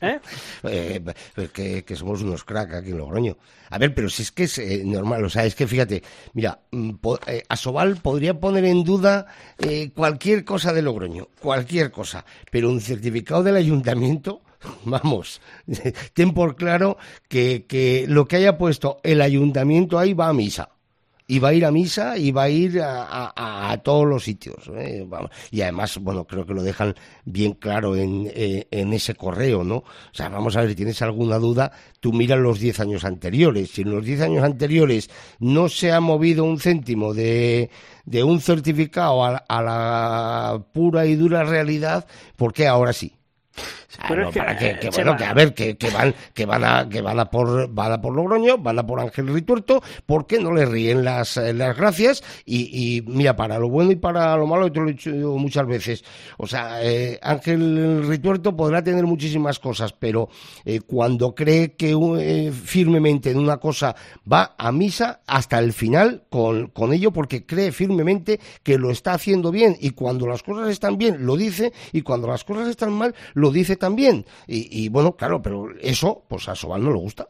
¿Eh? 0.00 0.20
eh 0.64 1.82
que, 1.84 1.96
somos 1.96 2.22
unos 2.22 2.44
crack 2.44 2.74
aquí 2.74 2.90
en 2.90 2.98
Logroño. 2.98 3.36
A 3.70 3.78
ver, 3.78 3.94
pero 3.94 4.08
si 4.08 4.22
es 4.22 4.32
que 4.32 4.44
es 4.44 4.58
eh, 4.58 4.82
normal, 4.84 5.24
o 5.24 5.30
sea, 5.30 5.44
es 5.44 5.54
que 5.54 5.66
fíjate, 5.66 6.02
mira, 6.34 6.60
mm, 6.70 6.90
eh, 7.26 7.42
Asobal 7.48 7.96
podría 7.96 8.38
poner 8.38 8.64
en 8.64 8.84
duda 8.84 9.26
cualquier 9.94 10.44
cosa 10.44 10.72
de 10.72 10.82
Logroño, 10.82 11.28
cualquier 11.40 11.90
cosa, 11.90 12.24
pero 12.50 12.70
un 12.70 12.80
certificado 12.80 13.42
del 13.42 13.56
ayuntamiento, 13.56 14.42
vamos, 14.84 15.40
ten 16.14 16.34
por 16.34 16.56
claro 16.56 16.98
que, 17.28 17.66
que 17.66 18.06
lo 18.08 18.26
que 18.26 18.36
haya 18.36 18.58
puesto 18.58 18.98
el 19.02 19.20
ayuntamiento 19.20 19.98
ahí 19.98 20.14
va 20.14 20.28
a 20.28 20.32
misa 20.32 20.70
y 21.30 21.38
va 21.40 21.50
a 21.50 21.52
ir 21.52 21.66
a 21.66 21.70
misa 21.70 22.16
y 22.16 22.32
va 22.32 22.44
a 22.44 22.48
ir 22.48 22.80
a, 22.82 23.78
todos 23.84 24.06
los 24.06 24.24
sitios. 24.24 24.68
¿eh? 24.74 25.06
Y 25.50 25.60
además, 25.60 25.98
bueno, 25.98 26.26
creo 26.26 26.46
que 26.46 26.54
lo 26.54 26.62
dejan 26.62 26.94
bien 27.26 27.52
claro 27.52 27.94
en, 27.96 28.30
eh, 28.34 28.66
en, 28.70 28.94
ese 28.94 29.14
correo, 29.14 29.62
¿no? 29.62 29.76
O 29.76 29.84
sea, 30.12 30.30
vamos 30.30 30.56
a 30.56 30.62
ver 30.62 30.70
si 30.70 30.76
tienes 30.76 31.02
alguna 31.02 31.36
duda, 31.36 31.70
tú 32.00 32.14
miras 32.14 32.38
los 32.38 32.58
10 32.58 32.80
años 32.80 33.04
anteriores. 33.04 33.70
Si 33.70 33.82
en 33.82 33.90
los 33.90 34.04
10 34.04 34.22
años 34.22 34.42
anteriores 34.42 35.10
no 35.38 35.68
se 35.68 35.92
ha 35.92 36.00
movido 36.00 36.44
un 36.44 36.58
céntimo 36.58 37.12
de, 37.12 37.68
de 38.06 38.24
un 38.24 38.40
certificado 38.40 39.22
a, 39.22 39.36
a 39.36 39.62
la 39.62 40.64
pura 40.72 41.04
y 41.04 41.14
dura 41.14 41.44
realidad, 41.44 42.06
¿por 42.36 42.54
qué 42.54 42.66
ahora 42.66 42.94
sí? 42.94 43.17
Pero 44.06 44.30
para 44.30 44.56
que, 44.56 44.78
que 44.78 44.90
bueno, 44.90 45.16
que 45.16 45.24
a 45.24 45.34
ver, 45.34 45.54
que, 45.54 45.76
que, 45.76 45.90
van, 45.90 46.14
que 46.32 46.46
van 46.46 46.64
a, 46.64 46.88
que 46.88 47.02
van 47.02 47.18
a 47.18 47.30
por, 47.30 47.68
van 47.72 47.92
a 47.92 48.00
por 48.00 48.14
Logroño, 48.14 48.58
van 48.58 48.78
a 48.78 48.86
por 48.86 49.00
Ángel 49.00 49.28
Rituerto, 49.28 49.82
porque 50.06 50.38
no 50.38 50.52
le 50.52 50.66
ríen 50.66 51.04
las, 51.04 51.36
las 51.36 51.76
gracias 51.76 52.22
y, 52.44 52.68
y, 52.72 53.02
mira, 53.02 53.34
para 53.34 53.58
lo 53.58 53.68
bueno 53.68 53.90
y 53.90 53.96
para 53.96 54.36
lo 54.36 54.46
malo, 54.46 54.70
te 54.70 54.80
lo 54.80 54.88
he 54.88 54.92
dicho 54.92 55.10
muchas 55.10 55.66
veces. 55.66 56.04
O 56.36 56.46
sea, 56.46 56.82
eh, 56.82 57.18
Ángel 57.22 58.06
Rituerto 58.06 58.54
podrá 58.54 58.82
tener 58.82 59.04
muchísimas 59.04 59.58
cosas, 59.58 59.92
pero 59.92 60.28
eh, 60.64 60.80
cuando 60.80 61.34
cree 61.34 61.74
que 61.74 61.96
eh, 62.20 62.52
firmemente 62.52 63.30
en 63.30 63.38
una 63.38 63.56
cosa 63.56 63.96
va 64.30 64.54
a 64.56 64.70
misa 64.70 65.22
hasta 65.26 65.58
el 65.58 65.72
final 65.72 66.24
con, 66.30 66.68
con 66.68 66.92
ello, 66.92 67.12
porque 67.12 67.44
cree 67.44 67.72
firmemente 67.72 68.38
que 68.62 68.78
lo 68.78 68.90
está 68.90 69.14
haciendo 69.14 69.50
bien 69.50 69.76
y 69.80 69.90
cuando 69.90 70.26
las 70.26 70.42
cosas 70.42 70.68
están 70.68 70.98
bien 70.98 71.26
lo 71.26 71.36
dice 71.36 71.72
y 71.92 72.02
cuando 72.02 72.28
las 72.28 72.44
cosas 72.44 72.68
están 72.68 72.92
mal 72.92 73.14
lo 73.34 73.50
dice 73.50 73.74
también. 73.76 73.87
Y, 74.46 74.88
bueno, 74.88 75.16
claro, 75.16 75.40
pero 75.42 75.68
eso, 75.80 76.24
pues 76.28 76.48
a 76.48 76.54
Sobal 76.54 76.84
no 76.84 76.90
le 76.90 76.98
gusta. 76.98 77.28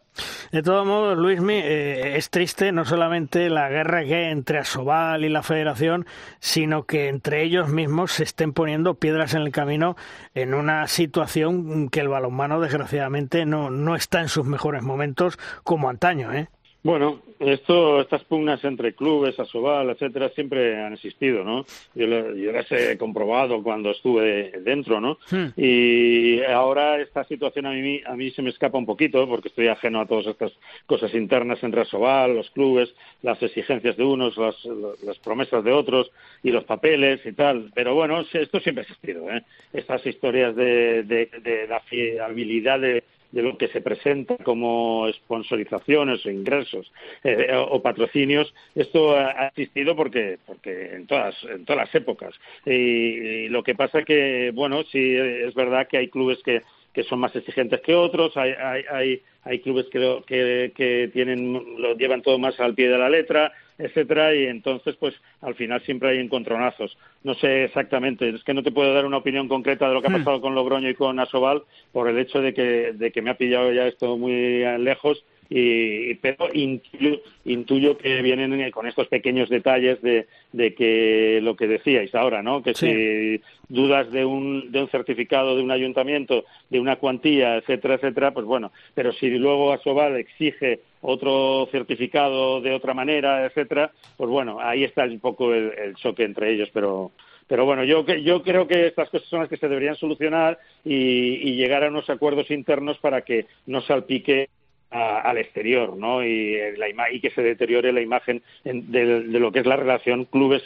De 0.51 0.63
todos 0.63 0.87
modos, 0.87 1.17
Luismi, 1.17 1.55
eh, 1.55 2.17
es 2.17 2.31
triste 2.31 2.73
no 2.73 2.85
solamente 2.85 3.49
la 3.51 3.69
guerra 3.69 4.05
que 4.05 4.15
hay 4.15 4.33
entre 4.33 4.59
Asobal 4.59 5.25
y 5.25 5.29
la 5.29 5.43
Federación, 5.43 6.07
sino 6.41 6.85
que 6.85 7.09
entre 7.09 7.45
ellos 7.45 7.69
mismos 7.69 8.13
se 8.13 8.25
estén 8.25 8.53
poniendo 8.53 8.95
piedras 8.95 9.35
en 9.35 9.43
el 9.43 9.53
camino 9.53 9.97
en 10.35 10.55
una 10.55 10.87
situación 10.89 11.89
que 11.89 12.01
el 12.01 12.09
balonmano, 12.09 12.61
desgraciadamente, 12.61 13.47
no, 13.47 13.71
no 13.71 13.95
está 13.95 14.21
en 14.21 14.29
sus 14.29 14.45
mejores 14.45 14.83
momentos 14.83 15.39
como 15.63 15.89
antaño, 15.89 16.33
¿eh? 16.33 16.49
Bueno, 16.83 17.21
esto, 17.41 18.01
estas 18.01 18.25
pugnas 18.25 18.63
entre 18.65 18.95
clubes, 18.95 19.39
Asobal, 19.39 19.91
etcétera, 19.91 20.29
siempre 20.31 20.81
han 20.83 20.95
existido, 20.95 21.45
¿no? 21.45 21.65
Yo, 21.95 22.07
yo 22.07 22.53
las 22.53 22.71
he 22.73 22.99
comprobado 22.99 23.63
cuando 23.63 23.91
estuve 23.91 24.53
dentro, 24.61 25.01
¿no? 25.01 25.19
Hmm. 25.31 25.49
Y 25.57 26.43
ahora 26.43 27.01
esta 27.01 27.25
situación 27.25 27.67
a 27.67 27.71
mí, 27.71 28.01
a 28.05 28.17
mí 28.17 28.31
se 28.31 28.43
me 28.43 28.51
escapa 28.51 28.79
un 28.79 28.87
poquito 28.87 29.27
porque 29.29 29.49
estoy 29.49 29.69
ajeno 29.69 30.01
a 30.01 30.07
todas 30.07 30.27
estas 30.27 30.53
cosas 30.87 31.15
internas 31.15 31.63
entre 31.63 31.83
Asobal, 31.83 32.35
los 32.35 32.51
clubes, 32.51 32.95
las 33.23 33.43
exigencias 33.43 33.97
de 33.97 34.05
unos, 34.05 34.37
las, 34.37 34.57
las 35.05 35.19
promesas 35.19 35.63
de 35.63 35.73
otros 35.73 36.11
y 36.43 36.51
los 36.51 36.65
papeles 36.65 37.25
y 37.25 37.33
tal. 37.33 37.71
Pero 37.75 37.95
bueno, 37.95 38.21
esto 38.33 38.61
siempre 38.61 38.83
ha 38.83 38.87
existido, 38.87 39.31
¿eh? 39.31 39.43
Estas 39.73 40.05
historias 40.07 40.57
de, 40.57 41.03
de, 41.05 41.31
de 41.43 41.67
la 41.69 41.81
fiabilidad 41.81 42.81
de 42.81 43.05
de 43.31 43.43
lo 43.43 43.59
que 43.59 43.69
se 43.69 43.81
presenta 43.81 44.37
como 44.39 45.07
sponsorizaciones 45.13 46.25
o 46.25 46.31
ingresos 46.31 46.91
eh, 47.33 47.57
o 47.57 47.81
patrocinios, 47.83 48.55
esto 48.75 49.17
ha, 49.17 49.49
existido 49.49 49.97
porque, 49.97 50.39
porque 50.47 50.95
en 50.95 51.07
todas, 51.07 51.35
en 51.45 51.65
todas 51.65 51.87
las 51.87 51.95
épocas. 51.95 52.35
Y, 52.65 53.49
lo 53.49 53.63
que 53.63 53.75
pasa 53.75 54.03
que, 54.03 54.51
bueno, 54.55 54.83
sí 54.85 55.15
es 55.17 55.55
verdad 55.55 55.89
que 55.89 55.99
hay 55.99 56.09
clubes 56.09 56.39
que, 56.45 56.63
que 56.93 57.03
son 57.05 57.21
más 57.21 57.35
exigentes 57.35 57.81
que 57.81 57.95
otros, 57.95 58.37
hay, 58.37 58.53
hay, 58.53 58.83
hay, 58.91 59.23
hay 59.45 59.61
clubes 59.61 59.87
que, 59.87 60.23
que, 60.27 60.73
que 60.75 61.11
tienen, 61.13 61.53
lo 61.79 61.95
llevan 61.97 62.23
todo 62.23 62.39
más 62.39 62.59
al 62.61 62.75
pie 62.75 62.89
de 62.89 62.99
la 62.99 63.09
letra, 63.09 63.53
etcétera, 63.79 64.35
y 64.35 64.47
entonces, 64.47 64.97
pues, 64.97 65.15
al 65.41 65.55
final 65.55 65.81
siempre 65.83 66.11
hay 66.11 66.19
encontronazos. 66.19 66.99
No 67.23 67.35
sé 67.35 67.65
exactamente, 67.65 68.29
es 68.29 68.43
que 68.43 68.55
no 68.55 68.63
te 68.63 68.73
puedo 68.73 68.93
dar 68.93 69.07
una 69.07 69.19
opinión 69.19 69.49
concreta 69.49 69.89
de 69.89 69.95
lo 69.95 70.01
que 70.01 70.09
ha 70.09 70.11
hmm. 70.11 70.25
pasado 70.25 70.41
con 70.41 70.55
Logroño 70.55 70.91
y 70.91 70.95
con 70.95 71.21
Asobal 71.21 71.63
por 71.93 72.09
el 72.09 72.19
hecho 72.19 72.41
de 72.41 72.53
que, 72.53 72.93
de 72.93 73.13
que 73.13 73.23
me 73.23 73.31
ha 73.31 73.39
pillado 73.39 73.73
ya 73.73 73.87
esto 73.87 74.17
muy 74.17 74.65
lejos 74.79 75.25
y, 75.51 76.15
pero 76.17 76.49
intuyo, 76.53 77.97
que 77.97 78.21
vienen 78.21 78.71
con 78.71 78.87
estos 78.87 79.09
pequeños 79.09 79.49
detalles 79.49 80.01
de, 80.03 80.27
de 80.53 80.75
que 80.75 81.41
lo 81.43 81.57
que 81.57 81.67
decíais 81.67 82.15
ahora, 82.15 82.43
¿no? 82.43 82.63
Que 82.63 82.75
si 82.75 83.41
dudas 83.69 84.11
de 84.11 84.25
un, 84.25 84.71
de 84.71 84.83
un 84.83 84.89
certificado 84.89 85.57
de 85.57 85.63
un 85.63 85.71
ayuntamiento, 85.71 86.45
de 86.69 86.81
una 86.81 86.97
cuantía, 86.97 87.57
etcétera, 87.57 87.95
etcétera, 87.95 88.33
pues 88.33 88.45
bueno, 88.45 88.73
pero 88.95 89.13
si 89.13 89.31
luego 89.31 89.73
Asobal 89.73 90.17
exige 90.17 90.81
otro 91.01 91.67
certificado 91.71 92.61
de 92.61 92.73
otra 92.73 92.93
manera, 92.93 93.47
etcétera, 93.47 93.93
pues 94.17 94.29
bueno, 94.29 94.59
ahí 94.61 94.85
está 94.85 95.05
un 95.05 95.21
poco 95.21 95.55
el, 95.55 95.95
choque 95.97 96.25
entre 96.25 96.53
ellos, 96.53 96.69
pero 96.73 97.13
pero 97.47 97.65
bueno, 97.65 97.83
yo, 97.83 98.05
yo 98.05 98.43
creo 98.43 98.69
que 98.69 98.89
estas 98.89 99.09
cosas 99.09 99.27
son 99.27 99.41
las 99.41 99.49
que 99.49 99.57
se 99.57 99.69
deberían 99.69 99.97
solucionar 99.97 100.59
y, 100.85 101.49
y 101.49 101.57
llegar 101.57 101.83
a 101.83 101.89
unos 101.89 102.11
acuerdos 102.11 102.51
internos 102.51 102.99
para 102.99 103.23
que 103.23 103.47
no 103.65 103.81
salpique 103.81 104.51
al 104.91 105.39
exterior, 105.39 105.97
¿no? 105.97 106.25
Y, 106.25 106.57
la 106.77 106.89
y 107.13 107.21
que 107.21 107.31
se 107.31 107.43
deteriore 107.43 107.93
la 107.93 108.01
imagen 108.01 108.43
de, 108.65 109.05
lo 109.05 109.53
que 109.53 109.61
es 109.61 109.67
la 109.67 109.77
relación 109.77 110.25
clubes 110.25 110.63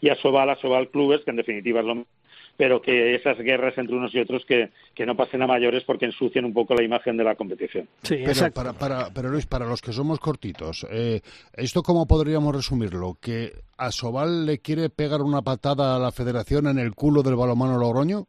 y 0.00 0.08
Asobal, 0.08 0.50
Asobal 0.50 0.88
clubes, 0.88 1.22
que 1.24 1.30
en 1.30 1.36
definitiva 1.36 1.80
es 1.80 1.86
lo 1.86 1.94
mismo 1.96 2.10
pero 2.56 2.80
que 2.80 3.14
esas 3.14 3.36
guerras 3.38 3.76
entre 3.76 3.96
unos 3.96 4.14
y 4.14 4.18
otros 4.18 4.44
que, 4.46 4.70
que, 4.94 5.04
no 5.04 5.14
pasen 5.14 5.42
a 5.42 5.46
mayores 5.46 5.84
porque 5.84 6.06
ensucian 6.06 6.44
un 6.44 6.54
poco 6.54 6.74
la 6.74 6.82
imagen 6.82 7.16
de 7.16 7.24
la 7.24 7.34
competición. 7.34 7.86
Sí, 8.02 8.22
pero, 8.24 8.50
para, 8.50 8.72
para, 8.72 9.10
pero 9.12 9.28
Luis, 9.28 9.46
para 9.46 9.66
los 9.66 9.82
que 9.82 9.92
somos 9.92 10.18
cortitos, 10.18 10.86
eh, 10.90 11.20
¿esto 11.52 11.82
cómo 11.82 12.06
podríamos 12.06 12.54
resumirlo? 12.54 13.18
¿Que 13.20 13.52
Asobal 13.76 14.46
le 14.46 14.58
quiere 14.60 14.88
pegar 14.88 15.20
una 15.20 15.42
patada 15.42 15.96
a 15.96 15.98
la 15.98 16.12
federación 16.12 16.66
en 16.66 16.78
el 16.78 16.94
culo 16.94 17.22
del 17.22 17.36
balomano 17.36 17.78
Logroño? 17.78 18.26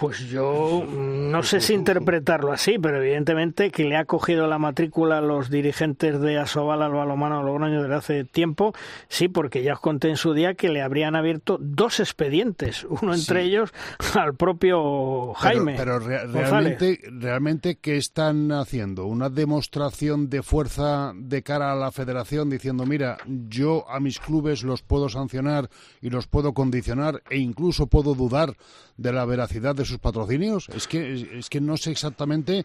Pues 0.00 0.30
yo 0.30 0.82
no 0.90 1.42
sé 1.42 1.60
si 1.60 1.74
interpretarlo 1.74 2.52
así, 2.52 2.78
pero 2.78 3.02
evidentemente 3.02 3.70
que 3.70 3.84
le 3.84 3.96
ha 3.98 4.06
cogido 4.06 4.46
la 4.46 4.58
matrícula 4.58 5.18
a 5.18 5.20
los 5.20 5.50
dirigentes 5.50 6.18
de 6.22 6.38
Asobal 6.38 6.80
al 6.80 6.92
balomano 6.92 7.42
Logroño 7.42 7.82
desde 7.82 7.94
hace 7.94 8.24
tiempo, 8.24 8.72
sí, 9.08 9.28
porque 9.28 9.62
ya 9.62 9.74
os 9.74 9.80
conté 9.80 10.08
en 10.08 10.16
su 10.16 10.32
día 10.32 10.54
que 10.54 10.70
le 10.70 10.80
habrían 10.80 11.16
abierto 11.16 11.58
dos 11.60 12.00
expedientes, 12.00 12.84
uno 12.84 13.12
entre 13.12 13.42
ellos 13.42 13.74
al 14.14 14.34
propio 14.36 15.34
Jaime. 15.34 15.74
Pero, 15.76 15.98
realmente, 15.98 16.98
realmente, 17.10 17.76
¿qué 17.76 17.98
están 17.98 18.52
haciendo? 18.52 19.04
¿Una 19.04 19.28
demostración 19.28 20.30
de 20.30 20.42
fuerza 20.42 21.12
de 21.14 21.42
cara 21.42 21.72
a 21.72 21.76
la 21.76 21.92
federación 21.92 22.48
diciendo, 22.48 22.86
mira, 22.86 23.18
yo 23.26 23.84
a 23.90 24.00
mis 24.00 24.18
clubes 24.18 24.62
los 24.62 24.80
puedo 24.80 25.10
sancionar 25.10 25.68
y 26.00 26.08
los 26.08 26.26
puedo 26.26 26.54
condicionar 26.54 27.22
e 27.28 27.36
incluso 27.36 27.86
puedo 27.86 28.14
dudar 28.14 28.54
de 28.96 29.12
la 29.12 29.24
veracidad 29.24 29.74
de 29.74 29.89
sus 29.90 29.98
patrocinios? 29.98 30.68
Es 30.70 30.86
que, 30.88 31.38
es 31.38 31.50
que 31.50 31.60
no 31.60 31.76
sé 31.76 31.90
exactamente 31.90 32.64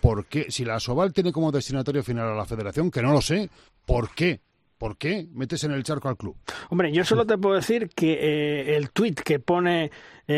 por 0.00 0.26
qué. 0.26 0.46
Si 0.50 0.64
la 0.64 0.80
Soval 0.80 1.12
tiene 1.12 1.32
como 1.32 1.52
destinatario 1.52 2.02
final 2.02 2.28
a 2.28 2.34
la 2.34 2.44
federación, 2.44 2.90
que 2.90 3.02
no 3.02 3.12
lo 3.12 3.22
sé, 3.22 3.48
¿por 3.86 4.10
qué? 4.14 4.40
¿Por 4.76 4.96
qué 4.96 5.28
metes 5.32 5.62
en 5.62 5.70
el 5.70 5.84
charco 5.84 6.08
al 6.08 6.16
club? 6.16 6.36
Hombre, 6.68 6.92
yo 6.92 7.04
solo 7.04 7.24
te 7.24 7.38
puedo 7.38 7.54
decir 7.54 7.88
que 7.94 8.14
eh, 8.14 8.76
el 8.76 8.90
tuit 8.90 9.20
que 9.20 9.38
pone 9.38 9.92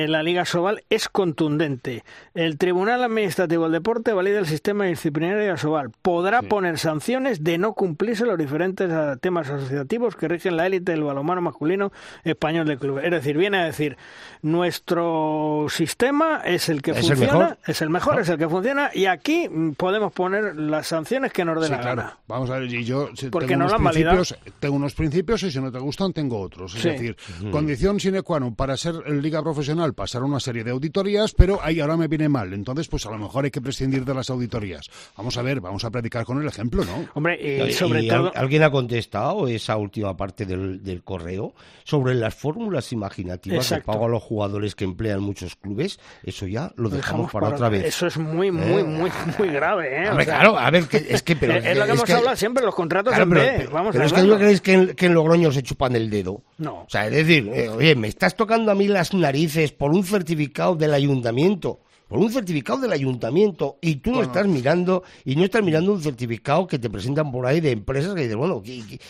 la 0.09 0.22
Liga 0.22 0.45
Sobal 0.45 0.84
es 0.90 1.09
contundente. 1.09 2.05
El 2.34 2.59
Tribunal 2.59 3.03
Administrativo 3.03 3.64
del 3.64 3.72
Deporte 3.72 4.12
valida 4.12 4.38
el 4.38 4.47
sistema 4.47 4.84
disciplinario 4.86 5.53
de 5.53 5.57
Sobal. 5.57 5.90
Podrá 5.90 6.42
poner 6.42 6.78
sanciones 6.78 7.45
de 7.45 7.59
no 7.59 7.74
cumplirse 7.74 8.24
los 8.24 8.38
diferentes 8.38 8.90
ah, 8.90 9.16
temas 9.20 9.49
asociativos 9.51 10.16
que 10.16 10.28
rigen 10.28 10.57
la 10.57 10.66
élite 10.66 10.92
del 10.92 11.05
balonmano 11.05 11.40
masculino 11.40 11.92
español 12.24 12.66
del 12.66 12.78
club. 12.78 12.99
Es 13.03 13.11
decir, 13.11 13.36
viene 13.36 13.59
a 13.59 13.64
decir, 13.64 13.97
nuestro 14.42 15.66
sistema 15.68 16.40
es 16.45 16.68
el 16.68 16.82
que 16.82 16.95
funciona, 16.95 17.59
es 17.66 17.82
el 17.82 17.90
mejor, 17.90 18.20
es 18.20 18.28
el 18.28 18.38
que 18.38 18.49
funciona, 18.49 18.90
y 18.92 19.07
aquí 19.07 19.49
mm, 19.49 19.72
podemos 19.72 20.12
poner 20.12 20.57
las 20.57 20.86
sanciones 20.86 21.32
que 21.32 21.45
nos 21.45 21.61
dé 21.61 21.68
la 21.68 21.78
gana. 21.78 22.18
Vamos 22.26 22.51
a 22.51 22.59
ver, 22.59 22.72
y 22.72 22.84
yo 22.84 23.09
Porque 23.30 23.49
tengo, 23.49 23.64
unos 23.64 23.80
principios, 23.80 24.36
tengo 24.61 24.76
unos 24.76 24.95
principios 24.95 25.42
y 25.42 25.51
si 25.51 25.61
no 25.61 25.70
te 25.70 25.78
gustan 25.78 26.12
tengo 26.12 26.40
otros. 26.40 26.74
Es 26.76 26.82
decir, 26.84 27.16
condición 27.51 28.01
sine 28.01 28.22
qua 28.22 28.40
non 28.40 28.55
para 28.55 28.76
ser 28.76 28.95
liga 29.09 29.42
profesional 29.42 29.84
pasaron 29.93 30.30
una 30.30 30.41
serie 30.41 30.64
de 30.64 30.70
auditorías, 30.70 31.35
pero 31.35 31.61
ahí 31.62 31.80
ahora 31.80 31.97
me 31.97 32.09
viene 32.09 32.28
mal. 32.28 32.53
Entonces, 32.53 32.89
pues 32.89 33.05
a 33.07 33.11
lo 33.11 33.18
mejor 33.18 33.45
hay 33.45 33.51
que 33.51 33.61
prescindir 33.61 34.05
de 34.05 34.14
las 34.14 34.30
auditorías. 34.30 34.87
Vamos 35.16 35.37
a 35.37 35.43
ver, 35.43 35.61
vamos 35.61 35.85
a 35.85 35.91
predicar 35.91 36.24
con 36.24 36.41
el 36.41 36.49
ejemplo, 36.49 36.85
¿no? 36.85 37.07
Hombre, 37.14 37.68
y 37.68 37.72
sobre 37.72 38.05
todo... 38.09 38.32
¿Alguien 38.35 38.62
ha 38.62 38.70
contestado 38.70 39.47
esa 39.49 39.76
última 39.76 40.16
parte 40.16 40.47
del, 40.47 41.03
correo 41.05 41.55
sobre 41.85 42.14
las 42.14 42.35
fórmulas 42.35 42.93
imaginativas 42.93 43.68
de 43.68 43.80
pago 43.80 44.07
a 44.07 44.09
los 44.09 44.22
jugadores 44.22 44.74
que 44.74 44.85
emplean 44.85 45.20
muchos 45.20 45.57
clubes? 45.57 45.99
Eso 46.22 46.47
ya 46.47 46.72
lo 46.76 46.89
dejamos, 46.89 47.30
para, 47.30 47.49
otra 47.49 47.68
vez. 47.68 47.85
Eso 47.85 48.07
es 48.07 48.16
muy, 48.16 48.51
muy, 48.51 48.80
¿Eh? 48.80 48.85
muy, 48.85 49.11
muy 49.39 49.49
grave, 49.49 50.05
¿eh? 50.05 50.24
claro, 50.24 50.59
a 50.59 50.70
ver, 50.70 50.87
es 51.09 51.22
que... 51.22 51.35
Pero, 51.45 51.55
es, 51.55 51.76
lo 51.76 51.85
que 51.85 51.93
hemos 51.93 52.11
hablado 52.11 52.37
siempre, 52.37 52.64
los 52.64 52.74
contratos 52.74 53.12
en 53.18 53.28
pero, 53.28 53.70
Vamos 53.70 53.93
pero 53.93 54.07
es 54.07 54.12
que 54.12 54.22
no 54.22 54.37
creéis 54.37 54.61
que 54.61 54.72
en, 54.72 54.95
que 54.95 55.07
en 55.07 55.14
Logroño 55.14 55.53
se 55.53 55.62
chupan 55.62 55.97
el 55.97 56.09
dedo. 56.09 56.43
No. 56.59 56.82
O 56.82 56.87
sea, 56.89 57.07
es 57.07 57.12
decir, 57.12 57.51
eh, 57.53 57.68
oye, 57.68 57.95
me 57.95 58.09
estás 58.09 58.37
tocando 58.37 58.70
a 58.70 58.74
mí 58.74 58.89
las 58.89 59.12
narices 59.12 59.63
por 59.72 59.92
un 59.92 60.04
certificado 60.04 60.74
del 60.74 60.94
ayuntamiento 60.94 61.80
por 62.08 62.18
un 62.18 62.30
certificado 62.30 62.80
del 62.80 62.92
ayuntamiento 62.92 63.78
y 63.80 63.96
tú 63.96 64.12
no 64.12 64.22
estás 64.22 64.46
mirando 64.46 65.02
y 65.24 65.36
no 65.36 65.44
estás 65.44 65.62
mirando 65.62 65.92
un 65.92 66.02
certificado 66.02 66.66
que 66.66 66.78
te 66.78 66.90
presentan 66.90 67.32
por 67.32 67.46
ahí 67.46 67.60
de 67.60 67.72
empresas 67.72 68.14
que 68.14 68.22
dicen, 68.22 68.38
bueno, 68.38 68.62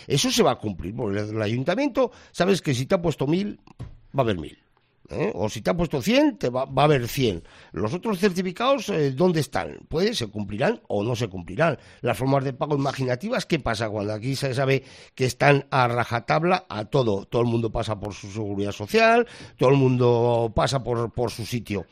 eso 0.07 0.30
se 0.30 0.42
va 0.42 0.52
a 0.52 0.59
cumplir. 0.59 0.94
Porque 0.94 1.20
el 1.20 1.42
ayuntamiento, 1.42 2.12
sabes 2.30 2.62
que 2.62 2.72
si 2.72 2.86
te 2.86 2.94
ha 2.94 3.02
puesto 3.02 3.26
mil, 3.26 3.59
va 4.16 4.20
a 4.20 4.20
haber 4.22 4.38
mil. 4.38 4.63
¿Eh? 5.11 5.32
O 5.34 5.48
si 5.48 5.62
te 5.62 5.70
ha 5.70 5.76
puesto 5.76 6.00
100, 6.00 6.38
te 6.38 6.50
va, 6.50 6.62
a 6.62 6.84
haber 6.84 7.09
100. 7.09 7.42
Los 7.72 7.94
otros 7.94 8.18
certificados, 8.18 8.88
eh, 8.88 9.12
¿dónde 9.12 9.40
están? 9.40 9.78
Puede, 9.88 10.14
se 10.14 10.28
cumplirán 10.28 10.80
o 10.88 11.02
no 11.02 11.16
se 11.16 11.28
cumplirán. 11.28 11.78
Las 12.00 12.16
formas 12.16 12.44
de 12.44 12.52
pago 12.52 12.76
imaginativas, 12.76 13.46
¿qué 13.46 13.59
pasa 13.59 13.88
cuando 13.88 14.12
aquí 14.12 14.36
se 14.36 14.55
sabe 14.55 14.84
que 15.14 15.26
están 15.26 15.66
a 15.70 15.88
rajatabla 15.88 16.66
a 16.68 16.86
todo? 16.86 17.26
Todo 17.26 17.42
el 17.42 17.48
mundo 17.48 17.70
pasa 17.70 17.98
por 17.98 18.14
su 18.14 18.30
seguridad 18.30 18.72
social, 18.72 19.26
todo 19.59 19.70
el 19.70 19.76
mundo 19.76 20.52
pasa 20.55 20.82
por, 20.82 21.12
por 21.12 21.30
su 21.30 21.44
sitio. 21.44 21.86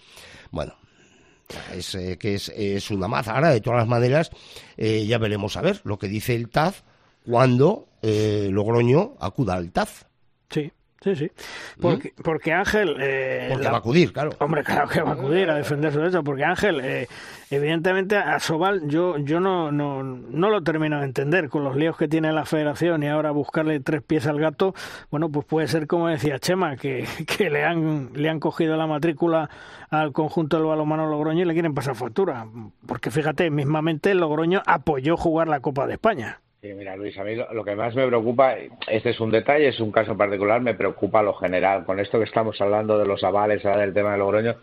Bueno, 0.50 0.74
es 1.74 1.94
eh, 1.94 2.18
que 2.18 2.34
es, 2.34 2.48
es, 2.54 2.90
una 2.90 3.08
maza. 3.08 3.34
Ahora, 3.34 3.50
de 3.50 3.60
todas 3.60 3.80
las 3.80 3.88
maneras, 3.88 4.30
ya 4.76 5.18
veremos 5.18 5.56
a 5.56 5.62
ver 5.62 5.80
lo 5.84 5.98
que 5.98 6.08
dice 6.08 6.34
el 6.34 6.48
TAF 6.48 6.82
cuando 7.24 7.88
Logroño 8.02 9.14
acuda 9.20 9.54
al 9.54 9.70
TAF. 9.70 10.04
Sí. 10.50 10.72
Sí, 11.02 11.16
sí. 11.16 11.30
Porque, 11.80 12.12
porque 12.22 12.52
Ángel... 12.52 12.96
Eh, 13.00 13.48
porque 13.50 13.66
va 13.66 13.74
a 13.74 13.78
acudir, 13.78 14.12
claro. 14.12 14.30
Hombre, 14.38 14.62
claro 14.62 14.88
que 14.88 15.02
va 15.02 15.10
a 15.10 15.14
acudir 15.14 15.50
a 15.50 15.56
defender 15.56 15.92
su 15.92 15.98
derecho. 15.98 16.22
Porque 16.22 16.44
Ángel, 16.44 16.80
eh, 16.80 17.08
evidentemente, 17.50 18.16
a 18.16 18.38
Sobal 18.38 18.82
yo, 18.86 19.18
yo 19.18 19.40
no, 19.40 19.72
no, 19.72 20.04
no 20.04 20.50
lo 20.50 20.62
termino 20.62 21.00
de 21.00 21.06
entender. 21.06 21.48
Con 21.48 21.64
los 21.64 21.74
líos 21.74 21.96
que 21.96 22.06
tiene 22.06 22.32
la 22.32 22.44
federación 22.44 23.02
y 23.02 23.08
ahora 23.08 23.32
buscarle 23.32 23.80
tres 23.80 24.02
pies 24.02 24.26
al 24.26 24.38
gato, 24.38 24.74
bueno, 25.10 25.28
pues 25.28 25.44
puede 25.44 25.66
ser 25.66 25.88
como 25.88 26.08
decía 26.08 26.38
Chema, 26.38 26.76
que, 26.76 27.06
que 27.26 27.50
le, 27.50 27.64
han, 27.64 28.10
le 28.14 28.28
han 28.30 28.38
cogido 28.38 28.76
la 28.76 28.86
matrícula 28.86 29.50
al 29.90 30.12
conjunto 30.12 30.56
del 30.56 30.66
balonmano 30.66 31.08
Logroño 31.08 31.42
y 31.42 31.46
le 31.46 31.52
quieren 31.52 31.74
pasar 31.74 31.96
factura. 31.96 32.46
Porque 32.86 33.10
fíjate, 33.10 33.50
mismamente 33.50 34.14
Logroño 34.14 34.62
apoyó 34.66 35.16
jugar 35.16 35.48
la 35.48 35.60
Copa 35.60 35.86
de 35.86 35.94
España. 35.94 36.40
Sí, 36.62 36.72
mira, 36.74 36.94
Luis, 36.94 37.18
a 37.18 37.24
mí 37.24 37.34
lo, 37.34 37.64
que 37.64 37.74
más 37.74 37.92
me 37.96 38.06
preocupa, 38.06 38.54
este 38.86 39.10
es 39.10 39.18
un 39.18 39.32
detalle, 39.32 39.66
es 39.66 39.80
un 39.80 39.90
caso 39.90 40.16
particular, 40.16 40.60
me 40.60 40.74
preocupa 40.74 41.20
lo 41.20 41.34
general. 41.34 41.84
Con 41.84 41.98
esto 41.98 42.18
que 42.18 42.24
estamos 42.24 42.60
hablando 42.60 42.96
de 42.98 43.04
los 43.04 43.24
avales, 43.24 43.64
del 43.64 43.92
tema 43.92 44.12
de 44.12 44.18
Logroño, 44.18 44.54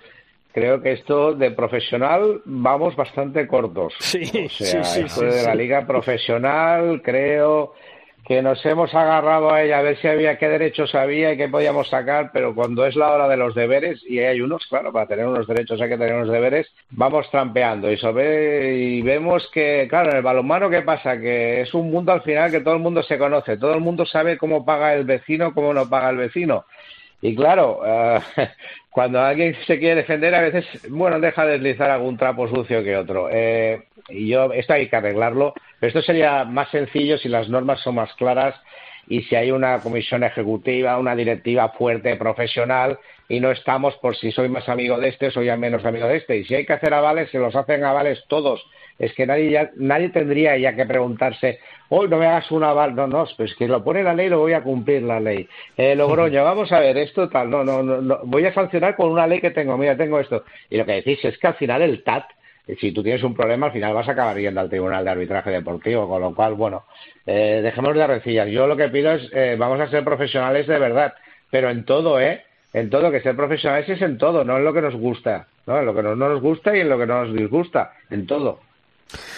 creo 0.54 0.82
que 0.82 0.94
esto 0.94 1.34
de 1.34 1.52
profesional 1.52 2.42
vamos 2.46 2.96
bastante 2.96 3.46
cortos. 3.48 3.96
Sí, 4.00 4.32
o 4.46 4.50
sea, 4.50 4.82
sí, 4.86 5.02
esto 5.02 5.26
de 5.26 5.44
la 5.44 5.54
liga 5.54 5.86
profesional, 5.86 7.02
creo 7.04 7.74
que 8.30 8.44
nos 8.44 8.64
hemos 8.64 8.94
agarrado 8.94 9.52
a 9.52 9.64
ella 9.64 9.80
a 9.80 9.82
ver 9.82 9.98
si 9.98 10.08
había 10.08 10.38
qué 10.38 10.48
derechos 10.48 10.94
había 10.94 11.34
y 11.34 11.38
qué 11.38 11.50
podíamos 11.50 11.90
sacar, 11.90 12.30
pero 12.32 12.54
cuando 12.54 12.86
es 12.86 12.96
la 12.96 13.12
hora 13.12 13.28
de 13.28 13.36
los 13.36 13.56
deberes, 13.56 14.04
y 14.08 14.20
hay 14.20 14.40
unos, 14.40 14.68
claro, 14.68 14.94
para 14.94 15.08
tener 15.08 15.26
unos 15.26 15.48
derechos 15.48 15.82
hay 15.82 15.90
que 15.90 15.98
tener 15.98 16.14
unos 16.14 16.30
deberes, 16.30 16.68
vamos 16.92 17.28
trampeando 17.32 17.92
y, 17.92 17.98
sobre, 17.98 18.78
y 18.78 19.02
vemos 19.02 19.50
que, 19.52 19.88
claro, 19.90 20.12
en 20.12 20.18
el 20.18 20.22
balonmano, 20.22 20.70
¿qué 20.70 20.84
pasa? 20.84 21.20
Que 21.20 21.62
es 21.62 21.74
un 21.74 21.90
mundo 21.90 22.12
al 22.12 22.22
final 22.22 22.52
que 22.52 22.62
todo 22.62 22.76
el 22.76 22.82
mundo 22.82 23.02
se 23.02 23.18
conoce, 23.18 23.58
todo 23.58 23.74
el 23.74 23.82
mundo 23.82 24.06
sabe 24.06 24.38
cómo 24.38 24.64
paga 24.64 24.94
el 24.94 25.06
vecino, 25.06 25.52
cómo 25.52 25.74
no 25.74 25.90
paga 25.90 26.12
el 26.12 26.18
vecino. 26.18 26.66
Y 27.24 27.36
claro, 27.36 27.82
eh, 27.84 28.20
cuando 28.92 29.22
alguien 29.22 29.56
se 29.66 29.80
quiere 29.80 29.96
defender, 29.96 30.36
a 30.36 30.42
veces, 30.42 30.66
bueno, 30.92 31.20
deja 31.20 31.48
deslizar 31.48 31.90
algún 31.90 32.16
trapo 32.16 32.48
sucio 32.48 32.84
que 32.84 32.96
otro. 32.96 33.28
Eh, 33.32 33.88
y 34.10 34.28
yo, 34.28 34.54
esto 34.54 34.74
hay 34.74 34.88
que 34.88 34.96
arreglarlo. 34.96 35.56
Pero 35.80 35.88
esto 35.88 36.02
sería 36.02 36.44
más 36.46 36.70
sencillo 36.70 37.18
si 37.18 37.30
las 37.30 37.50
normas 37.50 37.82
son 37.82 37.96
más 37.96 38.14
claras 38.16 38.56
y 39.08 39.24
si 39.24 39.36
hay 39.36 39.52
una 39.52 39.80
comisión 39.80 40.24
ejecutiva, 40.24 40.98
una 40.98 41.16
directiva 41.16 41.70
fuerte, 41.70 42.16
profesional, 42.16 43.00
y 43.28 43.40
no 43.40 43.52
estamos 43.52 43.96
por 43.98 44.16
si 44.16 44.32
soy 44.32 44.50
más 44.50 44.70
amigo 44.70 44.98
de 45.00 45.10
este, 45.10 45.32
soy 45.32 45.56
menos 45.58 45.84
amigo 45.86 46.08
de 46.08 46.18
este. 46.18 46.38
Y 46.38 46.46
si 46.46 46.56
hay 46.56 46.66
que 46.66 46.74
hacer 46.74 46.94
avales, 46.94 47.30
se 47.32 47.40
los 47.40 47.56
hacen 47.56 47.84
avales 47.84 48.24
todos. 48.28 48.64
Es 49.00 49.14
que 49.14 49.26
nadie, 49.26 49.50
ya, 49.50 49.72
nadie 49.78 50.10
tendría 50.10 50.58
ya 50.58 50.76
que 50.76 50.86
preguntarse, 50.86 51.60
hoy 51.90 52.08
no 52.10 52.18
me 52.18 52.28
hagas 52.28 52.52
un 52.52 52.64
aval. 52.64 52.96
No, 52.96 53.08
no, 53.08 53.26
pues 53.38 53.56
que 53.56 53.68
lo 53.68 53.84
pone 53.84 54.04
la 54.04 54.14
ley, 54.14 54.30
lo 54.30 54.40
voy 54.40 54.54
a 54.54 54.62
cumplir 54.62 55.04
la 55.04 55.20
ley. 55.20 55.48
Eh, 55.78 55.96
Logroño, 55.96 56.44
vamos 56.44 56.72
a 56.72 56.80
ver, 56.80 56.98
esto 56.98 57.30
tal, 57.30 57.50
no, 57.50 57.64
no, 57.64 57.82
no, 57.82 58.20
voy 58.26 58.46
a 58.46 58.54
sancionar 58.54 58.96
con 58.96 59.10
una 59.10 59.26
ley 59.26 59.40
que 59.40 59.52
tengo, 59.52 59.78
mira, 59.78 59.96
tengo 59.96 60.20
esto. 60.20 60.44
Y 60.70 60.78
lo 60.78 60.86
que 60.86 60.94
decís 60.94 61.24
es 61.24 61.38
que 61.38 61.48
al 61.48 61.56
final 61.56 61.82
el 61.82 62.04
TAT, 62.04 62.26
si 62.80 62.92
tú 62.92 63.04
tienes 63.04 63.24
un 63.24 63.34
problema, 63.34 63.68
al 63.68 63.72
final 63.72 63.94
vas 63.94 64.08
a 64.08 64.12
acabar 64.12 64.38
yendo 64.38 64.60
al 64.60 64.70
Tribunal 64.70 65.04
de 65.04 65.12
Arbitraje 65.12 65.50
Deportivo, 65.50 66.08
con 66.08 66.22
lo 66.22 66.34
cual, 66.34 66.54
bueno, 66.54 66.86
eh, 67.26 67.62
dejemos 67.64 67.96
de 67.96 68.04
arrecillas. 68.04 68.50
Yo 68.50 68.68
lo 68.68 68.78
que 68.78 68.90
pido 68.90 69.14
es, 69.14 69.30
eh, 69.34 69.56
vamos 69.58 69.80
a 69.80 69.90
ser 69.90 70.04
profesionales 70.04 70.68
de 70.68 70.80
verdad, 70.80 71.14
pero 71.50 71.70
en 71.70 71.86
todo, 71.86 72.20
¿eh? 72.20 72.44
En 72.74 72.90
todo, 72.90 73.12
que 73.12 73.22
ser 73.22 73.36
profesionales 73.36 73.90
es 73.90 74.02
en 74.02 74.18
todo, 74.18 74.44
no 74.44 74.58
en 74.58 74.64
lo 74.64 74.74
que 74.74 74.82
nos 74.82 74.96
gusta, 74.96 75.48
¿no? 75.66 75.80
En 75.80 75.86
lo 75.86 75.96
que 75.96 76.04
no, 76.04 76.16
nos 76.16 76.42
gusta 76.42 76.76
y 76.76 76.82
en 76.82 76.90
lo 76.90 77.00
que 77.00 77.08
no 77.08 77.26
nos 77.26 77.36
disgusta, 77.36 77.94
en 78.10 78.28
todo. 78.28 78.60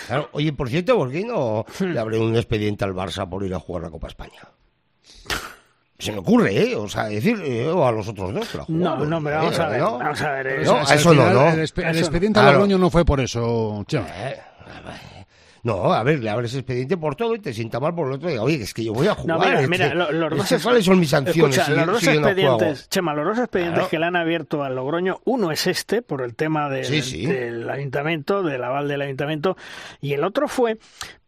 Claro, 0.07 0.29
oye, 0.33 0.51
por 0.51 0.67
cierto, 0.67 0.97
¿por 0.97 1.11
qué 1.11 1.23
no 1.23 1.65
le 1.79 1.99
abre 1.99 2.19
un 2.19 2.35
expediente 2.35 2.83
al 2.83 2.93
Barça 2.93 3.29
por 3.29 3.45
ir 3.45 3.53
a 3.53 3.59
jugar 3.59 3.83
la 3.83 3.89
Copa 3.89 4.07
España? 4.07 4.41
se 6.01 6.11
me 6.11 6.19
ocurre, 6.19 6.57
¿eh? 6.57 6.75
O 6.75 6.87
sea, 6.89 7.05
decir, 7.05 7.41
eh, 7.45 7.67
o 7.67 7.85
a 7.85 7.91
los 7.91 8.07
otros 8.07 8.33
dos. 8.33 8.69
no, 8.69 9.05
no, 9.05 9.23
pero 9.23 9.37
vamos, 9.37 9.59
a 9.59 9.67
ver, 9.67 9.81
vamos 9.81 10.21
a 10.21 10.31
ver. 10.31 10.65
No, 10.65 10.81
eso 10.81 11.13
no, 11.13 11.29
¿no? 11.31 11.49
El, 11.49 11.59
expediente 11.59 12.39
a 12.39 12.51
Logroño 12.51 12.77
no 12.77 12.89
fue 12.89 13.05
por 13.05 13.19
eso, 13.19 13.83
Chema. 13.87 14.07
Eh, 14.09 14.39
no, 15.63 15.93
a 15.93 16.01
ver, 16.01 16.19
le 16.19 16.29
abres 16.29 16.55
expediente 16.55 16.97
por 16.97 17.15
todo 17.15 17.35
y 17.35 17.39
te 17.39 17.53
sienta 17.53 17.79
mal 17.79 17.93
por 17.93 18.07
el 18.07 18.13
otro. 18.13 18.29
Oye, 18.41 18.55
es 18.55 18.73
que 18.73 18.83
yo 18.83 18.93
voy 18.93 19.07
a 19.07 19.13
jugar. 19.13 19.37
No, 19.37 19.45
mira, 19.45 19.67
mira 19.67 19.93
los 19.93 20.49
dos 20.49 20.63
¿Cuáles 20.63 20.85
son 20.85 20.99
mis 20.99 21.09
sanciones? 21.09 21.55
Escucha, 21.55 21.85
los 21.85 22.01
dos 22.01 22.03
expedientes, 22.07 22.89
Chema, 22.89 23.13
los 23.13 23.25
dos 23.25 23.37
expedientes 23.37 23.87
que 23.87 23.99
le 23.99 24.05
han 24.07 24.15
abierto 24.15 24.63
al 24.63 24.75
Logroño, 24.75 25.19
uno 25.25 25.51
es 25.51 25.67
este, 25.67 26.01
por 26.01 26.23
el 26.23 26.35
tema 26.35 26.69
del, 26.69 26.89
del 26.89 27.69
ayuntamiento, 27.69 28.41
del 28.41 28.63
aval 28.63 28.87
del 28.87 29.01
ayuntamiento, 29.01 29.55
y 30.01 30.13
el 30.13 30.23
otro 30.23 30.47
fue 30.47 30.79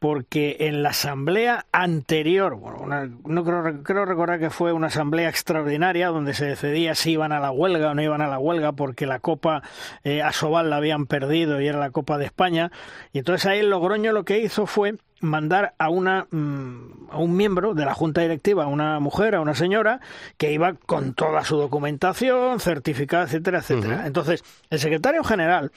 porque 0.04 0.58
en 0.60 0.84
la 0.84 0.90
asamblea 0.90 1.66
anterior, 1.72 2.56
bueno, 2.58 3.08
no 3.24 3.46
creo, 3.46 3.84
creo 3.84 4.04
recordar 4.04 4.38
que 4.38 4.50
fue 4.50 4.74
una 4.74 4.88
asamblea 4.88 5.30
extraordinaria 5.30 6.10
donde 6.10 6.34
se 6.34 6.46
decidía 6.46 6.94
si 6.94 7.12
iban 7.12 7.32
a 7.32 7.40
la 7.40 7.52
huelga 7.52 7.92
o 7.92 7.94
no 7.94 8.02
iban 8.02 8.20
a 8.20 8.28
la 8.28 8.38
huelga 8.38 8.74
porque 8.74 9.06
la 9.06 9.20
Copa 9.20 9.64
eh, 10.04 10.22
Asobal 10.22 10.70
la 10.70 10.76
habían 10.76 11.06
perdido 11.06 11.62
y 11.62 11.68
era 11.68 11.80
la 11.80 11.92
Copa 11.92 12.18
de 12.18 12.26
España. 12.26 12.70
Y 13.14 13.20
entonces 13.20 13.46
ahí 13.46 13.60
el 13.60 13.70
Logroño 13.70 14.12
lo 14.12 14.26
que 14.26 14.40
hizo 14.40 14.66
fue 14.66 14.96
mandar 15.22 15.74
a 15.78 15.88
una 15.88 16.28
mm, 16.30 17.08
a 17.10 17.18
un 17.20 17.38
miembro 17.38 17.74
de 17.74 17.86
la 17.86 17.94
junta 17.94 18.20
directiva, 18.20 18.66
a 18.66 18.68
una 18.68 19.00
mujer, 19.00 19.36
a 19.36 19.40
una 19.40 19.56
señora 19.56 20.02
que 20.36 20.52
iba 20.52 20.74
con 20.74 21.14
toda 21.14 21.46
su 21.46 21.56
documentación, 21.56 22.60
certificada, 22.60 23.24
etcétera, 23.24 23.60
etcétera. 23.60 24.06
Entonces, 24.06 24.44
el 24.70 24.80
secretario 24.80 25.24
general, 25.24 25.72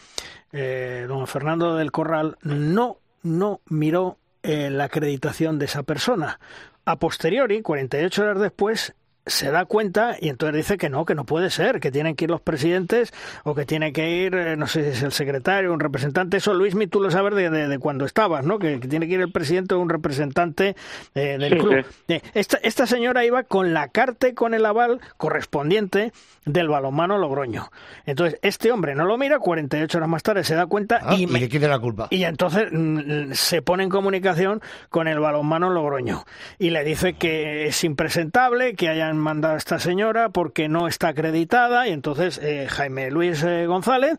eh, 0.50 1.04
don 1.06 1.28
Fernando 1.28 1.76
del 1.76 1.92
Corral, 1.92 2.38
no 2.42 2.98
no 3.26 3.60
miró 3.66 4.18
eh, 4.42 4.70
la 4.70 4.84
acreditación 4.84 5.58
de 5.58 5.66
esa 5.66 5.82
persona. 5.82 6.40
A 6.84 6.98
posteriori, 6.98 7.62
48 7.62 8.22
horas 8.22 8.40
después, 8.40 8.94
se 9.26 9.50
da 9.50 9.64
cuenta 9.64 10.16
y 10.20 10.28
entonces 10.28 10.56
dice 10.56 10.78
que 10.78 10.88
no, 10.88 11.04
que 11.04 11.14
no 11.14 11.24
puede 11.24 11.50
ser, 11.50 11.80
que 11.80 11.90
tienen 11.90 12.14
que 12.14 12.24
ir 12.24 12.30
los 12.30 12.40
presidentes 12.40 13.12
o 13.44 13.54
que 13.54 13.66
tiene 13.66 13.92
que 13.92 14.10
ir, 14.10 14.34
eh, 14.34 14.56
no 14.56 14.66
sé 14.68 14.84
si 14.84 14.88
es 14.90 15.02
el 15.02 15.12
secretario, 15.12 15.72
un 15.72 15.80
representante. 15.80 16.36
Eso, 16.36 16.54
Luismi, 16.54 16.86
tú 16.86 17.00
lo 17.00 17.10
sabes 17.10 17.34
de, 17.34 17.50
de, 17.50 17.78
cuando 17.78 18.04
estabas, 18.04 18.44
¿no? 18.44 18.58
Que, 18.58 18.78
tiene 18.78 19.08
que 19.08 19.14
ir 19.14 19.20
el 19.20 19.32
presidente 19.32 19.74
o 19.74 19.80
un 19.80 19.88
representante 19.88 20.76
eh, 21.14 21.36
del 21.38 21.58
club. 21.58 21.84
Eh, 22.08 22.22
esta, 22.34 22.58
esta 22.62 22.86
señora 22.86 23.24
iba 23.24 23.42
con 23.42 23.74
la 23.74 23.88
carta 23.88 24.28
y 24.28 24.34
con 24.34 24.54
el 24.54 24.64
aval 24.64 25.00
correspondiente 25.16 26.12
del 26.44 26.68
balonmano 26.68 27.18
Logroño. 27.18 27.70
Entonces, 28.06 28.38
este 28.42 28.70
hombre 28.70 28.94
no 28.94 29.04
lo 29.04 29.18
mira, 29.18 29.40
48 29.40 29.98
horas 29.98 30.08
más 30.08 30.22
tarde 30.22 30.44
se 30.44 30.54
da 30.54 30.66
cuenta 30.66 31.00
ah, 31.02 31.16
y, 31.16 31.26
me, 31.26 31.40
le 31.40 31.48
quita 31.48 31.66
la 31.66 31.80
culpa. 31.80 32.06
Y 32.10 32.22
entonces 32.22 32.68
mm, 32.70 33.32
se 33.32 33.62
pone 33.62 33.82
en 33.82 33.90
comunicación 33.90 34.62
con 34.88 35.08
el 35.08 35.18
balonmano 35.18 35.70
Logroño 35.70 36.24
y 36.58 36.70
le 36.70 36.84
dice 36.84 37.14
que 37.14 37.66
es 37.66 37.82
impresentable, 37.82 38.74
que 38.74 38.88
hayan 38.88 39.15
manda 39.18 39.52
a 39.52 39.56
esta 39.56 39.78
señora 39.78 40.28
porque 40.30 40.68
no 40.68 40.88
está 40.88 41.08
acreditada 41.08 41.88
y 41.88 41.92
entonces 41.92 42.38
eh, 42.42 42.66
Jaime 42.68 43.10
Luis 43.10 43.42
eh, 43.42 43.66
González 43.66 44.16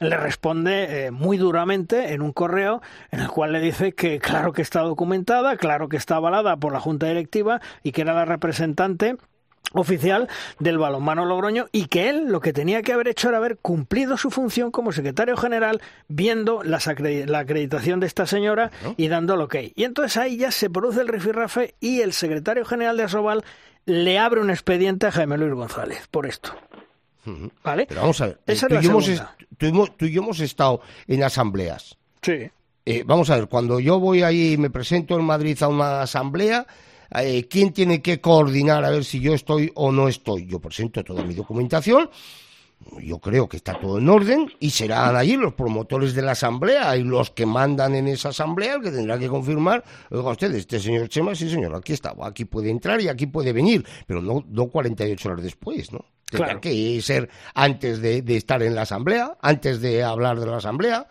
le 0.00 0.16
responde 0.16 1.06
eh, 1.06 1.10
muy 1.10 1.36
duramente 1.36 2.12
en 2.12 2.22
un 2.22 2.32
correo 2.32 2.82
en 3.10 3.20
el 3.20 3.28
cual 3.28 3.52
le 3.52 3.60
dice 3.60 3.92
que 3.92 4.18
claro 4.18 4.52
que 4.52 4.62
está 4.62 4.80
documentada, 4.80 5.56
claro 5.56 5.88
que 5.88 5.96
está 5.96 6.16
avalada 6.16 6.56
por 6.56 6.72
la 6.72 6.80
Junta 6.80 7.06
Directiva 7.06 7.60
y 7.82 7.92
que 7.92 8.02
era 8.02 8.14
la 8.14 8.24
representante 8.24 9.16
oficial 9.72 10.28
del 10.58 10.78
balonmano 10.78 11.24
Logroño 11.24 11.66
y 11.72 11.86
que 11.86 12.08
él 12.08 12.26
lo 12.28 12.40
que 12.40 12.52
tenía 12.52 12.82
que 12.82 12.92
haber 12.92 13.08
hecho 13.08 13.28
era 13.28 13.38
haber 13.38 13.58
cumplido 13.58 14.16
su 14.16 14.30
función 14.30 14.70
como 14.70 14.92
secretario 14.92 15.36
general 15.36 15.80
viendo 16.08 16.62
la 16.62 16.78
acreditación 16.78 18.00
de 18.00 18.06
esta 18.06 18.26
señora 18.26 18.70
y 18.96 19.08
dando 19.08 19.48
que 19.48 19.58
hay. 19.58 19.72
Y 19.76 19.84
entonces 19.84 20.16
ahí 20.16 20.36
ya 20.38 20.50
se 20.50 20.70
produce 20.70 21.00
el 21.00 21.08
rifirrafe 21.08 21.74
y 21.80 22.00
el 22.00 22.12
secretario 22.12 22.64
general 22.64 22.96
de 22.96 23.04
Asobal 23.04 23.44
le 23.88 24.18
abre 24.18 24.40
un 24.40 24.50
expediente 24.50 25.06
a 25.06 25.10
Jaime 25.12 25.36
Luis 25.38 25.54
González 25.54 26.06
por 26.10 26.26
esto. 26.26 26.52
¿Vale? 27.62 27.86
Pero 27.86 28.00
vamos 28.02 28.20
a 28.22 28.26
ver, 28.28 28.40
Esa 28.46 28.68
tú, 28.68 28.76
es 28.76 28.82
y 28.82 28.84
la 28.86 28.90
hemos 28.90 29.04
segunda. 29.04 29.36
tú 29.58 29.66
hemos- 29.66 29.96
tú 29.96 30.04
y 30.06 30.12
yo 30.12 30.22
hemos 30.22 30.40
estado 30.40 30.80
en 31.06 31.22
asambleas. 31.24 31.96
Sí. 32.22 32.50
Eh, 32.86 33.02
vamos 33.04 33.28
a 33.28 33.36
ver, 33.36 33.48
cuando 33.48 33.80
yo 33.80 33.98
voy 34.00 34.22
ahí 34.22 34.52
y 34.54 34.56
me 34.56 34.70
presento 34.70 35.18
en 35.18 35.24
Madrid 35.24 35.62
a 35.62 35.68
una 35.68 36.00
asamblea, 36.02 36.66
eh, 37.14 37.46
¿quién 37.48 37.72
tiene 37.74 38.00
que 38.00 38.20
coordinar 38.20 38.82
a 38.84 38.90
ver 38.90 39.04
si 39.04 39.20
yo 39.20 39.34
estoy 39.34 39.70
o 39.74 39.92
no 39.92 40.08
estoy? 40.08 40.46
Yo 40.46 40.58
presento 40.58 41.04
toda 41.04 41.22
mi 41.22 41.34
documentación, 41.34 42.08
yo 43.00 43.18
creo 43.18 43.48
que 43.48 43.56
está 43.56 43.78
todo 43.78 43.98
en 43.98 44.08
orden 44.08 44.50
y 44.60 44.70
serán 44.70 45.16
allí 45.16 45.36
los 45.36 45.54
promotores 45.54 46.14
de 46.14 46.22
la 46.22 46.32
asamblea 46.32 46.96
y 46.96 47.04
los 47.04 47.30
que 47.30 47.46
mandan 47.46 47.94
en 47.94 48.08
esa 48.08 48.30
asamblea 48.30 48.74
el 48.76 48.82
que 48.82 48.90
tendrá 48.90 49.18
que 49.18 49.28
confirmar, 49.28 49.84
oiga 50.10 50.30
usted, 50.30 50.54
este 50.54 50.80
señor 50.80 51.08
Chema, 51.08 51.34
sí 51.34 51.48
señor, 51.50 51.74
aquí 51.74 51.92
está, 51.92 52.14
aquí 52.22 52.44
puede 52.44 52.70
entrar 52.70 53.00
y 53.00 53.08
aquí 53.08 53.26
puede 53.26 53.52
venir, 53.52 53.84
pero 54.06 54.22
no, 54.22 54.44
no 54.48 54.66
48 54.68 55.28
horas 55.28 55.42
después, 55.44 55.92
¿no? 55.92 56.04
Tendrá 56.30 56.46
Claro. 56.48 56.60
que 56.60 57.00
ser 57.00 57.30
antes 57.54 58.02
de, 58.02 58.20
de 58.22 58.36
estar 58.36 58.62
en 58.62 58.74
la 58.74 58.82
asamblea, 58.82 59.38
antes 59.40 59.80
de 59.80 60.02
hablar 60.04 60.38
de 60.38 60.46
la 60.46 60.58
asamblea, 60.58 61.08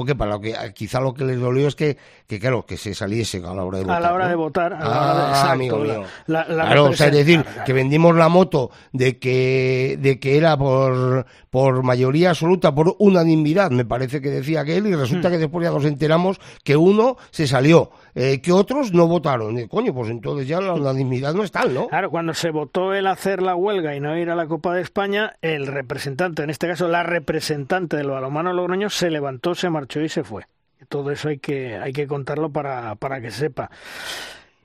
o 0.00 0.04
que 0.04 0.14
para 0.14 0.30
lo 0.30 0.40
que 0.40 0.54
quizá 0.74 1.00
lo 1.00 1.12
que 1.12 1.24
les 1.24 1.40
dolió 1.40 1.66
es 1.66 1.74
que, 1.74 1.96
que 2.28 2.38
claro, 2.38 2.64
que 2.64 2.76
se 2.76 2.94
saliesen 2.94 3.44
a 3.44 3.52
la 3.52 3.64
hora 3.64 3.78
de 3.78 3.84
votar. 3.84 3.96
A 3.96 4.00
la 4.00 4.14
hora 4.14 4.24
¿no? 4.26 4.30
de 4.30 4.36
votar, 4.36 4.72
a 4.74 4.78
la 4.78 4.84
Ah, 4.84 5.12
hora 5.12 5.22
de- 5.24 5.28
exacto, 5.30 5.50
amigo 5.52 5.78
la- 5.84 5.94
mío. 5.98 6.06
la- 6.28 6.44
la 6.48 6.64
claro, 6.66 6.84
o 6.84 6.92
sea, 6.92 7.06
es 7.08 7.12
decir, 7.14 7.44
que 7.66 7.72
vendimos 7.72 8.14
la 8.14 8.28
moto 8.28 8.70
de 8.92 9.18
que, 9.18 9.98
de 10.00 10.20
que 10.20 10.36
era 10.36 10.56
por, 10.56 11.26
por 11.50 11.82
mayoría 11.82 12.30
absoluta, 12.30 12.72
por 12.74 12.94
unanimidad, 13.00 13.70
me 13.72 13.84
parece 13.84 14.20
que 14.20 14.30
decía 14.30 14.60
aquel, 14.60 14.86
y 14.86 14.94
Hmm. 14.94 15.00
resulta 15.00 15.30
que 15.30 15.38
después 15.38 15.64
ya 15.66 15.72
nos 15.72 15.84
enteramos 15.84 16.38
que 16.62 16.76
uno 16.76 17.16
se 17.30 17.46
salió, 17.48 17.90
eh, 18.20 18.40
que 18.40 18.50
otros 18.50 18.92
no 18.92 19.06
votaron. 19.06 19.68
Coño, 19.68 19.94
pues 19.94 20.10
entonces 20.10 20.48
ya 20.48 20.60
la 20.60 20.74
unanimidad 20.74 21.34
no 21.34 21.44
es 21.44 21.52
tal, 21.52 21.72
¿no? 21.72 21.86
Claro, 21.86 22.10
cuando 22.10 22.34
se 22.34 22.50
votó 22.50 22.92
el 22.92 23.06
hacer 23.06 23.40
la 23.40 23.54
huelga 23.54 23.94
y 23.94 24.00
no 24.00 24.18
ir 24.18 24.28
a 24.30 24.34
la 24.34 24.48
Copa 24.48 24.74
de 24.74 24.82
España, 24.82 25.34
el 25.40 25.68
representante, 25.68 26.42
en 26.42 26.50
este 26.50 26.66
caso 26.66 26.88
la 26.88 27.04
representante 27.04 27.96
del 27.96 28.08
balonmano 28.08 28.52
Logroño, 28.52 28.90
se 28.90 29.10
levantó, 29.10 29.54
se 29.54 29.70
marchó 29.70 30.00
y 30.00 30.08
se 30.08 30.24
fue. 30.24 30.46
Todo 30.88 31.12
eso 31.12 31.28
hay 31.28 31.38
que, 31.38 31.76
hay 31.76 31.92
que 31.92 32.08
contarlo 32.08 32.50
para, 32.50 32.96
para 32.96 33.20
que 33.20 33.30
se 33.30 33.38
sepa. 33.38 33.70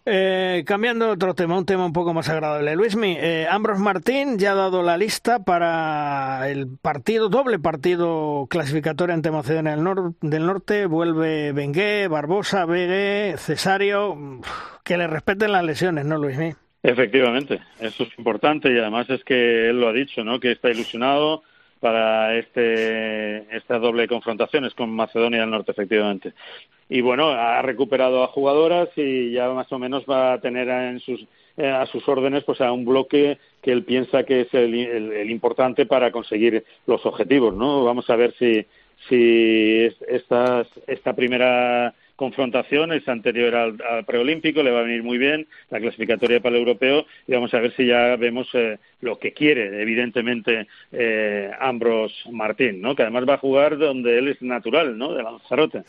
Eh, 0.06 0.64
cambiando 0.68 1.10
otro 1.10 1.34
tema, 1.34 1.58
un 1.58 1.66
tema 1.66 1.86
un 1.86 1.94
poco 1.94 2.14
más 2.14 2.28
agradable. 2.28 2.76
Luismi, 2.76 3.16
eh, 3.18 3.48
Ambros 3.50 3.80
Martín 3.80 4.38
ya 4.38 4.52
ha 4.52 4.56
dado 4.56 4.84
la 4.84 4.98
lista 4.98 5.46
para 5.46 6.50
el 6.50 6.68
partido, 6.82 7.30
doble 7.30 7.58
partido 7.58 8.46
clasificatorio 8.50 9.14
ante 9.16 9.32
Macedonia 9.32 9.72
del, 9.78 9.86
Nor- 9.86 10.14
del 10.20 10.46
Norte. 10.46 10.88
Vuelve 10.88 11.54
Bengué, 11.54 12.10
Barbosa, 12.10 12.66
Begue, 12.66 13.36
Cesario. 13.38 14.42
Que 14.84 14.98
le 14.98 15.08
respeten 15.08 15.54
las 15.54 15.64
lesiones, 15.64 16.04
¿no, 16.04 16.18
Luismi? 16.18 16.54
Efectivamente, 16.84 17.62
eso 17.80 18.04
es 18.04 18.10
importante 18.18 18.70
y 18.74 18.78
además 18.78 19.10
es 19.10 19.24
que 19.24 19.70
él 19.70 19.80
lo 19.80 19.88
ha 19.88 19.94
dicho, 19.94 20.26
¿no? 20.26 20.42
Que 20.42 20.52
está 20.52 20.70
ilusionado 20.70 21.44
para 21.80 22.36
este 22.36 23.56
esta 23.56 23.80
doble 23.80 24.08
confrontación 24.10 24.66
es 24.66 24.74
con 24.74 24.90
Macedonia 24.90 25.40
del 25.42 25.50
Norte, 25.52 25.72
efectivamente. 25.72 26.34
Y 26.96 27.02
bueno, 27.02 27.30
ha 27.30 27.60
recuperado 27.64 28.24
a 28.24 28.28
jugadoras 28.28 28.88
y 28.96 29.32
ya 29.32 29.50
más 29.50 29.72
o 29.72 29.80
menos 29.80 30.04
va 30.08 30.34
a 30.34 30.42
tener 30.42 30.70
en 30.70 31.00
sus 31.00 31.26
eh, 31.58 31.68
a 31.68 31.86
sus 31.88 32.08
órdenes 32.08 32.44
pues 32.44 32.62
a 32.62 32.72
un 32.72 32.84
bloque 32.86 33.38
que 33.62 33.72
él 33.72 33.84
piensa 33.84 34.24
que 34.24 34.42
es 34.42 34.54
el, 34.54 34.74
el- 34.76 35.12
el 35.14 35.30
importante 35.32 35.86
para 35.88 36.12
conseguir 36.12 36.64
los 36.88 37.04
objetivos, 37.06 37.54
¿no? 37.56 37.84
Vamos 37.84 38.10
a 38.12 38.16
ver 38.16 38.34
si 38.38 38.66
si 39.10 39.86
es- 39.86 40.02
estas, 40.08 40.68
esta 40.88 41.14
primera 41.14 41.94
confrontación, 42.16 42.94
es 42.94 43.08
anterior 43.10 43.54
al, 43.56 44.06
preolímpico, 44.06 44.62
le 44.64 44.72
va 44.72 44.80
a 44.80 44.84
venir 44.84 45.04
muy 45.04 45.18
bien 45.18 45.48
la 45.72 45.80
clasificatoria 45.80 46.40
para 46.40 46.56
el 46.56 46.62
europeo 46.62 47.06
y 47.28 47.34
vamos 47.34 47.54
a 47.54 47.60
ver 47.60 47.72
si 47.76 47.88
ya 47.88 48.16
vemos 48.18 48.48
eh, 48.54 48.78
lo 49.02 49.18
que 49.20 49.34
quiere, 49.34 49.82
evidentemente, 49.82 50.68
eh, 50.92 51.52
Ambros 51.60 52.14
Martín, 52.32 52.82
¿no? 52.82 52.96
que 52.96 53.02
además 53.02 53.26
va 53.28 53.34
a 53.34 53.38
jugar 53.40 53.78
donde 53.78 54.18
él 54.20 54.28
es 54.30 54.42
natural, 54.42 54.98
¿no? 54.98 55.14
de 55.14 55.24
Lanzarote. 55.24 55.84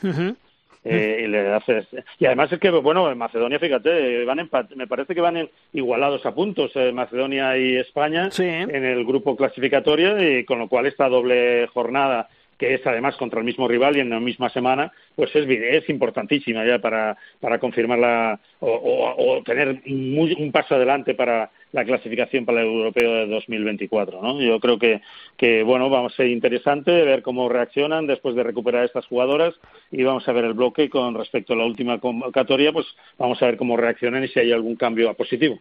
Eh, 0.84 1.22
y, 1.24 1.26
le 1.28 1.50
haces... 1.52 1.86
y 2.18 2.26
además 2.26 2.52
es 2.52 2.60
que, 2.60 2.70
bueno, 2.70 3.10
en 3.10 3.16
Macedonia, 3.16 3.58
fíjate, 3.58 4.24
van 4.24 4.50
me 4.76 4.86
parece 4.86 5.14
que 5.14 5.20
van 5.20 5.48
igualados 5.72 6.26
a 6.26 6.34
puntos 6.34 6.72
eh, 6.74 6.92
Macedonia 6.92 7.56
y 7.56 7.76
España 7.76 8.28
en 8.38 8.84
el 8.84 9.04
grupo 9.04 9.34
clasificatorio, 9.34 10.22
y 10.22 10.44
con 10.44 10.58
lo 10.58 10.68
cual 10.68 10.86
esta 10.86 11.08
doble 11.08 11.66
jornada 11.68 12.28
que 12.58 12.74
es 12.74 12.86
además 12.86 13.16
contra 13.16 13.40
el 13.40 13.44
mismo 13.44 13.66
rival 13.66 13.96
y 13.96 14.00
en 14.00 14.10
la 14.10 14.20
misma 14.20 14.48
semana, 14.48 14.92
pues 15.16 15.34
es, 15.34 15.46
es 15.48 15.88
importantísima 15.88 16.64
ya 16.64 16.78
para, 16.78 17.16
para 17.40 17.58
confirmarla 17.58 18.38
o, 18.60 19.42
tener 19.44 19.82
un 19.86 20.50
paso 20.52 20.76
adelante 20.76 21.14
para 21.14 21.50
la 21.74 21.84
clasificación 21.84 22.44
para 22.44 22.60
el 22.60 22.68
europeo 22.68 23.12
de 23.14 23.26
2024. 23.26 24.22
¿no? 24.22 24.40
Yo 24.40 24.60
creo 24.60 24.78
que, 24.78 25.02
que, 25.36 25.64
bueno, 25.64 25.90
vamos 25.90 26.12
a 26.12 26.16
ser 26.16 26.28
interesante 26.28 26.92
ver 26.92 27.22
cómo 27.22 27.48
reaccionan 27.48 28.06
después 28.06 28.36
de 28.36 28.44
recuperar 28.44 28.84
estas 28.84 29.06
jugadoras 29.06 29.54
y 29.90 30.04
vamos 30.04 30.26
a 30.28 30.32
ver 30.32 30.44
el 30.44 30.54
bloque 30.54 30.88
con 30.88 31.14
respecto 31.14 31.52
a 31.52 31.56
la 31.56 31.64
última 31.64 31.98
convocatoria, 31.98 32.72
pues 32.72 32.86
vamos 33.18 33.42
a 33.42 33.46
ver 33.46 33.56
cómo 33.56 33.76
reaccionan 33.76 34.22
y 34.22 34.28
si 34.28 34.38
hay 34.38 34.52
algún 34.52 34.76
cambio 34.76 35.10
a 35.10 35.14
positivo. 35.14 35.58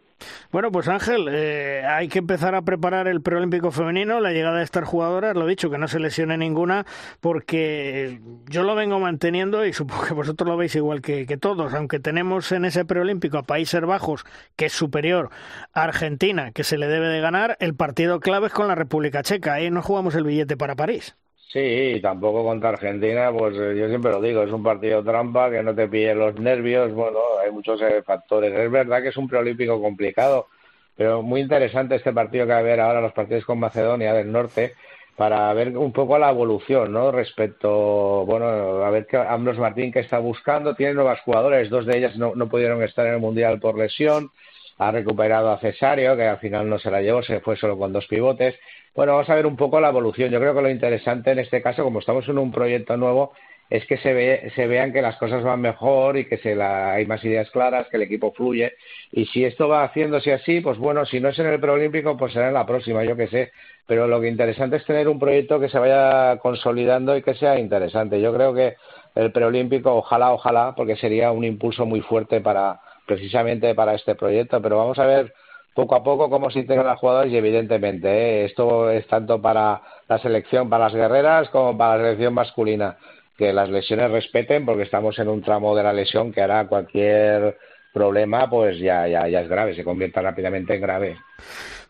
Bueno, 0.52 0.70
pues 0.70 0.86
Ángel, 0.86 1.26
eh, 1.32 1.82
hay 1.84 2.06
que 2.06 2.20
empezar 2.20 2.54
a 2.54 2.62
preparar 2.62 3.08
el 3.08 3.20
preolímpico 3.20 3.72
femenino, 3.72 4.20
la 4.20 4.30
llegada 4.30 4.58
de 4.58 4.64
estas 4.64 4.86
jugadoras, 4.86 5.34
lo 5.34 5.48
dicho, 5.48 5.68
que 5.68 5.78
no 5.78 5.88
se 5.88 5.98
lesione 5.98 6.38
ninguna, 6.38 6.86
porque 7.20 8.20
yo 8.48 8.62
lo 8.62 8.76
vengo 8.76 9.00
manteniendo 9.00 9.66
y 9.66 9.72
supongo 9.72 10.04
que 10.04 10.14
vosotros 10.14 10.48
lo 10.48 10.56
veis 10.56 10.76
igual 10.76 11.02
que, 11.02 11.26
que 11.26 11.36
todos, 11.36 11.74
aunque 11.74 11.98
tenemos 11.98 12.52
en 12.52 12.66
ese 12.66 12.84
preolímpico 12.84 13.36
a 13.36 13.42
Países 13.42 13.80
Bajos, 13.80 14.24
que 14.54 14.66
es 14.66 14.72
superior 14.72 15.30
a 15.72 15.82
Argentina, 15.82 16.03
que 16.52 16.64
se 16.64 16.78
le 16.78 16.86
debe 16.86 17.08
de 17.08 17.20
ganar, 17.20 17.56
el 17.60 17.74
partido 17.74 18.20
clave 18.20 18.48
es 18.48 18.52
con 18.52 18.68
la 18.68 18.74
República 18.74 19.22
Checa. 19.22 19.54
Ahí 19.54 19.70
no 19.70 19.82
jugamos 19.82 20.14
el 20.14 20.24
billete 20.24 20.56
para 20.56 20.74
París. 20.74 21.16
Sí, 21.52 22.00
tampoco 22.02 22.44
contra 22.44 22.70
Argentina, 22.70 23.30
pues 23.32 23.54
eh, 23.56 23.76
yo 23.78 23.88
siempre 23.88 24.10
lo 24.10 24.20
digo, 24.20 24.42
es 24.42 24.50
un 24.50 24.62
partido 24.62 25.04
trampa, 25.04 25.50
que 25.50 25.62
no 25.62 25.74
te 25.74 25.86
pille 25.86 26.14
los 26.14 26.34
nervios, 26.40 26.92
bueno, 26.92 27.18
hay 27.42 27.52
muchos 27.52 27.80
eh, 27.80 28.02
factores. 28.02 28.52
Es 28.52 28.70
verdad 28.70 29.00
que 29.00 29.10
es 29.10 29.16
un 29.16 29.28
preolímpico 29.28 29.80
complicado, 29.80 30.48
pero 30.96 31.22
muy 31.22 31.40
interesante 31.40 31.94
este 31.94 32.12
partido 32.12 32.44
que 32.44 32.52
va 32.52 32.56
a 32.56 32.60
haber 32.60 32.80
ahora, 32.80 33.00
los 33.00 33.12
partidos 33.12 33.44
con 33.44 33.60
Macedonia 33.60 34.12
del 34.12 34.32
Norte, 34.32 34.74
para 35.16 35.52
ver 35.54 35.78
un 35.78 35.92
poco 35.92 36.18
la 36.18 36.30
evolución, 36.30 36.92
¿no? 36.92 37.12
Respecto, 37.12 38.26
bueno, 38.26 38.46
a 38.46 38.90
ver 38.90 39.06
que 39.06 39.16
Ambros 39.16 39.58
Martín 39.58 39.92
que 39.92 40.00
está 40.00 40.18
buscando, 40.18 40.74
tiene 40.74 40.94
nuevas 40.94 41.20
jugadores, 41.20 41.70
dos 41.70 41.86
de 41.86 41.98
ellas 41.98 42.16
no, 42.16 42.34
no 42.34 42.48
pudieron 42.48 42.82
estar 42.82 43.06
en 43.06 43.14
el 43.14 43.20
Mundial 43.20 43.60
por 43.60 43.78
lesión, 43.78 44.30
ha 44.78 44.90
recuperado 44.90 45.50
a 45.50 45.58
Cesario, 45.58 46.16
que 46.16 46.24
al 46.24 46.38
final 46.38 46.68
no 46.68 46.78
se 46.78 46.90
la 46.90 47.00
llevó, 47.00 47.22
se 47.22 47.40
fue 47.40 47.56
solo 47.56 47.78
con 47.78 47.92
dos 47.92 48.06
pivotes. 48.06 48.54
Bueno, 48.94 49.12
vamos 49.12 49.30
a 49.30 49.34
ver 49.34 49.46
un 49.46 49.56
poco 49.56 49.80
la 49.80 49.88
evolución. 49.88 50.30
Yo 50.30 50.40
creo 50.40 50.54
que 50.54 50.62
lo 50.62 50.70
interesante 50.70 51.32
en 51.32 51.38
este 51.38 51.62
caso, 51.62 51.84
como 51.84 52.00
estamos 52.00 52.28
en 52.28 52.38
un 52.38 52.52
proyecto 52.52 52.96
nuevo, 52.96 53.32
es 53.70 53.86
que 53.86 53.96
se, 53.98 54.12
ve, 54.12 54.52
se 54.54 54.66
vean 54.66 54.92
que 54.92 55.02
las 55.02 55.16
cosas 55.16 55.42
van 55.42 55.60
mejor 55.60 56.18
y 56.18 56.26
que 56.26 56.38
se 56.38 56.54
la, 56.54 56.92
hay 56.92 57.06
más 57.06 57.24
ideas 57.24 57.50
claras, 57.50 57.88
que 57.88 57.96
el 57.96 58.02
equipo 58.02 58.32
fluye. 58.32 58.74
Y 59.10 59.26
si 59.26 59.44
esto 59.44 59.68
va 59.68 59.84
haciéndose 59.84 60.32
así, 60.32 60.60
pues 60.60 60.78
bueno, 60.78 61.06
si 61.06 61.18
no 61.20 61.30
es 61.30 61.38
en 61.38 61.46
el 61.46 61.60
preolímpico, 61.60 62.16
pues 62.16 62.32
será 62.32 62.48
en 62.48 62.54
la 62.54 62.66
próxima, 62.66 63.04
yo 63.04 63.16
qué 63.16 63.28
sé. 63.28 63.52
Pero 63.86 64.06
lo 64.06 64.20
que 64.20 64.28
interesante 64.28 64.76
es 64.76 64.84
tener 64.84 65.08
un 65.08 65.18
proyecto 65.18 65.58
que 65.60 65.68
se 65.68 65.78
vaya 65.78 66.38
consolidando 66.38 67.16
y 67.16 67.22
que 67.22 67.34
sea 67.34 67.58
interesante. 67.58 68.20
Yo 68.20 68.34
creo 68.34 68.54
que 68.54 68.76
el 69.14 69.32
preolímpico, 69.32 69.94
ojalá, 69.94 70.32
ojalá, 70.32 70.74
porque 70.76 70.96
sería 70.96 71.32
un 71.32 71.44
impulso 71.44 71.86
muy 71.86 72.00
fuerte 72.00 72.40
para, 72.40 72.80
precisamente 73.06 73.74
para 73.74 73.94
este 73.94 74.14
proyecto, 74.14 74.60
pero 74.60 74.78
vamos 74.78 74.98
a 74.98 75.06
ver 75.06 75.34
poco 75.74 75.96
a 75.96 76.04
poco 76.04 76.30
cómo 76.30 76.50
se 76.50 76.60
integran 76.60 76.86
las 76.86 77.00
jugadoras 77.00 77.30
y 77.30 77.36
evidentemente 77.36 78.08
¿eh? 78.08 78.44
esto 78.44 78.90
es 78.90 79.06
tanto 79.08 79.42
para 79.42 79.82
la 80.08 80.18
selección, 80.18 80.70
para 80.70 80.84
las 80.84 80.94
guerreras 80.94 81.48
como 81.50 81.76
para 81.76 81.96
la 81.96 82.04
selección 82.04 82.34
masculina, 82.34 82.96
que 83.36 83.52
las 83.52 83.68
lesiones 83.68 84.10
respeten 84.10 84.64
porque 84.64 84.84
estamos 84.84 85.18
en 85.18 85.28
un 85.28 85.42
tramo 85.42 85.74
de 85.74 85.82
la 85.82 85.92
lesión 85.92 86.32
que 86.32 86.42
hará 86.42 86.66
cualquier 86.66 87.58
problema 87.92 88.48
pues 88.48 88.78
ya, 88.78 89.06
ya, 89.08 89.28
ya 89.28 89.40
es 89.40 89.48
grave, 89.48 89.74
se 89.74 89.84
convierta 89.84 90.22
rápidamente 90.22 90.74
en 90.74 90.80
grave. 90.80 91.16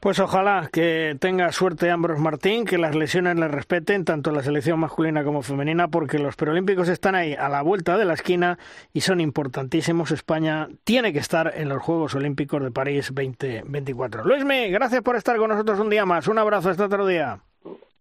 Pues 0.04 0.20
ojalá 0.20 0.68
que 0.70 1.16
tenga 1.18 1.50
suerte 1.50 1.90
Ambros 1.90 2.18
Martín, 2.18 2.66
que 2.66 2.76
las 2.76 2.94
lesiones 2.94 3.36
le 3.36 3.48
respeten, 3.48 4.04
tanto 4.04 4.32
la 4.32 4.42
selección 4.42 4.78
masculina 4.78 5.24
como 5.24 5.40
femenina, 5.40 5.88
porque 5.88 6.18
los 6.18 6.36
preolímpicos 6.36 6.90
están 6.90 7.14
ahí 7.14 7.32
a 7.32 7.48
la 7.48 7.62
vuelta 7.62 7.96
de 7.96 8.04
la 8.04 8.12
esquina 8.12 8.58
y 8.92 9.00
son 9.00 9.22
importantísimos. 9.22 10.10
España 10.10 10.68
tiene 10.84 11.14
que 11.14 11.20
estar 11.20 11.54
en 11.56 11.70
los 11.70 11.82
Juegos 11.82 12.14
Olímpicos 12.14 12.62
de 12.62 12.70
París 12.70 13.14
2024. 13.14 14.24
Luismi, 14.24 14.68
gracias 14.68 15.00
por 15.00 15.16
estar 15.16 15.38
con 15.38 15.48
nosotros 15.48 15.80
un 15.80 15.88
día 15.88 16.04
más. 16.04 16.28
Un 16.28 16.36
abrazo, 16.36 16.68
hasta 16.68 16.84
otro 16.84 17.06
día. 17.06 17.38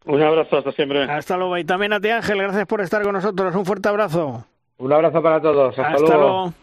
Un 0.05 0.21
abrazo, 0.21 0.57
hasta 0.57 0.73
siempre. 0.73 1.03
Hasta 1.03 1.37
luego. 1.37 1.57
Y 1.57 1.63
también 1.63 1.93
a 1.93 2.01
ti, 2.01 2.09
Ángel, 2.09 2.37
gracias 2.37 2.67
por 2.67 2.81
estar 2.81 3.01
con 3.03 3.13
nosotros. 3.13 3.55
Un 3.55 3.65
fuerte 3.65 3.87
abrazo. 3.87 4.45
Un 4.77 4.91
abrazo 4.91 5.23
para 5.23 5.39
todos. 5.39 5.79
Hasta, 5.79 6.17
luego. 6.17 6.53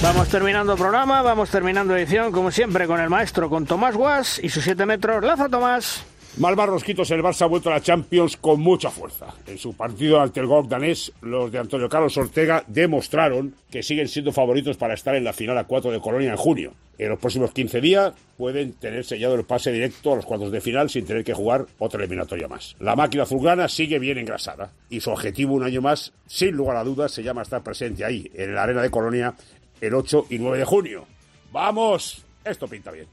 Vamos 0.00 0.28
terminando 0.28 0.76
programa, 0.76 1.22
vamos 1.22 1.50
terminando 1.50 1.96
edición, 1.96 2.30
como 2.30 2.52
siempre, 2.52 2.86
con 2.86 3.00
el 3.00 3.10
maestro, 3.10 3.50
con 3.50 3.66
Tomás 3.66 3.96
Guas 3.96 4.40
y 4.40 4.48
sus 4.48 4.62
7 4.62 4.86
metros. 4.86 5.24
Laza, 5.24 5.48
Tomás. 5.48 6.04
Malva 6.36 6.66
Rosquitos, 6.66 7.10
el 7.10 7.20
Barça 7.20 7.42
ha 7.42 7.46
vuelto 7.46 7.68
a 7.68 7.72
la 7.72 7.80
Champions 7.80 8.36
con 8.36 8.60
mucha 8.60 8.90
fuerza. 8.90 9.26
En 9.48 9.58
su 9.58 9.74
partido 9.74 10.20
ante 10.20 10.38
el 10.38 10.46
GOG 10.46 10.68
danés, 10.68 11.10
los 11.20 11.50
de 11.50 11.58
Antonio 11.58 11.88
Carlos 11.88 12.16
Ortega 12.16 12.62
demostraron 12.68 13.56
que 13.68 13.82
siguen 13.82 14.06
siendo 14.06 14.30
favoritos 14.30 14.76
para 14.76 14.94
estar 14.94 15.16
en 15.16 15.24
la 15.24 15.32
final 15.32 15.58
a 15.58 15.64
4 15.64 15.90
de 15.90 16.00
Colonia 16.00 16.30
en 16.30 16.36
junio. 16.36 16.74
En 16.96 17.08
los 17.08 17.18
próximos 17.18 17.52
15 17.52 17.80
días 17.80 18.12
pueden 18.36 18.72
tener 18.74 19.04
sellado 19.04 19.34
el 19.34 19.44
pase 19.44 19.72
directo 19.72 20.12
a 20.12 20.16
los 20.16 20.26
cuartos 20.26 20.52
de 20.52 20.60
final 20.60 20.90
sin 20.90 21.06
tener 21.06 21.24
que 21.24 21.34
jugar 21.34 21.66
otra 21.78 22.00
eliminatoria 22.00 22.46
más. 22.46 22.76
La 22.78 22.94
máquina 22.94 23.24
azulgrana 23.24 23.68
sigue 23.68 23.98
bien 23.98 24.18
engrasada 24.18 24.70
y 24.90 25.00
su 25.00 25.10
objetivo 25.10 25.54
un 25.54 25.64
año 25.64 25.80
más, 25.80 26.12
sin 26.26 26.54
lugar 26.54 26.76
a 26.76 26.84
dudas, 26.84 27.10
se 27.10 27.24
llama 27.24 27.42
estar 27.42 27.62
presente 27.62 28.04
ahí, 28.04 28.30
en 28.34 28.54
la 28.54 28.62
arena 28.62 28.82
de 28.82 28.90
Colonia, 28.90 29.34
el 29.80 29.94
8 29.94 30.26
y 30.30 30.38
9 30.38 30.58
de 30.58 30.64
junio. 30.64 31.06
¡Vamos! 31.52 32.24
Esto 32.44 32.66
pinta 32.66 32.90
bien. 32.90 33.06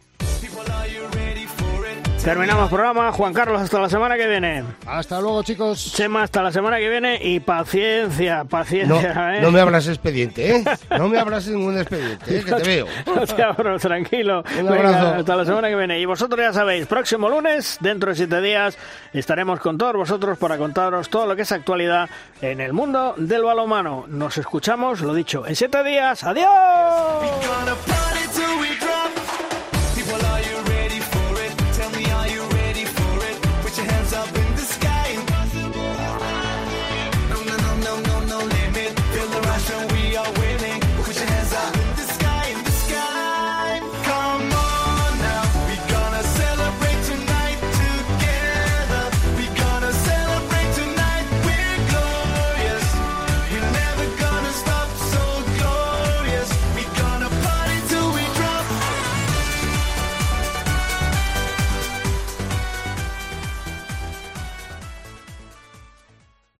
Terminamos 2.26 2.70
programa. 2.72 3.12
Juan 3.12 3.34
Carlos, 3.34 3.62
hasta 3.62 3.80
la 3.80 3.88
semana 3.88 4.18
que 4.18 4.28
viene. 4.28 4.64
Hasta 4.88 5.22
luego, 5.22 5.44
chicos. 5.44 5.94
Chema, 5.94 6.24
hasta 6.24 6.42
la 6.42 6.52
semana 6.52 6.80
que 6.80 6.90
viene. 6.90 7.20
Y 7.22 7.40
paciencia, 7.40 8.46
paciencia. 8.46 9.14
No, 9.14 9.32
¿eh? 9.32 9.42
no 9.42 9.52
me 9.52 9.60
abras 9.60 9.88
expediente, 9.88 10.56
¿eh? 10.56 10.64
No 10.98 11.08
me 11.08 11.20
abras 11.20 11.48
ningún 11.48 11.78
expediente, 11.78 12.40
¿eh? 12.40 12.44
Que 12.44 12.52
te 12.52 12.64
veo. 12.64 12.88
No 13.06 13.28
te 13.28 13.44
abro, 13.44 13.78
tranquilo. 13.78 14.44
Un 14.60 14.68
abrazo. 14.68 15.08
hasta 15.20 15.36
la 15.36 15.46
semana 15.46 15.70
que 15.70 15.76
viene. 15.76 16.00
Y 16.00 16.06
vosotros 16.06 16.40
ya 16.44 16.52
sabéis, 16.52 16.88
próximo 16.88 17.30
lunes, 17.30 17.78
dentro 17.80 18.10
de 18.10 18.16
siete 18.16 18.42
días, 18.42 18.76
estaremos 19.14 19.60
con 19.60 19.78
todos 19.78 19.94
vosotros 19.94 20.40
para 20.40 20.58
contaros 20.58 21.10
todo 21.10 21.28
lo 21.28 21.36
que 21.36 21.44
es 21.44 21.52
actualidad 21.52 22.10
en 22.42 22.60
el 22.60 22.74
mundo 22.74 23.14
del 23.18 23.44
balonmano. 23.44 24.06
Nos 24.08 24.40
escuchamos, 24.40 25.02
lo 25.02 25.14
dicho, 25.14 25.46
en 25.46 25.56
siete 25.56 25.84
días. 25.84 26.24
¡Adiós! 26.24 26.50